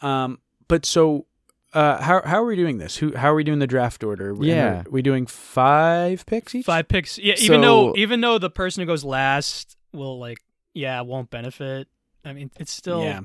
Um, 0.00 0.38
but 0.68 0.84
so, 0.84 1.26
uh, 1.72 2.00
how 2.02 2.20
how 2.24 2.42
are 2.42 2.46
we 2.46 2.56
doing 2.56 2.78
this? 2.78 2.96
Who 2.98 3.16
how 3.16 3.32
are 3.32 3.34
we 3.34 3.44
doing 3.44 3.58
the 3.58 3.66
draft 3.66 4.04
order? 4.04 4.30
And 4.30 4.44
Yeah. 4.44 4.80
are 4.80 4.90
we 4.90 5.02
doing 5.02 5.26
five 5.26 6.26
picks 6.26 6.54
each? 6.54 6.66
Five 6.66 6.88
picks. 6.88 7.16
Yeah, 7.18 7.34
even 7.38 7.60
though 7.60 7.94
even 7.96 8.20
though 8.20 8.38
the 8.38 8.50
person 8.50 8.82
who 8.82 8.86
goes 8.86 9.04
last 9.04 9.76
will 9.92 10.18
like, 10.18 10.38
yeah, 10.74 11.00
won't 11.02 11.30
benefit. 11.30 11.88
I 12.24 12.32
mean, 12.32 12.50
it's 12.58 12.72
still. 12.72 13.02
Yeah, 13.04 13.20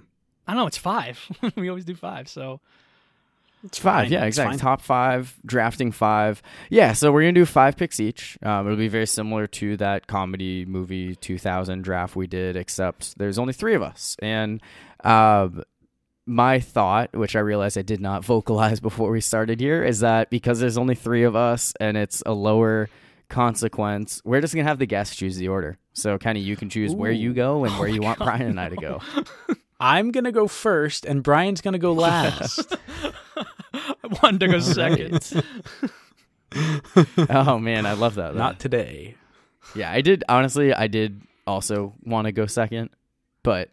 I 0.49 0.53
don't 0.53 0.61
know. 0.63 0.67
It's 0.67 0.77
five. 0.77 1.19
we 1.55 1.69
always 1.69 1.85
do 1.85 1.93
five. 1.93 2.27
So 2.27 2.59
it's 3.63 3.77
Five, 3.77 4.05
fine. 4.05 4.11
yeah, 4.13 4.19
It's 4.25 4.37
exactly. 4.37 4.53
fine. 4.57 4.59
Top 4.59 4.81
five, 4.81 5.35
drafting 5.45 5.91
five. 5.91 6.41
Yeah, 6.69 6.93
so 6.93 7.11
we're 7.11 7.21
gonna 7.21 7.33
do 7.33 7.45
five 7.45 7.75
picks 7.77 7.99
each. 7.99 8.37
Um, 8.41 8.65
it'll 8.65 8.77
be 8.77 8.87
very 8.87 9.05
similar 9.05 9.47
to 9.47 9.77
that 9.77 10.07
comedy 10.07 10.65
movie 10.65 11.15
2000 11.17 11.83
draft 11.83 12.15
we 12.15 12.25
did, 12.25 12.55
except 12.55 13.17
there's 13.19 13.37
only 13.37 13.53
three 13.53 13.75
of 13.75 13.81
us. 13.83 14.15
And 14.19 14.61
um, 15.03 15.63
my 16.25 16.59
thought, 16.61 17.13
which 17.15 17.35
I 17.35 17.39
realized 17.41 17.77
I 17.77 17.81
did 17.81 17.99
not 18.01 18.23
vocalize 18.33 18.79
before 18.79 19.11
we 19.11 19.21
started 19.21 19.59
here, 19.59 19.83
is 19.83 19.99
that 19.99 20.29
because 20.29 20.59
there's 20.59 20.77
only 20.77 20.95
three 20.95 21.23
of 21.23 21.35
us 21.35 21.73
and 21.79 21.95
it's 21.97 22.23
a 22.25 22.31
lower 22.33 22.89
consequence, 23.27 24.21
we're 24.25 24.41
just 24.41 24.55
gonna 24.55 24.67
have 24.67 24.79
the 24.79 24.85
guests 24.85 25.15
choose 25.15 25.35
the 25.37 25.49
order. 25.49 25.77
So 25.93 26.17
kind 26.17 26.37
of 26.37 26.43
you 26.43 26.55
can 26.55 26.69
choose 26.69 26.95
where 26.95 27.11
you 27.11 27.33
go 27.33 27.65
and 27.65 27.73
Oh 27.75 27.79
where 27.79 27.89
my 27.89 27.93
you 27.95 28.01
want 28.01 28.19
God, 28.19 28.25
Brian 28.25 28.43
and 28.47 28.59
I 28.59 28.69
to 28.69 28.75
go. 28.77 29.01
I'm 29.79 30.11
gonna 30.11 30.31
go 30.31 30.47
first, 30.47 31.05
and 31.05 31.23
Brian's 31.23 31.61
gonna 31.61 31.77
go 31.79 31.93
last. 31.93 32.75
I 33.73 33.93
wanted 34.23 34.39
to 34.41 34.47
go 34.47 34.59
second. 34.59 35.43
oh 37.29 37.59
man, 37.59 37.85
I 37.85 37.93
love 37.93 38.15
that. 38.15 38.35
Not 38.35 38.59
today. 38.59 39.15
yeah, 39.75 39.91
I 39.91 40.01
did 40.01 40.23
honestly. 40.27 40.73
I 40.73 40.87
did 40.87 41.21
also 41.47 41.93
want 42.03 42.25
to 42.25 42.31
go 42.31 42.45
second, 42.45 42.89
but 43.43 43.69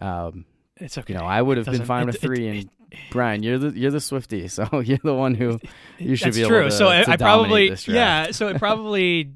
um, 0.00 0.44
It's 0.78 0.98
okay. 0.98 1.12
you 1.12 1.18
know, 1.18 1.24
I 1.26 1.40
would 1.40 1.56
have 1.58 1.66
been 1.66 1.84
fine 1.84 2.02
it- 2.04 2.06
with 2.06 2.14
it- 2.16 2.20
three. 2.20 2.48
it- 2.48 2.50
and 2.58 2.70
Brian, 3.10 3.42
you're 3.42 3.58
the 3.58 3.78
you're 3.78 3.90
the 3.90 4.00
Swifty, 4.00 4.48
so 4.48 4.80
you're 4.80 4.98
the 5.02 5.14
one 5.14 5.34
who 5.34 5.60
you 5.98 6.16
should 6.16 6.28
That's 6.28 6.36
be 6.36 6.42
able 6.42 6.50
true. 6.50 6.64
to- 6.64 6.70
so 6.70 6.88
I, 6.88 7.02
to 7.04 7.10
I 7.12 7.16
probably 7.16 7.70
this 7.70 7.84
draft. 7.84 7.96
yeah. 7.96 8.30
So 8.32 8.48
it 8.48 8.58
probably 8.58 9.32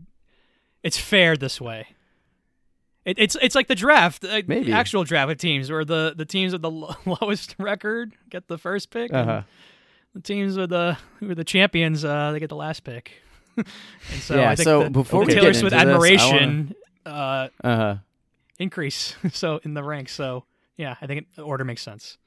it's 0.83 0.99
fair 0.99 1.37
this 1.37 1.61
way. 1.61 1.87
It, 3.09 3.19
it's 3.19 3.37
it's 3.41 3.55
like 3.55 3.69
the 3.69 3.75
draft, 3.75 4.25
uh, 4.25 4.43
Maybe. 4.47 4.67
the 4.67 4.73
actual 4.73 5.03
draft 5.05 5.31
of 5.33 5.39
teams, 5.39 5.71
where 5.71 5.85
the 5.85 6.13
the 6.17 6.25
teams 6.27 6.53
with 6.53 6.63
the 6.63 6.71
lo- 6.71 6.95
lowest 7.23 7.55
record 7.59 8.13
get 8.29 8.49
the 8.49 8.59
first 8.59 8.91
pick, 8.91 9.11
and 9.13 9.31
Uh-huh. 9.31 9.43
the 10.15 10.21
teams 10.21 10.57
with 10.59 10.71
the 10.71 10.97
who 11.19 11.31
are 11.31 11.35
the 11.35 11.45
champions, 11.45 12.05
uh, 12.05 12.33
they 12.33 12.39
get 12.41 12.49
the 12.51 12.57
last 12.57 12.85
pick. 12.85 13.13
and 13.57 13.67
so 14.21 14.37
Yeah, 14.37 14.51
I 14.51 14.55
think 14.57 14.65
so 14.65 14.83
the, 14.85 14.91
before 14.91 15.21
the 15.25 15.29
we 15.29 15.35
Taylor 15.35 15.53
get 15.53 15.57
Swift 15.61 15.75
into 15.75 15.87
this, 15.87 15.95
admiration 15.95 16.75
uh, 17.07 17.49
Uh-huh. 17.65 17.97
increase 18.59 19.17
so 19.33 19.59
in 19.65 19.75
the 19.75 19.83
ranks. 19.83 20.13
So 20.13 20.45
yeah, 20.77 20.97
I 21.01 21.07
think 21.07 21.23
it, 21.23 21.27
the 21.37 21.43
order 21.43 21.65
makes 21.65 21.83
sense. 21.83 22.19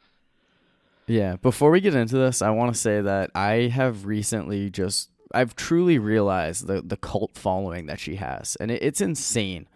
Yeah, 1.07 1.35
before 1.35 1.71
we 1.71 1.81
get 1.81 1.93
into 1.95 2.17
this, 2.17 2.41
I 2.41 2.49
want 2.51 2.73
to 2.73 2.79
say 2.79 3.01
that 3.01 3.31
I 3.35 3.67
have 3.73 4.05
recently 4.05 4.69
just 4.69 5.09
I've 5.33 5.55
truly 5.55 5.99
realized 5.99 6.67
the 6.67 6.81
the 6.81 6.97
cult 6.97 7.37
following 7.37 7.85
that 7.85 7.99
she 7.99 8.15
has, 8.15 8.55
and 8.57 8.71
it, 8.71 8.81
it's 8.81 8.99
insane. 9.01 9.67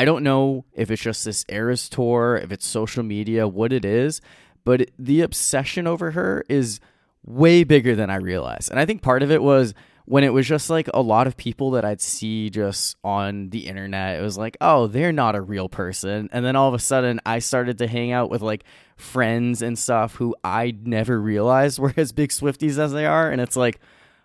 I 0.00 0.06
don't 0.06 0.24
know 0.24 0.64
if 0.72 0.90
it's 0.90 1.02
just 1.02 1.26
this 1.26 1.44
Eras 1.50 1.90
tour, 1.90 2.40
if 2.42 2.52
it's 2.52 2.66
social 2.66 3.02
media, 3.02 3.46
what 3.46 3.70
it 3.70 3.84
is, 3.84 4.22
but 4.64 4.90
the 4.98 5.20
obsession 5.20 5.86
over 5.86 6.12
her 6.12 6.42
is 6.48 6.80
way 7.22 7.64
bigger 7.64 7.94
than 7.94 8.08
I 8.08 8.16
realized. 8.16 8.70
And 8.70 8.80
I 8.80 8.86
think 8.86 9.02
part 9.02 9.22
of 9.22 9.30
it 9.30 9.42
was 9.42 9.74
when 10.06 10.24
it 10.24 10.32
was 10.32 10.46
just 10.46 10.70
like 10.70 10.88
a 10.94 11.02
lot 11.02 11.26
of 11.26 11.36
people 11.36 11.72
that 11.72 11.84
I'd 11.84 12.00
see 12.00 12.48
just 12.48 12.96
on 13.04 13.50
the 13.50 13.66
internet. 13.66 14.18
It 14.18 14.22
was 14.22 14.38
like, 14.38 14.56
oh, 14.62 14.86
they're 14.86 15.12
not 15.12 15.36
a 15.36 15.42
real 15.42 15.68
person. 15.68 16.30
And 16.32 16.46
then 16.46 16.56
all 16.56 16.68
of 16.68 16.72
a 16.72 16.78
sudden, 16.78 17.20
I 17.26 17.40
started 17.40 17.76
to 17.76 17.86
hang 17.86 18.10
out 18.10 18.30
with 18.30 18.40
like 18.40 18.64
friends 18.96 19.60
and 19.60 19.78
stuff 19.78 20.14
who 20.14 20.34
I 20.42 20.74
never 20.82 21.20
realized 21.20 21.78
were 21.78 21.92
as 21.98 22.12
big 22.12 22.30
Swifties 22.30 22.78
as 22.78 22.92
they 22.92 23.04
are. 23.04 23.30
And 23.30 23.38
it's 23.38 23.54
like, 23.54 23.80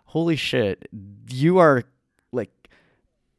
holy 0.05 0.37
shit, 0.37 0.87
you 1.29 1.57
are 1.57 1.83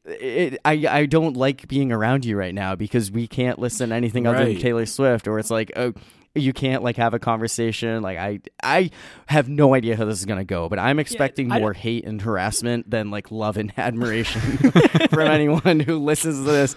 it, 0.07 0.61
I, 0.65 0.87
I 0.89 1.07
don't 1.07 1.37
like 1.37 1.69
being 1.69 1.93
around 1.93 2.25
you 2.25 2.37
right 2.37 2.55
now 2.55 2.75
because 2.77 3.11
we 3.11 3.27
can't 3.27 3.59
listen 3.59 3.91
to 3.91 3.95
anything 3.95 4.27
other 4.27 4.39
than 4.39 4.47
Right. 4.55 4.61
Taylor 4.61 4.87
Swift, 4.87 5.27
or 5.29 5.39
it's 5.39 5.51
like, 5.51 5.73
oh, 5.77 5.93
you 6.35 6.53
can't 6.53 6.83
like 6.83 6.97
have 6.97 7.15
a 7.15 7.19
conversation. 7.19 8.03
Like 8.03 8.19
I, 8.19 8.41
I 8.63 8.91
have 9.27 9.49
no 9.49 9.75
idea 9.75 9.97
how 9.97 10.05
this 10.05 10.19
is 10.19 10.27
gonna 10.27 10.45
go, 10.45 10.69
but 10.69 10.79
I'm 10.79 10.99
expecting 10.99 11.51
I- 11.51 11.59
more 11.61 11.73
hate 11.73 12.05
and 12.05 12.21
harassment 12.21 12.91
than 12.91 13.11
like 13.11 13.31
love 13.31 13.57
and 13.57 13.73
admiration 13.79 14.41
from 15.11 15.21
anyone 15.29 15.81
who 15.81 15.99
listens 15.99 16.37
to 16.37 16.43
this, 16.43 16.77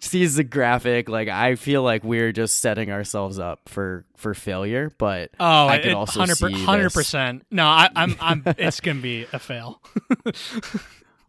sees 0.00 0.34
the 0.36 0.44
graphic. 0.44 1.08
Like 1.08 1.28
I 1.28 1.54
feel 1.54 1.82
like 1.82 2.04
we're 2.04 2.32
just 2.32 2.58
setting 2.58 2.90
ourselves 2.92 3.38
up 3.38 3.68
for 3.70 4.04
for 4.16 4.34
failure. 4.34 4.92
But 4.98 5.30
Oh, 5.40 5.66
I 5.66 5.78
could 5.78 5.86
it- 5.92 5.94
also 5.94 6.24
see 6.26 6.46
this. 6.46 6.62
hundred 6.66 6.92
percent. 6.92 7.46
No, 7.50 7.64
I, 7.64 7.88
I'm 7.96 8.14
I'm. 8.20 8.42
It's 8.58 8.80
gonna 8.80 9.00
be 9.00 9.26
a 9.32 9.38
fail. 9.38 9.80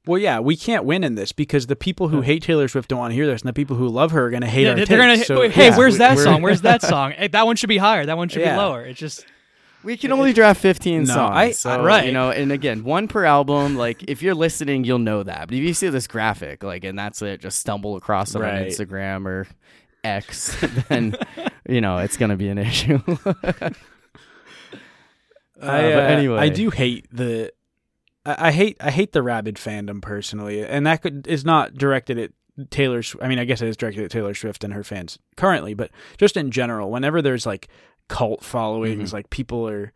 Well, 0.05 0.19
yeah, 0.19 0.39
we 0.39 0.55
can't 0.55 0.85
win 0.85 1.03
in 1.03 1.15
this 1.15 1.31
because 1.31 1.67
the 1.67 1.75
people 1.75 2.07
who 2.07 2.21
hate 2.21 2.41
Taylor 2.43 2.67
Swift 2.67 2.89
don't 2.89 2.99
want 2.99 3.11
to 3.11 3.15
hear 3.15 3.27
this, 3.27 3.41
and 3.41 3.49
the 3.49 3.53
people 3.53 3.75
who 3.75 3.87
love 3.89 4.11
her 4.11 4.25
are 4.25 4.29
going 4.29 4.41
to 4.41 4.47
hate 4.47 4.63
Yeah, 4.63 4.69
our 4.69 4.75
they're 4.75 4.85
takes. 4.85 4.97
gonna. 4.99 5.17
So, 5.23 5.49
hey, 5.49 5.67
yeah, 5.69 5.77
where's 5.77 5.97
that 5.99 6.15
we're- 6.15 6.23
song? 6.23 6.41
Where's 6.41 6.61
that 6.61 6.81
song? 6.93 7.11
Hey, 7.11 7.27
that 7.27 7.45
one 7.45 7.55
should 7.55 7.67
be 7.69 7.77
higher. 7.77 8.05
That 8.05 8.17
one 8.17 8.29
should 8.29 8.41
Yeah. 8.41 8.53
be 8.55 8.57
lower. 8.57 8.83
It's 8.83 8.99
just 8.99 9.25
we 9.83 9.95
can 9.97 10.11
only 10.11 10.33
draft 10.33 10.59
15 10.61 11.03
No, 11.03 11.13
songs. 11.13 11.35
I- 11.35 11.51
so, 11.51 11.83
Right. 11.83 12.05
You 12.05 12.11
know, 12.11 12.31
and 12.31 12.51
again, 12.51 12.83
one 12.83 13.07
per 13.07 13.23
album. 13.25 13.75
Like 13.77 14.03
if 14.09 14.21
you're 14.23 14.33
listening, 14.35 14.83
you'll 14.83 14.99
know 14.99 15.21
that. 15.23 15.47
But 15.47 15.55
if 15.57 15.63
you 15.63 15.73
see 15.73 15.89
this 15.89 16.07
graphic, 16.07 16.63
like, 16.63 16.83
and 16.85 16.97
that's 16.97 17.21
it, 17.21 17.41
just 17.41 17.59
stumble 17.59 17.95
across 17.95 18.31
it 18.31 18.37
on 18.37 18.41
Right. 18.43 18.67
Instagram 18.67 19.25
or 19.25 19.47
X, 20.03 20.55
then 20.89 21.15
you 21.67 21.81
know 21.81 21.97
it's 21.99 22.17
gonna 22.17 22.37
be 22.37 22.47
an 22.49 22.57
issue. 22.57 22.99
I, 23.25 23.71
Uh, 25.61 25.65
uh, 25.65 25.81
but 25.93 26.11
anyway. 26.11 26.37
I 26.37 26.47
do 26.49 26.69
hate 26.69 27.05
the. 27.11 27.51
I, 28.37 28.47
I 28.47 28.51
hate 28.51 28.77
I 28.79 28.91
hate 28.91 29.11
the 29.11 29.21
rabid 29.23 29.55
fandom 29.55 30.01
personally, 30.01 30.65
and 30.65 30.85
that 30.87 31.01
could 31.01 31.27
is 31.27 31.43
not 31.45 31.75
directed 31.75 32.17
at 32.17 32.31
Taylor. 32.69 33.01
I 33.21 33.27
mean, 33.27 33.39
I 33.39 33.45
guess 33.45 33.61
it 33.61 33.67
is 33.67 33.77
directed 33.77 34.03
at 34.03 34.11
Taylor 34.11 34.33
Swift 34.33 34.63
and 34.63 34.73
her 34.73 34.83
fans 34.83 35.17
currently, 35.37 35.73
but 35.73 35.91
just 36.17 36.35
in 36.37 36.51
general, 36.51 36.91
whenever 36.91 37.21
there's 37.21 37.45
like 37.45 37.67
cult 38.07 38.43
followings, 38.43 39.09
Mhm. 39.11 39.13
like 39.13 39.29
people 39.29 39.67
are. 39.69 39.93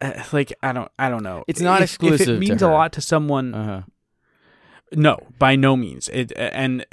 Uh, 0.00 0.20
like 0.32 0.52
I 0.64 0.72
don't, 0.72 0.90
I 0.98 1.08
don't 1.08 1.22
know. 1.22 1.44
It's 1.46 1.60
not 1.60 1.80
If- 1.80 1.90
exclusive 1.90 2.28
If 2.28 2.34
it 2.36 2.38
means 2.40 2.60
a 2.62 2.68
lot 2.68 2.92
to 2.94 3.00
someone, 3.00 3.54
uh-huh. 3.54 3.82
no, 4.92 5.18
by 5.38 5.54
no 5.56 5.76
means. 5.76 6.08
It 6.08 6.32
and 6.36 6.84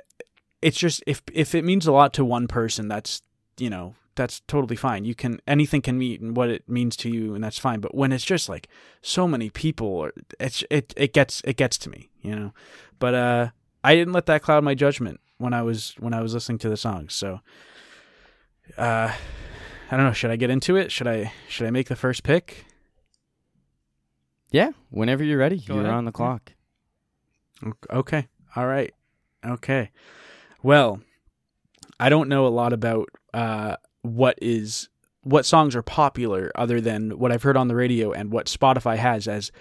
it's 0.61 0.77
just 0.77 1.03
if 1.07 1.21
if 1.33 1.55
it 1.55 1.63
means 1.63 1.87
a 1.87 1.91
lot 1.91 2.13
to 2.13 2.25
one 2.25 2.47
person, 2.47 2.87
that's 2.87 3.21
you 3.57 3.69
know 3.69 3.95
that's 4.19 4.41
totally 4.41 4.75
fine. 4.75 5.05
You 5.05 5.15
can 5.15 5.39
anything 5.47 5.81
can 5.81 5.97
mean 5.97 6.33
what 6.33 6.49
it 6.49 6.67
means 6.67 6.95
to 6.97 7.09
you, 7.09 7.33
and 7.33 7.43
that's 7.43 7.57
fine. 7.57 7.79
But 7.79 7.95
when 7.95 8.11
it's 8.11 8.25
just 8.25 8.49
like 8.49 8.67
so 9.01 9.27
many 9.27 9.49
people, 9.49 9.87
or 9.87 10.13
it's 10.39 10.63
it 10.69 10.93
it 10.97 11.13
gets 11.13 11.41
it 11.45 11.57
gets 11.57 11.77
to 11.79 11.89
me, 11.89 12.09
you 12.21 12.35
know. 12.35 12.53
But 12.99 13.13
uh, 13.15 13.47
I 13.83 13.95
didn't 13.95 14.13
let 14.13 14.25
that 14.27 14.41
cloud 14.43 14.63
my 14.63 14.75
judgment 14.75 15.19
when 15.37 15.53
I 15.53 15.61
was 15.61 15.95
when 15.99 16.13
I 16.13 16.21
was 16.21 16.33
listening 16.33 16.59
to 16.59 16.69
the 16.69 16.77
songs. 16.77 17.15
So, 17.15 17.39
uh, 18.77 19.13
I 19.89 19.95
don't 19.97 20.05
know. 20.05 20.13
Should 20.13 20.31
I 20.31 20.35
get 20.35 20.49
into 20.49 20.75
it? 20.75 20.91
Should 20.91 21.07
I 21.07 21.31
should 21.47 21.65
I 21.65 21.71
make 21.71 21.87
the 21.87 21.95
first 21.95 22.23
pick? 22.23 22.65
Yeah, 24.51 24.71
whenever 24.89 25.23
you're 25.23 25.37
ready, 25.37 25.59
Go 25.59 25.75
you're 25.75 25.83
ahead. 25.83 25.95
on 25.95 26.05
the 26.05 26.11
clock. 26.11 26.53
Okay. 27.91 28.27
All 28.55 28.67
right. 28.67 28.93
Okay. 29.45 29.91
Well, 30.63 31.01
I 31.99 32.09
don't 32.09 32.29
know 32.29 32.47
a 32.47 32.49
lot 32.49 32.73
about 32.73 33.09
uh, 33.33 33.75
what 34.01 34.37
is 34.41 34.89
what 35.23 35.45
songs 35.45 35.75
are 35.75 35.81
popular 35.81 36.51
other 36.55 36.79
than 36.79 37.19
what 37.19 37.31
I've 37.31 37.43
heard 37.43 37.57
on 37.57 37.67
the 37.67 37.75
radio 37.75 38.11
and 38.11 38.31
what 38.31 38.45
Spotify 38.47 38.95
has 38.97 39.27
as 39.27 39.51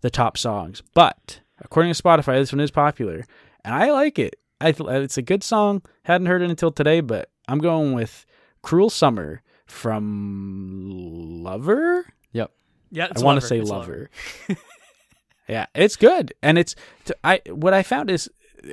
the 0.00 0.10
top 0.10 0.38
songs. 0.38 0.82
But 0.94 1.40
according 1.60 1.92
to 1.92 2.02
Spotify, 2.02 2.38
this 2.38 2.52
one 2.52 2.60
is 2.60 2.70
popular, 2.70 3.24
and 3.64 3.74
I 3.74 3.90
like 3.90 4.18
it. 4.18 4.36
I 4.60 4.72
th- 4.72 4.88
it's 4.88 5.18
a 5.18 5.22
good 5.22 5.42
song. 5.42 5.82
Hadn't 6.04 6.26
heard 6.26 6.42
it 6.42 6.50
until 6.50 6.70
today, 6.70 7.00
but 7.00 7.30
I'm 7.48 7.58
going 7.58 7.92
with 7.92 8.26
"Cruel 8.62 8.90
Summer" 8.90 9.42
from 9.66 11.42
Lover. 11.42 12.06
Yep. 12.32 12.50
Yeah. 12.90 13.08
I 13.14 13.20
want 13.20 13.40
to 13.40 13.46
say 13.46 13.58
It's 13.58 13.70
lover. 13.70 14.10
yeah, 15.48 15.66
it's 15.74 15.96
good, 15.96 16.32
and 16.42 16.58
it's 16.58 16.74
t- 17.04 17.14
I. 17.22 17.40
What 17.46 17.74
I 17.74 17.82
found 17.82 18.10
is 18.10 18.30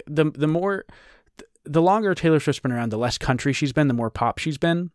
the 0.08 0.32
the 0.32 0.48
more 0.48 0.86
the 1.66 1.82
longer 1.82 2.14
Taylor 2.16 2.40
Swift's 2.40 2.60
been 2.60 2.72
around, 2.72 2.92
the 2.92 2.98
less 2.98 3.18
country 3.18 3.54
she's 3.54 3.74
been, 3.74 3.88
the 3.88 3.94
more 3.94 4.10
pop 4.10 4.38
she's 4.38 4.58
been, 4.58 4.92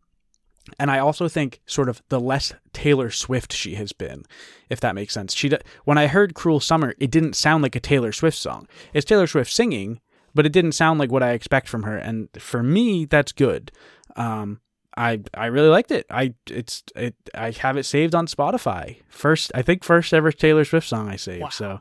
and 0.79 0.91
I 0.91 0.99
also 0.99 1.27
think 1.27 1.61
sort 1.65 1.89
of 1.89 2.01
the 2.09 2.19
less 2.19 2.53
Taylor 2.73 3.09
Swift 3.09 3.51
she 3.53 3.75
has 3.75 3.91
been, 3.93 4.23
if 4.69 4.79
that 4.81 4.95
makes 4.95 5.13
sense. 5.13 5.35
She 5.35 5.51
when 5.85 5.97
I 5.97 6.07
heard 6.07 6.33
"Cruel 6.35 6.59
Summer," 6.59 6.93
it 6.99 7.11
didn't 7.11 7.35
sound 7.35 7.63
like 7.63 7.75
a 7.75 7.79
Taylor 7.79 8.11
Swift 8.11 8.37
song. 8.37 8.67
It's 8.93 9.05
Taylor 9.05 9.27
Swift 9.27 9.51
singing, 9.51 10.01
but 10.35 10.45
it 10.45 10.51
didn't 10.53 10.73
sound 10.73 10.99
like 10.99 11.11
what 11.11 11.23
I 11.23 11.31
expect 11.31 11.67
from 11.67 11.83
her, 11.83 11.97
and 11.97 12.29
for 12.37 12.61
me, 12.63 13.05
that's 13.05 13.31
good. 13.31 13.71
Um, 14.15 14.59
I 14.97 15.21
I 15.33 15.45
really 15.47 15.69
liked 15.69 15.91
it. 15.91 16.05
I 16.09 16.33
it's 16.49 16.83
it 16.95 17.15
I 17.33 17.51
have 17.51 17.77
it 17.77 17.83
saved 17.83 18.13
on 18.13 18.27
Spotify. 18.27 18.97
First, 19.07 19.51
I 19.55 19.61
think 19.61 19.83
first 19.83 20.13
ever 20.13 20.31
Taylor 20.31 20.65
Swift 20.65 20.87
song 20.87 21.07
I 21.09 21.15
saved. 21.15 21.41
Wow. 21.41 21.49
So 21.49 21.79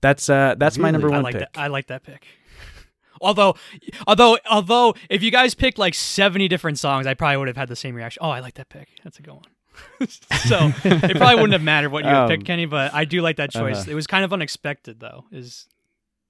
that's 0.00 0.28
uh 0.30 0.54
that's 0.56 0.78
my 0.78 0.88
Really? 0.88 0.92
number 0.92 1.08
I 1.08 1.16
one 1.16 1.22
like 1.22 1.34
pick. 1.34 1.52
that. 1.52 1.60
I 1.60 1.66
like 1.66 1.86
that 1.88 2.02
pick. 2.04 2.26
Although, 3.20 3.56
although, 4.06 4.38
although, 4.50 4.94
if 5.10 5.22
you 5.22 5.30
guys 5.30 5.54
picked 5.54 5.78
like 5.78 5.94
seventy 5.94 6.48
different 6.48 6.78
songs, 6.78 7.06
I 7.06 7.14
probably 7.14 7.36
would 7.38 7.48
have 7.48 7.56
had 7.56 7.68
the 7.68 7.76
same 7.76 7.94
reaction. 7.94 8.20
Oh, 8.22 8.30
I 8.30 8.40
like 8.40 8.54
that 8.54 8.68
pick. 8.68 8.88
That's 9.04 9.18
a 9.18 9.22
good 9.22 9.34
one. 9.34 9.44
so 10.08 10.72
it 10.84 11.16
probably 11.16 11.34
wouldn't 11.34 11.52
have 11.52 11.62
mattered 11.62 11.90
what 11.90 12.04
you 12.04 12.10
Um, 12.10 12.28
picked, 12.28 12.44
Kenny. 12.46 12.64
But 12.66 12.94
I 12.94 13.04
do 13.04 13.20
like 13.20 13.36
that 13.36 13.50
choice. 13.50 13.82
uh-huh. 13.82 13.90
It 13.90 13.94
was 13.94 14.06
kind 14.06 14.24
of 14.24 14.32
unexpected, 14.32 15.00
though. 15.00 15.24
Is 15.30 15.66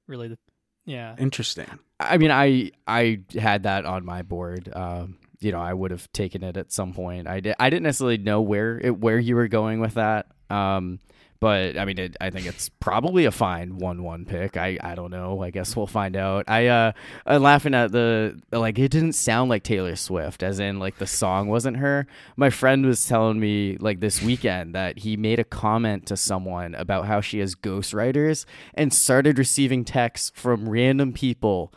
really 0.08 0.28
the 0.28 0.38
yeah. 0.84 1.14
Interesting. 1.18 1.66
I 1.98 2.16
mean, 2.18 2.30
I 2.30 2.72
I 2.86 3.20
had 3.38 3.64
that 3.64 3.84
on 3.84 4.04
my 4.04 4.22
board. 4.22 4.70
Um, 4.74 5.18
you 5.40 5.52
know, 5.52 5.60
I 5.60 5.74
would 5.74 5.90
have 5.90 6.10
taken 6.12 6.42
it 6.42 6.56
at 6.56 6.72
some 6.72 6.92
point. 6.92 7.26
I 7.28 7.40
did. 7.40 7.54
I 7.58 7.70
didn't 7.70 7.82
necessarily 7.82 8.18
know 8.18 8.40
where 8.40 8.78
it 8.78 8.96
where 8.98 9.18
you 9.18 9.36
were 9.36 9.48
going 9.48 9.80
with 9.80 9.94
that. 9.94 10.26
Um, 10.48 11.00
but 11.40 11.76
I 11.76 11.84
mean, 11.84 11.98
it, 11.98 12.16
I 12.20 12.30
think 12.30 12.46
it's 12.46 12.68
probably 12.68 13.24
a 13.24 13.30
fine 13.30 13.78
one-one 13.78 14.24
pick. 14.24 14.56
I, 14.56 14.78
I 14.80 14.94
don't 14.94 15.10
know. 15.10 15.42
I 15.42 15.50
guess 15.50 15.76
we'll 15.76 15.86
find 15.86 16.16
out. 16.16 16.44
I 16.48 16.66
uh, 16.66 16.92
I'm 17.26 17.42
laughing 17.42 17.74
at 17.74 17.92
the 17.92 18.40
like 18.52 18.78
it 18.78 18.90
didn't 18.90 19.12
sound 19.12 19.50
like 19.50 19.62
Taylor 19.62 19.96
Swift, 19.96 20.42
as 20.42 20.58
in 20.58 20.78
like 20.78 20.98
the 20.98 21.06
song 21.06 21.48
wasn't 21.48 21.78
her. 21.78 22.06
My 22.36 22.50
friend 22.50 22.86
was 22.86 23.06
telling 23.06 23.38
me 23.40 23.76
like 23.78 24.00
this 24.00 24.22
weekend 24.22 24.74
that 24.74 24.98
he 24.98 25.16
made 25.16 25.38
a 25.38 25.44
comment 25.44 26.06
to 26.06 26.16
someone 26.16 26.74
about 26.74 27.06
how 27.06 27.20
she 27.20 27.38
has 27.40 27.54
ghostwriters 27.54 28.44
and 28.74 28.92
started 28.92 29.38
receiving 29.38 29.84
texts 29.84 30.32
from 30.34 30.68
random 30.68 31.12
people 31.12 31.72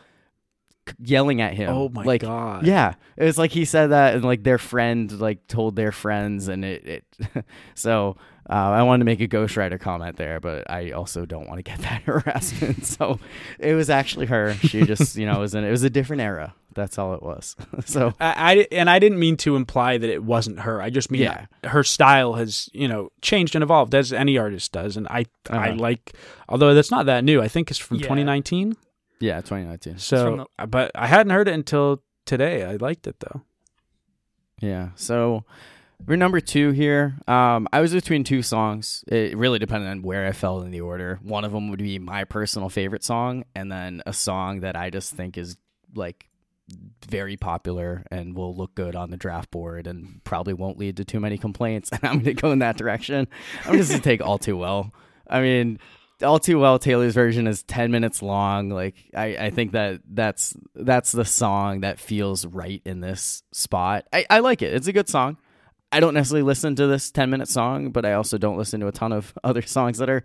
yelling 0.98 1.40
at 1.40 1.54
him. 1.54 1.70
Oh 1.70 1.88
my 1.88 2.02
like, 2.02 2.22
god. 2.22 2.66
Yeah, 2.66 2.94
it 3.16 3.24
was 3.24 3.38
like 3.38 3.52
he 3.52 3.64
said 3.64 3.88
that, 3.88 4.14
and 4.14 4.24
like 4.24 4.42
their 4.42 4.58
friend 4.58 5.10
like 5.20 5.46
told 5.46 5.76
their 5.76 5.92
friends, 5.92 6.48
and 6.48 6.64
it. 6.64 6.86
it 6.86 7.44
so 7.74 8.16
uh, 8.50 8.54
I 8.54 8.82
wanted 8.82 9.00
to 9.00 9.04
make 9.04 9.20
a 9.20 9.28
ghostwriter 9.28 9.78
comment 9.78 10.16
there, 10.16 10.40
but 10.40 10.68
I 10.68 10.90
also 10.90 11.24
don't 11.24 11.46
want 11.46 11.58
to 11.58 11.62
get 11.62 11.78
that 11.82 12.02
harassment. 12.02 12.84
so 12.84 13.20
it 13.58 13.74
was 13.74 13.88
actually 13.88 14.26
her. 14.26 14.54
She 14.54 14.82
just 14.82 15.16
you 15.16 15.26
know 15.26 15.36
it 15.36 15.40
was 15.40 15.54
an, 15.54 15.64
it 15.64 15.70
was 15.70 15.84
a 15.84 15.90
different 15.90 16.22
era. 16.22 16.54
That's 16.74 16.98
all 16.98 17.14
it 17.14 17.22
was. 17.22 17.56
so 17.84 18.14
I, 18.20 18.34
I 18.36 18.66
and 18.72 18.88
I 18.90 18.98
didn't 18.98 19.18
mean 19.18 19.36
to 19.38 19.56
imply 19.56 19.98
that 19.98 20.08
it 20.10 20.22
wasn't 20.22 20.60
her. 20.60 20.80
I 20.82 20.90
just 20.90 21.10
mean 21.10 21.22
Yeah. 21.22 21.46
her 21.64 21.82
style 21.84 22.34
has 22.34 22.68
you 22.72 22.88
know 22.88 23.10
changed 23.22 23.54
and 23.54 23.62
evolved 23.62 23.94
as 23.94 24.12
any 24.12 24.36
artist 24.38 24.72
does, 24.72 24.96
and 24.96 25.06
I 25.08 25.26
I 25.48 25.70
Uh-huh. 25.70 25.74
like 25.78 26.12
although 26.48 26.74
that's 26.74 26.90
not 26.90 27.06
that 27.06 27.24
new. 27.24 27.40
I 27.40 27.48
think 27.48 27.70
it's 27.70 27.78
from 27.78 27.96
Yeah. 27.98 28.02
2019. 28.02 28.76
yeah, 29.20 29.40
2019. 29.40 29.98
So, 29.98 30.46
but 30.68 30.90
I 30.94 31.06
hadn't 31.06 31.30
heard 31.30 31.46
it 31.48 31.54
until 31.54 32.02
today. 32.24 32.64
I 32.64 32.76
liked 32.76 33.06
it 33.06 33.16
though. 33.20 33.42
Yeah. 34.60 34.90
So 34.94 35.44
we're 36.06 36.16
number 36.16 36.40
two 36.40 36.70
here. 36.70 37.16
Um, 37.26 37.68
I 37.72 37.80
was 37.80 37.92
between 37.92 38.24
two 38.24 38.42
songs. 38.42 39.04
It 39.08 39.36
really 39.36 39.58
depended 39.58 39.90
on 39.90 40.02
where 40.02 40.26
I 40.26 40.32
fell 40.32 40.62
in 40.62 40.70
the 40.70 40.80
order. 40.80 41.18
One 41.22 41.44
of 41.44 41.52
them 41.52 41.70
would 41.70 41.78
be 41.78 41.98
my 41.98 42.24
personal 42.24 42.68
favorite 42.68 43.04
song, 43.04 43.44
and 43.54 43.70
then 43.70 44.02
a 44.06 44.12
song 44.12 44.60
that 44.60 44.76
I 44.76 44.90
just 44.90 45.14
think 45.14 45.38
is 45.38 45.56
like 45.94 46.28
very 47.08 47.36
popular 47.36 48.04
and 48.10 48.36
will 48.36 48.54
look 48.54 48.74
good 48.74 48.94
on 48.94 49.10
the 49.10 49.16
draft 49.16 49.50
board 49.50 49.86
and 49.86 50.22
probably 50.24 50.54
won't 50.54 50.78
lead 50.78 50.96
to 50.98 51.04
too 51.04 51.20
many 51.20 51.38
complaints. 51.38 51.90
And 52.00 52.04
I'm 52.04 52.20
going 52.20 52.36
to 52.36 52.42
go 52.42 52.52
in 52.52 52.60
that 52.60 52.76
direction. 52.76 53.28
I'm 53.64 53.76
just 53.76 53.90
going 53.90 54.00
to 54.00 54.08
take 54.08 54.20
All 54.20 54.38
Too 54.38 54.56
Well. 54.56 54.94
I 55.28 55.40
mean, 55.40 55.78
all 56.22 56.38
too 56.38 56.58
well 56.58 56.78
taylor's 56.78 57.14
version 57.14 57.46
is 57.46 57.62
10 57.62 57.90
minutes 57.90 58.20
long 58.20 58.68
like 58.68 58.94
I, 59.16 59.36
I 59.36 59.50
think 59.50 59.72
that 59.72 60.02
that's 60.06 60.54
that's 60.74 61.12
the 61.12 61.24
song 61.24 61.80
that 61.80 61.98
feels 61.98 62.44
right 62.44 62.82
in 62.84 63.00
this 63.00 63.42
spot 63.52 64.06
I, 64.12 64.26
I 64.28 64.40
like 64.40 64.60
it 64.60 64.74
it's 64.74 64.86
a 64.86 64.92
good 64.92 65.08
song 65.08 65.38
i 65.92 66.00
don't 66.00 66.14
necessarily 66.14 66.42
listen 66.42 66.74
to 66.76 66.86
this 66.86 67.10
10 67.10 67.30
minute 67.30 67.48
song 67.48 67.90
but 67.90 68.04
i 68.04 68.12
also 68.12 68.38
don't 68.38 68.56
listen 68.56 68.80
to 68.80 68.86
a 68.86 68.92
ton 68.92 69.12
of 69.12 69.32
other 69.44 69.62
songs 69.62 69.98
that 69.98 70.10
are 70.10 70.22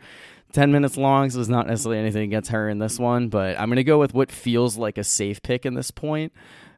10 0.53 0.71
minutes 0.71 0.97
long 0.97 1.29
so 1.29 1.39
it's 1.39 1.49
not 1.49 1.67
necessarily 1.67 1.99
anything 1.99 2.23
against 2.23 2.51
her 2.51 2.69
in 2.69 2.79
this 2.79 2.99
one 2.99 3.29
but 3.29 3.59
i'm 3.59 3.67
going 3.69 3.77
to 3.77 3.83
go 3.83 3.99
with 3.99 4.13
what 4.13 4.31
feels 4.31 4.77
like 4.77 4.97
a 4.97 5.03
safe 5.03 5.41
pick 5.41 5.65
in 5.65 5.73
this 5.73 5.91
point 5.91 6.31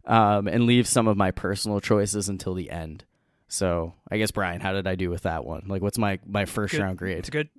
um, 0.05 0.47
and 0.47 0.65
leave 0.65 0.87
some 0.87 1.07
of 1.07 1.17
my 1.17 1.31
personal 1.31 1.81
choices 1.81 2.29
until 2.29 2.53
the 2.53 2.71
end 2.71 3.03
so 3.47 3.93
i 4.09 4.17
guess 4.17 4.31
brian 4.31 4.61
how 4.61 4.73
did 4.73 4.87
i 4.87 4.95
do 4.95 5.09
with 5.09 5.23
that 5.23 5.45
one 5.45 5.63
like 5.67 5.81
what's 5.81 5.97
my 5.97 6.19
my 6.25 6.45
first 6.45 6.71
Good. 6.71 6.81
round 6.81 6.97
grade 6.97 7.17
It's 7.17 7.29
good. 7.29 7.49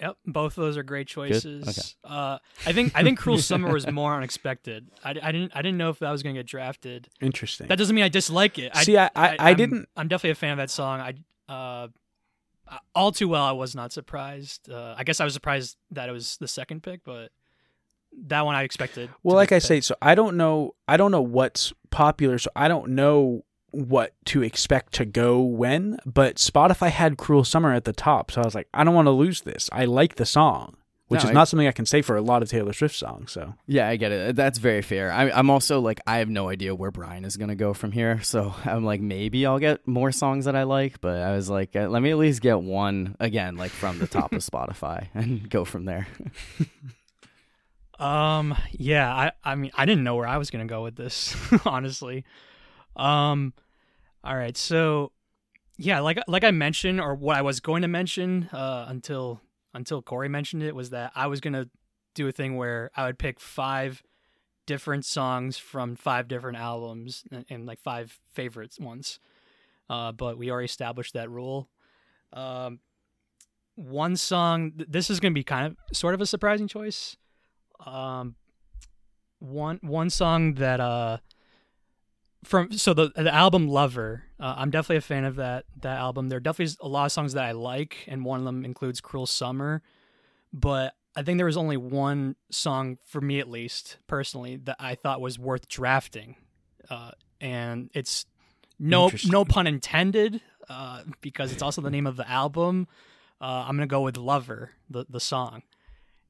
Yep, 0.00 0.16
both 0.26 0.58
of 0.58 0.62
those 0.62 0.76
are 0.76 0.82
great 0.82 1.06
choices. 1.06 1.66
Okay. 1.66 2.14
Uh, 2.14 2.38
I 2.66 2.72
think 2.74 2.92
I 2.94 3.02
think 3.02 3.18
Cruel 3.18 3.38
Summer 3.38 3.72
was 3.72 3.86
more 3.90 4.14
unexpected. 4.16 4.88
I, 5.02 5.10
I 5.22 5.32
didn't 5.32 5.52
I 5.54 5.62
didn't 5.62 5.78
know 5.78 5.88
if 5.88 6.00
that 6.00 6.10
was 6.10 6.22
going 6.22 6.34
to 6.34 6.38
get 6.40 6.46
drafted. 6.46 7.08
Interesting. 7.22 7.68
That 7.68 7.78
doesn't 7.78 7.94
mean 7.96 8.04
I 8.04 8.10
dislike 8.10 8.58
it. 8.58 8.76
See, 8.76 8.98
I- 8.98 9.06
I- 9.16 9.36
I 9.38 9.48
I'm- 9.48 9.56
didn't- 9.56 9.88
I'm 9.96 10.08
definitely 10.08 10.32
a 10.32 10.34
fan 10.34 10.52
of 10.52 10.58
that 10.58 10.68
song. 10.70 11.00
I 11.00 11.14
uh, 11.50 11.88
all 12.94 13.10
too 13.12 13.28
well. 13.28 13.44
I 13.44 13.52
was 13.52 13.74
not 13.74 13.90
surprised. 13.92 14.68
Uh, 14.70 14.94
I 14.98 15.04
guess 15.04 15.18
I 15.20 15.24
was 15.24 15.32
surprised 15.32 15.76
that 15.92 16.08
it 16.10 16.12
was 16.12 16.36
the 16.38 16.48
second 16.48 16.82
pick, 16.82 17.02
but 17.04 17.30
that 18.26 18.44
one 18.44 18.54
I 18.54 18.64
expected. 18.64 19.08
well, 19.22 19.36
like 19.36 19.50
I 19.52 19.56
picked. 19.56 19.66
say, 19.66 19.80
so 19.80 19.94
I 20.02 20.14
don't 20.14 20.36
know. 20.36 20.74
I 20.86 20.98
don't 20.98 21.10
know 21.10 21.22
what's 21.22 21.72
popular, 21.90 22.36
so 22.38 22.50
I 22.54 22.68
don't 22.68 22.90
know 22.90 23.44
what 23.70 24.12
to 24.26 24.42
expect 24.42 24.94
to 24.94 25.04
go 25.04 25.40
when. 25.40 25.98
But 26.06 26.36
Spotify 26.36 26.90
had 26.90 27.18
"Cruel 27.18 27.44
Summer" 27.44 27.72
at 27.72 27.84
the 27.84 27.92
top, 27.92 28.30
so 28.30 28.40
I 28.40 28.44
was 28.44 28.54
like, 28.54 28.68
I 28.72 28.84
don't 28.84 28.94
want 28.94 29.06
to 29.06 29.10
lose 29.12 29.42
this. 29.42 29.68
I 29.72 29.84
like 29.84 30.14
the 30.16 30.24
song, 30.26 30.76
which 31.08 31.22
No, 31.22 31.24
is 31.24 31.30
I- 31.30 31.34
not 31.34 31.48
something 31.48 31.66
I 31.68 31.72
can 31.72 31.86
say 31.86 32.00
for 32.02 32.16
a 32.16 32.22
lot 32.22 32.42
of 32.42 32.48
Taylor 32.48 32.72
Swift 32.72 32.94
songs. 32.96 33.32
So 33.32 33.54
Yeah, 33.66 33.88
I 33.88 33.96
get 33.96 34.12
it. 34.12 34.34
That's 34.36 34.58
very 34.58 34.82
fair. 34.82 35.12
I, 35.12 35.30
I'm 35.30 35.50
also 35.50 35.80
like, 35.80 36.00
I 36.06 36.18
have 36.18 36.28
no 36.28 36.48
idea 36.48 36.74
where 36.74 36.90
Brian 36.90 37.24
is 37.24 37.36
going 37.36 37.48
to 37.50 37.54
go 37.54 37.74
from 37.74 37.92
here. 37.92 38.22
So 38.22 38.54
I'm 38.64 38.84
like, 38.84 39.00
maybe 39.00 39.44
I'll 39.46 39.58
get 39.58 39.86
more 39.86 40.10
songs 40.12 40.46
that 40.46 40.56
I 40.56 40.62
like. 40.64 41.00
But 41.00 41.18
I 41.18 41.34
was 41.36 41.50
like, 41.50 41.76
uh, 41.76 41.88
let 41.88 42.02
me 42.02 42.10
at 42.10 42.18
least 42.18 42.40
get 42.42 42.60
one 42.60 43.14
again, 43.20 43.56
like 43.56 43.70
from 43.72 43.98
the 43.98 44.06
top 44.06 44.32
of 44.32 44.38
Spotify 44.42 45.08
and 45.14 45.48
go 45.50 45.64
from 45.64 45.84
there. 45.84 46.06
Um, 47.98 48.54
yeah, 48.72 49.10
I, 49.10 49.32
I 49.42 49.54
mean, 49.54 49.70
I 49.74 49.86
didn't 49.86 50.04
know 50.04 50.16
where 50.16 50.26
I 50.26 50.36
was 50.36 50.50
gonna 50.50 50.66
go 50.66 50.82
with 50.82 50.96
this, 50.96 51.34
honestly. 51.64 52.26
Um, 52.96 53.52
all 54.24 54.36
right, 54.36 54.56
so 54.56 55.12
yeah, 55.78 56.00
like 56.00 56.18
like 56.26 56.44
I 56.44 56.50
mentioned, 56.50 57.00
or 57.00 57.14
what 57.14 57.36
I 57.36 57.42
was 57.42 57.60
going 57.60 57.82
to 57.82 57.88
mention, 57.88 58.48
uh, 58.52 58.86
until 58.88 59.40
until 59.74 60.02
Corey 60.02 60.28
mentioned 60.28 60.62
it, 60.62 60.74
was 60.74 60.90
that 60.90 61.12
I 61.14 61.26
was 61.26 61.40
gonna 61.40 61.68
do 62.14 62.26
a 62.28 62.32
thing 62.32 62.56
where 62.56 62.90
I 62.96 63.06
would 63.06 63.18
pick 63.18 63.38
five 63.38 64.02
different 64.66 65.04
songs 65.04 65.58
from 65.58 65.94
five 65.94 66.26
different 66.28 66.56
albums 66.58 67.22
and, 67.30 67.44
and 67.50 67.66
like 67.66 67.78
five 67.80 68.18
favorites 68.32 68.80
ones. 68.80 69.20
Uh, 69.88 70.10
but 70.12 70.36
we 70.38 70.50
already 70.50 70.64
established 70.64 71.12
that 71.14 71.30
rule. 71.30 71.68
Um, 72.32 72.80
one 73.76 74.16
song. 74.16 74.72
th- 74.72 74.88
This 74.90 75.10
is 75.10 75.20
gonna 75.20 75.34
be 75.34 75.44
kind 75.44 75.66
of 75.66 75.96
sort 75.96 76.14
of 76.14 76.20
a 76.20 76.26
surprising 76.26 76.66
choice 76.68 77.16
um 77.84 78.34
one 79.38 79.78
one 79.82 80.08
song 80.08 80.54
that 80.54 80.80
uh 80.80 81.18
from 82.46 82.70
so 82.72 82.94
the 82.94 83.10
the 83.16 83.34
album 83.34 83.68
lover 83.68 84.22
uh, 84.38 84.54
i'm 84.56 84.70
definitely 84.70 84.96
a 84.96 85.00
fan 85.00 85.24
of 85.24 85.36
that 85.36 85.64
that 85.80 85.98
album. 85.98 86.28
There 86.28 86.36
are 86.36 86.40
definitely 86.40 86.74
a 86.80 86.88
lot 86.88 87.06
of 87.06 87.12
songs 87.12 87.32
that 87.32 87.44
i 87.44 87.52
like 87.52 88.04
and 88.06 88.24
one 88.24 88.38
of 88.38 88.46
them 88.46 88.64
includes 88.64 89.00
cruel 89.00 89.26
summer. 89.26 89.82
But 90.52 90.94
i 91.16 91.22
think 91.22 91.38
there 91.38 91.46
was 91.46 91.56
only 91.56 91.76
one 91.76 92.36
song 92.50 92.98
for 93.04 93.20
me 93.20 93.40
at 93.40 93.50
least 93.50 93.98
personally 94.06 94.56
that 94.56 94.76
i 94.78 94.94
thought 94.94 95.20
was 95.20 95.38
worth 95.38 95.68
drafting. 95.68 96.36
Uh 96.88 97.10
and 97.40 97.90
it's 97.94 98.26
no 98.78 99.10
no 99.26 99.44
pun 99.44 99.66
intended 99.66 100.40
uh 100.68 101.02
because 101.20 101.52
it's 101.52 101.62
also 101.62 101.82
the 101.82 101.90
name 101.90 102.06
of 102.06 102.16
the 102.16 102.28
album. 102.30 102.86
Uh 103.40 103.64
i'm 103.66 103.76
gonna 103.76 103.86
go 103.86 104.02
with 104.02 104.16
lover 104.16 104.70
the 104.88 105.04
the 105.08 105.20
song. 105.20 105.62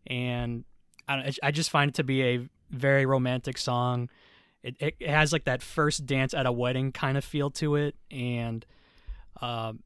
And 0.07 0.65
I, 1.09 1.33
I 1.43 1.51
just 1.51 1.71
find 1.71 1.91
it 1.91 1.95
to 1.97 2.05
be 2.05 2.23
a 2.23 2.49
very 2.71 3.07
romantic 3.07 3.59
song. 3.59 4.09
It, 4.67 4.95
it, 5.01 5.09
has 5.09 5.33
like 5.33 5.45
that 5.45 5.63
first 5.63 6.07
dance 6.07 6.35
at 6.35 6.45
a 6.45 6.53
wedding 6.53 6.91
kind 6.91 7.17
of 7.17 7.25
feel 7.25 7.51
to 7.53 7.77
it. 7.77 7.95
And 8.11 8.67
um, 9.41 9.83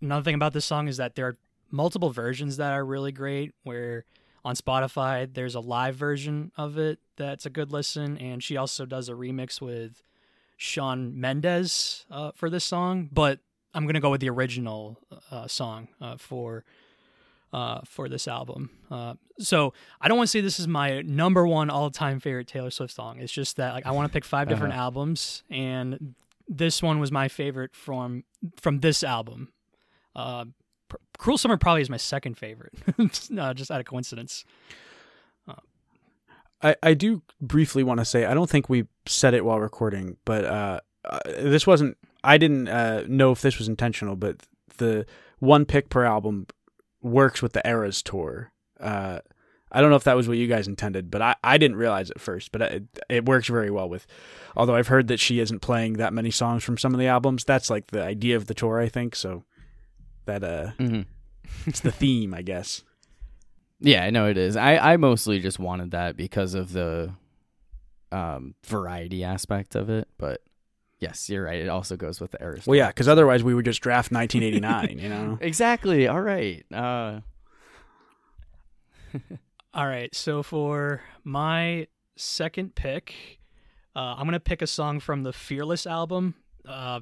another 0.00 0.22
thing 0.22 0.34
about 0.34 0.54
this 0.54 0.64
song 0.64 0.88
is 0.88 0.96
that 0.96 1.16
there 1.16 1.26
are 1.26 1.36
multiple 1.70 2.10
versions 2.10 2.56
that 2.56 2.72
are 2.72 2.84
really 2.84 3.12
great. 3.12 3.52
Where 3.62 4.04
on 4.44 4.56
Spotify, 4.56 5.32
there's 5.32 5.54
a 5.54 5.60
live 5.60 5.96
version 5.96 6.50
of 6.56 6.78
it 6.78 6.98
that's 7.16 7.44
a 7.44 7.50
good 7.50 7.72
listen. 7.72 8.16
And 8.16 8.42
she 8.42 8.56
also 8.56 8.86
does 8.86 9.08
a 9.08 9.12
remix 9.12 9.60
with 9.60 10.02
Shawn 10.56 11.20
Mendes 11.20 12.06
uh, 12.10 12.32
for 12.34 12.48
this 12.48 12.64
song. 12.64 13.10
But 13.12 13.40
I'm 13.74 13.84
to 13.94 14.00
go 14.00 14.10
with 14.10 14.22
the 14.22 14.30
original 14.30 14.98
uh, 15.30 15.46
song 15.46 15.88
uh, 16.00 16.16
for 16.16 16.64
uh, 17.52 17.80
for 17.84 18.08
this 18.08 18.26
album. 18.28 18.70
Uh, 18.90 19.14
so 19.38 19.72
I 20.00 20.08
don't 20.08 20.16
want 20.16 20.28
to 20.28 20.30
say 20.30 20.40
this 20.40 20.58
is 20.60 20.66
my 20.68 21.02
number 21.02 21.46
one 21.46 21.68
all 21.70 21.90
time 21.90 22.20
favorite 22.20 22.46
Taylor 22.48 22.70
Swift 22.70 22.94
song. 22.94 23.18
It's 23.20 23.32
just 23.32 23.56
that 23.56 23.74
like 23.74 23.86
I 23.86 23.90
want 23.90 24.10
to 24.10 24.12
pick 24.12 24.24
5 24.24 24.48
different 24.50 24.72
Uh-huh. 24.74 24.82
albums, 24.82 25.42
and 25.50 26.14
this 26.48 26.82
one 26.82 26.98
was 27.00 27.12
my 27.12 27.28
favorite 27.28 27.74
from 27.74 28.24
from 28.60 28.80
this 28.80 29.02
album. 29.04 29.52
Uh, 30.16 30.46
Pr- 30.88 30.96
Cruel 31.18 31.38
Summer 31.38 31.56
probably 31.56 31.82
is 31.82 31.90
my 31.90 31.96
second 31.96 32.36
favorite, 32.38 32.74
uh, 33.38 33.54
just 33.54 33.70
out 33.70 33.80
of 33.80 33.86
coincidence. 33.86 34.44
I, 36.64 36.76
I 36.80 36.94
do 36.94 37.22
briefly 37.40 37.82
want 37.82 37.98
to 37.98 38.04
say 38.04 38.24
I 38.24 38.34
don't 38.34 38.48
think 38.48 38.68
we 38.68 38.84
said 39.06 39.34
it 39.34 39.44
while 39.44 39.58
recording, 39.58 40.16
but 40.24 40.44
uh, 40.44 40.80
uh, 41.04 41.18
this 41.26 41.66
wasn't. 41.66 41.96
I 42.22 42.38
didn't 42.38 42.68
uh, 42.68 43.04
know 43.08 43.32
if 43.32 43.40
this 43.42 43.58
was 43.58 43.66
intentional, 43.66 44.14
but 44.14 44.36
the 44.76 45.04
one 45.40 45.64
pick 45.64 45.88
per 45.88 46.04
album 46.04 46.46
works 47.02 47.42
with 47.42 47.52
the 47.52 47.66
Eras 47.66 48.02
tour. 48.02 48.52
Uh, 48.80 49.20
I 49.70 49.80
don't 49.80 49.88
know 49.90 49.96
if 49.96 50.04
that 50.04 50.16
was 50.16 50.28
what 50.28 50.36
you 50.36 50.46
guys 50.46 50.68
intended, 50.68 51.10
but 51.10 51.22
I, 51.22 51.34
I 51.42 51.56
didn't 51.56 51.76
realize 51.78 52.10
at 52.10 52.20
first. 52.20 52.52
But 52.52 52.62
it, 52.62 52.84
it 53.08 53.24
works 53.26 53.48
very 53.48 53.70
well 53.70 53.88
with. 53.88 54.06
Although 54.56 54.74
I've 54.76 54.88
heard 54.88 55.08
that 55.08 55.18
she 55.20 55.40
isn't 55.40 55.60
playing 55.60 55.94
that 55.94 56.12
many 56.12 56.30
songs 56.30 56.62
from 56.62 56.76
some 56.76 56.92
of 56.92 57.00
the 57.00 57.06
albums, 57.06 57.44
that's 57.44 57.70
like 57.70 57.86
the 57.88 58.02
idea 58.02 58.36
of 58.36 58.46
the 58.46 58.54
tour, 58.54 58.80
I 58.80 58.88
think. 58.88 59.16
So 59.16 59.44
that 60.26 60.44
uh, 60.44 60.72
Mm-hmm. 60.78 61.02
it's 61.66 61.80
the 61.80 61.90
theme, 61.92 62.34
I 62.34 62.42
guess. 62.42 62.82
Yeah, 63.80 64.04
I 64.04 64.10
know 64.10 64.28
it 64.28 64.36
is. 64.36 64.56
I, 64.56 64.76
I 64.92 64.96
mostly 64.96 65.40
just 65.40 65.58
wanted 65.58 65.90
that 65.92 66.16
because 66.16 66.54
of 66.54 66.72
the 66.72 67.14
um, 68.12 68.54
variety 68.66 69.24
aspect 69.24 69.74
of 69.74 69.88
it. 69.90 70.06
But 70.18 70.42
Yes, 71.02 71.28
you're 71.28 71.42
right. 71.42 71.60
It 71.60 71.68
also 71.68 71.96
goes 71.96 72.20
with 72.20 72.30
the 72.30 72.40
Eras. 72.40 72.64
Well, 72.64 72.76
yeah, 72.76 72.86
because 72.86 73.08
otherwise 73.08 73.42
we 73.42 73.54
would 73.54 73.64
just 73.64 73.80
draft 73.80 74.12
1989. 74.12 75.00
you 75.00 75.08
know. 75.08 75.36
exactly. 75.40 76.06
All 76.06 76.20
right. 76.20 76.64
Uh, 76.72 77.20
All 79.74 79.86
right, 79.86 80.14
so 80.14 80.44
for 80.44 81.00
my 81.24 81.88
second 82.14 82.76
pick, 82.76 83.40
uh, 83.96 84.14
I'm 84.16 84.26
gonna 84.26 84.38
pick 84.38 84.62
a 84.62 84.66
song 84.66 85.00
from 85.00 85.24
the 85.24 85.32
Fearless 85.32 85.86
album. 85.88 86.34
Uh, 86.66 87.00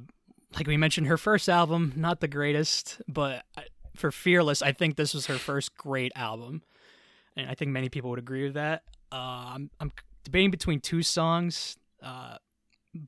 like 0.55 0.67
we 0.67 0.79
mentioned, 0.79 1.07
her 1.09 1.19
first 1.19 1.49
album 1.49 1.93
not 1.95 2.21
the 2.21 2.29
greatest, 2.29 3.03
but 3.07 3.45
for 3.97 4.11
Fearless, 4.11 4.63
I 4.63 4.73
think 4.73 4.97
this 4.97 5.13
was 5.13 5.27
her 5.27 5.37
first 5.37 5.77
great 5.77 6.13
album, 6.17 6.63
and 7.37 7.51
I 7.51 7.55
think 7.55 7.71
many 7.71 7.91
people 7.91 8.09
would 8.11 8.19
agree 8.19 8.45
with 8.45 8.55
that. 8.55 8.83
Uh, 9.13 9.53
I'm 9.55 9.71
I'm 9.79 9.93
debating 10.25 10.51
between 10.51 10.81
two 10.81 11.03
songs. 11.03 11.77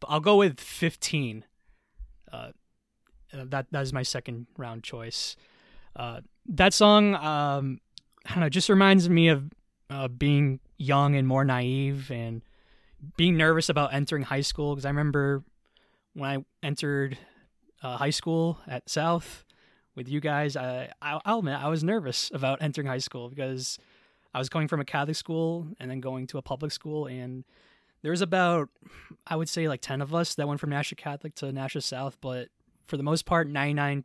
I'll 0.08 0.20
go 0.20 0.36
with 0.36 0.60
15. 0.60 1.44
Uh, 2.32 2.36
uh, 2.36 3.44
that 3.46 3.66
that 3.70 3.82
is 3.82 3.92
my 3.92 4.02
second 4.02 4.46
round 4.56 4.82
choice. 4.82 5.36
Uh, 5.96 6.20
that 6.46 6.74
song, 6.74 7.14
um, 7.14 7.80
I 8.26 8.34
don't 8.34 8.40
know, 8.40 8.48
just 8.48 8.68
reminds 8.68 9.08
me 9.08 9.28
of 9.28 9.50
uh, 9.90 10.08
being 10.08 10.60
young 10.78 11.16
and 11.16 11.26
more 11.26 11.44
naive 11.44 12.10
and 12.10 12.42
being 13.16 13.36
nervous 13.36 13.68
about 13.68 13.92
entering 13.92 14.22
high 14.22 14.40
school. 14.40 14.74
Because 14.74 14.84
I 14.84 14.90
remember 14.90 15.42
when 16.14 16.30
I 16.30 16.66
entered 16.66 17.18
uh, 17.82 17.96
high 17.96 18.10
school 18.10 18.58
at 18.66 18.88
South 18.88 19.44
with 19.94 20.08
you 20.08 20.20
guys, 20.20 20.56
I, 20.56 20.90
I, 21.00 21.20
I'll 21.24 21.40
admit 21.40 21.58
I 21.58 21.68
was 21.68 21.84
nervous 21.84 22.30
about 22.32 22.62
entering 22.62 22.86
high 22.86 22.98
school 22.98 23.28
because 23.28 23.78
I 24.34 24.38
was 24.38 24.48
going 24.48 24.68
from 24.68 24.80
a 24.80 24.84
Catholic 24.84 25.16
school 25.16 25.68
and 25.78 25.90
then 25.90 26.00
going 26.00 26.26
to 26.28 26.38
a 26.38 26.42
public 26.42 26.72
school. 26.72 27.06
And 27.06 27.44
there 28.02 28.10
was 28.10 28.20
about, 28.20 28.68
I 29.26 29.36
would 29.36 29.48
say, 29.48 29.68
like 29.68 29.80
10 29.80 30.00
of 30.00 30.14
us 30.14 30.34
that 30.34 30.48
went 30.48 30.60
from 30.60 30.70
Nashua 30.70 30.96
Catholic 30.96 31.34
to 31.36 31.52
Nashua 31.52 31.82
South. 31.82 32.18
But 32.20 32.48
for 32.86 32.96
the 32.96 33.02
most 33.02 33.24
part, 33.24 33.48
99 33.48 34.04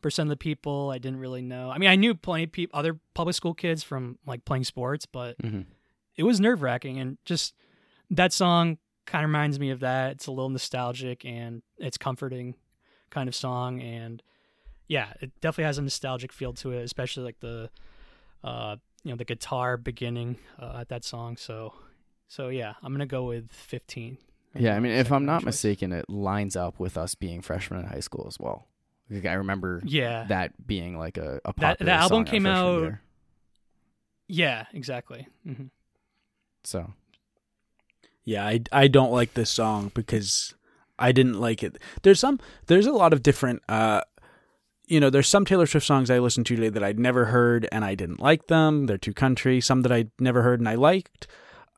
percent 0.00 0.28
of 0.28 0.30
the 0.30 0.36
people 0.36 0.90
I 0.90 0.98
didn't 0.98 1.18
really 1.18 1.42
know. 1.42 1.70
I 1.70 1.78
mean, 1.78 1.90
I 1.90 1.96
knew 1.96 2.14
plenty 2.14 2.44
of 2.44 2.52
people, 2.52 2.78
other 2.78 2.98
public 3.14 3.34
school 3.34 3.54
kids 3.54 3.82
from 3.82 4.18
like 4.26 4.44
playing 4.44 4.64
sports, 4.64 5.06
but 5.06 5.38
mhm. 5.38 5.66
it 6.16 6.22
was 6.22 6.40
nerve 6.40 6.62
wracking. 6.62 6.98
And 6.98 7.18
just 7.24 7.54
that 8.10 8.32
song 8.32 8.78
kind 9.06 9.24
of 9.24 9.28
reminds 9.28 9.58
me 9.58 9.70
of 9.70 9.80
that. 9.80 10.12
It's 10.12 10.26
a 10.26 10.30
little 10.30 10.50
nostalgic 10.50 11.24
and 11.24 11.62
it's 11.78 11.98
comforting 11.98 12.54
kind 13.10 13.28
of 13.28 13.34
song. 13.34 13.80
And 13.82 14.22
yeah, 14.86 15.08
it 15.20 15.32
definitely 15.40 15.64
has 15.64 15.78
a 15.78 15.82
nostalgic 15.82 16.32
feel 16.32 16.52
to 16.54 16.72
it, 16.72 16.82
especially 16.82 17.24
like 17.24 17.40
the, 17.40 17.70
uh, 18.44 18.76
you 19.02 19.10
know, 19.10 19.16
the 19.16 19.24
guitar 19.24 19.76
beginning 19.76 20.36
uh, 20.60 20.78
at 20.80 20.88
that 20.88 21.04
song. 21.04 21.36
So, 21.36 21.74
so 22.28 22.48
yeah, 22.48 22.74
I'm 22.82 22.92
gonna 22.92 23.06
go 23.06 23.24
with 23.24 23.50
15. 23.52 24.18
Yeah, 24.54 24.74
I 24.76 24.80
mean, 24.80 24.92
if 24.92 25.12
I'm 25.12 25.24
not 25.26 25.40
choice. 25.40 25.46
mistaken, 25.46 25.92
it 25.92 26.08
lines 26.08 26.56
up 26.56 26.78
with 26.80 26.96
us 26.96 27.14
being 27.14 27.42
freshmen 27.42 27.80
in 27.80 27.86
high 27.86 28.00
school 28.00 28.24
as 28.28 28.38
well. 28.40 28.66
Like, 29.10 29.26
I 29.26 29.34
remember 29.34 29.80
yeah, 29.84 30.24
that 30.28 30.66
being 30.66 30.98
like 30.98 31.16
a, 31.18 31.40
a 31.44 31.52
That- 31.52 31.56
popular 31.56 31.86
that 31.86 32.00
album 32.00 32.08
song 32.08 32.26
our 32.26 32.30
came 32.30 32.46
out- 32.46 32.80
year. 32.80 33.00
yeah, 34.26 34.64
exactly. 34.72 35.26
hmm 35.44 35.66
So 36.64 36.92
Yeah, 38.24 38.46
I, 38.46 38.60
I 38.72 38.88
don't 38.88 39.12
like 39.12 39.34
this 39.34 39.50
song 39.50 39.90
because 39.94 40.54
I 40.98 41.12
didn't 41.12 41.40
like 41.40 41.62
it. 41.62 41.78
There's 42.02 42.20
some 42.20 42.40
there's 42.66 42.86
a 42.86 42.92
lot 42.92 43.12
of 43.12 43.22
different 43.22 43.62
uh 43.68 44.02
you 44.86 45.00
know, 45.00 45.10
there's 45.10 45.28
some 45.28 45.44
Taylor 45.44 45.66
Swift 45.66 45.86
songs 45.86 46.10
I 46.10 46.18
listened 46.18 46.46
to 46.46 46.56
today 46.56 46.70
that 46.70 46.82
I'd 46.82 46.98
never 46.98 47.26
heard 47.26 47.68
and 47.70 47.84
I 47.84 47.94
didn't 47.94 48.20
like 48.20 48.46
them. 48.46 48.86
They're 48.86 48.96
too 48.96 49.12
country. 49.12 49.60
Some 49.60 49.82
that 49.82 49.92
I'd 49.92 50.10
never 50.18 50.42
heard 50.42 50.60
and 50.60 50.68
I 50.68 50.76
liked. 50.76 51.26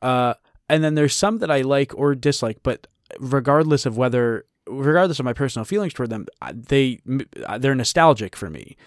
Uh 0.01 0.33
and 0.69 0.83
then 0.83 0.95
there's 0.95 1.15
some 1.15 1.39
that 1.39 1.51
I 1.51 1.61
like 1.61 1.93
or 1.95 2.15
dislike, 2.15 2.59
but 2.63 2.87
regardless 3.19 3.85
of 3.85 3.97
whether 3.97 4.45
regardless 4.67 5.19
of 5.19 5.25
my 5.25 5.33
personal 5.33 5.65
feelings 5.65 5.93
toward 5.93 6.09
them, 6.09 6.27
uh, 6.41 6.53
they 6.55 6.99
they're 7.59 7.75
nostalgic 7.75 8.35
for 8.35 8.49
me. 8.49 8.77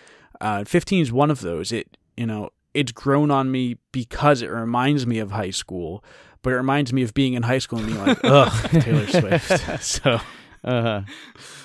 Uh 0.41 0.65
15 0.65 1.03
is 1.03 1.13
one 1.13 1.31
of 1.31 1.41
those. 1.41 1.73
It 1.73 1.97
you 2.17 2.27
know, 2.27 2.51
it's 2.73 2.93
grown 2.93 3.31
on 3.31 3.51
me 3.51 3.77
because 3.93 4.43
it 4.43 4.51
reminds 4.51 5.07
me 5.07 5.19
of 5.19 5.33
high 5.33 5.51
school 5.51 6.05
but 6.43 6.53
it 6.53 6.57
reminds 6.57 6.93
me 6.93 7.03
of 7.03 7.15
being 7.15 7.33
in 7.33 7.43
high 7.43 7.59
school 7.59 7.79
and 7.79 7.89
being 7.89 7.99
like, 7.99 8.19
ugh, 8.25 8.71
Taylor 8.83 9.07
Swift. 9.07 9.83
so, 9.83 10.21
uh 10.63 11.01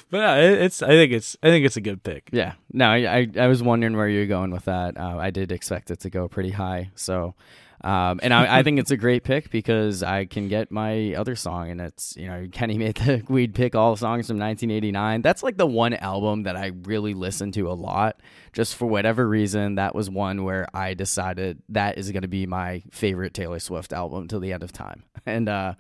but 0.10 0.40
it's. 0.40 0.82
I 0.82 0.88
think 0.88 1.12
it's. 1.12 1.38
I 1.44 1.50
think 1.50 1.66
it's 1.66 1.78
a 1.78 1.82
good 1.82 2.02
pick. 2.04 2.30
yeah. 2.32 2.54
No, 2.74 2.88
I, 2.88 2.98
I 3.18 3.28
I 3.42 3.48
was 3.48 3.62
wondering 3.62 3.96
where 3.96 4.08
you're 4.08 4.26
going 4.26 4.50
with 4.50 4.66
that. 4.66 4.98
Uh, 4.98 5.18
I 5.18 5.30
did 5.30 5.52
expect 5.52 5.92
it 5.92 6.00
to 6.00 6.10
go 6.10 6.28
pretty 6.28 6.50
high. 6.50 6.90
So 6.96 7.36
um, 7.82 8.20
and 8.22 8.34
I, 8.34 8.60
I 8.60 8.64
think 8.64 8.78
it's 8.80 8.92
a 8.92 8.98
great 8.98 9.24
pick 9.24 9.50
because 9.52 10.04
I 10.04 10.26
can 10.26 10.50
get 10.50 10.70
my 10.70 11.14
other 11.14 11.36
song, 11.36 11.70
and 11.70 11.80
it's 11.80 12.16
you 12.18 12.28
know 12.28 12.48
Kenny 12.52 12.78
made 12.78 12.96
the 12.96 13.24
we'd 13.30 13.56
pick 13.56 13.74
all 13.74 13.96
songs 13.96 14.28
from 14.28 14.38
1989. 14.38 15.22
That's 15.22 15.44
like 15.44 15.58
the 15.58 15.66
one 15.66 15.94
album 15.94 16.44
that 16.44 16.58
I 16.58 16.72
really 16.84 17.14
listened 17.14 17.54
to 17.54 17.70
a 17.70 17.74
lot. 17.74 18.20
Just 18.52 18.76
for 18.76 18.86
whatever 18.86 19.28
reason, 19.28 19.76
that 19.76 19.96
was 19.96 20.10
one 20.10 20.44
where 20.44 20.68
I 20.74 20.94
decided 20.94 21.62
that 21.70 21.98
is 21.98 22.12
going 22.12 22.24
to 22.24 22.28
be 22.28 22.46
my 22.46 22.84
favorite 22.92 23.34
Taylor 23.34 23.60
Swift 23.60 23.94
album 23.94 24.28
till 24.28 24.40
the 24.40 24.54
end 24.54 24.64
of 24.64 24.72
time. 24.72 25.04
And 25.26 25.48
uh, 25.48 25.76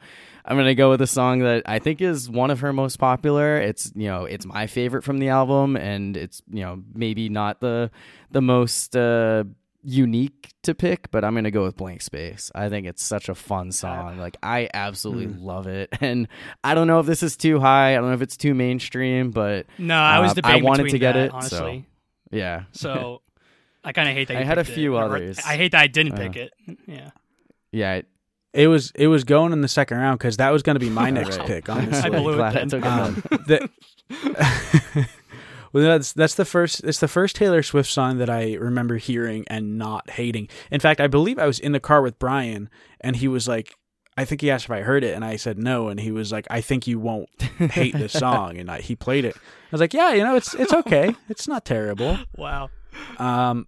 I'm 0.45 0.57
going 0.57 0.67
to 0.67 0.76
go 0.76 0.89
with 0.91 1.01
a 1.01 1.07
song 1.07 1.39
that 1.39 1.63
I 1.65 1.80
think 1.80 2.01
is 2.01 2.30
one 2.30 2.51
of 2.51 2.59
her 2.59 2.71
most 2.71 2.97
popular. 2.97 3.57
It's 3.57 3.91
you 3.95 4.07
know 4.07 4.26
it's 4.26 4.45
my 4.45 4.67
favorite 4.67 5.03
from 5.03 5.17
the 5.17 5.30
album, 5.30 5.76
and 5.76 6.15
it's 6.15 6.41
you 6.51 6.61
know 6.61 6.84
maybe 6.93 7.30
not 7.30 7.59
the 7.59 7.89
the 8.31 8.41
most. 8.41 8.95
Uh, 8.95 9.45
unique 9.81 10.49
to 10.64 10.76
pick, 10.76 11.10
but 11.11 11.23
I'm 11.23 11.35
gonna 11.35 11.51
go 11.51 11.64
with 11.64 11.77
Blank 11.77 12.01
Space. 12.01 12.51
I 12.53 12.69
think 12.69 12.85
it's 12.88 13.03
such 13.03 13.30
a 13.30 13.35
fun 13.35 13.72
song. 13.72 14.18
Like 14.18 14.38
I 14.43 14.69
absolutely 14.73 15.27
Mm. 15.27 15.43
love 15.43 15.68
it, 15.68 15.89
and 16.01 16.27
I 16.64 16.76
don't 16.76 16.88
know 16.88 16.99
if 16.99 17.06
this 17.06 17.23
is 17.23 17.38
too 17.38 17.60
high. 17.60 17.91
I 17.93 17.95
don't 17.95 18.07
know 18.07 18.14
if 18.14 18.22
it's 18.22 18.38
too 18.38 18.53
mainstream, 18.53 19.31
but 19.31 19.65
No, 19.77 19.95
I 19.95 20.19
was 20.19 20.38
Uh, 20.38 20.41
I 20.43 20.57
wanted 20.61 20.89
to 20.89 20.99
get 20.99 21.14
that, 21.14 21.26
it, 21.26 21.31
so- 21.31 21.38
honestly. 21.38 21.85
yeah, 22.31 22.64
So, 22.72 23.22
I 23.84 23.93
kind 23.93 24.10
of 24.10 24.15
hate 24.15 24.27
that. 24.27 24.38
I 24.38 24.43
had 24.43 24.57
a 24.57 24.64
few 24.65 24.97
it. 24.97 25.01
Others. 25.01 25.39
I 25.45 25.56
hate 25.56 25.72
that 25.72 25.81
I 25.81 25.88
didn't 25.88 26.14
Uh. 26.14 26.18
pick 26.18 26.35
it. 26.35 26.53
Yeah, 26.85 27.10
yeah. 27.72 27.93
it- 27.95 28.07
It 28.51 28.68
was. 28.68 28.91
It 28.95 29.06
was 29.07 29.23
going 29.23 29.53
in 29.53 29.61
the 29.61 29.68
second 29.68 29.99
round 29.99 30.18
because 30.18 30.38
that 30.38 30.49
was 30.49 30.64
going 30.64 30.73
to 30.76 30.80
be 30.80 30.89
my 30.89 31.10
next 31.19 31.38
Right. 31.38 31.47
pick. 31.47 31.69
I'm 31.69 31.85
Honestly, 31.85 32.10
blew 32.10 32.34
it 32.34 32.35
glad 32.38 32.56
I 32.57 32.60
then. 32.65 32.69
took 32.69 32.84
it 32.84 32.88
Um, 32.88 33.23
the- 33.47 33.69
well, 35.73 35.83
that's 35.83 36.13
that's 36.13 36.35
the 36.35 36.45
first. 36.45 36.83
It's 36.83 36.99
the 36.99 37.07
first 37.07 37.35
Taylor 37.35 37.63
Swift 37.63 37.89
song 37.89 38.17
that 38.17 38.29
I 38.29 38.53
remember 38.55 38.97
hearing 38.97 39.43
and 39.47 39.77
not 39.77 40.09
hating. 40.11 40.49
In 40.71 40.79
fact, 40.79 40.99
I 41.01 41.07
believe 41.07 41.37
I 41.39 41.47
was 41.47 41.59
in 41.59 41.71
the 41.71 41.79
car 41.79 42.01
with 42.01 42.19
Brian, 42.19 42.69
and 43.01 43.15
he 43.15 43.27
was 43.27 43.47
like, 43.47 43.75
"I 44.17 44.25
think 44.25 44.41
he 44.41 44.49
asked 44.51 44.65
if 44.65 44.71
I 44.71 44.81
heard 44.81 45.03
it," 45.03 45.13
and 45.15 45.23
I 45.23 45.35
said 45.35 45.57
no, 45.57 45.89
and 45.89 45.99
he 45.99 46.11
was 46.11 46.31
like, 46.31 46.47
"I 46.49 46.61
think 46.61 46.87
you 46.87 46.99
won't 46.99 47.29
hate 47.41 47.93
this 47.95 48.13
song," 48.19 48.57
and 48.57 48.69
I, 48.69 48.81
he 48.81 48.95
played 48.95 49.25
it. 49.25 49.35
I 49.35 49.71
was 49.71 49.81
like, 49.81 49.93
"Yeah, 49.93 50.13
you 50.13 50.23
know, 50.23 50.35
it's 50.35 50.53
it's 50.55 50.73
okay. 50.73 51.15
It's 51.29 51.47
not 51.47 51.65
terrible." 51.65 52.17
wow. 52.35 52.69
Um, 53.17 53.67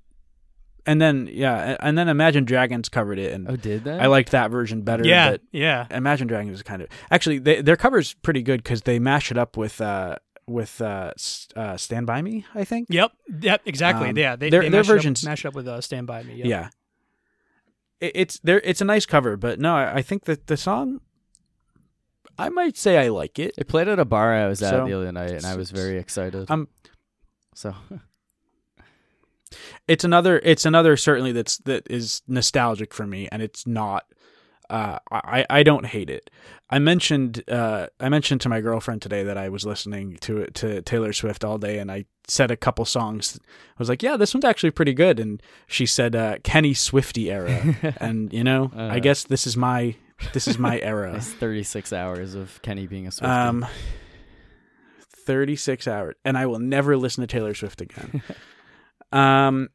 and 0.86 1.00
then 1.00 1.30
yeah, 1.32 1.78
and 1.80 1.98
then 1.98 2.10
Imagine 2.10 2.44
Dragons 2.46 2.90
covered 2.90 3.20
it, 3.20 3.34
and 3.34 3.48
Oh, 3.50 3.56
did 3.56 3.84
that? 3.84 4.02
I 4.02 4.08
liked 4.08 4.32
that 4.32 4.50
version 4.50 4.82
better. 4.82 5.06
Yeah, 5.06 5.32
but 5.32 5.42
yeah. 5.52 5.86
Imagine 5.92 6.28
Dragons 6.28 6.56
is 6.56 6.64
kind 6.64 6.82
of 6.82 6.90
actually 7.12 7.38
they, 7.38 7.62
their 7.62 7.78
cover's 7.78 8.14
pretty 8.16 8.42
good 8.42 8.64
because 8.64 8.82
they 8.82 8.98
mash 8.98 9.30
it 9.30 9.38
up 9.38 9.58
with 9.58 9.80
uh 9.80 10.16
with 10.52 10.82
uh, 10.82 11.12
uh 11.56 11.78
Stand 11.78 12.06
by 12.08 12.22
Me. 12.22 12.46
I 12.54 12.64
think. 12.64 12.88
Yep, 12.90 13.12
yep, 13.42 13.62
exactly. 13.66 14.10
Um, 14.10 14.18
yeah, 14.18 14.36
they, 14.36 14.50
their- 14.50 14.62
they 14.62 14.70
their 14.70 14.80
mash 14.82 14.88
it 14.88 14.92
up- 14.92 14.96
versions- 14.96 15.26
mash 15.26 15.46
up 15.46 15.54
with 15.56 15.68
uh, 15.68 15.82
"Stand 15.82 16.08
by 16.08 16.24
Me." 16.24 16.36
Yep. 16.36 16.48
Yeah. 16.48 16.70
It, 18.00 18.12
it's 18.16 18.40
there. 18.40 18.62
It's 18.64 18.82
a 18.82 18.86
nice 18.86 19.06
cover, 19.06 19.38
but 19.38 19.60
no, 19.60 19.76
I, 19.76 19.96
I 19.98 20.02
think 20.02 20.26
that 20.26 20.48
the 20.48 20.58
song. 20.58 21.02
I 22.40 22.50
might 22.50 22.76
say 22.78 22.98
I 22.98 23.10
like 23.10 23.38
it. 23.38 23.54
It 23.58 23.68
played 23.68 23.88
at 23.88 24.00
a 24.00 24.06
bar 24.06 24.34
I 24.34 24.48
was 24.48 24.62
at 24.64 24.72
So- 24.72 24.86
the 24.86 24.94
other 24.94 25.12
night, 25.12 25.32
and 25.32 25.46
I 25.46 25.56
was 25.56 25.70
very 25.72 25.98
excited. 25.98 26.50
Um, 26.50 26.68
so 27.54 27.76
It's 29.88 30.04
another. 30.04 30.40
It's 30.44 30.66
another 30.66 30.96
certainly 30.96 31.32
that's 31.34 31.58
that 31.60 31.86
is 31.90 32.22
nostalgic 32.28 32.94
for 32.94 33.06
me, 33.06 33.28
and 33.32 33.42
it's 33.42 33.68
not. 33.68 34.06
Uh, 34.72 35.00
I 35.12 35.46
I 35.50 35.64
don't 35.64 35.86
hate 35.86 36.10
it. 36.10 36.30
I 36.70 36.80
mentioned 36.80 37.44
uh 37.50 37.88
I 38.00 38.08
mentioned 38.10 38.40
to 38.42 38.50
my 38.50 38.62
girlfriend 38.62 39.02
today 39.02 39.24
that 39.24 39.38
I 39.38 39.50
was 39.50 39.66
listening 39.66 40.16
to 40.22 40.46
to 40.46 40.82
Taylor 40.82 41.12
Swift 41.14 41.44
all 41.44 41.58
day, 41.58 41.78
and 41.80 41.92
I 41.92 42.06
said 42.28 42.50
a 42.52 42.56
couple 42.58 42.86
songs. 42.86 43.38
I 43.44 43.76
was 43.78 43.90
like, 43.90 44.02
yeah, 44.02 44.16
this 44.18 44.34
one's 44.34 44.46
actually 44.46 44.72
pretty 44.72 44.94
good, 44.94 45.20
and 45.20 45.44
she 45.68 45.86
said 45.86 46.16
uh, 46.16 46.38
Kenny 46.44 46.74
Swifty 46.74 47.30
era, 47.30 47.76
and 48.00 48.32
you 48.32 48.44
know, 48.44 48.72
Uh. 48.76 48.88
I 48.92 49.00
guess 49.00 49.26
this 49.26 49.46
is 49.46 49.58
my 49.58 49.96
this 50.34 50.48
is 50.48 50.58
my 50.58 50.80
era. 50.94 51.16
it's 51.16 51.34
36 51.34 51.92
hours 51.92 52.34
of 52.36 52.62
Kenny 52.62 52.88
being 52.88 53.08
a 53.08 53.10
Swiftie. 53.10 53.28
Um, 53.48 53.66
36 55.26 55.88
hours, 55.88 56.16
and 56.26 56.38
I 56.38 56.46
will 56.46 56.60
never 56.60 56.98
listen 56.98 57.22
to 57.22 57.28
Taylor 57.28 57.54
Swift 57.54 57.82
again. 57.82 58.22
um, 59.12 59.70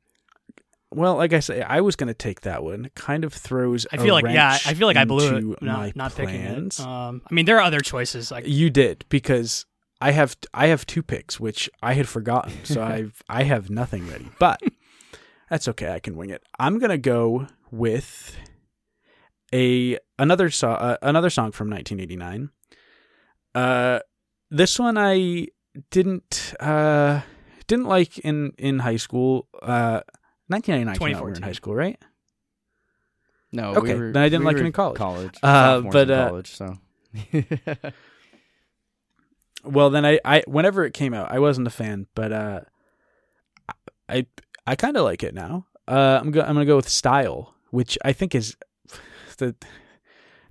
well, 0.95 1.17
like 1.17 1.33
I 1.33 1.41
say, 1.41 1.63
I 1.63 1.81
was 1.81 1.97
going 1.97 2.09
to 2.09 2.15
take 2.15 2.43
that 2.43 2.63
one. 2.63 2.87
It 2.87 2.95
kind 2.95 3.25
of 3.25 3.33
throws. 3.33 3.87
I 3.93 3.97
feel 3.97 4.15
like 4.15 4.27
yeah, 4.27 4.59
I 4.65 4.75
feel 4.75 4.87
like 4.87 4.97
I 4.97 5.05
blew 5.05 5.53
it 5.53 5.63
my 5.63 5.93
not, 5.95 6.15
picking 6.15 6.41
it. 6.41 6.81
Um, 6.81 7.23
I 7.29 7.35
mean, 7.35 7.45
there 7.45 7.57
are 7.57 7.63
other 7.63 7.81
choices. 7.81 8.31
Like 8.31 8.47
You 8.47 8.71
did 8.71 9.05
because 9.09 9.67
I 10.01 10.13
have 10.13 10.37
I 10.55 10.69
have 10.69 10.87
two 10.87 11.03
picks 11.03 11.41
which 11.41 11.69
I 11.83 11.95
had 11.95 12.09
forgotten, 12.09 12.65
so 12.65 12.83
I've 12.83 13.23
I 13.29 13.43
have 13.43 13.69
nothing 13.71 14.09
ready. 14.09 14.29
But 14.39 14.61
that's 15.51 15.69
okay. 15.69 15.93
I 15.93 15.99
can 15.99 16.17
wing 16.17 16.31
it. 16.31 16.43
I'm 16.59 16.79
gonna 16.79 16.99
go 16.99 17.49
with 17.71 18.37
a 19.53 19.99
another 20.19 20.51
song 20.51 20.77
uh, 20.77 20.97
another 21.03 21.31
song 21.31 21.53
from 21.53 21.69
1989. 21.71 22.51
Uh, 23.55 24.01
this 24.51 24.79
one 24.79 24.97
I 24.99 25.49
didn't 25.91 26.55
uh 26.61 27.23
didn't 27.67 27.87
like 27.87 28.19
in 28.19 28.53
in 28.59 28.81
high 28.81 28.97
school. 28.97 29.49
Uh, 29.63 30.01
1999 30.49 30.97
came 30.97 31.17
out 31.17 31.23
when 31.23 31.27
we 31.27 31.31
were 31.31 31.37
in 31.37 31.43
high 31.43 31.53
school, 31.53 31.75
right? 31.75 31.99
No, 33.53 33.75
Okay, 33.77 33.95
we 33.95 34.01
were, 34.01 34.13
then 34.13 34.23
I 34.23 34.29
didn't 34.29 34.41
we 34.41 34.47
like 34.47 34.57
it 34.57 34.61
were 34.61 34.67
in 34.67 34.73
college. 34.73 34.99
College, 34.99 35.39
Uh, 35.43 35.81
but, 35.81 36.11
uh, 36.11 36.29
college, 36.29 36.51
so. 36.51 36.79
Well, 39.65 39.91
then 39.91 40.07
I, 40.07 40.21
I 40.25 40.45
whenever 40.47 40.85
it 40.85 40.95
came 40.95 41.13
out, 41.13 41.33
I 41.33 41.39
wasn't 41.41 41.67
a 41.67 41.71
fan, 41.71 42.07
but 42.15 42.33
uh, 42.33 42.61
I 44.09 44.27
I 44.67 44.77
kind 44.77 44.97
of 44.97 45.05
like 45.05 45.23
it 45.25 45.35
now. 45.35 45.67
Uh, 45.89 46.19
I'm 46.21 46.31
go, 46.31 46.41
I'm 46.41 46.55
gonna 46.55 46.65
go 46.65 46.77
with 46.77 46.89
style, 46.89 47.55
which 47.71 47.99
I 48.05 48.13
think 48.13 48.35
is 48.35 48.57
the 49.39 49.57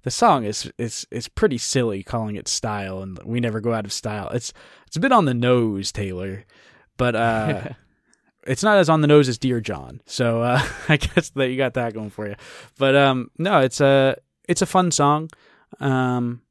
the 0.04 0.12
song 0.12 0.44
is 0.44 0.70
is 0.78 1.08
is 1.12 1.30
pretty 1.30 1.58
silly 1.58 2.04
calling 2.04 2.36
it 2.36 2.48
style, 2.50 3.02
and 3.02 3.18
we 3.24 3.40
never 3.40 3.62
go 3.62 3.74
out 3.74 3.86
of 3.86 3.94
style. 3.94 4.28
It's 4.30 4.52
it's 4.86 4.98
a 4.98 5.00
bit 5.00 5.14
on 5.14 5.24
the 5.26 5.34
nose, 5.34 5.94
Taylor, 5.94 6.44
but 6.98 7.16
uh, 7.16 7.70
it's 8.46 8.64
not 8.64 8.78
as 8.78 8.90
on 8.90 9.02
the 9.02 9.08
nose 9.08 9.28
as 9.28 9.38
Dear 9.38 9.60
John. 9.60 10.02
So 10.06 10.42
uh, 10.42 10.62
I 10.90 10.98
guess 10.98 11.30
that 11.32 11.50
you 11.50 11.58
got 11.58 11.74
that 11.76 11.94
going 11.94 12.10
for 12.10 12.28
you. 12.28 12.36
But 12.78 12.96
um, 12.96 13.32
no, 13.38 13.60
it's 13.60 13.82
a 13.82 14.18
it's 14.48 14.62
a 14.62 14.66
fun 14.66 14.92
song. 14.92 15.30
Um, 15.80 16.42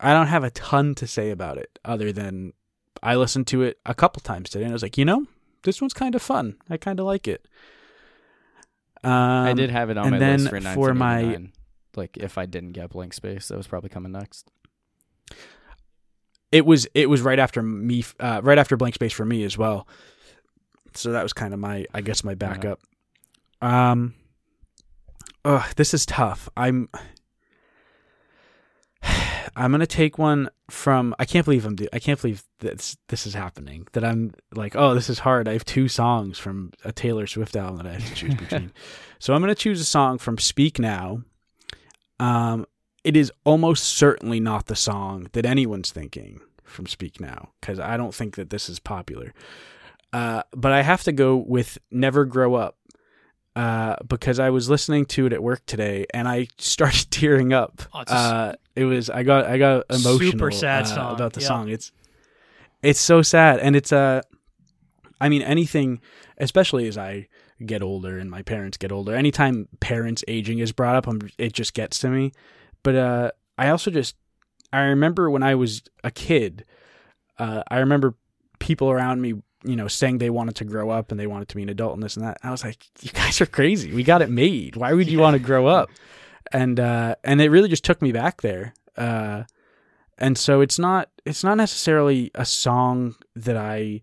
I 0.00 0.12
don't 0.12 0.28
have 0.28 0.44
a 0.44 0.50
ton 0.50 0.94
to 0.96 1.06
say 1.06 1.30
about 1.30 1.58
it 1.58 1.78
other 1.84 2.12
than 2.12 2.52
I 3.02 3.16
listened 3.16 3.46
to 3.48 3.62
it 3.62 3.78
a 3.86 3.94
couple 3.94 4.20
times 4.20 4.50
today 4.50 4.64
and 4.64 4.72
I 4.72 4.74
was 4.74 4.82
like, 4.82 4.98
you 4.98 5.04
know, 5.04 5.26
this 5.62 5.80
one's 5.80 5.94
kind 5.94 6.14
of 6.14 6.22
fun. 6.22 6.56
I 6.70 6.76
kind 6.76 7.00
of 7.00 7.06
like 7.06 7.28
it. 7.28 7.46
Um, 9.02 9.12
I 9.12 9.52
did 9.52 9.70
have 9.70 9.90
it 9.90 9.98
on 9.98 10.06
and 10.06 10.12
my 10.12 10.18
then 10.18 10.38
list 10.44 10.50
for 10.50 10.60
for 10.74 10.94
my- 10.94 11.48
like 11.96 12.16
if 12.16 12.38
I 12.38 12.46
didn't 12.46 12.72
get 12.72 12.90
blank 12.90 13.12
space, 13.14 13.48
that 13.48 13.56
was 13.56 13.66
probably 13.66 13.90
coming 13.90 14.12
next. 14.12 14.50
It 16.50 16.64
was 16.64 16.86
it 16.94 17.08
was 17.08 17.20
right 17.22 17.38
after 17.38 17.62
me, 17.62 18.04
uh, 18.20 18.40
right 18.42 18.58
after 18.58 18.76
blank 18.76 18.94
space 18.94 19.12
for 19.12 19.24
me 19.24 19.44
as 19.44 19.58
well. 19.58 19.86
So 20.94 21.12
that 21.12 21.22
was 21.22 21.32
kind 21.32 21.52
of 21.54 21.60
my, 21.60 21.86
I 21.92 22.00
guess, 22.00 22.24
my 22.24 22.34
backup. 22.34 22.80
Um, 23.60 24.14
ugh, 25.44 25.64
this 25.76 25.94
is 25.94 26.06
tough. 26.06 26.48
I'm, 26.56 26.88
I'm 29.56 29.70
gonna 29.70 29.86
take 29.86 30.18
one 30.18 30.50
from. 30.70 31.14
I 31.18 31.24
can't 31.24 31.44
believe 31.44 31.64
I'm. 31.64 31.76
I 31.92 31.98
can't 31.98 32.20
believe 32.20 32.42
this 32.60 32.96
this 33.08 33.26
is 33.26 33.34
happening. 33.34 33.86
That 33.92 34.04
I'm 34.04 34.32
like, 34.54 34.74
oh, 34.76 34.94
this 34.94 35.08
is 35.08 35.20
hard. 35.20 35.48
I 35.48 35.52
have 35.52 35.64
two 35.64 35.88
songs 35.88 36.38
from 36.38 36.72
a 36.84 36.92
Taylor 36.92 37.26
Swift 37.26 37.56
album 37.56 37.76
that 37.78 37.86
I 37.86 37.92
have 37.92 38.08
to 38.08 38.14
choose 38.14 38.34
between. 38.34 38.72
so 39.18 39.34
I'm 39.34 39.40
gonna 39.40 39.54
choose 39.54 39.80
a 39.80 39.84
song 39.84 40.18
from 40.18 40.38
Speak 40.38 40.78
Now. 40.78 41.22
Um, 42.18 42.66
it 43.04 43.16
is 43.16 43.30
almost 43.44 43.84
certainly 43.84 44.40
not 44.40 44.66
the 44.66 44.76
song 44.76 45.28
that 45.32 45.44
anyone's 45.44 45.90
thinking 45.92 46.40
from 46.64 46.86
Speak 46.86 47.20
Now 47.20 47.50
because 47.60 47.78
I 47.78 47.96
don't 47.96 48.14
think 48.14 48.36
that 48.36 48.50
this 48.50 48.68
is 48.68 48.78
popular. 48.80 49.32
Uh, 50.14 50.42
but 50.52 50.70
I 50.70 50.82
have 50.82 51.02
to 51.04 51.12
go 51.12 51.36
with 51.36 51.76
Never 51.90 52.24
Grow 52.24 52.54
Up 52.54 52.76
uh, 53.56 53.96
because 54.06 54.38
I 54.38 54.50
was 54.50 54.70
listening 54.70 55.06
to 55.06 55.26
it 55.26 55.32
at 55.32 55.42
work 55.42 55.66
today 55.66 56.06
and 56.14 56.28
I 56.28 56.46
started 56.58 57.10
tearing 57.10 57.52
up. 57.52 57.82
Oh, 57.92 58.00
it's 58.00 58.12
a 58.12 58.14
s- 58.14 58.20
uh, 58.20 58.54
it 58.76 58.84
was 58.84 59.10
I 59.10 59.24
got 59.24 59.46
I 59.46 59.58
got 59.58 59.86
emotional 59.90 60.30
Super 60.30 60.50
sad 60.52 60.84
uh, 60.84 60.86
song, 60.86 61.14
about 61.14 61.32
the 61.32 61.40
yeah. 61.40 61.46
song. 61.48 61.68
It's 61.68 61.90
it's 62.80 63.00
so 63.00 63.22
sad 63.22 63.58
and 63.58 63.74
it's 63.74 63.92
uh 63.92 64.20
I 65.20 65.28
mean 65.28 65.42
anything 65.42 66.00
especially 66.38 66.86
as 66.86 66.96
I 66.96 67.26
get 67.66 67.82
older 67.82 68.16
and 68.18 68.30
my 68.30 68.42
parents 68.42 68.76
get 68.76 68.92
older 68.92 69.14
anytime 69.14 69.68
parents 69.80 70.22
aging 70.28 70.58
is 70.60 70.70
brought 70.70 70.94
up 70.96 71.06
I'm, 71.08 71.28
it 71.38 71.52
just 71.52 71.72
gets 71.74 71.98
to 72.00 72.08
me 72.08 72.32
but 72.82 72.94
uh 72.94 73.30
I 73.56 73.70
also 73.70 73.90
just 73.90 74.16
I 74.72 74.82
remember 74.82 75.30
when 75.30 75.42
I 75.42 75.54
was 75.54 75.82
a 76.02 76.10
kid 76.10 76.64
uh 77.38 77.62
I 77.68 77.78
remember 77.78 78.16
people 78.58 78.90
around 78.90 79.22
me 79.22 79.34
you 79.64 79.76
know 79.76 79.88
saying 79.88 80.18
they 80.18 80.30
wanted 80.30 80.56
to 80.56 80.64
grow 80.64 80.90
up 80.90 81.10
and 81.10 81.18
they 81.18 81.26
wanted 81.26 81.48
to 81.48 81.56
be 81.56 81.62
an 81.62 81.68
adult 81.68 81.94
and 81.94 82.02
this 82.02 82.16
and 82.16 82.24
that. 82.26 82.38
I 82.42 82.50
was 82.50 82.62
like 82.64 82.86
you 83.02 83.10
guys 83.12 83.40
are 83.40 83.46
crazy. 83.46 83.92
We 83.92 84.02
got 84.02 84.22
it 84.22 84.30
made. 84.30 84.76
Why 84.76 84.92
would 84.92 85.08
you 85.08 85.18
want 85.18 85.34
to 85.34 85.38
grow 85.40 85.66
up? 85.66 85.90
And 86.52 86.78
uh 86.78 87.16
and 87.24 87.40
it 87.40 87.50
really 87.50 87.68
just 87.68 87.84
took 87.84 88.00
me 88.02 88.12
back 88.12 88.42
there 88.42 88.74
uh 88.96 89.44
and 90.18 90.36
so 90.38 90.60
it's 90.60 90.78
not 90.78 91.08
it's 91.24 91.42
not 91.42 91.56
necessarily 91.56 92.30
a 92.34 92.44
song 92.44 93.14
that 93.34 93.56
I 93.56 94.02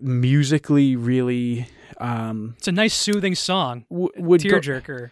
musically 0.00 0.96
really 0.96 1.68
um 1.98 2.54
It's 2.58 2.68
a 2.68 2.72
nice 2.72 2.94
soothing 2.94 3.34
song. 3.34 3.84
w- 3.90 4.08
would 4.16 4.40
Tearjerker. 4.40 5.10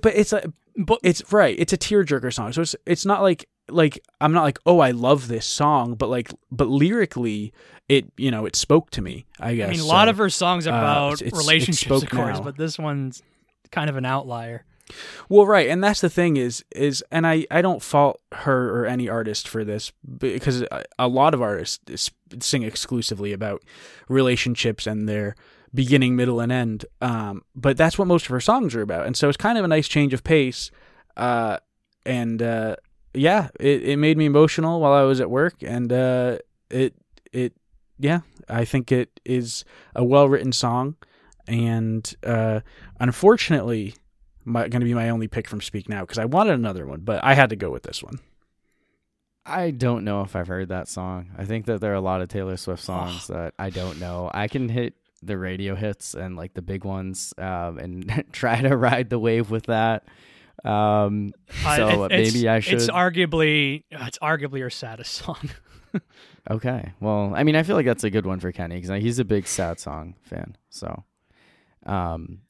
but 0.00 0.14
it's 0.16 0.32
a 0.32 0.52
But 0.76 1.00
it's 1.02 1.32
right 1.32 1.54
it's 1.58 1.72
a 1.72 1.78
tearjerker 1.78 2.32
song. 2.32 2.52
So 2.52 2.62
it's 2.62 2.76
it's 2.86 3.06
not 3.06 3.22
like 3.22 3.48
like 3.68 3.98
I'm 4.20 4.32
not 4.32 4.42
like 4.42 4.58
oh 4.66 4.78
I 4.80 4.92
love 4.92 5.28
this 5.28 5.46
song 5.46 5.94
but 5.94 6.08
like 6.08 6.32
but 6.52 6.68
lyrically 6.68 7.52
it 7.88 8.06
you 8.16 8.30
know 8.30 8.46
it 8.46 8.54
spoke 8.56 8.90
to 8.90 9.02
me 9.02 9.26
I 9.40 9.54
guess 9.56 9.68
I 9.68 9.70
mean, 9.72 9.80
a 9.80 9.84
lot 9.84 10.06
So, 10.06 10.10
of 10.10 10.18
her 10.18 10.30
songs 10.30 10.66
are 10.66 10.74
uh, 10.74 10.78
about 10.78 11.12
it's- 11.14 11.28
it's 11.32 11.38
relationships, 11.38 11.80
spoke 11.86 12.02
of 12.04 12.10
course, 12.10 12.38
now. 12.38 12.44
but 12.44 12.56
this 12.56 12.78
one's 12.78 13.22
kind 13.72 13.90
of 13.90 13.96
an 13.96 14.04
outlier. 14.04 14.64
Well, 15.28 15.46
right, 15.46 15.68
and 15.68 15.82
that's 15.82 16.00
the 16.00 16.08
thing 16.08 16.36
is 16.36 16.64
is, 16.70 17.02
and 17.10 17.26
I 17.26 17.44
I 17.50 17.60
don't 17.60 17.82
fault 17.82 18.20
her 18.32 18.70
or 18.82 18.86
any 18.86 19.08
artist 19.08 19.48
for 19.48 19.64
this 19.64 19.90
because 20.18 20.62
a- 20.62 20.84
a 20.96 21.08
lot 21.08 21.34
of 21.34 21.42
artists 21.42 22.10
sing 22.40 22.62
exclusively 22.62 23.32
about 23.32 23.64
relationships 24.08 24.86
and 24.86 25.08
their 25.08 25.34
beginning, 25.74 26.14
middle, 26.14 26.38
and 26.38 26.52
end. 26.52 26.86
Um, 27.00 27.42
but 27.56 27.76
that's 27.76 27.98
what 27.98 28.06
most 28.06 28.26
of 28.26 28.30
her 28.30 28.40
songs 28.40 28.74
are 28.76 28.80
about, 28.82 29.06
and 29.06 29.16
so 29.16 29.28
it's 29.28 29.36
kind 29.36 29.58
of 29.58 29.64
a 29.64 29.68
nice 29.68 29.88
change 29.88 30.14
of 30.14 30.22
pace. 30.22 30.70
Uh, 31.16 31.58
and 32.04 32.40
uh, 32.40 32.76
yeah, 33.16 33.48
it 33.58 33.82
it 33.82 33.96
made 33.98 34.18
me 34.18 34.26
emotional 34.26 34.80
while 34.80 34.92
I 34.92 35.02
was 35.02 35.20
at 35.20 35.30
work, 35.30 35.62
and 35.62 35.92
uh, 35.92 36.38
it 36.70 36.94
it 37.32 37.54
yeah, 37.98 38.20
I 38.48 38.64
think 38.64 38.92
it 38.92 39.20
is 39.24 39.64
a 39.94 40.04
well 40.04 40.28
written 40.28 40.52
song, 40.52 40.96
and 41.46 42.14
uh, 42.24 42.60
unfortunately 43.00 43.94
going 44.46 44.70
to 44.70 44.80
be 44.80 44.94
my 44.94 45.10
only 45.10 45.28
pick 45.28 45.48
from 45.48 45.60
Speak 45.60 45.88
Now 45.88 46.02
because 46.02 46.18
I 46.18 46.24
wanted 46.24 46.54
another 46.54 46.86
one, 46.86 47.00
but 47.00 47.22
I 47.24 47.34
had 47.34 47.50
to 47.50 47.56
go 47.56 47.70
with 47.70 47.82
this 47.82 48.02
one. 48.02 48.20
I 49.44 49.70
don't 49.70 50.04
know 50.04 50.22
if 50.22 50.34
I've 50.34 50.48
heard 50.48 50.68
that 50.68 50.88
song. 50.88 51.30
I 51.38 51.44
think 51.44 51.66
that 51.66 51.80
there 51.80 51.92
are 51.92 51.96
a 51.96 52.00
lot 52.00 52.20
of 52.20 52.28
Taylor 52.28 52.56
Swift 52.56 52.82
songs 52.82 53.26
that 53.28 53.54
I 53.58 53.70
don't 53.70 54.00
know. 54.00 54.30
I 54.32 54.48
can 54.48 54.68
hit 54.68 54.94
the 55.22 55.38
radio 55.38 55.74
hits 55.74 56.14
and 56.14 56.36
like 56.36 56.54
the 56.54 56.62
big 56.62 56.84
ones 56.84 57.32
um, 57.38 57.78
and 57.78 58.24
try 58.32 58.60
to 58.60 58.76
ride 58.76 59.10
the 59.10 59.18
wave 59.18 59.50
with 59.50 59.66
that. 59.66 60.04
Um, 60.64 61.32
I- 61.64 61.76
so 61.76 62.04
it- 62.04 62.08
maybe 62.10 62.48
I 62.48 62.60
should. 62.60 62.74
It's 62.74 62.88
arguably 62.88 63.84
it's 63.90 64.18
arguably 64.18 64.60
her 64.60 64.70
saddest 64.70 65.12
song. 65.12 65.50
Okay. 66.48 66.92
Well, 67.00 67.32
I 67.34 67.42
mean, 67.42 67.56
I 67.56 67.64
feel 67.64 67.74
like 67.74 67.86
that's 67.86 68.04
a 68.04 68.10
good 68.10 68.24
one 68.24 68.38
for 68.38 68.52
Kenny 68.52 68.80
because 68.80 69.02
he's 69.02 69.18
a 69.18 69.24
big 69.24 69.48
sad 69.48 69.80
song 69.80 70.14
fan. 70.22 70.56
So, 70.70 71.02
um, 71.86 72.42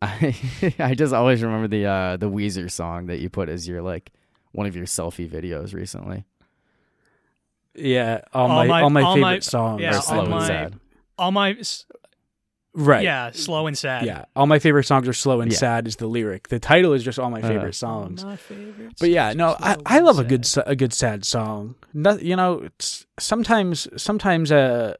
I 0.00 0.34
I 0.78 0.94
just 0.94 1.12
always 1.12 1.42
remember 1.42 1.68
the 1.68 1.84
uh 1.84 2.16
the 2.16 2.30
Weezer 2.30 2.70
song 2.70 3.06
that 3.08 3.18
you 3.18 3.28
put 3.28 3.50
as 3.50 3.68
your 3.68 3.82
like 3.82 4.12
one 4.52 4.66
of 4.66 4.74
your 4.74 4.86
selfie 4.86 5.28
videos 5.28 5.74
recently. 5.74 6.24
Yeah, 7.74 8.20
all, 8.32 8.50
All 8.50 8.56
my, 8.58 8.66
my- 8.66 8.80
all 8.82 8.90
my 8.90 9.02
all 9.02 9.14
favorite 9.16 9.20
my- 9.22 9.38
songs. 9.40 9.82
yeah, 9.82 9.90
or 9.90 9.96
all 9.96 10.02
slow 10.02 10.24
and 10.38 10.46
sad. 10.46 10.80
All 11.18 11.32
my 11.32 11.50
s- 11.52 11.84
right. 12.74 13.02
yeah, 13.04 13.30
slow 13.32 13.66
and 13.66 13.76
sad. 13.78 14.04
yeah. 14.06 14.24
All 14.36 14.46
my 14.46 14.58
favorite 14.58 14.84
songs 14.84 15.08
are 15.08 15.12
slow 15.12 15.40
and 15.40 15.50
Yeah. 15.52 15.58
sad. 15.58 15.86
Is 15.86 15.96
the 15.96 16.06
lyric. 16.06 16.48
The 16.48 16.58
title 16.58 16.92
is 16.92 17.02
just 17.04 17.18
all 17.18 17.30
my 17.30 17.40
Uh, 17.40 17.48
favorite 17.48 17.66
All 17.66 17.72
songs. 17.72 18.24
my 18.24 18.36
favorites 18.36 18.96
But 19.00 19.10
yeah, 19.10 19.32
no, 19.32 19.56
I, 19.60 19.76
I 19.86 19.96
and 19.98 20.06
love 20.06 20.18
a 20.18 20.24
good 20.24 20.46
a 20.66 20.76
good 20.76 20.92
sad 20.92 21.24
song. 21.24 21.74
No, 21.92 22.16
you 22.18 22.36
know, 22.36 22.60
it's 22.64 23.06
sometimes 23.18 23.88
sometimes 23.96 24.50
uh, 24.52 24.94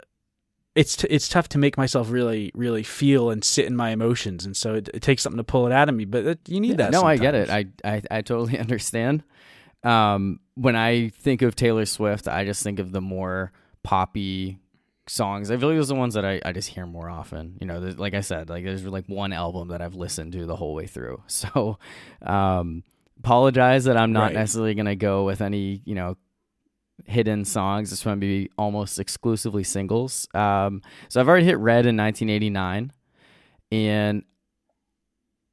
it's 0.74 0.96
t- 0.96 1.08
it's 1.10 1.28
tough 1.28 1.48
to 1.50 1.58
make 1.58 1.76
myself 1.76 2.10
really 2.10 2.50
really 2.54 2.82
feel 2.82 3.30
and 3.30 3.44
sit 3.44 3.66
in 3.66 3.76
my 3.76 3.90
emotions, 3.90 4.44
and 4.44 4.56
so 4.56 4.74
it, 4.74 4.88
it 4.94 5.02
takes 5.02 5.22
something 5.22 5.36
to 5.38 5.44
pull 5.44 5.66
it 5.66 5.72
out 5.72 5.88
of 5.88 5.94
me. 5.94 6.04
But 6.04 6.24
it, 6.26 6.38
you 6.48 6.60
need 6.60 6.70
Yeah, 6.70 6.76
that. 6.90 6.92
No, 6.92 7.02
I 7.02 7.16
get 7.16 7.34
it. 7.34 7.48
I, 7.50 7.66
I 7.84 8.02
I 8.10 8.22
totally 8.22 8.58
understand. 8.64 9.22
Um, 9.82 10.40
when 10.54 10.76
I 10.76 11.10
think 11.10 11.42
of 11.42 11.54
Taylor 11.56 11.84
Swift, 11.84 12.26
I 12.26 12.44
just 12.44 12.62
think 12.62 12.78
of 12.78 12.90
the 12.92 13.00
more 13.02 13.52
poppy 13.82 14.58
songs. 15.06 15.50
I 15.50 15.56
feel 15.56 15.68
like 15.68 15.76
those 15.78 15.90
are 15.90 15.94
the 15.94 16.00
ones 16.00 16.14
that 16.14 16.24
I, 16.24 16.40
I 16.44 16.52
just 16.52 16.68
hear 16.70 16.86
more 16.86 17.08
often. 17.10 17.58
You 17.60 17.66
know, 17.66 17.78
like 17.78 18.14
I 18.14 18.20
said, 18.20 18.48
like 18.48 18.64
there's 18.64 18.84
like 18.84 19.06
one 19.06 19.32
album 19.32 19.68
that 19.68 19.82
I've 19.82 19.94
listened 19.94 20.32
to 20.32 20.46
the 20.46 20.56
whole 20.56 20.74
way 20.74 20.86
through. 20.86 21.22
So, 21.28 21.78
um, 22.22 22.84
apologize 23.18 23.84
that 23.84 23.96
I'm 23.96 24.12
not 24.12 24.24
Right. 24.26 24.34
necessarily 24.34 24.74
gonna 24.74 24.96
go 24.96 25.24
with 25.24 25.40
any 25.40 25.82
you 25.84 25.94
know 25.94 26.16
hidden 27.06 27.44
songs. 27.44 27.92
It's 27.92 28.04
going 28.04 28.16
to 28.16 28.20
be 28.20 28.50
almost 28.56 28.98
exclusively 29.00 29.64
singles. 29.64 30.28
Um, 30.32 30.80
so 31.08 31.20
I've 31.20 31.28
already 31.28 31.44
hit 31.44 31.58
Red 31.58 31.86
in 31.86 31.96
1989, 31.96 32.92
and 33.72 34.22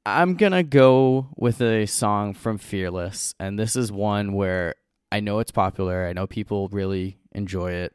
I'm 0.05 0.35
gonna 0.35 0.63
go 0.63 1.27
with 1.35 1.61
a 1.61 1.85
song 1.85 2.33
from 2.33 2.57
Fearless, 2.57 3.35
and 3.39 3.57
this 3.59 3.75
is 3.75 3.91
one 3.91 4.33
where 4.33 4.75
I 5.11 5.19
know 5.19 5.39
it's 5.39 5.51
popular. 5.51 6.07
I 6.07 6.13
know 6.13 6.25
people 6.27 6.69
really 6.69 7.17
enjoy 7.33 7.71
it. 7.71 7.93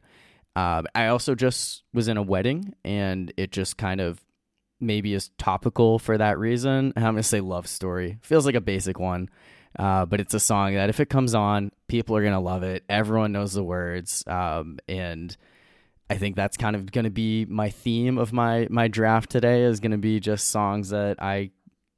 Um, 0.57 0.87
I 0.95 1.07
also 1.07 1.35
just 1.35 1.83
was 1.93 2.07
in 2.07 2.17
a 2.17 2.23
wedding, 2.23 2.73
and 2.83 3.31
it 3.37 3.51
just 3.51 3.77
kind 3.77 4.01
of 4.01 4.19
maybe 4.79 5.13
is 5.13 5.29
topical 5.37 5.99
for 5.99 6.17
that 6.17 6.39
reason. 6.39 6.93
I'm 6.95 7.03
gonna 7.03 7.23
say 7.23 7.41
"Love 7.41 7.67
Story." 7.67 8.17
Feels 8.21 8.45
like 8.45 8.55
a 8.55 8.61
basic 8.61 8.99
one, 8.99 9.29
Uh, 9.77 10.05
but 10.05 10.19
it's 10.19 10.33
a 10.33 10.39
song 10.39 10.73
that 10.73 10.89
if 10.89 10.99
it 10.99 11.09
comes 11.09 11.35
on, 11.35 11.71
people 11.87 12.15
are 12.17 12.23
gonna 12.23 12.39
love 12.39 12.63
it. 12.63 12.83
Everyone 12.89 13.31
knows 13.31 13.53
the 13.53 13.63
words, 13.63 14.23
um, 14.25 14.79
and 14.87 15.37
I 16.09 16.15
think 16.17 16.35
that's 16.35 16.57
kind 16.57 16.75
of 16.75 16.91
gonna 16.91 17.11
be 17.11 17.45
my 17.45 17.69
theme 17.69 18.17
of 18.17 18.33
my 18.33 18.67
my 18.71 18.87
draft 18.87 19.29
today. 19.29 19.61
Is 19.63 19.79
gonna 19.79 19.97
be 19.99 20.19
just 20.19 20.47
songs 20.49 20.89
that 20.89 21.21
I 21.21 21.51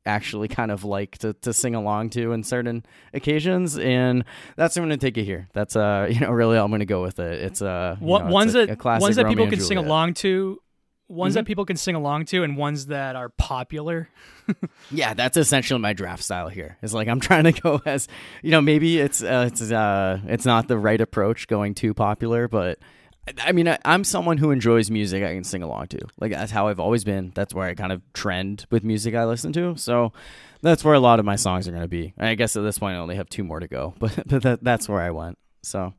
actually 0.05 0.47
kind 0.47 0.71
of 0.71 0.83
like 0.83 1.17
to, 1.19 1.33
to 1.33 1.53
sing 1.53 1.75
along 1.75 2.09
to 2.09 2.31
in 2.31 2.41
certain 2.43 2.85
occasions 3.13 3.77
and 3.77 4.23
that's 4.55 4.75
what 4.75 4.83
I'm 4.83 4.89
going 4.89 4.99
to 4.99 5.05
take 5.05 5.17
it 5.17 5.25
here 5.25 5.49
that's 5.53 5.75
uh 5.75 6.07
you 6.11 6.19
know 6.21 6.31
really 6.31 6.57
I'm 6.57 6.69
going 6.69 6.79
to 6.79 6.85
go 6.85 7.01
with 7.01 7.19
it 7.19 7.39
it's 7.41 7.61
uh 7.61 7.95
What 7.99 8.19
know, 8.21 8.25
it's 8.27 8.33
ones 8.33 8.55
a- 8.55 8.65
that 8.67 8.83
a 8.85 8.99
ones 9.01 9.15
that 9.17 9.25
Romeo 9.25 9.35
people 9.45 9.49
can 9.57 9.59
sing 9.65 9.77
along 9.77 10.13
to, 10.15 10.59
ones 11.09 11.33
Mhm. 11.33 11.35
that 11.35 11.45
people 11.45 11.65
can 11.65 11.75
sing 11.77 11.95
along 11.95 12.25
to, 12.25 12.43
and 12.43 12.55
ones 12.55 12.85
that 12.87 13.15
are 13.15 13.29
popular. 13.29 14.09
Yeah, 14.91 15.13
that's 15.13 15.37
essentially 15.37 15.79
my 15.79 15.93
draft 15.93 16.23
style 16.23 16.49
here. 16.49 16.77
It's 16.81 16.93
like 16.93 17.07
I'm 17.07 17.19
trying 17.19 17.43
to 17.43 17.51
go 17.51 17.81
as 17.85 18.07
you 18.41 18.49
know, 18.51 18.61
maybe 18.61 18.99
it's 18.99 19.21
uh, 19.21 19.45
it's 19.51 19.61
uh 19.71 20.19
it's 20.25 20.45
not 20.45 20.67
the 20.67 20.77
right 20.77 20.99
approach 20.99 21.47
going 21.47 21.75
too 21.75 21.93
popular, 21.93 22.47
but 22.47 22.79
I- 23.27 23.49
I 23.49 23.51
mean, 23.51 23.67
I, 23.67 23.77
I'm 23.85 24.03
someone 24.03 24.37
who 24.37 24.51
enjoys 24.51 24.89
music 24.89 25.23
I 25.23 25.33
can 25.33 25.43
sing 25.43 25.61
along 25.63 25.87
to. 25.87 25.99
Like 26.19 26.31
that's 26.31 26.51
how 26.51 26.67
I've 26.67 26.79
always 26.79 27.03
been. 27.03 27.31
That's 27.35 27.53
where 27.53 27.67
I 27.67 27.75
kind 27.75 27.91
of 27.91 28.01
trend 28.13 28.65
with 28.71 28.83
music 28.83 29.13
I 29.15 29.25
listen 29.25 29.53
to. 29.53 29.75
So 29.77 30.13
that's 30.61 30.83
where 30.83 30.93
a 30.93 30.99
lot 30.99 31.19
of 31.19 31.25
my 31.25 31.35
songs 31.35 31.67
are 31.67 31.71
going 31.71 31.83
to 31.83 31.87
be. 31.87 32.13
I 32.17 32.35
guess 32.35 32.55
at 32.55 32.63
this 32.63 32.79
point 32.79 32.95
I 32.95 32.99
only 32.99 33.15
have 33.15 33.29
two 33.29 33.43
more 33.43 33.59
to 33.59 33.67
go, 33.67 33.93
but 33.99 34.27
but 34.27 34.41
that, 34.43 34.63
that's 34.63 34.89
where 34.89 35.01
I 35.01 35.11
went. 35.11 35.37
So 35.63 35.93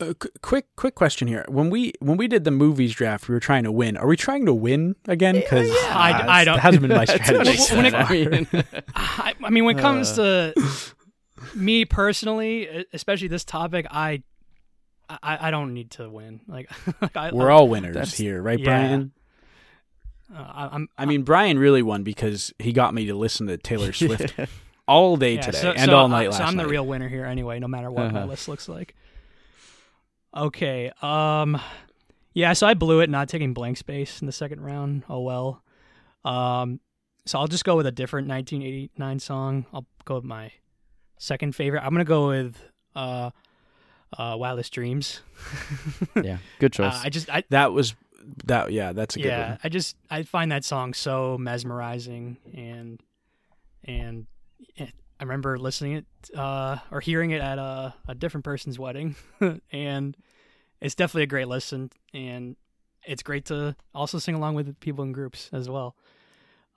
Uh, 0.00 0.14
qu- 0.18 0.30
quick, 0.42 0.66
quick 0.74 0.94
question 0.96 1.28
here. 1.28 1.44
When 1.48 1.70
we 1.70 1.92
when 2.00 2.16
we 2.16 2.26
did 2.26 2.42
the 2.44 2.50
movies 2.50 2.92
draft, 2.94 3.28
we 3.28 3.34
were 3.34 3.40
trying 3.40 3.62
to 3.64 3.70
win. 3.72 3.96
Are 3.96 4.06
we 4.08 4.16
trying 4.16 4.46
to 4.46 4.54
win 4.54 4.96
again? 5.06 5.36
Because 5.36 5.70
I- 5.70 6.40
I 6.40 6.44
don't- 6.44 6.56
That 6.56 6.62
hasn't 6.62 6.82
been 6.82 6.90
my 6.90 7.04
That's 7.04 7.30
what 7.30 7.46
I 7.46 7.54
strategy. 7.54 7.76
When 7.76 7.86
it- 7.86 7.92
so 7.92 8.00
said. 8.02 8.48
far. 8.48 8.64
I 8.64 8.72
mean, 8.72 8.84
I, 8.96 9.34
I 9.44 9.50
mean, 9.50 9.64
when 9.64 9.78
it 9.78 9.80
comes 9.82 10.18
Uh. 10.18 10.52
to 10.56 10.62
me 11.54 11.84
personally, 11.84 12.86
especially 12.92 13.28
this 13.28 13.44
topic, 13.44 13.86
I, 13.90 14.22
I, 15.22 15.48
I 15.48 15.50
don't 15.50 15.74
need 15.74 15.90
to 15.92 16.08
win. 16.08 16.40
Like, 16.48 16.70
like 17.00 17.16
I, 17.16 17.30
We're 17.32 17.50
all 17.50 17.68
winners 17.68 18.14
here, 18.14 18.40
right, 18.42 18.58
yeah. 18.58 18.64
Brian? 18.64 19.12
uh, 20.34 20.38
I, 20.38 20.68
I'm. 20.72 20.88
I 20.96 21.06
mean, 21.06 21.22
Brian 21.22 21.58
really 21.58 21.82
won 21.82 22.02
because 22.02 22.52
he 22.58 22.72
got 22.72 22.94
me 22.94 23.06
to 23.06 23.14
listen 23.14 23.46
to 23.48 23.56
Taylor 23.58 23.92
Swift 24.02 24.34
all 24.88 25.16
day 25.16 25.34
yeah, 25.36 25.40
today 25.42 25.58
so, 25.60 25.70
and 25.72 25.90
so 25.90 25.96
all 25.96 26.08
night 26.08 26.28
last 26.30 26.38
So 26.38 26.44
I'm 26.44 26.56
the 26.56 26.62
night. 26.62 26.70
real 26.70 26.86
winner 26.86 27.08
here, 27.08 27.24
anyway. 27.24 27.58
No 27.58 27.68
matter 27.68 27.90
what 27.90 28.12
my 28.12 28.20
Uh-huh. 28.20 28.28
list 28.28 28.48
looks 28.48 28.68
like. 28.68 28.94
Okay. 30.34 30.90
Um. 31.02 31.60
Yeah. 32.34 32.52
So 32.54 32.66
I 32.66 32.74
blew 32.74 33.00
it 33.00 33.10
not 33.10 33.28
taking 33.28 33.52
blank 33.52 33.76
space 33.76 34.20
in 34.20 34.26
the 34.26 34.32
second 34.32 34.60
round. 34.60 35.04
Oh 35.08 35.20
well. 35.20 35.62
Um. 36.24 36.80
So 37.26 37.38
I'll 37.38 37.46
just 37.46 37.64
go 37.64 37.76
with 37.76 37.86
a 37.86 37.92
different 37.92 38.28
1989 38.28 39.18
song. 39.20 39.66
I'll 39.72 39.86
go 40.04 40.16
with 40.16 40.24
my 40.24 40.52
second 41.18 41.54
favorite. 41.54 41.82
I'm 41.84 41.90
gonna 41.92 42.04
go 42.04 42.28
with 42.28 42.56
uh, 42.96 43.30
uh, 44.18 44.36
Wildest 44.38 44.72
Dreams. 44.72 45.20
yeah, 46.22 46.38
good 46.58 46.72
choice. 46.72 46.94
Uh, 46.94 47.00
I 47.04 47.08
just 47.08 47.30
I 47.30 47.44
That 47.50 47.72
was 47.72 47.94
that. 48.44 48.72
Yeah, 48.72 48.92
that's 48.92 49.16
a 49.16 49.18
good 49.18 49.28
yeah 49.28 49.48
one. 49.48 49.58
I 49.64 49.68
just 49.68 49.96
I 50.10 50.22
find 50.22 50.52
that 50.52 50.64
song 50.64 50.94
so 50.94 51.36
mesmerizing 51.38 52.36
and 52.54 53.02
and 53.84 54.26
it, 54.76 54.92
I 55.18 55.24
remember 55.24 55.58
listening 55.58 55.92
it 55.94 56.06
uh, 56.36 56.78
or 56.90 57.00
hearing 57.00 57.30
it 57.30 57.40
at 57.40 57.58
a, 57.58 57.94
a 58.08 58.14
different 58.14 58.44
person's 58.44 58.78
wedding 58.78 59.16
and 59.72 60.16
it's 60.80 60.94
definitely 60.94 61.24
a 61.24 61.26
great 61.26 61.48
listen 61.48 61.90
and 62.12 62.56
it's 63.04 63.22
great 63.22 63.44
to 63.46 63.74
also 63.94 64.18
sing 64.18 64.34
along 64.34 64.54
with 64.54 64.78
people 64.80 65.04
in 65.04 65.12
groups 65.12 65.50
as 65.52 65.68
well. 65.68 65.96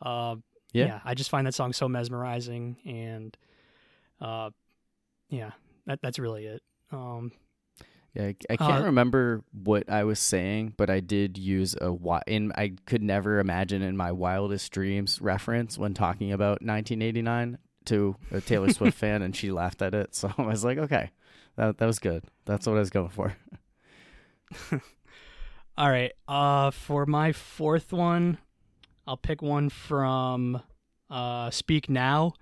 Uh, 0.01 0.37
Yeah. 0.73 0.85
yeah, 0.85 0.99
I 1.05 1.13
just 1.13 1.29
find 1.29 1.45
that 1.47 1.53
song 1.53 1.73
so 1.73 1.87
mesmerizing 1.87 2.77
and 2.85 3.37
uh, 4.19 4.49
yeah, 5.29 5.51
that 5.85 5.99
that's 6.01 6.17
really 6.19 6.45
it. 6.45 6.63
Um, 6.91 7.31
Yeah, 8.13 8.27
I, 8.27 8.35
I 8.49 8.57
can't 8.57 8.83
Uh, 8.83 8.85
remember 8.85 9.43
what 9.51 9.89
I 9.89 10.03
was 10.05 10.19
saying, 10.19 10.73
but 10.77 10.89
I 10.89 10.99
did 11.01 11.37
use 11.37 11.75
a 11.81 11.91
in 12.27 12.51
I 12.55 12.73
could 12.85 13.01
never 13.03 13.39
imagine 13.39 13.81
in 13.81 13.97
my 13.97 14.11
wildest 14.11 14.71
dreams 14.71 15.21
reference 15.21 15.77
when 15.77 15.93
talking 15.93 16.31
about 16.31 16.61
1989 16.61 17.57
to 17.85 18.15
a 18.31 18.41
Taylor 18.41 18.69
Swift 18.73 18.97
fan, 18.97 19.21
and 19.21 19.35
she 19.35 19.51
laughed 19.51 19.81
at 19.81 19.93
it. 19.93 20.15
So 20.15 20.31
I 20.37 20.43
was 20.43 20.63
like, 20.63 20.77
okay, 20.77 21.11
that 21.57 21.77
that 21.77 21.85
was 21.85 21.99
good. 21.99 22.23
That's 22.45 22.65
what 22.67 22.77
I 22.77 22.79
was 22.79 22.89
going 22.89 23.09
for. 23.09 23.35
All 25.77 25.89
right. 25.89 26.13
Uh, 26.27 26.71
for 26.71 27.05
my 27.05 27.31
fourth 27.33 27.91
one, 27.91 28.37
I'll 29.05 29.17
pick 29.17 29.41
one 29.41 29.69
from 29.69 30.61
uh, 31.09 31.49
Speak 31.51 31.89
Now. 31.89 32.33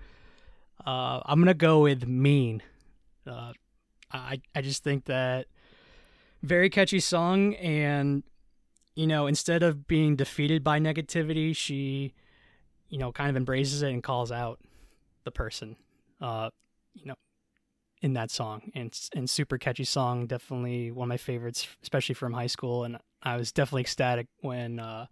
Uh, 0.85 1.21
I'm 1.25 1.39
gonna 1.39 1.53
go 1.55 1.81
with 1.81 2.07
Mean. 2.07 2.61
Uh, 3.25 3.53
I 4.13 4.41
I 4.55 4.61
just 4.61 4.83
think 4.83 5.05
that 5.05 5.47
very 6.41 6.69
catchy 6.69 6.99
song, 6.99 7.55
and 7.55 8.23
you 8.95 9.07
know, 9.07 9.27
instead 9.27 9.63
of 9.63 9.87
being 9.87 10.15
defeated 10.15 10.63
by 10.63 10.79
negativity, 10.79 11.55
she, 11.55 12.13
you 12.89 12.97
know, 12.97 13.11
kind 13.11 13.29
of 13.29 13.35
embraces 13.35 13.81
it 13.81 13.89
and 13.89 14.03
calls 14.03 14.31
out 14.31 14.59
the 15.23 15.31
person. 15.31 15.75
Uh, 16.21 16.49
you 16.93 17.05
know, 17.05 17.15
in 18.01 18.13
that 18.13 18.29
song 18.29 18.71
and 18.75 18.97
and 19.15 19.29
super 19.29 19.57
catchy 19.57 19.85
song 19.85 20.27
definitely 20.27 20.91
one 20.91 21.05
of 21.05 21.09
my 21.09 21.15
favorites 21.17 21.67
especially 21.81 22.13
from 22.13 22.33
high 22.33 22.47
school 22.47 22.83
and 22.83 22.97
I 23.21 23.37
was 23.37 23.53
definitely 23.53 23.81
ecstatic 23.81 24.27
when 24.41 24.77
uh 24.79 25.05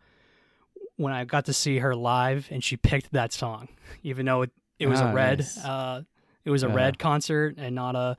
when 0.97 1.13
I 1.13 1.23
got 1.23 1.45
to 1.45 1.53
see 1.53 1.79
her 1.79 1.95
live 1.95 2.49
and 2.51 2.61
she 2.61 2.75
picked 2.77 3.13
that 3.13 3.31
song 3.31 3.69
even 4.03 4.25
though 4.25 4.41
it, 4.43 4.51
it 4.77 4.87
was 4.87 4.99
Ah, 5.01 5.09
a 5.09 5.13
red 5.13 5.39
nice. 5.39 5.57
uh 5.65 6.01
it 6.43 6.49
was 6.49 6.63
a 6.63 6.67
Yeah. 6.67 6.75
red 6.75 6.99
concert 6.99 7.55
and 7.57 7.75
not 7.75 7.95
a 7.95 8.17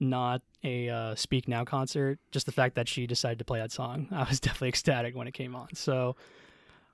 not 0.00 0.42
a 0.64 0.88
uh, 0.88 1.14
speak 1.14 1.48
now 1.48 1.64
concert 1.64 2.18
just 2.30 2.46
the 2.46 2.52
fact 2.52 2.74
that 2.76 2.88
she 2.88 3.06
decided 3.06 3.38
to 3.38 3.44
play 3.44 3.58
that 3.58 3.72
song 3.72 4.08
I 4.12 4.24
was 4.24 4.40
definitely 4.40 4.68
ecstatic 4.68 5.16
when 5.16 5.26
it 5.26 5.34
came 5.34 5.54
on 5.56 5.68
so 5.74 6.16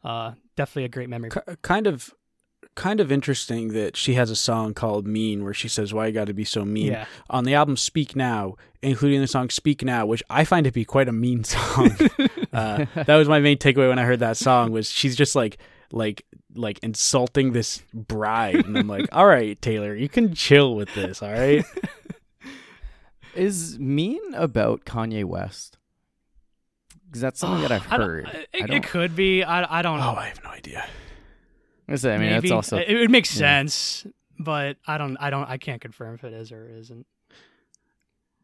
uh 0.04 0.32
definitely 0.56 0.84
a 0.84 0.88
great 0.88 1.08
memory 1.08 1.30
K- 1.30 1.56
kind 1.62 1.86
of, 1.86 2.12
kind 2.74 3.00
of 3.00 3.12
interesting 3.12 3.68
that 3.68 3.96
she 3.96 4.14
has 4.14 4.30
a 4.30 4.36
song 4.36 4.74
called 4.74 5.06
"Mean" 5.06 5.44
where 5.44 5.54
she 5.54 5.68
says, 5.68 5.94
"Why 5.94 6.06
you 6.08 6.12
got 6.12 6.26
to 6.26 6.34
be 6.34 6.44
so 6.44 6.64
mean." 6.64 6.92
yeah 6.92 7.06
On 7.30 7.44
the 7.44 7.54
album 7.54 7.76
"Speak 7.76 8.16
Now," 8.16 8.56
including 8.82 9.20
the 9.20 9.26
song 9.26 9.48
"Speak 9.50 9.82
Now," 9.84 10.04
which 10.06 10.22
I 10.28 10.44
find 10.44 10.64
to 10.64 10.72
be 10.72 10.84
quite 10.84 11.08
a 11.08 11.12
mean 11.12 11.44
song. 11.54 11.90
uh, 12.52 12.84
that 12.94 13.16
was 13.16 13.28
my 13.28 13.38
main 13.40 13.58
takeaway 13.58 13.88
when 13.88 13.98
I 13.98 14.04
heard 14.04 14.20
that 14.20 14.36
song. 14.36 14.72
Was 14.72 14.90
she's 14.90 15.14
just 15.16 15.34
like, 15.36 15.58
like, 15.92 16.24
like 16.54 16.78
insulting 16.80 17.52
this 17.52 17.82
bride, 17.94 18.56
and 18.66 18.76
I'm 18.76 18.88
like, 18.88 19.08
all 19.12 19.26
right, 19.26 19.60
Taylor, 19.62 19.94
you 19.94 20.08
can 20.08 20.34
chill 20.34 20.74
with 20.74 20.92
this, 20.94 21.22
all 21.22 21.32
right. 21.32 21.64
Is 23.36 23.78
Mean 23.78 24.20
about 24.34 24.84
Kanye 24.84 25.24
West? 25.24 25.78
Because 27.06 27.20
that's 27.20 27.38
something 27.40 27.62
that 27.62 27.72
I've 27.72 27.92
I 27.92 27.96
don't- 27.96 28.06
heard. 28.08 28.24
it, 28.28 28.48
I 28.54 28.58
it 28.58 28.66
don't- 28.68 28.84
could 28.84 29.14
be 29.16 29.42
I, 29.44 29.78
I 29.78 29.82
don't 29.82 29.98
oh, 30.00 30.02
know 30.02 30.14
Oh, 30.16 30.20
I 30.20 30.26
have 30.28 30.42
no 30.42 30.50
idea. 30.50 30.84
I 31.88 31.96
say, 31.96 32.14
I 32.14 32.18
mean, 32.18 32.30
Maybe. 32.30 32.48
it's 32.48 32.52
also 32.52 32.78
it, 32.78 32.88
it 32.88 32.98
would 32.98 33.10
make 33.10 33.26
yeah. 33.26 33.38
sense, 33.38 34.06
but 34.38 34.78
I 34.86 34.96
don't 34.98 35.16
I 35.18 35.30
don't 35.30 35.48
I 35.48 35.58
can't 35.58 35.80
confirm 35.80 36.14
if 36.14 36.24
it 36.24 36.32
is 36.32 36.50
or 36.50 36.68
isn't. 36.68 37.06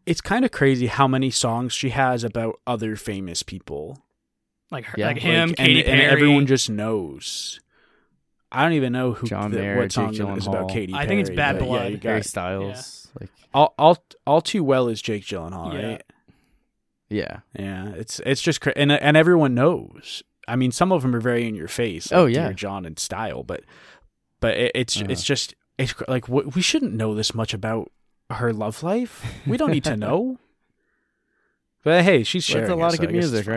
It's 0.06 0.20
kind 0.20 0.44
of 0.44 0.50
crazy 0.50 0.86
how 0.88 1.06
many 1.08 1.30
songs 1.30 1.72
she 1.72 1.90
has 1.90 2.22
about 2.24 2.60
other 2.66 2.96
famous 2.96 3.42
people. 3.42 3.98
Like 4.70 4.84
her, 4.86 4.94
Yeah. 4.98 5.06
like 5.08 5.16
Like, 5.16 5.22
him, 5.22 5.48
Like, 5.50 5.56
Katy 5.58 5.76
and, 5.78 5.86
Perry. 5.86 6.02
and 6.02 6.10
everyone 6.12 6.46
just 6.46 6.70
knows. 6.70 7.60
I 8.52 8.62
don't 8.62 8.72
even 8.74 8.92
know 8.92 9.12
who 9.12 9.26
John 9.26 9.52
the, 9.52 9.58
Mayer, 9.58 9.76
what 9.78 9.92
song 9.92 10.12
Jake 10.12 10.28
is 10.36 10.46
about 10.46 10.68
Gyllenhaal. 10.68 10.72
Katy 10.72 10.92
Perry. 10.92 11.04
I 11.04 11.08
think 11.08 11.20
it's 11.20 11.30
Bad 11.36 11.58
but 11.58 11.64
Blood. 11.66 11.82
Yeah, 11.82 11.88
you 11.88 11.98
Harry 12.02 12.18
got 12.20 12.24
Styles. 12.26 12.99
Like, 13.18 13.30
all, 13.54 13.74
all, 13.78 14.04
all 14.26 14.40
too 14.40 14.62
well 14.62 14.88
is 14.88 15.00
Jake 15.02 15.24
Gyllenhaal, 15.24 15.72
Yeah. 15.74 15.88
right? 15.88 16.02
yeah. 17.08 17.40
Yeah, 17.58 17.88
it's 17.96 18.20
it's 18.24 18.40
just 18.42 18.60
cra- 18.60 18.74
and 18.76 18.92
and 18.92 19.16
everyone 19.16 19.54
knows. 19.54 20.22
I 20.46 20.56
mean, 20.56 20.70
some 20.72 20.92
of 20.92 21.02
them 21.02 21.14
are 21.14 21.20
very 21.20 21.46
in 21.48 21.54
your 21.54 21.68
face. 21.68 22.10
Oh, 22.12 22.26
yeah. 22.26 22.44
Dear 22.46 22.52
John 22.54 22.84
and 22.84 22.98
style, 22.98 23.42
but 23.42 23.62
but 24.40 24.56
it, 24.56 24.72
it's 24.74 24.96
Uh-huh. 24.96 25.06
it's 25.10 25.24
just 25.24 25.54
it's 25.78 25.94
like 26.08 26.26
w- 26.26 26.50
we 26.54 26.62
shouldn't 26.62 26.92
know 26.94 27.14
this 27.14 27.34
much 27.34 27.52
about 27.54 27.90
her 28.30 28.52
love 28.52 28.82
life. 28.82 29.24
We 29.46 29.56
don't 29.56 29.70
need 29.72 29.84
to 29.84 29.96
know. 30.06 30.38
But 31.82 32.04
hey, 32.04 32.22
she's 32.24 32.46
Well, 32.48 32.54
sharing. 32.64 32.68
That's 32.68 32.72
a 32.72 32.80
lot 32.80 32.86
it, 32.86 32.92
of 32.92 32.96
so 32.96 33.00
good 33.06 33.10
I 33.10 33.12
guess 33.12 33.24
it's 33.24 33.32
music, 33.32 33.48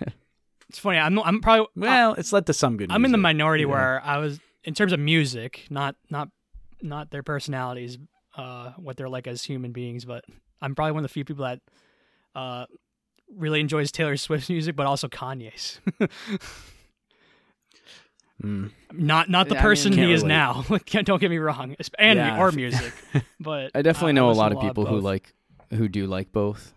right? 0.00 0.12
It's 0.68 0.80
funny. 0.80 0.98
I'm 0.98 1.16
I'm 1.20 1.40
probably 1.40 1.66
Well, 1.76 2.14
it's 2.14 2.32
led 2.32 2.46
to 2.46 2.52
some 2.52 2.76
good. 2.76 2.90
I'm 2.90 3.04
in 3.04 3.12
the 3.12 3.18
minority 3.18 3.62
Yeah. 3.62 3.68
where 3.70 4.02
I 4.04 4.18
was 4.18 4.40
in 4.64 4.74
terms 4.74 4.92
of 4.92 4.98
music, 4.98 5.64
not 5.70 5.94
not 6.10 6.28
not 6.82 7.10
their 7.12 7.22
personalities, 7.22 7.98
uh, 8.36 8.72
what 8.76 8.96
they're 8.96 9.08
like 9.08 9.26
as 9.26 9.42
human 9.42 9.72
beings. 9.72 10.04
But 10.04 10.24
I'm 10.60 10.74
probably 10.74 10.92
one 10.92 11.00
of 11.04 11.08
the 11.10 11.12
few 11.12 11.24
people 11.24 11.44
that 11.44 11.60
uh 12.34 12.66
really 13.34 13.60
enjoys 13.60 13.90
Taylor 13.90 14.16
Swift's 14.16 14.48
music, 14.48 14.76
but 14.76 14.86
also 14.86 15.08
Kanye's. 15.08 15.80
Mm. 18.42 18.70
not 18.92 19.30
not 19.30 19.48
the 19.48 19.54
Yeah, 19.54 19.60
I 19.60 19.62
mean, 19.62 19.70
person 19.70 19.92
he 19.94 20.12
is 20.12 20.20
relate. 20.22 20.28
now. 20.28 20.62
don't 21.04 21.20
get 21.20 21.30
me 21.30 21.38
wrong, 21.38 21.74
Esp- 21.80 21.94
and 21.98 22.18
Yeah. 22.18 22.38
or 22.38 22.52
music, 22.52 22.92
but 23.40 23.70
I 23.74 23.80
definitely 23.80 24.10
uh, 24.10 24.14
know 24.16 24.30
a 24.30 24.32
lot 24.32 24.52
of 24.52 24.60
people 24.60 24.84
who 24.84 25.00
like 25.00 25.32
who 25.72 25.88
do 25.88 26.06
like 26.06 26.32
both, 26.32 26.74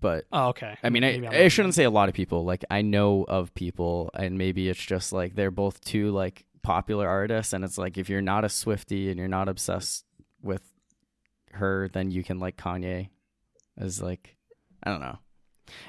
but 0.00 0.24
Oh, 0.32 0.48
okay. 0.48 0.76
I 0.82 0.90
mean, 0.90 1.02
Maybe 1.02 1.24
I, 1.24 1.30
I'm 1.30 1.36
I 1.36 1.40
wrong. 1.42 1.48
shouldn't 1.48 1.74
say 1.74 1.84
a 1.84 1.90
lot 1.90 2.08
of 2.08 2.14
people. 2.16 2.44
Like 2.44 2.64
I 2.72 2.82
know 2.82 3.22
of 3.28 3.54
people, 3.54 4.10
and 4.14 4.36
maybe 4.36 4.68
it's 4.68 4.84
just 4.84 5.12
like 5.12 5.36
they're 5.36 5.52
both 5.52 5.80
too 5.80 6.10
like 6.10 6.44
popular 6.64 7.08
artists, 7.08 7.52
and 7.52 7.62
it's 7.64 7.78
like 7.78 7.96
if 7.98 8.08
you're 8.10 8.20
not 8.20 8.44
a 8.44 8.48
Swifty 8.48 9.08
and 9.08 9.16
you're 9.16 9.28
not 9.28 9.48
obsessed 9.48 10.04
with 10.42 10.62
her, 11.56 11.88
then 11.92 12.10
you 12.10 12.22
can 12.22 12.38
like 12.38 12.56
Kanye 12.56 13.08
as 13.78 14.00
like 14.00 14.36
I 14.82 14.90
don't 14.90 15.00
know. 15.00 15.18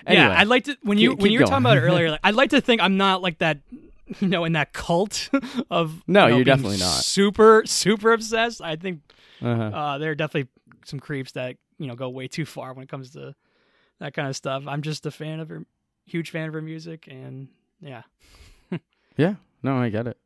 Anyway, 0.06 0.24
yeah, 0.24 0.40
I'd 0.40 0.48
like 0.48 0.64
to 0.66 0.78
when 0.82 0.98
you 0.98 1.12
keep- 1.12 1.20
when 1.20 1.30
keep 1.30 1.34
you 1.34 1.40
were 1.40 1.46
talking 1.46 1.66
about 1.66 1.78
it 1.78 1.82
earlier. 1.82 2.10
Like, 2.12 2.20
I'd 2.24 2.36
like 2.36 2.50
to 2.52 2.62
think 2.62 2.82
I'm 2.82 2.98
not 2.98 3.22
like 3.22 3.38
that, 3.40 3.60
you 4.20 4.28
know, 4.28 4.46
in 4.46 4.54
that 4.54 4.74
cult 4.74 5.30
of 5.70 6.04
No, 6.08 6.26
you 6.26 6.30
know, 6.30 6.36
being 6.38 6.46
definitely 6.46 6.78
not. 6.78 6.94
super 6.94 7.64
super 7.66 8.12
obsessed. 8.14 8.62
I 8.62 8.76
think 8.76 9.02
uh-huh. 9.42 9.64
uh, 9.64 9.98
there 10.00 10.12
are 10.12 10.16
definitely 10.16 10.50
some 10.86 11.00
creeps 11.00 11.34
that 11.34 11.58
you 11.78 11.88
know 11.88 11.96
go 11.96 12.10
way 12.10 12.28
too 12.28 12.46
far 12.46 12.74
when 12.74 12.84
it 12.84 12.90
comes 12.90 13.12
to 13.12 13.36
that 14.00 14.14
kind 14.14 14.28
of 14.28 14.36
stuff. 14.36 14.64
I'm 14.68 14.82
just 14.82 15.06
a 15.06 15.12
fan 15.12 15.40
of 15.40 15.50
her, 15.50 15.66
huge 16.06 16.32
fan 16.32 16.48
of 16.48 16.54
her 16.54 16.62
music, 16.62 17.08
and 17.10 17.50
yeah, 17.82 18.04
yeah, 19.18 19.36
no, 19.64 19.78
I 19.78 19.90
get 19.90 20.08
it. 20.08 20.18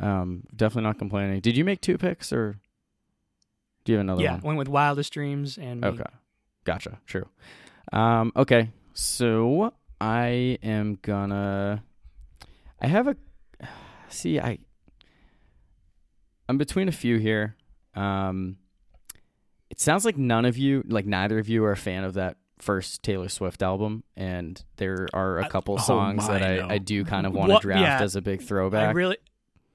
Um, 0.00 0.44
definitely 0.54 0.84
not 0.88 0.98
complaining. 0.98 1.40
Did 1.40 1.56
you 1.56 1.64
make 1.64 1.80
two 1.80 1.98
picks 1.98 2.32
or 2.32 2.56
do 3.88 3.92
you 3.92 3.98
have 4.00 4.04
another 4.04 4.22
yeah, 4.22 4.32
one? 4.32 4.42
went 4.42 4.58
with 4.58 4.68
Wildest 4.68 5.14
Dreams 5.14 5.56
and 5.56 5.80
Mean. 5.80 5.94
Okay. 5.94 6.04
Gotcha. 6.64 6.98
True. 7.06 7.26
Um, 7.90 8.32
okay. 8.36 8.70
So 8.92 9.72
I 9.98 10.58
am 10.62 10.98
gonna 11.00 11.82
I 12.82 12.86
have 12.86 13.08
a 13.08 13.16
see 14.10 14.38
I 14.38 14.58
I'm 16.50 16.58
between 16.58 16.88
a 16.88 16.92
few 16.92 17.16
here. 17.16 17.56
Um 17.94 18.58
it 19.70 19.80
sounds 19.80 20.04
like 20.04 20.18
none 20.18 20.44
of 20.44 20.58
you 20.58 20.84
like 20.86 21.06
neither 21.06 21.38
of 21.38 21.48
you 21.48 21.64
are 21.64 21.72
a 21.72 21.76
fan 21.76 22.04
of 22.04 22.12
that 22.12 22.36
first 22.58 23.02
Taylor 23.02 23.30
Swift 23.30 23.62
album 23.62 24.04
and 24.18 24.62
there 24.76 25.08
are 25.14 25.38
a 25.38 25.48
couple 25.48 25.76
oh 25.76 25.82
songs 25.82 26.28
that 26.28 26.42
I, 26.42 26.56
no. 26.56 26.68
I 26.68 26.76
do 26.76 27.06
kind 27.06 27.26
of 27.26 27.32
want 27.32 27.52
to 27.52 27.58
draft 27.58 27.80
yeah. 27.80 28.02
as 28.02 28.16
a 28.16 28.20
big 28.20 28.42
I 28.42 28.44
throwback. 28.44 28.94
really, 28.94 29.16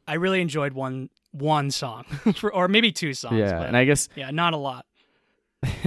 I 0.07 0.15
really 0.15 0.39
enjoyed 0.39 0.73
one 0.73 1.09
one 1.33 1.71
song, 1.71 2.05
for, 2.35 2.53
or 2.53 2.67
maybe 2.67 2.91
two 2.91 3.13
songs. 3.13 3.37
yeah, 3.37 3.57
but 3.57 3.67
and 3.67 3.77
I 3.77 3.85
guess 3.85 4.09
yeah, 4.15 4.31
not 4.31 4.53
a 4.53 4.57
lot. 4.57 4.85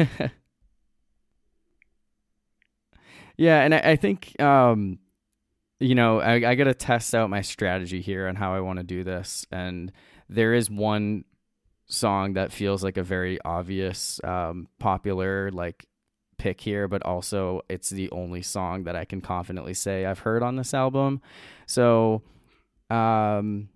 yeah, 3.36 3.62
and 3.62 3.74
I, 3.74 3.78
I 3.78 3.97
think 3.97 4.40
um, 4.40 4.98
you 5.81 5.94
know 5.94 6.20
I, 6.20 6.51
I 6.51 6.55
got 6.55 6.64
to 6.64 6.74
test 6.74 7.14
out 7.14 7.31
my 7.31 7.40
strategy 7.40 8.01
here 8.01 8.27
on 8.28 8.36
how 8.36 8.55
I 8.55 8.60
want 8.60 8.78
to 8.78 8.85
do 8.85 9.05
this, 9.05 9.47
and 9.51 9.93
there 10.28 10.55
is 10.55 10.70
one 10.70 11.24
song 11.89 12.35
that 12.35 12.52
feels 12.52 12.82
like 12.82 12.97
a 12.97 13.02
very 13.02 13.39
obvious, 13.44 14.20
um, 14.24 14.68
popular 14.78 15.51
like 15.52 15.86
pick 16.39 16.60
here, 16.60 16.89
but 16.89 17.02
also 17.05 17.62
it's 17.68 17.90
the 17.90 18.10
only 18.10 18.43
song 18.43 18.85
that 18.85 18.97
I 18.97 19.05
can 19.05 19.20
confidently 19.20 19.74
say 19.74 20.05
I've 20.05 20.20
heard 20.20 20.43
on 20.43 20.56
this 20.56 20.74
album. 20.74 21.23
So, 21.66 22.23
um, 22.90 23.68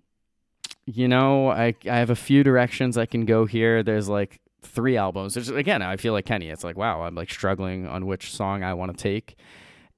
you 0.93 1.07
know, 1.07 1.49
I 1.49 1.75
I 1.89 1.97
have 1.97 2.09
a 2.09 2.15
few 2.15 2.43
directions 2.43 2.97
I 2.97 3.05
can 3.05 3.25
go 3.25 3.45
here. 3.45 3.83
There's 3.83 4.09
like 4.09 4.39
three 4.61 4.97
albums. 4.97 5.33
There's, 5.33 5.49
again, 5.49 5.81
I 5.81 5.97
feel 5.97 6.13
like 6.13 6.25
Kenny. 6.25 6.49
It's 6.49 6.63
like 6.63 6.77
wow, 6.77 7.03
I'm 7.03 7.15
like 7.15 7.31
struggling 7.31 7.87
on 7.87 8.05
which 8.05 8.31
song 8.31 8.63
I 8.63 8.73
want 8.73 8.95
to 8.95 9.01
take. 9.01 9.37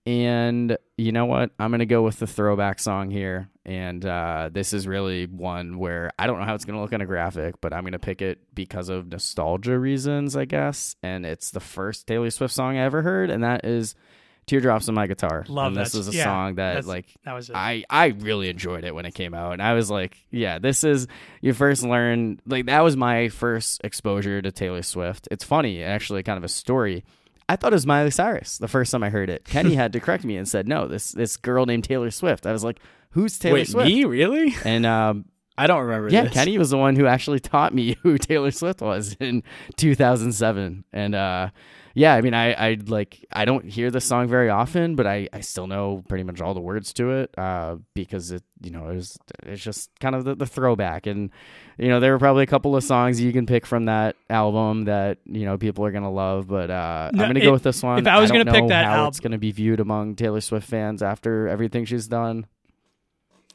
And 0.05 0.77
you 0.97 1.13
know 1.13 1.25
what? 1.25 1.51
I'm 1.59 1.71
gonna 1.71 1.85
go 1.85 2.01
with 2.01 2.19
the 2.19 2.27
throwback 2.27 2.79
song 2.79 3.09
here. 3.09 3.49
And 3.65 4.05
uh, 4.05 4.49
this 4.51 4.73
is 4.73 4.85
really 4.85 5.25
one 5.27 5.77
where 5.77 6.11
I 6.19 6.27
don't 6.27 6.39
know 6.39 6.45
how 6.45 6.55
it's 6.55 6.65
gonna 6.65 6.81
look 6.81 6.91
on 6.93 7.01
a 7.01 7.05
graphic, 7.05 7.61
but 7.61 7.73
I'm 7.73 7.83
gonna 7.85 7.99
pick 7.99 8.21
it 8.21 8.39
because 8.53 8.89
of 8.89 9.07
nostalgia 9.07 9.79
reasons, 9.79 10.35
I 10.35 10.45
guess. 10.45 10.97
And 11.01 11.25
it's 11.25 11.51
the 11.51 11.61
first 11.61 12.05
Taylor 12.05 12.29
Swift 12.29 12.53
song 12.53 12.77
I 12.77 12.81
ever 12.81 13.01
heard, 13.01 13.29
and 13.29 13.43
that 13.43 13.63
is 13.63 13.95
"Teardrops 14.45 14.87
on 14.89 14.95
My 14.95 15.07
Guitar." 15.07 15.45
Love 15.47 15.67
and 15.67 15.75
this 15.77 15.95
is 15.95 16.07
a 16.07 16.11
Yeah, 16.11 16.23
song 16.25 16.55
that 16.55 16.85
like 16.85 17.05
That 17.25 17.33
was 17.33 17.49
it. 17.49 17.55
I 17.55 17.83
I 17.89 18.07
really 18.07 18.49
enjoyed 18.49 18.83
it 18.83 18.93
when 18.95 19.05
it 19.05 19.13
came 19.13 19.33
out, 19.33 19.53
and 19.53 19.61
I 19.61 19.73
was 19.73 19.89
like, 19.91 20.17
yeah, 20.31 20.59
this 20.59 20.83
is 20.83 21.07
you 21.41 21.53
first 21.53 21.83
learn 21.83 22.39
like 22.45 22.65
that 22.67 22.83
was 22.83 22.95
my 22.97 23.29
first 23.29 23.81
exposure 23.83 24.41
to 24.41 24.51
Taylor 24.51 24.81
Swift. 24.81 25.27
It's 25.31 25.43
funny, 25.43 25.83
actually, 25.83 26.23
kind 26.23 26.37
of 26.37 26.43
a 26.43 26.49
story. 26.49 27.03
I 27.49 27.57
thought 27.57 27.73
it 27.73 27.75
was 27.75 27.85
Miley 27.85 28.11
Cyrus 28.11 28.57
the 28.57 28.67
first 28.69 28.91
time 28.91 29.03
I 29.03 29.09
heard 29.09 29.29
it. 29.29 29.43
Kenny 29.45 29.75
had 29.75 29.93
to 29.93 29.99
correct 29.99 30.23
me 30.23 30.37
and 30.37 30.47
said, 30.47 30.67
no, 30.67 30.87
this 30.87 31.11
this 31.11 31.35
girl 31.37 31.65
named 31.65 31.83
Taylor 31.83 32.09
Swift. 32.11 32.45
I 32.45 32.51
was 32.53 32.63
like, 32.63 32.79
who's 33.11 33.37
Taylor 33.37 33.55
Wait, 33.55 33.67
Swift? 33.67 33.87
me 33.87 34.05
really? 34.05 34.55
And 34.63 34.85
um, 34.85 35.25
I 35.57 35.67
don't 35.67 35.81
remember. 35.83 36.09
yeah, 36.09 36.23
this. 36.23 36.33
Kenny 36.33 36.57
was 36.57 36.69
the 36.71 36.77
one 36.77 36.95
who 36.95 37.05
actually 37.05 37.39
taught 37.41 37.73
me 37.75 37.95
who 38.01 38.17
Taylor 38.17 38.49
Swift 38.51 38.81
was 38.81 39.15
in 39.19 39.43
2007. 39.75 40.83
And 40.93 41.15
uh, 41.15 41.49
yeah, 41.95 42.15
I 42.15 42.21
mean, 42.21 42.33
I, 42.33 42.53
I 42.53 42.77
like 42.87 43.25
I 43.31 43.45
don't 43.45 43.65
hear 43.65 43.91
the 43.91 44.01
song 44.01 44.27
very 44.27 44.49
often, 44.49 44.95
but 44.95 45.05
I, 45.05 45.29
I 45.31 45.41
still 45.41 45.67
know 45.67 46.03
pretty 46.07 46.23
much 46.23 46.41
all 46.41 46.53
the 46.53 46.59
words 46.61 46.91
to 46.93 47.11
it 47.11 47.37
uh, 47.37 47.77
because 47.93 48.31
it 48.31 48.43
you 48.61 48.71
know 48.71 48.89
it 48.89 48.95
was 48.95 49.17
it's 49.43 49.61
just 49.61 49.91
kind 49.99 50.15
of 50.15 50.23
the, 50.25 50.35
the 50.35 50.45
throwback. 50.47 51.05
And 51.05 51.29
you 51.77 51.89
know 51.89 51.99
there 51.99 52.11
were 52.11 52.19
probably 52.19 52.43
a 52.43 52.47
couple 52.47 52.75
of 52.75 52.83
songs 52.83 53.21
you 53.21 53.31
can 53.31 53.45
pick 53.45 53.65
from 53.65 53.85
that 53.85 54.15
album 54.29 54.85
that 54.85 55.19
you 55.25 55.45
know 55.45 55.57
people 55.57 55.85
are 55.85 55.91
gonna 55.91 56.11
love, 56.11 56.47
but 56.47 56.71
uh, 56.71 57.11
No, 57.13 57.23
I'm 57.23 57.29
gonna 57.29 57.39
if- 57.39 57.45
go 57.45 57.51
with 57.51 57.63
this 57.63 57.83
one. 57.83 57.99
if 57.99 58.07
I 58.07 58.19
was 58.19 58.31
gonna 58.31 58.51
pick 58.51 58.67
that 58.69 58.85
how 58.85 58.93
album- 58.93 59.07
it's 59.09 59.19
gonna 59.19 59.37
be 59.37 59.51
viewed 59.51 59.79
among 59.79 60.15
Taylor 60.15 60.41
Swift 60.41 60.67
fans 60.67 61.03
after 61.03 61.47
everything 61.47 61.85
she's 61.85 62.07
done. 62.07 62.47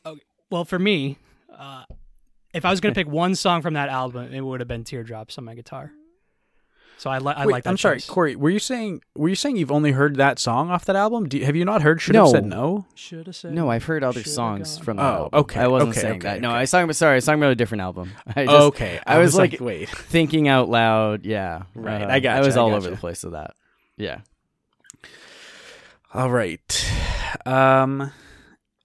Okay. 0.07 0.21
well, 0.51 0.65
for 0.65 0.79
me, 0.79 1.19
uh, 1.53 1.85
if 2.55 2.65
I 2.65 2.71
was 2.71 2.81
gonna 2.81 2.95
pick 2.95 3.09
one 3.09 3.35
song 3.35 3.63
from 3.63 3.75
that 3.75 3.89
album, 3.89 4.33
it 4.33 4.41
would 4.41 4.61
have 4.61 4.69
been 4.69 4.85
"Teardrops" 4.85 5.39
on 5.39 5.45
my 5.45 5.55
guitar. 5.55 5.91
So 6.99 7.11
I, 7.11 7.19
li- 7.19 7.33
I 7.37 7.47
Wait, 7.47 7.53
like 7.53 7.63
that. 7.65 7.71
I'm 7.71 7.77
sorry, 7.79 7.97
choice. 7.99 8.07
Corey. 8.07 8.35
Were 8.37 8.51
you 8.51 8.59
saying 8.59 9.03
were 9.17 9.29
you 9.29 9.37
saying 9.37 9.57
you've 9.57 9.71
only 9.71 9.93
heard 9.93 10.17
that 10.17 10.41
song 10.41 10.69
off 10.71 10.85
that 10.87 10.97
album? 10.97 11.29
Do 11.29 11.39
you, 11.39 11.45
have 11.45 11.55
you 11.55 11.65
not 11.65 11.81
heard? 11.83 12.01
Should 12.01 12.17
have 12.17 12.25
No. 12.27 12.31
said 12.33 12.45
no. 12.45 12.87
Should 12.97 13.27
have 13.29 13.37
said. 13.37 13.53
No, 13.55 13.71
I've 13.71 13.85
heard 13.85 14.03
other 14.03 14.25
songs 14.25 14.75
gone. 14.77 14.85
from 14.85 14.97
that 14.97 15.03
Oh, 15.05 15.07
album. 15.25 15.41
okay, 15.41 15.61
I 15.61 15.67
wasn't 15.69 15.91
okay, 15.93 16.01
saying 16.01 16.13
okay, 16.17 16.29
that. 16.29 16.41
No. 16.41 16.51
I 16.51 16.61
was 16.63 16.71
talking 16.73 16.85
about. 16.85 16.97
Sorry, 16.97 17.13
I 17.13 17.15
was 17.17 17.25
talking 17.25 17.41
about 17.41 17.53
a 17.53 17.55
different 17.55 17.83
album. 17.83 18.11
I 18.35 18.45
just 18.47 18.55
okay, 18.57 19.01
I 19.07 19.19
was 19.19 19.37
like- 19.37 19.59
wait. 19.61 19.89
thinking 19.93 20.49
out 20.49 20.69
loud. 20.69 21.25
Yeah, 21.25 21.63
Right, 21.77 22.03
Uh, 22.03 22.09
I 22.09 22.19
gotcha, 22.21 22.43
I 22.43 22.45
was 22.45 22.57
I 22.57 22.61
all 22.61 22.71
gotcha. 22.71 22.77
over 22.79 22.91
the 22.91 22.97
place 23.01 23.23
with 23.23 23.33
that. 23.33 23.55
Yeah. 23.97 24.21
All 26.15 26.31
right. 26.31 26.91
Um, 27.47 28.11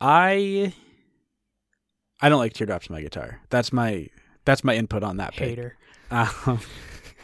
I 0.01 0.73
I 2.21 2.29
don't 2.29 2.39
like 2.39 2.53
teardrops 2.53 2.89
on 2.89 2.95
my 2.95 3.01
guitar. 3.01 3.39
That's 3.49 3.73
my 3.73 4.09
that's 4.45 4.63
my 4.63 4.75
input 4.75 5.03
on 5.03 5.17
that 5.17 5.33
pick. 5.33 5.73
Um, 6.11 6.59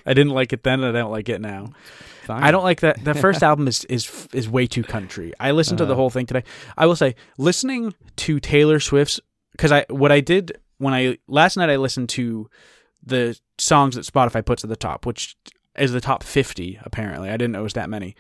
I 0.10 0.14
didn't 0.14 0.34
like 0.34 0.52
it 0.52 0.64
then, 0.64 0.84
and 0.84 0.98
I 0.98 1.00
don't 1.02 1.12
like 1.12 1.30
it 1.30 1.40
now. 1.40 1.72
Fine. 2.26 2.44
I 2.44 2.52
don't 2.52 2.64
like 2.64 2.82
that. 2.82 3.04
The 3.04 3.14
first 3.14 3.42
album 3.50 3.68
is 3.68 3.86
is 3.86 4.28
is 4.34 4.50
way 4.50 4.68
too 4.68 4.84
country. 4.84 5.34
I 5.40 5.52
listened 5.52 5.78
to 5.78 5.86
the 5.86 5.94
Uh. 5.94 5.98
whole 5.98 6.10
thing 6.10 6.26
today. 6.26 6.44
I 6.78 6.86
will 6.86 6.96
say, 6.96 7.16
listening 7.38 7.94
to 8.18 8.40
Taylor 8.40 8.80
Swift's 8.80 9.20
because 9.54 9.72
I 9.72 9.86
what 9.90 10.12
I 10.12 10.20
did 10.20 10.58
when 10.80 10.94
I 10.94 11.18
last 11.28 11.56
night 11.58 11.70
I 11.70 11.76
listened 11.78 12.10
to 12.10 12.50
the 13.06 13.40
songs 13.58 13.96
that 13.96 14.06
Spotify 14.06 14.44
puts 14.46 14.64
at 14.64 14.70
the 14.70 14.76
top, 14.76 15.06
which 15.06 15.36
is 15.78 15.92
the 15.92 16.02
top 16.02 16.24
fifty 16.24 16.80
apparently. 16.84 17.30
I 17.30 17.34
didn't 17.38 17.52
know 17.54 17.62
it 17.62 17.64
was 17.64 17.74
that 17.74 17.90
many. 17.90 18.16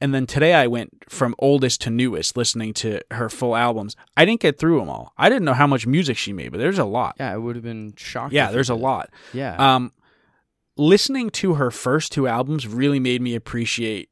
And 0.00 0.12
then 0.12 0.26
today 0.26 0.54
I 0.54 0.66
went 0.66 1.04
from 1.08 1.32
oldest 1.38 1.80
to 1.82 1.90
newest, 1.90 2.36
listening 2.36 2.74
to 2.74 3.00
her 3.12 3.28
full 3.28 3.54
albums. 3.54 3.94
I 4.16 4.24
didn't 4.24 4.40
get 4.40 4.58
through 4.58 4.80
them 4.80 4.88
all. 4.90 5.12
I 5.16 5.28
didn't 5.28 5.44
know 5.44 5.52
how 5.54 5.68
much 5.68 5.86
music 5.86 6.16
she 6.16 6.32
made, 6.32 6.50
but 6.50 6.58
there's 6.58 6.78
a 6.80 6.84
lot. 6.84 7.14
Yeah, 7.20 7.32
it 7.34 7.38
would 7.38 7.54
have 7.54 7.62
been 7.62 7.94
shocking. 7.96 8.34
Yeah, 8.34 8.50
there's 8.50 8.68
a 8.70 8.74
lot. 8.74 9.10
Yeah. 9.32 9.54
Um, 9.56 9.92
listening 10.76 11.30
to 11.30 11.54
her 11.54 11.70
first 11.70 12.12
two 12.12 12.26
albums 12.26 12.66
really 12.66 13.00
made 13.00 13.20
me 13.22 13.34
appreciate 13.34 14.08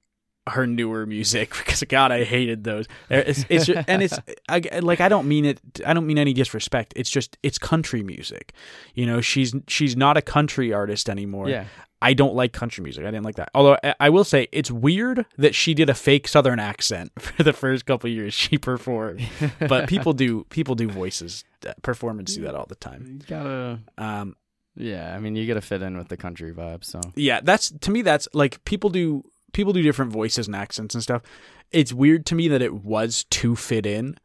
her 0.48 0.66
newer 0.66 1.06
music 1.06 1.50
because 1.58 1.82
God, 1.84 2.10
I 2.12 2.24
hated 2.24 2.64
those. 2.64 2.86
It's, 3.08 3.44
it's 3.48 3.66
ju- 3.66 3.82
and 3.86 4.02
it's 4.02 4.18
I, 4.48 4.62
like 4.80 5.00
I 5.00 5.08
don't 5.08 5.28
mean 5.28 5.44
it. 5.44 5.60
I 5.86 5.92
don't 5.94 6.06
mean 6.06 6.18
any 6.18 6.32
disrespect. 6.32 6.92
It's 6.96 7.10
just 7.10 7.38
it's 7.42 7.58
country 7.58 8.02
music. 8.02 8.52
You 8.94 9.06
know, 9.06 9.20
she's 9.20 9.54
she's 9.68 9.96
not 9.96 10.16
a 10.16 10.22
country 10.22 10.72
artist 10.72 11.08
anymore. 11.08 11.48
yeah. 11.48 11.64
I 12.02 12.14
don't 12.14 12.34
like 12.34 12.54
country 12.54 12.82
music. 12.82 13.04
I 13.04 13.08
didn't 13.08 13.26
like 13.26 13.34
that. 13.34 13.50
Although 13.54 13.76
I- 13.84 13.94
I 14.00 14.08
will 14.08 14.24
say 14.24 14.48
it's 14.52 14.70
weird 14.70 15.26
that 15.36 15.54
she 15.54 15.74
did 15.74 15.90
a 15.90 15.94
fake 15.94 16.26
Southern 16.28 16.58
accent 16.58 17.12
for 17.18 17.42
the 17.42 17.52
first 17.52 17.84
couple 17.84 18.08
of 18.08 18.16
years 18.16 18.32
she 18.32 18.56
performed. 18.56 19.20
But 19.68 19.86
people 19.88 20.14
do 20.14 20.44
people 20.44 20.74
do 20.74 20.88
voices 20.88 21.44
uh, 21.68 21.74
performance 21.82 22.34
do 22.34 22.42
that 22.44 22.54
all 22.54 22.64
the 22.66 22.74
time. 22.74 23.18
You 23.20 23.26
gotta. 23.28 23.80
Um, 23.98 24.34
Yeah, 24.80 25.14
I 25.14 25.20
mean, 25.20 25.36
you 25.36 25.46
gotta 25.46 25.60
fit 25.60 25.82
in 25.82 25.96
with 25.96 26.08
the 26.08 26.16
country 26.16 26.52
vibe. 26.52 26.84
So. 26.84 27.00
Yeah 27.14 27.40
that's 27.42 27.70
to 27.70 27.90
me 27.90 28.02
that's 28.02 28.28
like 28.32 28.64
people 28.64 28.90
do 28.90 29.22
people 29.52 29.72
do 29.72 29.82
different 29.82 30.12
voices 30.12 30.46
and 30.46 30.56
accents 30.56 30.94
and 30.94 31.02
stuff. 31.02 31.22
It's 31.70 31.92
weird 31.92 32.26
to 32.26 32.34
me 32.34 32.48
that 32.48 32.62
it 32.62 32.74
was 32.74 33.24
to 33.30 33.54
fit 33.54 33.86
in 33.86 34.16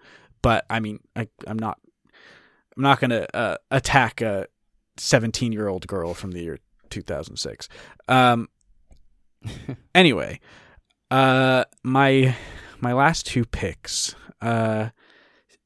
but 0.41 0.63
i 0.69 0.79
mean 0.79 0.99
I, 1.15 1.27
i'm 1.47 1.57
not 1.57 1.79
i'm 2.77 2.83
not 2.83 2.99
gonna 2.99 3.25
uh, 3.33 3.57
attack 3.71 4.21
a 4.21 4.45
17 4.97 5.51
year 5.51 5.67
old 5.67 5.87
girl 5.87 6.13
from 6.13 6.33
the 6.33 6.41
year 6.43 6.59
2006 6.91 7.67
um 8.07 8.47
anyway 9.95 10.39
uh 11.09 11.65
my 11.83 12.35
my 12.79 12.93
last 12.93 13.25
two 13.25 13.45
picks 13.45 14.15
uh 14.41 14.89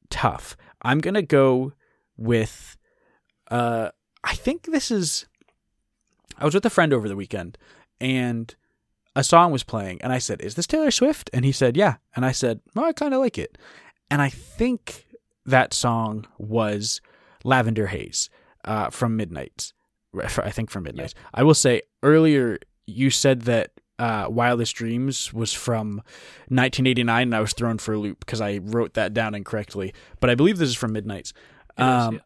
tough. 0.09 0.57
I'm 0.81 0.99
gonna 0.99 1.21
go 1.21 1.73
with 2.17 2.77
uh 3.51 3.89
i 4.23 4.35
think 4.35 4.63
this 4.65 4.91
is 4.91 5.25
I 6.37 6.45
was 6.45 6.53
with 6.53 6.65
a 6.65 6.69
friend 6.69 6.93
over 6.93 7.09
the 7.09 7.15
weekend 7.17 7.57
and 7.99 8.55
a 9.15 9.23
song 9.23 9.51
was 9.51 9.63
playing 9.63 10.01
and 10.01 10.13
I 10.13 10.19
said, 10.19 10.39
"Is 10.41 10.55
this 10.55 10.67
Taylor 10.67 10.91
Swift?" 10.91 11.29
And 11.33 11.43
he 11.43 11.51
said, 11.51 11.75
"Yeah." 11.75 11.95
And 12.15 12.25
I 12.25 12.31
said, 12.31 12.61
"Well, 12.73 12.85
I 12.85 12.93
kind 12.93 13.13
of 13.13 13.19
like 13.19 13.37
it." 13.37 13.57
And 14.09 14.21
I 14.21 14.29
think 14.29 15.05
that 15.45 15.73
song 15.73 16.25
was 16.37 17.01
Lavender 17.43 17.87
Haze 17.87 18.29
uh, 18.63 18.89
from 18.89 19.17
Midnight. 19.17 19.73
I 20.17 20.51
think 20.51 20.69
from 20.69 20.83
Midnight. 20.83 21.13
I 21.33 21.43
will 21.43 21.53
say 21.53 21.81
earlier 22.03 22.59
you 22.85 23.09
said 23.09 23.41
that 23.43 23.71
uh, 23.99 24.27
Wildest 24.29 24.75
Dreams 24.75 25.33
was 25.33 25.53
from 25.53 25.97
1989, 26.47 27.21
and 27.23 27.35
I 27.35 27.41
was 27.41 27.53
thrown 27.53 27.77
for 27.79 27.93
a 27.93 27.99
loop 27.99 28.19
because 28.21 28.39
I 28.39 28.59
wrote 28.63 28.93
that 28.93 29.13
down 29.13 29.35
incorrectly. 29.35 29.93
But 30.21 30.29
I 30.29 30.35
believe 30.35 30.57
this 30.57 30.69
is 30.69 30.75
from 30.75 30.93
Midnight's. 30.93 31.31
Is, 31.77 31.83
Um, 31.83 32.13
yeah. 32.15 32.19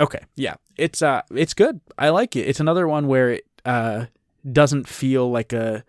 Okay, 0.00 0.20
yeah, 0.34 0.54
it's 0.76 1.02
uh, 1.02 1.22
it's 1.30 1.54
good. 1.54 1.80
I 1.98 2.08
like 2.08 2.36
it. 2.36 2.48
It's 2.48 2.60
another 2.60 2.88
one 2.88 3.06
where 3.06 3.30
it 3.32 3.44
uh 3.64 4.06
doesn't 4.50 4.88
feel 4.88 5.30
like 5.30 5.52
a 5.52 5.84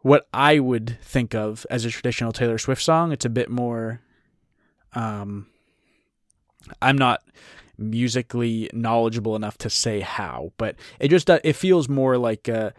what 0.00 0.28
I 0.32 0.58
would 0.58 0.98
think 1.02 1.34
of 1.34 1.66
as 1.70 1.84
a 1.84 1.90
traditional 1.90 2.32
Taylor 2.32 2.58
Swift 2.58 2.82
song. 2.82 3.12
It's 3.12 3.24
a 3.24 3.30
bit 3.30 3.50
more. 3.50 4.00
Um, 4.94 5.46
I'm 6.82 6.98
not 6.98 7.22
musically 7.76 8.68
knowledgeable 8.72 9.36
enough 9.36 9.56
to 9.58 9.70
say 9.70 10.00
how, 10.00 10.52
but 10.56 10.76
it 10.98 11.08
just 11.08 11.30
it 11.30 11.54
feels 11.54 11.88
more 11.88 12.18
like 12.18 12.48
a 12.48 12.74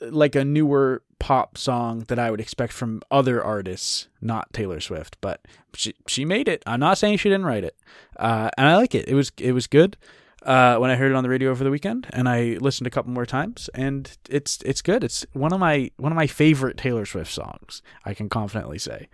like 0.00 0.34
a 0.34 0.44
newer 0.44 1.02
pop 1.18 1.56
song 1.58 2.00
that 2.08 2.18
I 2.18 2.30
would 2.30 2.40
expect 2.40 2.72
from 2.72 3.02
other 3.10 3.42
artists, 3.42 4.08
not 4.20 4.52
Taylor 4.52 4.80
Swift. 4.80 5.16
But 5.20 5.40
she 5.74 5.94
she 6.06 6.24
made 6.24 6.48
it. 6.48 6.62
I'm 6.66 6.80
not 6.80 6.98
saying 6.98 7.18
she 7.18 7.28
didn't 7.28 7.46
write 7.46 7.64
it, 7.64 7.76
uh, 8.18 8.50
and 8.56 8.68
I 8.68 8.76
like 8.76 8.94
it. 8.94 9.08
It 9.08 9.14
was 9.14 9.32
it 9.38 9.52
was 9.52 9.66
good. 9.66 9.96
Uh, 10.42 10.76
when 10.76 10.90
I 10.90 10.94
heard 10.94 11.10
it 11.10 11.16
on 11.16 11.24
the 11.24 11.28
radio 11.28 11.50
over 11.50 11.64
the 11.64 11.70
weekend, 11.70 12.06
and 12.10 12.28
I 12.28 12.56
listened 12.60 12.86
a 12.86 12.90
couple 12.90 13.10
more 13.10 13.26
times, 13.26 13.68
and 13.74 14.16
it's 14.30 14.60
it's 14.64 14.80
good. 14.80 15.02
It's 15.02 15.26
one 15.32 15.52
of 15.52 15.58
my 15.58 15.90
one 15.96 16.12
of 16.12 16.16
my 16.16 16.28
favorite 16.28 16.76
Taylor 16.76 17.04
Swift 17.04 17.32
songs. 17.32 17.82
I 18.04 18.14
can 18.14 18.28
confidently 18.28 18.78
say. 18.78 19.08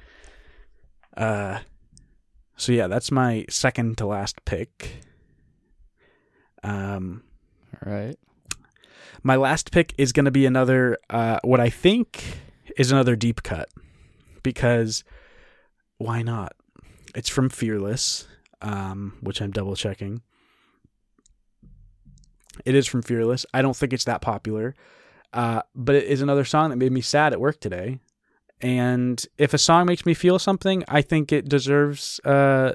Uh, 1.16 1.60
so 2.56 2.72
yeah, 2.72 2.86
that's 2.86 3.10
my 3.10 3.46
second 3.48 3.98
to 3.98 4.06
last 4.06 4.44
pick. 4.44 4.96
Um, 6.62 7.22
All 7.84 7.92
right. 7.92 8.16
My 9.22 9.36
last 9.36 9.70
pick 9.70 9.94
is 9.98 10.12
going 10.12 10.24
to 10.24 10.30
be 10.30 10.46
another 10.46 10.98
uh, 11.10 11.38
what 11.42 11.60
I 11.60 11.70
think 11.70 12.24
is 12.76 12.90
another 12.90 13.16
deep 13.16 13.42
cut 13.42 13.68
because 14.42 15.04
why 15.98 16.22
not? 16.22 16.54
It's 17.14 17.28
from 17.28 17.48
Fearless, 17.48 18.26
um, 18.60 19.18
which 19.20 19.40
I'm 19.40 19.50
double 19.50 19.76
checking. 19.76 20.22
It 22.64 22.74
is 22.74 22.86
from 22.86 23.02
Fearless. 23.02 23.46
I 23.54 23.62
don't 23.62 23.76
think 23.76 23.92
it's 23.92 24.04
that 24.04 24.20
popular, 24.20 24.74
uh, 25.32 25.62
but 25.74 25.94
it 25.94 26.04
is 26.04 26.22
another 26.22 26.44
song 26.44 26.70
that 26.70 26.76
made 26.76 26.92
me 26.92 27.00
sad 27.00 27.32
at 27.32 27.40
work 27.40 27.60
today. 27.60 27.98
And 28.60 29.24
if 29.38 29.54
a 29.54 29.58
song 29.58 29.86
makes 29.86 30.06
me 30.06 30.14
feel 30.14 30.38
something, 30.38 30.84
I 30.88 31.02
think 31.02 31.32
it 31.32 31.48
deserves 31.48 32.20
uh, 32.24 32.74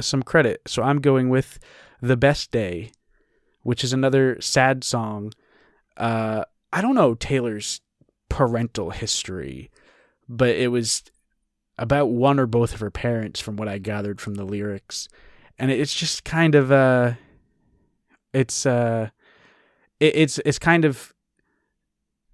some 0.00 0.22
credit. 0.22 0.62
So 0.66 0.82
I'm 0.82 1.00
going 1.00 1.28
with 1.28 1.58
"The 2.00 2.16
Best 2.16 2.50
Day," 2.50 2.92
which 3.62 3.82
is 3.82 3.92
another 3.92 4.40
sad 4.40 4.84
song 4.84 5.32
uh 5.96 6.44
I 6.72 6.80
don't 6.80 6.94
know 6.94 7.14
Taylor's 7.14 7.80
parental 8.28 8.90
history, 8.90 9.70
but 10.28 10.50
it 10.50 10.68
was 10.68 11.02
about 11.78 12.06
one 12.06 12.38
or 12.38 12.46
both 12.46 12.72
of 12.74 12.80
her 12.80 12.90
parents 12.90 13.40
from 13.40 13.56
what 13.56 13.68
I 13.68 13.78
gathered 13.78 14.20
from 14.20 14.34
the 14.34 14.44
lyrics. 14.44 15.08
And 15.58 15.70
it's 15.70 15.94
just 15.94 16.24
kind 16.24 16.54
of 16.54 16.72
uh 16.72 17.12
it's 18.32 18.64
uh 18.66 19.10
it, 20.00 20.16
it's 20.16 20.38
it's 20.44 20.58
kind 20.58 20.84
of 20.84 21.12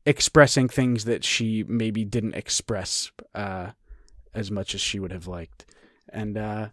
expressing 0.07 0.69
things 0.69 1.05
that 1.05 1.25
she 1.25 1.65
maybe 1.65 2.05
didn't 2.05 2.35
express 2.35 3.11
uh 3.35 3.73
as 4.35 4.51
much 4.51 4.75
as 4.75 4.81
she 4.81 5.01
would 5.01 5.13
have 5.13 5.27
liked. 5.27 5.67
And 6.11 6.39
uh 6.39 6.69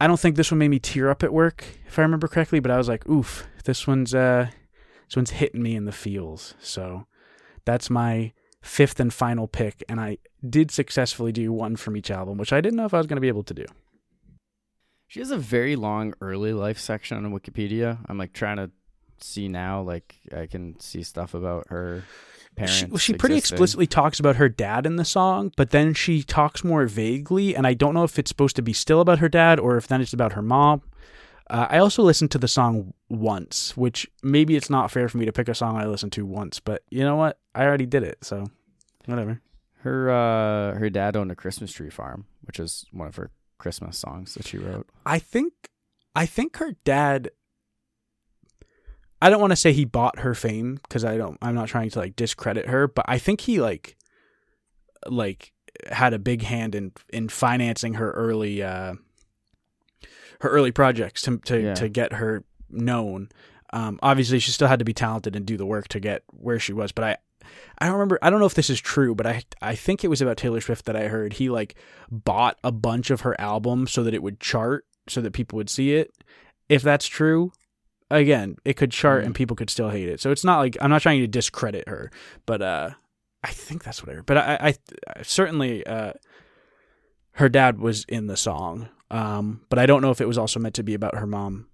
I 0.00 0.06
don't 0.06 0.18
think 0.18 0.34
this 0.36 0.50
one 0.50 0.58
made 0.58 0.68
me 0.70 0.80
tear 0.80 1.10
up 1.10 1.22
at 1.22 1.32
work, 1.32 1.64
if 1.86 1.98
I 1.98 2.02
remember 2.02 2.26
correctly, 2.26 2.58
but 2.58 2.72
I 2.72 2.76
was 2.78 2.88
like, 2.88 3.08
oof, 3.08 3.46
this 3.64 3.86
one's 3.86 4.14
uh 4.14 4.48
this 5.12 5.16
one's 5.16 5.30
hitting 5.32 5.62
me 5.62 5.76
in 5.76 5.84
the 5.84 5.92
feels. 5.92 6.54
So 6.58 7.06
that's 7.66 7.90
my 7.90 8.32
fifth 8.62 8.98
and 8.98 9.12
final 9.12 9.46
pick. 9.46 9.84
And 9.86 10.00
I 10.00 10.16
did 10.48 10.70
successfully 10.70 11.32
do 11.32 11.52
one 11.52 11.76
from 11.76 11.98
each 11.98 12.10
album, 12.10 12.38
which 12.38 12.50
I 12.50 12.62
didn't 12.62 12.78
know 12.78 12.86
if 12.86 12.94
I 12.94 12.96
was 12.96 13.06
going 13.06 13.18
to 13.18 13.20
be 13.20 13.28
able 13.28 13.42
to 13.42 13.52
do. 13.52 13.66
She 15.08 15.20
has 15.20 15.30
a 15.30 15.36
very 15.36 15.76
long 15.76 16.14
early 16.22 16.54
life 16.54 16.78
section 16.78 17.18
on 17.18 17.30
Wikipedia. 17.30 17.98
I'm 18.08 18.16
like 18.16 18.32
trying 18.32 18.56
to 18.56 18.70
see 19.20 19.48
now, 19.48 19.82
like 19.82 20.16
I 20.34 20.46
can 20.46 20.80
see 20.80 21.02
stuff 21.02 21.34
about 21.34 21.66
her 21.68 22.04
parents. 22.56 22.78
She, 22.78 22.86
well, 22.86 22.96
she 22.96 23.12
pretty 23.12 23.36
explicitly 23.36 23.86
talks 23.86 24.18
about 24.18 24.36
her 24.36 24.48
dad 24.48 24.86
in 24.86 24.96
the 24.96 25.04
song, 25.04 25.52
but 25.58 25.72
then 25.72 25.92
she 25.92 26.22
talks 26.22 26.64
more 26.64 26.86
vaguely. 26.86 27.54
And 27.54 27.66
I 27.66 27.74
don't 27.74 27.92
know 27.92 28.04
if 28.04 28.18
it's 28.18 28.30
supposed 28.30 28.56
to 28.56 28.62
be 28.62 28.72
still 28.72 29.02
about 29.02 29.18
her 29.18 29.28
dad 29.28 29.60
or 29.60 29.76
if 29.76 29.86
then 29.88 30.00
it's 30.00 30.14
about 30.14 30.32
her 30.32 30.40
mom. 30.40 30.80
Uh, 31.52 31.66
I 31.68 31.78
also 31.78 32.02
listened 32.02 32.30
to 32.30 32.38
the 32.38 32.48
song 32.48 32.94
once, 33.10 33.76
which 33.76 34.10
maybe 34.22 34.56
it's 34.56 34.70
not 34.70 34.90
fair 34.90 35.06
for 35.06 35.18
me 35.18 35.26
to 35.26 35.32
pick 35.32 35.50
a 35.50 35.54
song 35.54 35.76
I 35.76 35.84
listened 35.84 36.12
to 36.12 36.24
once, 36.24 36.60
but 36.60 36.82
you 36.90 37.04
know 37.04 37.16
what? 37.16 37.38
I 37.54 37.64
already 37.64 37.84
did 37.84 38.04
it, 38.04 38.24
so 38.24 38.46
whatever. 39.04 39.42
Her 39.80 40.10
uh, 40.10 40.78
her 40.78 40.88
dad 40.88 41.14
owned 41.14 41.30
a 41.30 41.36
Christmas 41.36 41.70
tree 41.70 41.90
farm, 41.90 42.24
which 42.44 42.58
is 42.58 42.86
one 42.90 43.06
of 43.06 43.16
her 43.16 43.30
Christmas 43.58 43.98
songs 43.98 44.32
that 44.34 44.46
she 44.46 44.56
wrote. 44.56 44.88
I 45.04 45.18
think 45.18 45.52
I 46.16 46.24
think 46.24 46.56
her 46.56 46.72
dad 46.84 47.30
I 49.20 49.28
don't 49.28 49.40
want 49.40 49.52
to 49.52 49.56
say 49.56 49.74
he 49.74 49.84
bought 49.84 50.20
her 50.20 50.34
fame 50.34 50.80
because 50.82 51.04
I 51.04 51.18
don't 51.18 51.36
I'm 51.42 51.54
not 51.54 51.68
trying 51.68 51.90
to 51.90 51.98
like 51.98 52.16
discredit 52.16 52.66
her, 52.68 52.88
but 52.88 53.04
I 53.06 53.18
think 53.18 53.42
he 53.42 53.60
like 53.60 53.98
like 55.06 55.52
had 55.90 56.14
a 56.14 56.18
big 56.18 56.42
hand 56.44 56.74
in 56.74 56.92
in 57.10 57.28
financing 57.28 57.94
her 57.94 58.10
early 58.12 58.62
uh 58.62 58.94
her 60.42 60.50
early 60.50 60.70
projects 60.72 61.22
to 61.22 61.38
to, 61.38 61.60
Yeah. 61.60 61.74
to 61.74 61.88
get 61.88 62.12
her 62.14 62.44
known. 62.70 63.28
Um 63.72 63.98
obviously 64.02 64.38
she 64.38 64.50
still 64.50 64.68
had 64.68 64.78
to 64.80 64.84
be 64.84 64.92
talented 64.94 65.34
and 65.34 65.46
do 65.46 65.56
the 65.56 65.66
work 65.66 65.88
to 65.88 66.00
get 66.00 66.22
where 66.28 66.58
she 66.58 66.72
was, 66.72 66.92
but 66.92 67.04
I 67.04 67.16
I 67.78 67.86
don't 67.86 67.94
remember 67.94 68.18
I 68.22 68.30
don't 68.30 68.38
know 68.40 68.46
if 68.46 68.54
this 68.54 68.70
is 68.70 68.80
true, 68.80 69.14
but 69.14 69.26
I 69.26 69.42
I 69.60 69.74
think 69.74 70.04
it 70.04 70.08
was 70.08 70.20
about 70.22 70.36
Taylor 70.36 70.60
Swift 70.60 70.84
that 70.84 70.96
I 70.96 71.08
heard 71.08 71.34
he 71.34 71.48
like 71.48 71.74
bought 72.10 72.58
a 72.62 72.70
bunch 72.72 73.10
of 73.10 73.22
her 73.22 73.40
albums 73.40 73.90
so 73.92 74.02
that 74.04 74.14
it 74.14 74.22
would 74.22 74.38
chart 74.40 74.84
so 75.08 75.20
that 75.20 75.32
people 75.32 75.56
would 75.56 75.70
see 75.70 75.94
it. 75.94 76.12
If 76.68 76.82
that's 76.82 77.06
true, 77.06 77.52
again, 78.10 78.56
it 78.64 78.74
could 78.74 78.92
chart 78.92 79.22
Mm. 79.22 79.26
and 79.26 79.34
people 79.34 79.56
could 79.56 79.70
still 79.70 79.90
hate 79.90 80.08
it. 80.08 80.20
So 80.20 80.30
it's 80.30 80.44
not 80.44 80.58
like 80.58 80.76
I'm 80.80 80.90
not 80.90 81.02
trying 81.02 81.20
to 81.20 81.26
discredit 81.26 81.88
her, 81.88 82.10
but 82.46 82.62
uh 82.62 82.90
I 83.44 83.48
think 83.50 83.82
that's 83.82 84.02
what 84.02 84.10
I 84.12 84.14
heard. 84.16 84.26
But 84.26 84.36
I, 84.38 84.56
I, 84.60 84.74
I 85.16 85.22
certainly 85.22 85.84
uh 85.86 86.12
her 87.32 87.48
dad 87.48 87.78
was 87.78 88.04
in 88.08 88.26
the 88.26 88.36
song. 88.36 88.88
Um 89.12 89.62
but 89.68 89.78
I 89.78 89.86
don't 89.86 90.02
know 90.02 90.10
if 90.10 90.20
it 90.20 90.26
was 90.26 90.38
also 90.38 90.58
meant 90.58 90.74
to 90.76 90.82
be 90.82 90.94
about 90.94 91.14
her 91.16 91.26
mom. 91.26 91.68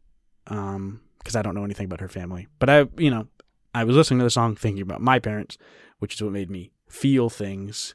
Um 0.49 1.01
because 1.19 1.37
I 1.37 1.43
don't 1.43 1.55
know 1.55 1.65
anything 1.65 1.87
about 1.87 2.01
her 2.01 2.09
family. 2.09 2.49
But 2.59 2.69
I 2.69 2.87
you 2.99 3.11
know, 3.11 3.29
I 3.75 3.85
was 3.85 3.97
listening 3.97 4.19
to 4.19 4.25
the 4.25 4.31
song 4.31 4.55
thinking 4.55 4.83
about 4.83 5.01
my 5.01 5.19
parents, 5.19 5.57
which 5.99 6.15
is 6.15 6.23
what 6.23 6.33
made 6.33 6.51
me 6.51 6.73
feel 6.89 7.31
things. 7.31 7.95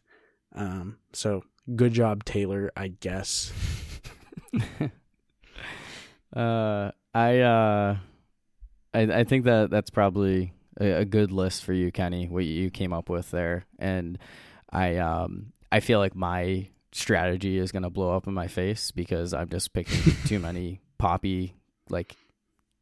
Um 0.55 0.97
so 1.13 1.43
good 1.75 1.93
job 1.93 2.23
Taylor, 2.23 2.71
I 2.75 2.87
guess. 2.87 3.53
Uh, 6.35 6.91
I 7.13 7.39
uh, 7.39 7.97
I 8.93 9.01
I 9.01 9.23
think 9.23 9.45
that 9.45 9.69
that's 9.69 9.91
probably 9.91 10.53
a, 10.79 11.01
a 11.01 11.05
good 11.05 11.31
list 11.31 11.63
for 11.63 11.73
you, 11.73 11.91
Kenny. 11.91 12.27
What 12.27 12.45
you 12.45 12.71
came 12.71 12.91
up 12.91 13.09
with 13.09 13.31
there, 13.31 13.65
and 13.77 14.17
I 14.71 14.97
um 14.97 15.53
I 15.71 15.79
feel 15.79 15.99
like 15.99 16.15
my 16.15 16.69
strategy 16.93 17.57
is 17.57 17.71
gonna 17.71 17.89
blow 17.89 18.15
up 18.15 18.27
in 18.27 18.33
my 18.33 18.47
face 18.47 18.91
because 18.91 19.33
I'm 19.33 19.49
just 19.49 19.73
picking 19.73 20.13
too 20.25 20.39
many 20.39 20.81
poppy 20.97 21.55
like 21.89 22.15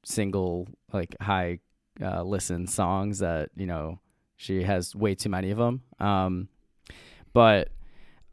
single 0.04 0.68
like 0.94 1.16
high 1.22 1.60
uh, 2.02 2.24
listen 2.24 2.68
songs 2.68 3.20
that 3.20 3.50
you 3.56 3.66
know 3.66 4.00
she 4.38 4.64
has 4.64 4.96
way 4.96 5.16
too 5.16 5.30
many 5.30 5.52
of 5.52 5.58
them. 5.58 5.84
Um, 6.00 6.50
but 7.34 7.70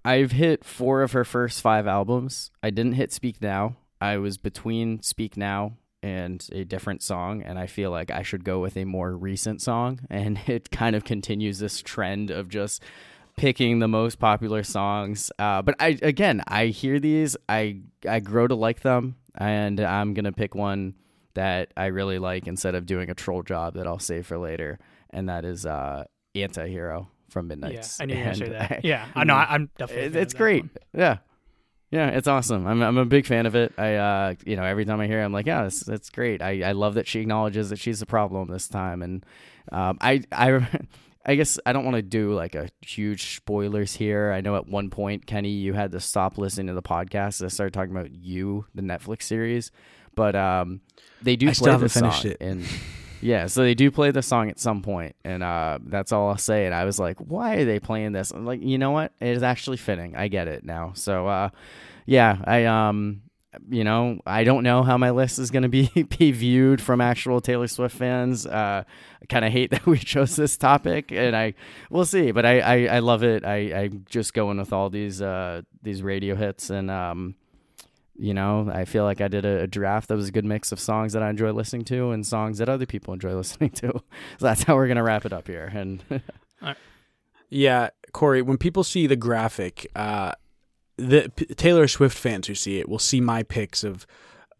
I've 0.05 0.33
hit 0.33 0.65
four 0.65 1.03
of 1.03 1.13
her 1.13 1.25
first 1.25 1.61
five 1.61 1.87
albums. 1.87 2.51
I 2.63 2.71
didn't 2.71 2.95
hit 2.95 3.13
Speak 3.13 3.43
Now. 3.43 3.77
I 4.01 4.17
was 4.17 4.39
between 4.39 5.03
Speak 5.03 5.37
Now 5.37 5.77
and 6.03 6.47
a 6.53 6.65
different 6.65 7.03
song, 7.03 7.43
and 7.43 7.59
I 7.59 7.67
feel 7.67 7.91
like 7.91 8.11
I 8.11 8.23
should 8.23 8.45
go 8.45 8.61
with 8.61 8.77
a 8.77 8.85
more 8.85 9.15
recent 9.15 9.61
song. 9.61 10.01
And 10.09 10.41
it 10.47 10.71
kind 10.71 10.97
of 10.97 11.05
continues 11.05 11.59
this 11.59 11.83
trend 11.83 12.31
of 12.31 12.49
just 12.49 12.83
picking 13.39 13.79
the 13.79 13.89
most 13.89 14.19
popular 14.19 14.63
songs. 14.63 15.31
Uh, 15.39 15.63
but 15.63 15.75
I 15.81 15.99
again, 16.03 16.43
I 16.47 16.67
hear 16.67 17.01
these, 17.01 17.37
I 17.49 17.81
I 18.09 18.21
grow 18.21 18.47
to 18.47 18.55
like 18.55 18.81
them, 18.81 19.17
and 19.37 19.81
I'm 19.81 20.15
gonna 20.15 20.33
pick 20.33 20.55
one 20.55 20.95
that 21.35 21.73
I 21.77 21.87
really 21.87 22.19
like 22.19 22.47
instead 22.47 22.75
of 22.75 22.85
doing 22.87 23.11
a 23.11 23.15
troll 23.15 23.43
job 23.43 23.75
that 23.75 23.87
I'll 23.87 23.99
save 23.99 24.27
for 24.27 24.39
later, 24.39 24.79
and 25.11 25.29
that 25.29 25.45
is 25.45 25.65
uh, 25.65 26.05
Anti-Hero 26.35 27.09
from 27.31 27.49
Midnight. 27.49 27.75
Yeah, 27.75 27.87
I 28.01 28.07
knew 28.07 28.17
you 28.17 28.25
were 28.25 28.35
say 28.35 28.49
that. 28.49 28.73
I- 28.73 28.81
yeah, 28.85 29.07
I 29.15 29.25
know. 29.25 29.35
I'm 29.35 29.71
definitely. 29.79 30.07
it- 30.07 30.17
it's 30.17 30.35
great. 30.35 30.63
one. 30.65 30.71
Yeah. 30.95 31.19
Yeah, 31.91 32.09
it's 32.11 32.29
awesome. 32.29 32.67
I'm 32.67 32.83
I'm 32.83 32.99
a 32.99 33.07
big 33.07 33.25
fan 33.25 33.47
of 33.47 33.55
it. 33.55 33.73
I 33.79 33.95
uh 33.95 34.35
you 34.45 34.57
know, 34.57 34.63
every 34.65 34.85
time 34.85 35.01
I 35.01 35.07
hear 35.07 35.23
it, 35.23 35.25
I'm 35.25 35.33
like, 35.33 35.47
yeah, 35.47 35.65
it's 35.65 35.89
it's 35.89 36.11
great. 36.11 36.43
I, 36.43 36.61
I 36.69 36.73
love 36.73 36.95
that 36.95 37.07
she 37.07 37.21
acknowledges 37.21 37.71
that 37.71 37.79
she's 37.79 38.01
the 38.01 38.05
problem 38.07 38.49
this 38.49 38.69
time 38.69 39.01
and 39.01 39.25
um 39.73 39.97
I 40.03 40.23
I 40.31 40.67
I 41.29 41.35
guess 41.35 41.59
I 41.67 41.75
don't 41.75 41.85
want 41.85 41.97
to 41.97 42.03
do 42.03 42.33
like 42.33 42.55
a 42.55 42.71
huge 42.81 43.37
spoilers 43.37 43.95
here. 43.95 44.33
I 44.33 44.41
know 44.41 44.57
at 44.57 44.67
one 44.67 44.89
point, 44.89 45.27
Kenny, 45.27 45.51
you 45.51 45.75
had 45.75 45.93
to 45.93 46.01
stop 46.01 46.39
listening 46.39 46.69
to 46.69 46.73
the 46.73 46.83
podcast 46.83 47.43
as 47.43 47.43
I 47.43 47.49
started 47.49 47.75
talking 47.75 47.95
about 47.95 48.11
you, 48.13 48.65
the 48.75 48.81
Netflix 48.81 49.25
series. 49.25 49.71
but 50.15 50.35
um, 50.35 50.81
they 51.21 51.37
do 51.37 51.51
I 51.51 51.53
still 51.53 51.77
play 51.77 51.83
the 51.83 51.89
song, 51.91 52.03
finished 52.11 52.25
it. 52.25 52.39
and 52.41 52.65
yeah, 53.21 53.47
so 53.47 53.63
they 53.63 53.75
do 53.75 53.91
play 53.91 54.11
the 54.11 54.23
song 54.23 54.49
at 54.49 54.59
some 54.59 54.81
point, 54.81 55.17
and 55.23 55.43
uh, 55.43 55.79
that's 55.85 56.13
all 56.13 56.31
I'll 56.31 56.39
say. 56.39 56.65
And 56.65 56.75
I 56.75 56.87
was 56.87 56.99
like, 56.99 57.19
why 57.19 57.57
are 57.57 57.65
they 57.67 57.79
playing 57.79 58.13
this? 58.13 58.31
I'm 58.31 58.47
like, 58.47 58.63
you 58.63 58.79
know 58.79 58.93
what? 58.93 59.13
It 59.21 59.29
is 59.29 59.43
actually 59.43 59.77
fitting. 59.77 60.17
I 60.17 60.29
get 60.29 60.49
it 60.49 60.65
now. 60.65 60.93
So 60.95 61.27
uh, 61.27 61.51
yeah, 62.07 62.39
I 62.45 62.65
um. 62.65 63.21
You 63.69 63.83
know, 63.83 64.21
I 64.27 64.45
don't 64.45 64.63
know 64.63 64.83
how 64.83 64.99
my 64.99 65.11
list 65.11 65.39
is 65.39 65.51
going 65.51 65.63
to 65.63 65.69
be 65.69 65.89
be 66.19 66.33
viewed 66.33 66.81
from 66.81 67.01
actual 67.01 67.41
Taylor 67.41 67.67
Swift 67.67 67.97
fans. 67.97 68.47
Uh, 68.47 68.85
I 69.23 69.27
kind 69.27 69.45
of 69.45 69.53
hate 69.53 69.71
that 69.73 69.87
we 69.87 69.99
chose 69.99 70.37
this 70.37 70.57
topic, 70.57 71.11
and 71.13 71.35
I 71.35 71.55
we'll 71.91 72.05
see. 72.05 72.31
But 72.31 72.45
I, 72.45 72.61
I, 72.61 72.97
I 72.97 72.99
love 72.99 73.23
it. 73.23 73.45
I 73.45 73.57
I'm 73.73 74.05
just 74.09 74.35
going 74.35 74.59
with 74.59 74.73
all 74.73 74.91
these 74.91 75.23
uh 75.23 75.63
these 75.83 76.03
radio 76.03 76.35
hits, 76.37 76.69
and 76.69 76.91
um, 76.91 77.37
you 78.17 78.35
know, 78.35 78.71
I 78.73 78.85
feel 78.85 79.05
like 79.05 79.21
I 79.21 79.29
did 79.29 79.45
a, 79.47 79.63
a 79.63 79.67
draft 79.67 80.09
that 80.09 80.17
was 80.17 80.29
a 80.29 80.33
good 80.33 80.45
mix 80.45 80.71
of 80.71 80.81
songs 80.81 81.15
that 81.15 81.23
I 81.23 81.31
enjoy 81.31 81.53
listening 81.53 81.85
to 81.87 82.11
and 82.11 82.27
songs 82.27 82.59
that 82.59 82.69
other 82.69 82.87
people 82.87 83.15
enjoy 83.15 83.35
listening 83.35 83.71
to. 83.71 83.89
So 83.93 84.03
that's 84.47 84.65
how 84.65 84.75
we're 84.75 84.89
gonna 84.89 85.05
wrap 85.05 85.25
it 85.25 85.33
up 85.33 85.47
here. 85.47 85.71
And 85.75 86.03
Yeah, 87.51 87.91
Corey, 88.13 88.43
when 88.43 88.59
people 88.59 88.85
see 88.85 89.07
the 89.07 89.17
graphic, 89.17 89.91
uh, 89.97 90.33
the 90.99 91.33
P- 91.35 91.47
Taylor 91.47 91.89
Swift 91.89 92.17
fans 92.19 92.47
who 92.47 92.55
see 92.55 92.79
it 92.79 92.89
will 92.89 92.99
see 92.99 93.21
my 93.21 93.43
picks 93.43 93.83
of 93.85 94.07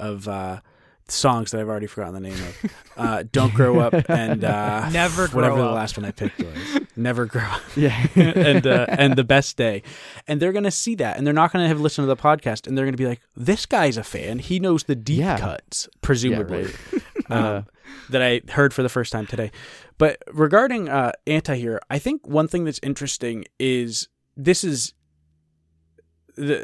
of 0.01 0.27
uh, 0.29 0.61
songs 1.09 1.51
that 1.51 1.61
I've 1.61 1.69
already 1.69 1.87
forgotten 1.87 2.15
the 2.15 2.21
name 2.21 2.35
of. 2.35 2.73
Uh, 2.99 3.23
Don't 3.31 3.55
grow 3.55 3.79
up 3.79 3.95
and 4.11 4.43
uh, 4.43 4.89
Never 4.91 5.29
Grow 5.29 5.31
Up. 5.31 5.35
whatever 5.35 5.59
the 5.59 5.71
last 5.71 5.97
one 5.97 6.05
I 6.05 6.11
picked 6.11 6.41
was. 6.41 6.81
Never 6.97 7.27
grow 7.27 7.43
up 7.45 7.63
yeah, 7.77 8.07
and 8.17 8.67
uh, 8.67 8.87
and 8.89 9.15
the 9.15 9.23
best 9.23 9.57
day, 9.57 9.85
and 10.27 10.43
they're 10.43 10.51
gonna 10.53 10.73
see 10.73 10.97
that, 10.97 11.17
and 11.17 11.25
they're 11.25 11.33
not 11.33 11.53
gonna 11.53 11.69
have 11.69 11.81
listened 11.81 12.03
to 12.09 12.13
the 12.13 12.21
podcast, 12.21 12.67
and 12.67 12.77
they're 12.77 12.85
gonna 12.85 12.97
be 12.97 13.07
like, 13.07 13.21
"This 13.37 13.67
guy's 13.67 13.97
a 13.97 14.03
fan. 14.03 14.41
He 14.41 14.59
knows 14.59 14.83
the 14.85 14.97
deep 14.97 15.21
Yeah. 15.21 15.39
cuts, 15.39 15.89
presumably." 16.03 16.65
right. 16.65 17.03
um, 17.31 17.45
Uh, 17.45 17.63
that 18.11 18.21
I 18.21 18.41
heard 18.51 18.75
for 18.75 18.83
the 18.83 18.89
first 18.89 19.13
time 19.13 19.27
today. 19.27 19.53
But 19.97 20.21
regarding 20.33 20.89
uh, 20.89 21.13
anti-hero, 21.29 21.79
I 21.89 21.99
think 22.01 22.27
one 22.27 22.49
thing 22.49 22.65
that's 22.65 22.81
interesting 22.83 23.45
is 23.61 24.09
this 24.37 24.65
is, 24.65 24.89
the, 24.89 24.95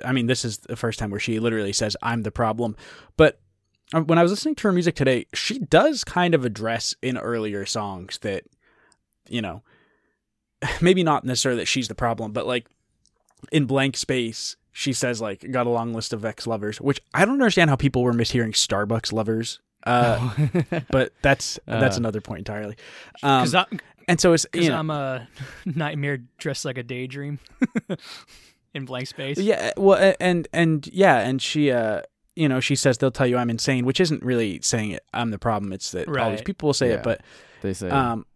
I 0.05 0.13
mean, 0.13 0.27
this 0.27 0.45
is 0.45 0.59
the 0.59 0.77
first 0.77 0.99
time 0.99 1.11
where 1.11 1.21
she 1.21 1.39
literally 1.41 1.73
says, 1.73 1.97
"I'm 2.03 2.23
the 2.23 2.31
problem." 2.31 2.77
But 3.17 3.41
uh, 3.93 4.01
when 4.03 4.19
I 4.19 4.23
was 4.23 4.33
listening 4.33 4.55
to 4.57 4.69
her 4.69 4.73
music 4.73 4.95
today, 4.95 5.27
she 5.35 5.59
does 5.59 6.05
kind 6.05 6.35
of 6.35 6.45
address 6.45 6.95
in 7.03 7.19
earlier 7.19 7.67
songs 7.67 8.19
that, 8.19 8.45
you 9.29 9.43
know, 9.43 9.63
maybe 10.81 11.03
not 11.03 11.25
necessarily 11.25 11.61
that 11.61 11.67
she's 11.67 11.89
the 11.89 11.95
problem, 11.95 12.33
but 12.33 12.47
like 12.47 12.67
in 13.53 13.67
blank 13.67 13.97
space. 13.97 14.57
She 14.77 14.93
says 14.93 15.21
like 15.21 15.49
got 15.53 15.67
a 15.69 15.71
long 15.71 15.95
list 15.95 16.13
of 16.13 16.25
ex 16.25 16.47
lovers, 16.49 16.81
which 16.81 17.01
I 17.15 17.25
don't 17.25 17.35
understand 17.35 17.71
how 17.71 17.77
people 17.77 18.03
were 18.03 18.13
mishearing 18.13 18.51
Starbucks 18.55 19.13
lovers. 19.13 19.61
Uh, 19.87 20.35
but 20.91 21.13
that's 21.23 21.61
that's 21.67 21.97
Uh. 21.97 22.01
another 22.01 22.21
point 22.21 22.39
entirely. 22.41 22.77
Um, 23.23 23.47
and 24.09 24.21
so 24.21 24.33
it's 24.33 24.47
you 24.53 24.71
know, 24.71 24.77
I'm 24.79 24.91
a 24.91 25.29
nightmare 25.65 26.19
dressed 26.39 26.65
like 26.65 26.77
a 26.79 26.83
daydream 26.83 27.39
in 28.75 28.85
blank 28.85 29.07
space. 29.07 29.39
yeah, 29.39 29.73
well, 29.77 30.15
and 30.21 30.49
and 30.53 30.87
yeah, 30.93 31.19
and 31.21 31.41
she 31.41 31.71
uh, 31.71 32.03
you 32.37 32.49
know, 32.49 32.61
she 32.61 32.75
says 32.77 32.99
they'll 32.99 33.11
tell 33.11 33.27
you 33.27 33.37
I'm 33.37 33.51
insane, 33.51 33.85
which 33.85 34.01
isn't 34.01 34.23
really 34.23 34.61
saying 34.63 34.91
it. 34.91 35.05
I'm 35.13 35.31
the 35.31 35.39
problem. 35.39 35.73
It's 35.73 35.93
that 35.93 36.09
all 36.09 36.31
these 36.31 36.43
people 36.43 36.69
will 36.69 36.75
say 36.75 36.89
Yeah. 36.89 36.95
it, 36.97 37.03
but 37.03 37.21
they 37.63 37.73
say 37.75 37.89
um, 37.91 38.27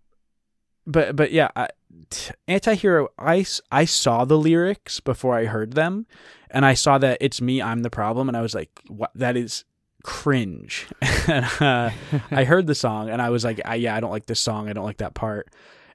but 0.86 1.16
but 1.16 1.32
yeah, 1.32 1.48
I, 1.56 1.68
t- 2.10 2.32
anti-hero. 2.46 3.08
I 3.18 3.40
s- 3.40 3.60
I 3.72 3.84
saw 3.84 4.24
the 4.24 4.38
lyrics 4.38 5.00
before 5.00 5.34
I 5.36 5.46
heard 5.46 5.72
them, 5.74 6.06
and 6.50 6.64
I 6.64 6.74
saw 6.74 6.98
that 6.98 7.18
it's 7.20 7.40
me. 7.40 7.60
I'm 7.60 7.82
the 7.82 7.90
problem, 7.90 8.28
and 8.28 8.36
I 8.36 8.40
was 8.40 8.54
like, 8.54 8.70
what? 8.88 9.10
That 9.14 9.36
is 9.36 9.64
cringe. 10.04 10.86
and 11.28 11.44
uh, 11.60 11.90
I 12.30 12.44
heard 12.44 12.66
the 12.68 12.74
song 12.74 13.10
and 13.10 13.20
I 13.20 13.30
was 13.30 13.44
like, 13.44 13.60
I, 13.64 13.74
yeah, 13.74 13.96
I 13.96 14.00
don't 14.00 14.12
like 14.12 14.26
this 14.26 14.38
song. 14.40 14.68
I 14.68 14.72
don't 14.72 14.84
like 14.84 14.98
that 14.98 15.12
part. 15.14 15.48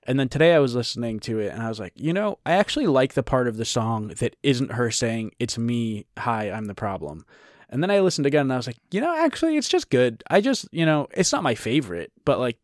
And 0.05 0.19
then 0.19 0.29
today 0.29 0.53
I 0.53 0.59
was 0.59 0.75
listening 0.75 1.19
to 1.21 1.39
it 1.39 1.53
and 1.53 1.61
I 1.61 1.69
was 1.69 1.79
like, 1.79 1.93
you 1.95 2.13
know, 2.13 2.39
I 2.45 2.53
actually 2.53 2.87
like 2.87 3.13
the 3.13 3.23
part 3.23 3.47
of 3.47 3.57
the 3.57 3.65
song 3.65 4.09
that 4.19 4.35
isn't 4.43 4.73
her 4.73 4.91
saying, 4.91 5.31
it's 5.39 5.57
me. 5.57 6.05
Hi, 6.17 6.51
I'm 6.51 6.65
the 6.65 6.75
problem. 6.75 7.25
And 7.69 7.81
then 7.81 7.89
I 7.89 8.01
listened 8.01 8.27
again 8.27 8.41
and 8.41 8.53
I 8.53 8.57
was 8.57 8.67
like, 8.67 8.77
you 8.91 9.01
know, 9.01 9.15
actually, 9.15 9.57
it's 9.57 9.69
just 9.69 9.89
good. 9.89 10.23
I 10.29 10.41
just, 10.41 10.67
you 10.71 10.85
know, 10.85 11.07
it's 11.11 11.31
not 11.31 11.41
my 11.41 11.55
favorite, 11.55 12.11
but 12.25 12.37
like, 12.39 12.57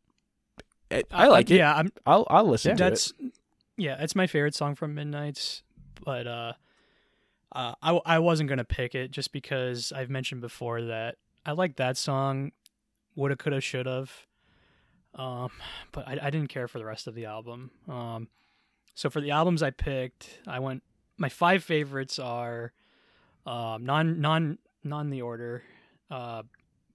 it, 0.92 1.08
I 1.12 1.28
like 1.28 1.50
it. 1.52 1.58
Yeah, 1.58 1.76
I'm 1.76 1.92
I'll, 2.06 2.26
I'll 2.30 2.46
listen 2.46 2.76
to 2.76 2.84
it. 2.84 2.90
that's 2.90 3.14
yeah, 3.78 3.98
it's 4.00 4.16
my 4.16 4.28
favorite 4.28 4.56
song 4.56 4.76
from 4.76 4.96
Midnight's, 4.96 5.64
but 6.04 6.28
uh, 6.28 6.54
uh, 7.52 7.74
I 7.82 8.00
I 8.06 8.20
wasn't 8.20 8.50
gonna 8.50 8.64
pick 8.64 8.96
it 8.96 9.12
just 9.12 9.32
because 9.32 9.92
I've 9.96 10.10
mentioned 10.10 10.42
before 10.42 10.82
that 10.84 11.16
I 11.46 11.52
like 11.52 11.76
that 11.78 11.96
song, 11.96 12.52
woulda, 13.16 13.36
coulda, 13.36 13.62
shoulda, 13.62 14.08
um, 15.20 15.52
but 15.92 16.08
I, 16.08 16.18
I 16.24 16.30
didn't 16.30 16.50
care 16.50 16.68
for 16.68 16.80
the 16.80 16.86
rest 16.86 17.08
of 17.08 17.14
the 17.14 17.26
album. 17.26 17.72
Um, 17.88 18.28
so 18.96 19.10
for 19.10 19.22
the 19.22 19.32
albums 19.32 19.62
I 19.62 19.70
picked, 19.72 20.40
I 20.48 20.60
went. 20.60 20.84
My 21.18 21.30
five 21.30 21.64
favorites 21.64 22.18
are, 22.18 22.72
um, 23.46 23.86
non 23.86 24.22
non 24.22 24.58
non 24.84 25.10
the 25.10 25.22
order, 25.22 25.64
uh, 26.10 26.44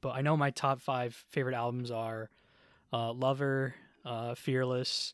but 0.01 0.11
I 0.11 0.23
know 0.23 0.37
my 0.37 0.51
top 0.51 0.81
five 0.81 1.15
favorite 1.29 1.55
albums 1.55 1.91
are, 1.91 2.31
uh, 2.93 3.13
Lover, 3.13 3.75
uh, 4.05 4.35
Fearless, 4.35 5.13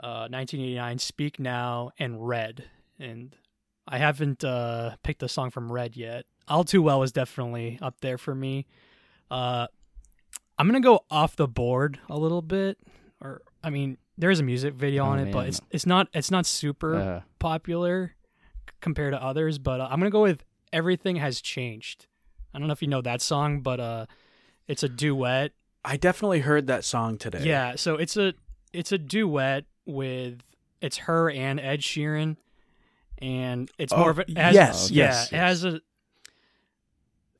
uh, 0.00 0.28
1989, 0.28 0.98
Speak 0.98 1.38
Now, 1.38 1.90
and 1.98 2.26
Red. 2.26 2.64
And 2.98 3.36
I 3.86 3.98
haven't 3.98 4.42
uh, 4.42 4.96
picked 5.02 5.22
a 5.22 5.28
song 5.28 5.50
from 5.50 5.70
Red 5.70 5.96
yet. 5.96 6.24
All 6.48 6.64
Too 6.64 6.82
Well 6.82 7.02
is 7.02 7.12
definitely 7.12 7.78
up 7.82 8.00
there 8.00 8.18
for 8.18 8.34
me. 8.34 8.66
I'm 10.58 10.66
gonna 10.66 10.80
go 10.80 11.04
off 11.10 11.36
the 11.36 11.48
board 11.48 11.98
a 12.08 12.16
little 12.18 12.42
bit, 12.42 12.78
or 13.20 13.42
I 13.62 13.70
mean, 13.70 13.98
there 14.16 14.30
is 14.30 14.40
a 14.40 14.42
music 14.44 14.74
video 14.74 15.04
Oh, 15.04 15.08
on 15.08 15.18
it, 15.18 15.32
but 15.32 15.48
it's 15.48 15.60
it's 15.70 15.86
not 15.86 16.08
it's 16.14 16.30
not 16.30 16.46
super 16.46 16.94
uh, 16.96 17.20
popular 17.38 18.14
c- 18.68 18.74
compared 18.80 19.12
to 19.14 19.22
others. 19.22 19.58
But 19.58 19.80
uh, 19.80 19.88
I'm 19.90 19.98
gonna 19.98 20.10
go 20.10 20.22
with 20.22 20.44
Everything 20.72 21.16
Has 21.16 21.40
Changed. 21.40 22.06
I 22.54 22.58
don't 22.58 22.68
know 22.68 22.72
if 22.72 22.82
you 22.82 22.88
know 22.88 23.02
that 23.02 23.20
song, 23.20 23.60
but 23.60 23.80
uh, 23.80 24.06
it's 24.68 24.82
a 24.84 24.88
duet 24.88 25.52
I 25.84 25.96
definitely 25.96 26.40
heard 26.40 26.66
that 26.68 26.84
song 26.84 27.18
today. 27.18 27.42
yeah, 27.44 27.74
so 27.76 27.96
it's 27.96 28.16
a 28.16 28.34
it's 28.72 28.92
a 28.92 28.98
duet 28.98 29.64
with 29.86 30.40
it's 30.80 30.98
her 30.98 31.30
and 31.30 31.58
Ed 31.58 31.80
Sheeran, 31.80 32.36
and 33.18 33.70
it's 33.78 33.92
Oh, 33.92 33.98
more 33.98 34.10
of 34.10 34.18
a 34.20 34.30
it 34.30 34.36
has, 34.38 34.54
yes, 34.54 34.90
yeah, 34.90 35.04
yes, 35.06 35.32
it 35.32 35.36
has 35.36 35.64
a 35.64 35.80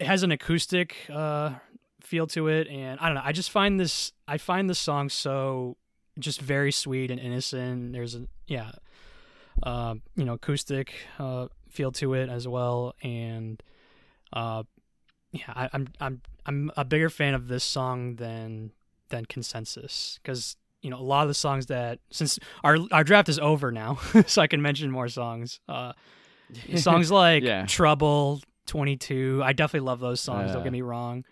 it 0.00 0.06
has 0.06 0.22
an 0.24 0.32
acoustic 0.32 0.96
uh, 1.12 1.50
feel 2.06 2.26
to 2.28 2.48
it, 2.48 2.68
and 2.68 2.98
I 3.00 3.06
don't 3.06 3.14
know. 3.16 3.22
I 3.24 3.32
just 3.32 3.50
find 3.50 3.78
this 3.80 4.12
I 4.28 4.38
find 4.38 4.68
the 4.68 4.74
song 4.74 5.08
so 5.08 5.76
just 6.18 6.40
very 6.40 6.72
sweet 6.72 7.10
and 7.10 7.18
innocent. 7.20 7.92
There's 7.92 8.14
a 8.14 8.26
yeah, 8.46 8.72
uh, 9.62 9.94
you 10.16 10.24
know, 10.24 10.34
acoustic 10.34 10.94
uh, 11.18 11.48
feel 11.68 11.92
to 11.92 12.14
it 12.14 12.28
as 12.28 12.46
well, 12.46 12.94
and 13.02 13.62
uh, 14.32 14.62
yeah, 15.32 15.52
I, 15.54 15.68
I'm 15.72 15.88
I'm 16.00 16.22
I'm 16.46 16.70
a 16.76 16.84
bigger 16.84 17.10
fan 17.10 17.34
of 17.34 17.48
this 17.48 17.64
song 17.64 18.16
than 18.16 18.72
than 19.08 19.24
Consensus 19.26 20.18
because 20.22 20.56
you 20.82 20.90
know 20.90 20.98
a 20.98 21.02
lot 21.02 21.22
of 21.22 21.28
the 21.28 21.34
songs 21.34 21.66
that 21.66 21.98
since 22.10 22.38
our 22.62 22.78
our 22.92 23.04
draft 23.04 23.28
is 23.28 23.38
over 23.38 23.72
now, 23.72 23.98
so 24.26 24.42
I 24.42 24.46
can 24.46 24.62
mention 24.62 24.90
more 24.90 25.08
songs. 25.08 25.60
Uh, 25.68 25.92
songs 26.76 27.10
like 27.10 27.42
Yeah. 27.42 27.66
Trouble, 27.66 28.40
Twenty 28.66 28.96
Two. 28.96 29.40
I 29.44 29.52
definitely 29.52 29.86
love 29.86 30.00
those 30.00 30.20
songs. 30.20 30.52
don't 30.52 30.62
get 30.62 30.72
me 30.72 30.82
wrong. 30.82 31.24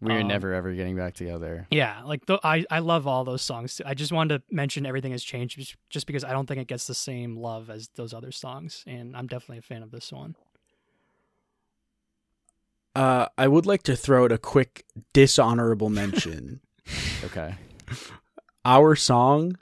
We 0.00 0.12
are 0.12 0.20
um, 0.20 0.28
never 0.28 0.52
ever 0.52 0.74
getting 0.74 0.96
back 0.96 1.14
together. 1.14 1.66
Yeah, 1.70 2.02
like 2.04 2.26
th- 2.26 2.40
I 2.44 2.64
I 2.70 2.80
love 2.80 3.06
all 3.06 3.24
those 3.24 3.42
songs. 3.42 3.76
Too. 3.76 3.84
I 3.86 3.94
just 3.94 4.12
wanted 4.12 4.38
to 4.38 4.54
mention 4.54 4.84
everything 4.86 5.12
has 5.12 5.22
changed 5.24 5.58
just- 5.58 5.76
just 5.90 6.06
because 6.06 6.22
I 6.24 6.32
don't 6.32 6.46
think 6.46 6.60
it 6.60 6.66
gets 6.68 6.86
the 6.86 6.94
same 6.94 7.36
love 7.36 7.70
as 7.70 7.88
those 7.96 8.12
other 8.12 8.30
songs, 8.32 8.84
and 8.86 9.16
I'm 9.16 9.26
definitely 9.26 9.58
a 9.58 9.62
fan 9.62 9.82
of 9.82 9.90
this 9.90 10.12
one. 10.12 10.36
Uh, 12.94 13.26
I 13.36 13.46
would 13.46 13.66
like 13.66 13.82
to 13.84 13.96
throw 13.96 14.24
out 14.24 14.32
a 14.32 14.38
quick 14.38 14.84
dishonorable 15.12 15.90
mention. 15.90 16.60
Okay. 17.24 17.54
Our 18.64 18.94
song 18.94 19.56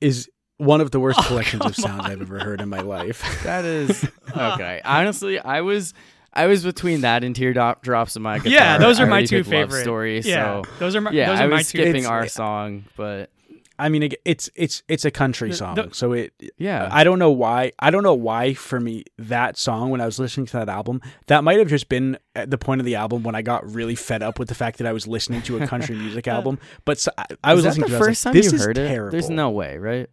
is 0.00 0.30
one 0.56 0.80
of 0.80 0.90
the 0.92 0.98
worst 1.00 1.18
Oh, 1.22 1.26
collections 1.26 1.62
of 1.66 1.76
sounds 1.76 2.04
on. 2.04 2.10
I've 2.10 2.22
ever 2.22 2.38
heard 2.38 2.62
in 2.62 2.70
my 2.70 2.80
life. 2.80 3.22
That 3.44 3.66
is 3.66 4.02
okay. 4.36 4.80
Honestly, 4.82 5.38
I 5.38 5.60
was 5.60 5.92
I 6.32 6.46
was 6.46 6.64
between 6.64 7.00
that 7.02 7.24
and 7.24 7.34
teardrop 7.34 7.82
drops 7.82 8.16
in 8.16 8.22
my 8.22 8.38
guitar. 8.38 8.52
Yeah, 8.52 8.78
those 8.78 9.00
I 9.00 9.04
are 9.04 9.06
my 9.06 9.24
two 9.24 9.42
favorite. 9.44 9.82
stories. 9.82 10.26
Yeah, 10.26 10.62
So 10.62 10.70
those 10.78 10.94
are 10.96 11.00
my 11.00 11.10
yeah, 11.10 11.26
those 11.30 11.40
I 11.40 11.46
was 11.46 11.50
my 11.52 11.58
two. 11.58 11.64
skipping 11.64 11.94
It's- 12.02 12.06
our 12.06 12.26
song, 12.28 12.84
but 12.96 13.30
I 13.78 13.88
mean, 13.88 14.10
it's 14.26 14.50
it's 14.54 14.82
it's 14.88 15.04
a 15.06 15.10
country 15.10 15.48
The- 15.50 15.56
song, 15.56 15.74
the- 15.74 15.88
so 15.92 16.12
it. 16.12 16.34
yeah, 16.58 16.86
I 16.92 17.02
don't 17.02 17.18
know 17.18 17.30
why. 17.30 17.72
I 17.78 17.90
don't 17.90 18.02
know 18.02 18.14
why 18.14 18.52
for 18.52 18.78
me 18.78 19.04
that 19.18 19.56
song 19.56 19.88
when 19.90 20.02
I 20.02 20.04
was 20.06 20.18
listening 20.18 20.44
to 20.46 20.52
that 20.58 20.68
album, 20.68 21.00
that 21.28 21.42
might 21.44 21.58
have 21.58 21.68
just 21.68 21.88
been 21.88 22.18
at 22.36 22.50
the 22.50 22.58
point 22.58 22.80
of 22.82 22.84
the 22.84 22.94
album 22.96 23.22
when 23.22 23.34
I 23.34 23.40
got 23.42 23.68
really 23.74 23.94
fed 23.94 24.22
up 24.22 24.38
with 24.38 24.48
the 24.48 24.54
fact 24.54 24.76
that 24.78 24.86
I 24.86 24.92
was 24.92 25.06
listening 25.08 25.40
to 25.42 25.62
a 25.62 25.66
country 25.66 25.96
music 26.04 26.28
album. 26.28 26.58
But 26.84 27.00
so, 27.00 27.10
I, 27.16 27.24
I 27.42 27.54
was 27.54 27.64
Is 27.64 27.76
that 27.76 27.80
listening 27.80 27.82
the 27.84 27.88
to 27.88 27.94
it, 27.94 27.96
I 27.96 27.98
was 28.00 28.06
first 28.08 28.26
like, 28.26 28.32
time 28.34 28.42
this 28.42 28.52
you 28.52 28.56
is 28.58 28.64
heard 28.66 28.76
terrible. 28.76 29.08
it. 29.08 29.10
There's 29.12 29.30
no 29.30 29.48
way, 29.50 29.78
right? 29.78 30.10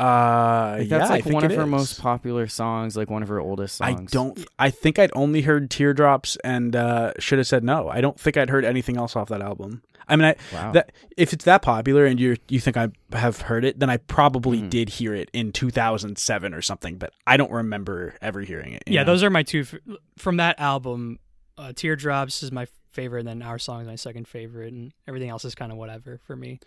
Uh, 0.00 0.76
Like, 0.78 0.90
yeah, 0.90 0.98
that's 0.98 1.10
I 1.10 1.14
like 1.14 1.24
think 1.24 1.34
one 1.34 1.44
of 1.44 1.52
her 1.54 1.62
is. 1.62 1.68
most 1.68 2.00
popular 2.00 2.46
songs, 2.46 2.96
like 2.96 3.10
one 3.10 3.22
of 3.22 3.28
her 3.28 3.40
oldest 3.40 3.76
songs. 3.76 4.00
I 4.00 4.04
don't. 4.10 4.46
I 4.58 4.70
think 4.70 4.98
I'd 4.98 5.10
only 5.14 5.42
heard 5.42 5.70
"Teardrops" 5.70 6.36
and 6.42 6.74
uh, 6.74 7.12
should 7.18 7.38
have 7.38 7.46
said 7.46 7.64
no. 7.64 7.88
I 7.88 8.00
don't 8.00 8.18
think 8.18 8.36
I'd 8.36 8.50
heard 8.50 8.64
anything 8.64 8.96
else 8.96 9.14
off 9.16 9.28
that 9.28 9.42
album. 9.42 9.82
I 10.08 10.16
mean, 10.16 10.24
I, 10.26 10.36
Wow. 10.52 10.72
that 10.72 10.90
if 11.16 11.32
it's 11.32 11.44
that 11.44 11.62
popular 11.62 12.04
and 12.06 12.18
you 12.18 12.36
you 12.48 12.58
think 12.60 12.76
I 12.76 12.88
have 13.12 13.42
heard 13.42 13.64
it, 13.64 13.78
then 13.78 13.90
I 13.90 13.98
probably 13.98 14.58
Mhm. 14.60 14.70
did 14.70 14.88
hear 14.88 15.14
it 15.14 15.30
in 15.32 15.52
2007 15.52 16.52
or 16.54 16.62
something. 16.62 16.96
But 16.96 17.12
I 17.26 17.36
don't 17.36 17.52
remember 17.52 18.14
ever 18.20 18.40
hearing 18.40 18.72
it. 18.72 18.82
Yeah, 18.86 19.02
know? 19.02 19.12
those 19.12 19.22
are 19.22 19.30
my 19.30 19.42
two 19.44 19.60
f- 19.60 19.74
from 20.18 20.38
that 20.38 20.58
album. 20.58 21.18
Uh, 21.56 21.72
Teardrops 21.74 22.42
is 22.42 22.50
my 22.50 22.66
favorite, 22.90 23.20
and 23.20 23.28
then 23.28 23.42
Our 23.42 23.58
Song 23.58 23.82
is 23.82 23.86
my 23.86 23.94
second 23.94 24.26
favorite, 24.26 24.72
and 24.72 24.92
everything 25.06 25.28
else 25.28 25.44
is 25.44 25.54
kind 25.54 25.70
of 25.70 25.78
whatever 25.78 26.18
for 26.26 26.34
me. 26.34 26.58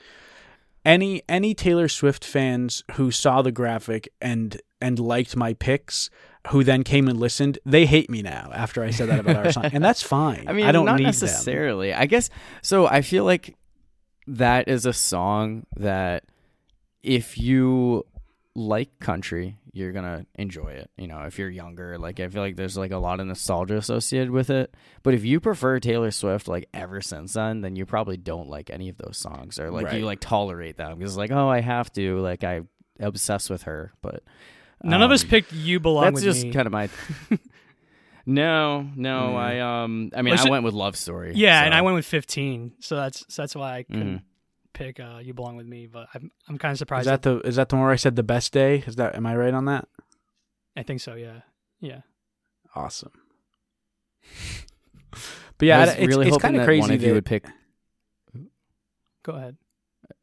Any 0.86 1.22
any 1.30 1.54
Taylor 1.54 1.88
Swift 1.88 2.26
fans 2.26 2.84
who 2.94 3.12
saw 3.12 3.42
the 3.42 3.52
graphic 3.52 4.10
and 4.22 4.62
and 4.82 5.00
liked 5.00 5.36
my 5.36 5.54
picks, 5.54 6.10
who 6.50 6.64
then 6.64 6.84
came 6.84 7.08
and 7.08 7.20
listened, 7.20 7.58
they 7.66 7.86
hate 7.86 8.10
me 8.10 8.22
now 8.22 8.52
after 8.54 8.84
I 8.84 8.92
said 8.92 9.10
that 9.10 9.20
about 9.22 9.38
our 9.38 9.52
song, 9.52 9.66
and 9.72 9.84
that's 9.84 10.04
fine. 10.18 10.46
I 10.48 10.54
mean, 10.54 10.66
I 10.66 10.72
don't 10.72 10.86
not 10.86 10.98
need 10.98 11.06
them. 11.06 11.08
necessarily. 11.08 11.94
I 11.94 12.06
guess 12.06 12.30
so. 12.62 12.86
I 12.86 13.02
feel 13.02 13.24
like 13.24 13.56
that 14.28 14.68
is 14.68 14.86
a 14.86 14.94
song 14.94 15.66
that 15.78 16.26
if 17.02 17.38
you 17.38 18.06
like 18.56 19.00
country, 19.00 19.58
you're 19.74 19.92
gonna 19.92 20.26
enjoy 20.36 20.68
it. 20.74 20.90
You 20.98 21.08
know, 21.08 21.24
if 21.24 21.38
you're 21.40 21.50
younger, 21.50 21.98
like 21.98 22.20
I 22.20 22.28
feel 22.30 22.42
like 22.44 22.56
there's 22.56 22.78
like 22.78 22.92
a 22.92 22.98
lot 23.00 23.20
of 23.20 23.26
nostalgia 23.28 23.76
associated 23.78 24.30
with 24.32 24.50
it. 24.52 24.74
But 25.02 25.16
if 25.16 25.26
you 25.26 25.40
prefer 25.40 25.80
Taylor 25.80 26.12
Swift 26.12 26.48
like 26.48 26.70
ever 26.74 27.02
since 27.02 27.34
then, 27.34 27.62
then 27.62 27.76
you 27.76 27.86
probably 27.86 28.16
don't 28.18 28.48
like 28.50 28.70
any 28.70 28.90
of 28.90 28.98
those 28.98 29.18
songs, 29.18 29.60
or 29.60 29.72
like 29.72 29.88
Right. 29.88 30.00
you 30.00 30.06
like 30.06 30.20
tolerate 30.20 30.78
them 30.78 30.98
because 31.00 31.18
like 31.18 31.32
oh 31.32 31.50
I 31.50 31.62
have 31.62 31.92
to 31.94 32.20
like 32.20 32.44
I 32.44 32.62
obsess 33.00 33.50
with 33.50 33.64
her, 33.64 33.92
but 34.02 34.24
None 34.84 35.02
of 35.02 35.12
us 35.12 35.24
um, 35.24 35.30
picked 35.30 35.52
"You 35.54 35.80
Belong 35.80 36.14
that's 36.14 36.24
just 36.24 36.44
Me." 36.46 36.52
kind 36.52 36.66
of 36.68 36.72
my. 36.74 36.90
no, 38.26 38.88
no, 38.96 39.32
Mm. 39.34 39.36
I 39.36 39.60
um, 39.84 40.12
I 40.16 40.22
mean, 40.22 40.38
I 40.38 40.50
went 40.50 40.64
with 40.64 40.74
Love 40.74 40.96
Story. 40.96 41.34
yeah, 41.36 41.64
and 41.64 41.74
I 41.74 41.82
went 41.82 41.96
with 41.96 42.06
15, 42.06 42.74
so 42.80 42.96
that's 42.96 43.26
so 43.28 43.42
that's 43.42 43.56
why 43.56 43.78
I 43.78 43.84
couldn't 43.84 44.18
Mhm. 44.20 44.22
Pick 44.74 45.00
uh, 45.00 45.20
"You 45.22 45.34
Belong 45.34 45.56
with 45.56 45.68
Me." 45.68 45.88
But 45.88 46.08
I'm 46.14 46.32
I'm 46.48 46.58
kind 46.58 46.72
of 46.72 46.78
surprised. 46.78 47.04
Is 47.04 47.12
that 47.12 47.22
the 47.22 47.40
is 47.42 47.56
that 47.56 47.70
the 47.70 47.76
one 47.76 47.84
where 47.84 47.92
I 47.94 47.98
said 47.98 48.16
the 48.16 48.24
best 48.24 48.52
day? 48.54 48.84
Is 48.86 48.96
that 48.98 49.16
am 49.16 49.26
I 49.26 49.36
right 49.36 49.54
on 49.54 49.66
that? 49.66 49.88
I 50.76 50.84
think 50.84 51.02
so. 51.02 51.16
Yeah, 51.16 51.42
yeah. 51.80 52.02
Awesome. 52.76 53.12
But 55.60 55.68
yeah, 55.68 55.78
I 55.78 55.82
was 55.82 55.90
it's, 55.94 56.08
really 56.08 56.28
it's 56.28 56.36
hoping 56.36 56.42
kind 56.42 56.56
of 56.56 56.62
that 56.62 56.66
crazy 56.66 56.82
one 56.82 56.92
of 56.92 57.00
that 57.00 57.08
you 57.08 57.14
would 57.14 57.26
pick. 57.26 57.46
Go 59.24 59.34
ahead. 59.34 59.56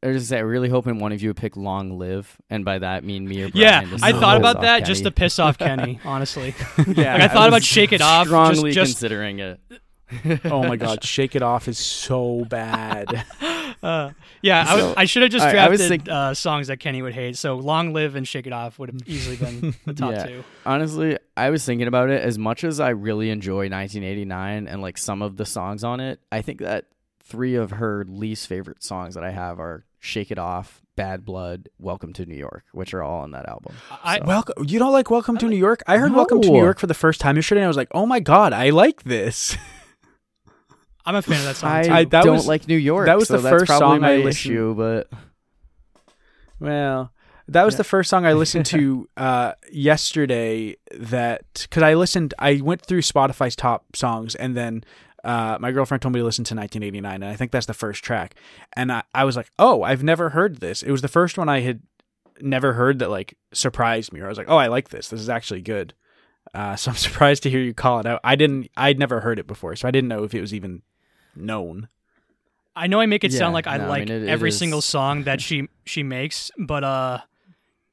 I 0.03 0.09
was 0.09 0.17
just 0.19 0.29
say, 0.29 0.43
really 0.43 0.69
hoping 0.69 0.99
one 0.99 1.13
of 1.13 1.23
you 1.23 1.29
would 1.31 1.37
pick 1.37 1.57
"Long 1.57 1.99
Live," 1.99 2.37
and 2.51 2.65
by 2.65 2.79
that 2.81 3.05
mean 3.05 3.27
me 3.27 3.45
or 3.45 3.51
Brian. 3.51 3.89
Yeah, 3.89 3.97
I 4.03 4.13
thought 4.13 4.37
about 4.37 4.57
off 4.57 4.63
that 4.63 4.85
just 4.85 5.05
to 5.05 5.11
piss 5.11 5.39
off 5.39 5.57
Kenny. 5.57 6.01
Honestly, 6.05 6.55
yeah, 6.79 6.85
Like, 7.15 7.23
I 7.23 7.29
thought 7.29 7.49
about 7.49 7.63
Shake 7.63 7.93
It 7.93 8.03
Off, 8.03 8.27
just- 8.27 8.29
Strongly 8.29 8.73
just- 8.73 8.93
considering 8.95 9.39
it. 9.39 9.61
oh 10.45 10.65
my 10.65 10.75
god, 10.77 11.05
shake 11.05 11.37
it 11.37 11.43
off 11.43 11.69
is 11.69 11.79
so 11.79 12.45
bad. 12.47 13.25
Uh, 13.83 14.11
yeah, 14.43 14.65
I, 14.69 14.77
So, 14.79 14.87
was- 14.89 14.95
I 14.99 15.05
should 15.07 15.23
have 15.23 15.31
just 15.33 15.45
all 15.47 15.53
right, 15.53 15.59
I 15.59 15.69
was 15.69 15.81
drafted 15.81 16.03
think- 16.05 16.11
uh, 16.15 16.35
songs 16.35 16.67
that 16.69 16.79
Kenny 16.79 17.03
would 17.03 17.15
hate. 17.15 17.37
So 17.37 17.57
"Long 17.57 17.93
Live" 17.93 18.15
and 18.15 18.27
"Shake 18.27 18.47
It 18.47 18.53
Off" 18.53 18.79
would 18.79 18.91
have 18.93 19.01
easily 19.07 19.37
been 19.37 19.75
the 19.87 19.95
top 19.95 20.13
Yeah. 20.13 20.27
two. 20.27 20.45
Honestly, 20.67 21.19
I 21.37 21.51
was 21.51 21.65
thinking 21.65 21.87
about 21.89 22.11
it. 22.11 22.23
As 22.23 22.39
much 22.39 22.65
as 22.65 22.81
I 22.81 22.91
really 22.91 23.31
enjoy 23.31 23.69
1989 23.69 24.67
and 24.69 24.83
like 24.83 24.99
some 24.99 25.23
of 25.23 25.37
the 25.37 25.47
songs 25.47 25.85
on 25.85 26.01
it, 26.01 26.21
I 26.31 26.43
think 26.43 26.61
that 26.61 26.87
three 27.23 27.55
of 27.55 27.71
her 27.73 28.05
least 28.09 28.47
favorite 28.49 28.83
songs 28.83 29.15
that 29.15 29.25
I 29.25 29.31
have 29.31 29.59
are 29.61 29.85
"Shake 29.99 30.31
It 30.31 30.39
Off," 30.39 30.83
"Bad 30.97 31.25
Blood," 31.25 31.69
"Welcome 31.79 32.13
to 32.15 32.27
New 32.27 32.35
York," 32.37 32.65
which 32.73 32.93
are 32.93 33.03
all 33.03 33.21
on 33.21 33.31
that 33.31 33.49
album. 33.49 33.75
I, 34.05 34.19
So- 34.19 34.25
Welcome. 34.27 34.65
You 34.67 34.79
don't 34.79 34.93
like 34.93 35.11
Welcome 35.11 35.39
to 35.39 35.47
New 35.49 35.57
York? 35.57 35.83
I 35.87 35.97
heard 35.99 36.13
Welcome 36.13 36.43
to 36.43 36.49
New 36.51 36.59
York 36.61 36.79
for 36.79 36.87
the 36.87 36.95
first 36.95 37.21
time 37.21 37.37
yesterday, 37.37 37.61
and 37.61 37.67
I 37.67 37.69
was 37.69 37.77
like, 37.77 37.89
oh 37.93 38.05
my 38.07 38.21
god, 38.21 38.53
I 38.53 38.71
like 38.71 39.05
this. 39.05 39.57
I'm 41.07 41.15
a 41.17 41.23
fan 41.23 41.39
of 41.39 41.45
that 41.45 41.57
song. 41.57 41.71
I, 41.71 41.83
too. 41.83 41.93
I- 41.93 42.05
that 42.05 42.25
don't 42.25 42.35
was- 42.37 42.47
like 42.47 42.69
New 42.69 42.77
York. 42.77 43.07
that 43.07 43.19
was 43.19 43.29
so 43.29 43.37
the 43.37 43.43
that's 43.43 43.63
first 43.67 43.79
song 43.79 44.01
my 44.01 44.13
I 44.13 44.17
listened- 44.17 44.29
issue, 44.55 44.75
but 44.75 45.09
Well, 46.59 47.13
that 47.49 47.65
was 47.65 47.75
Yeah. 47.75 47.79
the 47.79 47.85
first 47.85 48.11
song 48.11 48.27
I 48.27 48.33
listened 48.35 48.67
to 48.67 49.09
uh, 49.17 49.53
yesterday. 49.73 50.77
That 50.95 51.43
because 51.55 51.83
I 51.83 51.95
listened, 51.95 52.35
I 52.39 52.61
went 52.63 52.83
through 52.85 53.01
Spotify's 53.03 53.57
top 53.57 53.97
songs, 53.97 54.35
and 54.35 54.57
then 54.57 54.85
uh, 55.25 55.59
my 55.61 55.73
girlfriend 55.73 56.03
told 56.03 56.15
me 56.15 56.21
to 56.21 56.25
listen 56.25 56.45
to 56.45 56.55
1989, 56.55 57.15
and 57.23 57.25
I 57.25 57.37
think 57.37 57.51
that's 57.53 57.67
the 57.67 57.75
first 57.75 58.03
track. 58.05 58.35
And 58.75 58.91
I, 58.93 59.03
I 59.15 59.25
was 59.25 59.37
like, 59.37 59.51
oh, 59.59 59.83
I've 59.83 60.03
never 60.03 60.31
heard 60.31 60.61
this. 60.61 60.83
It 60.83 60.91
was 60.93 61.03
the 61.03 61.09
first 61.09 61.37
one 61.39 61.49
I 61.49 61.61
had 61.61 61.83
never 62.41 62.73
heard 62.75 62.99
that 63.01 63.11
like 63.11 63.37
surprised 63.53 64.13
me. 64.13 64.21
Or 64.21 64.27
I 64.27 64.29
was 64.29 64.39
like, 64.39 64.49
oh, 64.49 64.57
I 64.57 64.69
like 64.69 64.91
this. 64.91 65.09
This 65.09 65.21
is 65.21 65.29
actually 65.29 65.61
good. 65.63 65.95
Uh, 66.55 66.77
so 66.77 66.91
I'm 66.91 66.97
surprised 67.09 67.43
to 67.45 67.51
hear 67.51 67.61
you 67.61 67.75
call 67.75 68.01
it 68.01 68.07
out. 68.07 68.21
I 68.25 68.37
didn't. 68.37 68.69
I'd 68.77 68.99
never 68.99 69.21
heard 69.21 69.39
it 69.39 69.47
before, 69.47 69.77
so 69.77 69.87
I 69.89 69.91
didn't 69.91 70.09
know 70.09 70.25
if 70.25 70.35
it 70.35 70.41
was 70.41 70.53
even 70.55 70.83
known. 71.37 71.89
I 72.77 72.87
know 72.87 73.01
I 73.01 73.07
make 73.07 73.25
it 73.25 73.33
Yeah, 73.33 73.39
sound 73.39 73.53
like 73.55 73.67
I 73.67 73.77
no, 73.79 73.85
I 73.85 73.89
like 73.89 74.09
mean, 74.09 74.17
it- 74.17 74.23
it 74.25 74.29
every 74.29 74.49
is- 74.51 74.59
single 74.59 74.81
song 74.97 75.25
that 75.25 75.41
she 75.41 75.69
she 75.85 76.03
makes, 76.03 76.51
but 76.59 76.85
uh, 76.85 77.19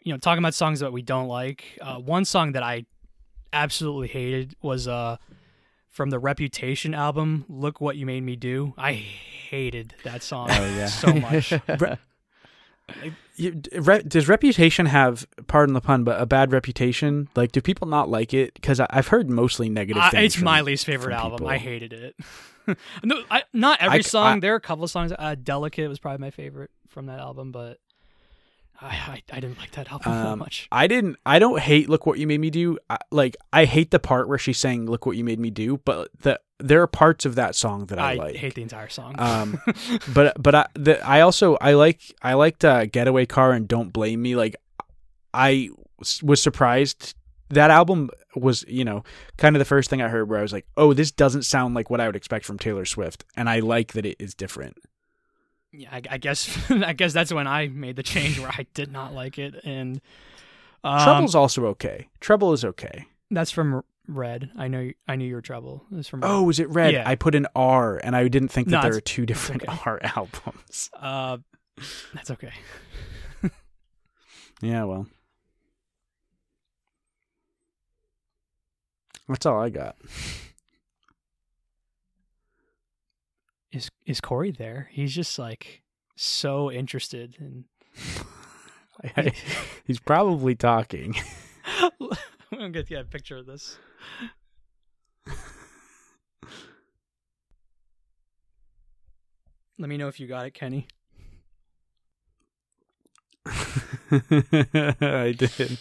you 0.01 0.13
know, 0.13 0.17
talking 0.17 0.39
about 0.39 0.53
songs 0.53 0.79
that 0.79 0.93
we 0.93 1.01
don't 1.01 1.27
like. 1.27 1.77
Uh, 1.81 1.95
one 1.97 2.25
song 2.25 2.53
that 2.53 2.63
I 2.63 2.85
absolutely 3.53 4.07
hated 4.07 4.55
was 4.61 4.87
uh 4.87 5.17
from 5.89 6.09
the 6.11 6.19
Reputation 6.19 6.93
album. 6.93 7.45
Look 7.49 7.81
what 7.81 7.95
you 7.97 8.05
made 8.05 8.21
me 8.23 8.35
do. 8.35 8.73
I 8.77 8.93
hated 8.93 9.95
that 10.03 10.21
song 10.23 10.47
oh 10.51 10.75
yeah, 10.77 10.85
so 10.87 11.13
much. 11.13 11.53
You, 13.35 13.61
re, 13.75 14.01
does 14.01 14.27
Reputation 14.27 14.87
have, 14.87 15.27
pardon 15.47 15.73
the 15.73 15.81
pun, 15.81 16.03
but 16.03 16.19
a 16.19 16.25
bad 16.25 16.51
reputation? 16.51 17.29
Like, 17.35 17.51
do 17.51 17.61
people 17.61 17.87
not 17.87 18.09
like 18.09 18.33
it? 18.33 18.53
Because 18.55 18.79
I've 18.79 19.09
heard 19.09 19.29
mostly 19.29 19.69
negative 19.69 20.01
Uh, 20.01 20.09
things. 20.09 20.25
it's 20.25 20.35
from- 20.35 20.45
my 20.45 20.61
least 20.61 20.85
favorite 20.85 21.13
album. 21.13 21.37
people. 21.39 21.49
I 21.49 21.57
hated 21.57 21.93
it. 21.93 22.15
no, 23.03 23.21
I, 23.29 23.43
not 23.53 23.79
every 23.81 23.99
I- 23.99 24.01
song. 24.01 24.37
I- 24.37 24.39
there 24.39 24.53
are 24.53 24.57
a 24.57 24.61
couple 24.61 24.83
of 24.83 24.89
songs. 24.89 25.11
Uh, 25.17 25.35
Delicate 25.35 25.87
was 25.87 25.99
probably 25.99 26.19
my 26.25 26.31
favorite 26.31 26.71
from 26.87 27.05
that 27.07 27.19
album, 27.19 27.51
but 27.51 27.77
I 28.79 28.87
I, 28.87 29.23
I 29.33 29.39
didn't 29.39 29.57
like 29.57 29.71
that 29.71 29.91
album 29.91 30.11
that 30.11 30.25
Um, 30.27 30.39
much. 30.39 30.67
I 30.71 30.87
didn't. 30.87 31.17
I 31.25 31.39
don't 31.39 31.59
hate 31.59 31.89
"Look 31.89 32.05
What 32.05 32.19
You 32.19 32.27
Made 32.27 32.39
Me 32.39 32.49
Do." 32.49 32.77
I, 32.89 32.97
like, 33.11 33.35
I 33.51 33.65
hate 33.65 33.91
the 33.91 33.99
part 33.99 34.27
where 34.27 34.37
she's 34.37 34.57
saying 34.57 34.85
"Look 34.85 35.05
What 35.05 35.17
You 35.17 35.23
Made 35.23 35.39
Me 35.39 35.49
Do," 35.49 35.77
but 35.77 36.09
the 36.21 36.39
there 36.59 36.81
are 36.81 36.87
parts 36.87 37.25
of 37.25 37.35
that 37.35 37.55
song 37.55 37.85
that 37.87 37.99
I, 37.99 38.13
I 38.13 38.15
like. 38.15 38.35
hate 38.35 38.55
the 38.55 38.61
entire 38.61 38.89
song. 38.89 39.15
Um, 39.19 39.59
but 40.13 40.41
but 40.41 40.55
I 40.55 40.67
the, 40.75 41.05
I 41.05 41.21
also 41.21 41.57
I 41.59 41.73
like 41.73 42.01
I 42.21 42.33
liked 42.33 42.63
uh, 42.65 42.85
"Getaway 42.85 43.25
Car" 43.25 43.51
and 43.53 43.67
"Don't 43.67 43.91
Blame 43.91 44.21
Me." 44.21 44.35
Like, 44.35 44.55
I 45.33 45.69
was 46.21 46.41
surprised 46.41 47.15
that 47.49 47.71
album 47.71 48.09
was 48.35 48.63
you 48.67 48.85
know 48.85 49.03
kind 49.37 49.55
of 49.55 49.59
the 49.59 49.65
first 49.65 49.89
thing 49.89 50.01
I 50.01 50.09
heard 50.09 50.29
where 50.29 50.37
I 50.39 50.43
was 50.43 50.53
like, 50.53 50.67
oh, 50.77 50.93
this 50.93 51.11
doesn't 51.11 51.43
sound 51.43 51.73
like 51.73 51.89
what 51.89 51.99
I 52.01 52.05
would 52.05 52.15
expect 52.15 52.45
from 52.45 52.59
Taylor 52.59 52.85
Swift, 52.85 53.23
and 53.35 53.49
I 53.49 53.59
like 53.59 53.93
that 53.93 54.05
it 54.05 54.17
is 54.19 54.33
different. 54.35 54.77
Yeah, 55.71 55.89
I, 55.91 56.01
I 56.11 56.17
guess 56.17 56.49
I 56.71 56.93
guess 56.93 57.13
that's 57.13 57.33
when 57.33 57.47
I 57.47 57.67
made 57.67 57.95
the 57.95 58.03
change 58.03 58.39
where 58.39 58.49
I 58.49 58.65
did 58.73 58.91
not 58.91 59.13
like 59.13 59.37
it, 59.37 59.55
and 59.63 60.01
um, 60.83 61.01
Trouble's 61.03 61.35
also 61.35 61.65
okay. 61.67 62.07
Trouble 62.19 62.53
is 62.53 62.63
okay. 62.65 63.05
that's 63.31 63.51
from 63.51 63.83
Red. 64.07 64.51
I 64.57 64.67
know 64.69 64.79
you, 64.79 64.93
I 65.07 65.15
knew 65.17 65.25
your 65.27 65.41
Trouble. 65.41 65.83
It's 65.91 66.07
from 66.07 66.21
Red. 66.21 66.31
Oh, 66.31 66.43
was 66.43 66.59
it 66.59 66.69
red? 66.69 66.93
Yeah. 66.93 67.03
I 67.07 67.15
put 67.15 67.35
an 67.35 67.47
R, 67.55 67.99
and 68.03 68.15
I 68.15 68.27
didn't 68.29 68.49
think 68.49 68.69
that 68.69 68.77
No, 68.77 68.81
there 68.89 68.97
are 68.97 69.01
two 69.01 69.25
different 69.25 69.63
okay. 69.67 69.77
R 69.85 69.99
albums. 70.15 70.89
uh, 70.99 71.37
that's 72.13 72.31
okay. 72.31 72.53
Yeah, 74.59 74.85
well, 74.85 75.05
that's 79.29 79.45
all 79.45 79.59
I 79.59 79.69
got. 79.69 79.95
Is 83.71 83.89
is 84.05 84.21
Corey 84.21 84.51
there? 84.51 84.89
He's 84.91 85.13
just 85.13 85.37
like 85.37 85.81
so 86.15 86.71
interested 86.71 87.35
in. 87.39 87.65
He's 89.85 89.99
probably 89.99 90.55
talking. 90.55 91.15
I'm 92.01 92.09
gonna 92.51 92.69
get 92.69 92.89
yeah, 92.89 92.99
a 92.99 93.03
picture 93.03 93.37
of 93.37 93.45
this. 93.45 93.77
Let 99.79 99.89
me 99.89 99.97
know 99.97 100.07
if 100.07 100.19
you 100.19 100.25
got 100.27 100.47
it, 100.47 100.55
Kenny. 100.55 100.87
I 103.45 105.35
did. 105.37 105.77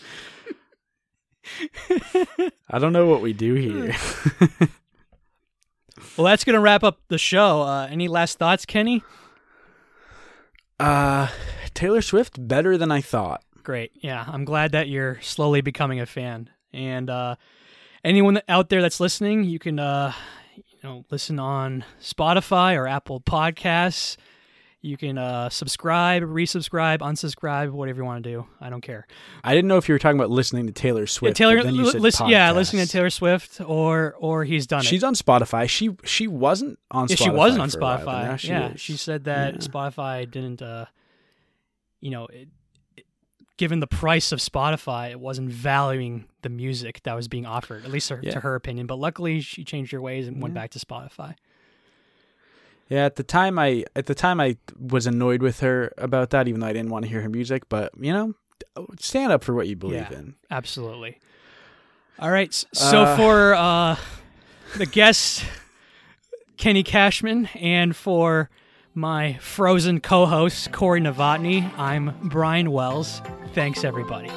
I 2.68 2.78
don't 2.78 2.92
know 2.92 3.06
what 3.06 3.22
we 3.22 3.32
do 3.32 3.54
here. 3.54 3.96
Well, 6.16 6.24
that's 6.24 6.44
gonna 6.44 6.60
wrap 6.60 6.82
up 6.82 7.00
the 7.08 7.18
show. 7.18 7.62
Uh, 7.62 7.88
any 7.90 8.08
last 8.08 8.38
thoughts, 8.38 8.64
Kenny? 8.64 9.02
Uh, 10.78 11.28
Taylor 11.74 12.02
Swift 12.02 12.46
better 12.46 12.76
than 12.76 12.90
I 12.90 13.00
thought. 13.00 13.42
Great. 13.62 13.92
Yeah, 13.94 14.24
I'm 14.26 14.44
glad 14.44 14.72
that 14.72 14.88
you're 14.88 15.20
slowly 15.22 15.60
becoming 15.60 16.00
a 16.00 16.06
fan. 16.06 16.50
And 16.72 17.10
uh, 17.10 17.36
anyone 18.04 18.40
out 18.48 18.68
there 18.68 18.82
that's 18.82 19.00
listening, 19.00 19.44
you 19.44 19.58
can 19.58 19.78
uh, 19.78 20.12
you 20.54 20.62
know 20.82 21.04
listen 21.10 21.38
on 21.38 21.84
Spotify 22.00 22.76
or 22.76 22.86
Apple 22.86 23.20
Podcasts. 23.20 24.16
You 24.86 24.96
can 24.96 25.18
uh, 25.18 25.48
subscribe, 25.50 26.22
resubscribe, 26.22 26.98
unsubscribe, 27.00 27.70
whatever 27.72 28.02
you 28.02 28.04
want 28.04 28.22
to 28.22 28.30
do. 28.30 28.46
I 28.60 28.70
don't 28.70 28.82
care. 28.82 29.06
I 29.42 29.52
didn't 29.52 29.66
know 29.66 29.78
if 29.78 29.88
you 29.88 29.94
were 29.94 29.98
talking 29.98 30.16
about 30.18 30.30
listening 30.30 30.66
to 30.68 30.72
Taylor 30.72 31.00
Yeah, 31.00 31.06
Swift. 31.06 31.36
Taylor, 31.36 31.60
then 31.62 31.74
you 31.74 31.90
said 31.90 32.00
listen, 32.00 32.28
yeah, 32.28 32.52
listening 32.52 32.84
to 32.86 32.90
Taylor 32.90 33.10
Swift, 33.10 33.60
or 33.60 34.14
or 34.18 34.44
he's 34.44 34.66
done 34.66 34.82
She's 34.82 35.02
it. 35.02 35.06
on 35.06 35.14
Spotify. 35.14 35.68
She 35.68 35.90
she 36.04 36.28
wasn't 36.28 36.78
on. 36.92 37.08
Yeah, 37.08 37.16
Spotify 37.16 37.24
she 37.24 37.30
wasn't 37.30 37.62
on 37.62 37.70
for 37.70 37.78
a 37.78 37.82
while, 37.82 37.98
Spotify. 38.06 38.38
she 38.38 38.48
yeah, 38.48 38.72
is. 38.72 38.80
she 38.80 38.96
said 38.96 39.24
that 39.24 39.54
Yeah. 39.54 39.60
Spotify 39.60 40.30
didn't. 40.30 40.62
Uh, 40.62 40.86
you 42.00 42.10
know, 42.12 42.26
it, 42.26 42.48
it, 42.96 43.06
given 43.56 43.80
the 43.80 43.86
price 43.88 44.30
of 44.30 44.38
Spotify, 44.38 45.10
it 45.10 45.18
wasn't 45.18 45.50
valuing 45.50 46.26
the 46.42 46.48
music 46.48 47.00
that 47.02 47.14
was 47.14 47.26
being 47.26 47.44
offered, 47.46 47.84
at 47.84 47.90
least 47.90 48.08
her, 48.10 48.20
Yeah. 48.22 48.32
to 48.34 48.40
her 48.40 48.54
opinion. 48.54 48.86
But 48.86 49.00
luckily, 49.00 49.40
she 49.40 49.64
changed 49.64 49.90
her 49.92 50.00
ways 50.00 50.28
and 50.28 50.40
went 50.40 50.54
back 50.54 50.70
to 50.70 50.78
Spotify. 50.78 51.34
Yeah, 52.88 53.04
at 53.04 53.16
the 53.16 53.24
time 53.24 53.58
I 53.58 53.84
at 53.96 54.06
the 54.06 54.14
time 54.14 54.40
I 54.40 54.56
was 54.78 55.06
annoyed 55.06 55.42
with 55.42 55.60
her 55.60 55.92
about 55.98 56.30
that, 56.30 56.46
even 56.46 56.60
though 56.60 56.68
I 56.68 56.72
didn't 56.72 56.90
want 56.90 57.04
to 57.04 57.10
hear 57.10 57.20
her 57.20 57.28
music. 57.28 57.68
But 57.68 57.92
you 57.98 58.12
know, 58.12 58.34
stand 59.00 59.32
up 59.32 59.42
for 59.42 59.54
what 59.54 59.66
you 59.66 59.76
believe 59.76 60.08
yeah, 60.10 60.18
in. 60.18 60.34
Absolutely. 60.50 61.18
All 62.18 62.30
right. 62.30 62.52
So 62.72 63.02
uh, 63.02 63.16
for 63.16 63.54
uh, 63.54 63.96
the 64.76 64.86
guest, 64.86 65.44
Kenny 66.56 66.82
Cashman, 66.82 67.46
and 67.54 67.94
for 67.94 68.50
my 68.94 69.34
frozen 69.34 70.00
co-host 70.00 70.72
Corey 70.72 71.00
Novotny, 71.00 71.70
I'm 71.78 72.14
Brian 72.22 72.70
Wells. 72.70 73.20
Thanks, 73.52 73.84
everybody. 73.84 74.30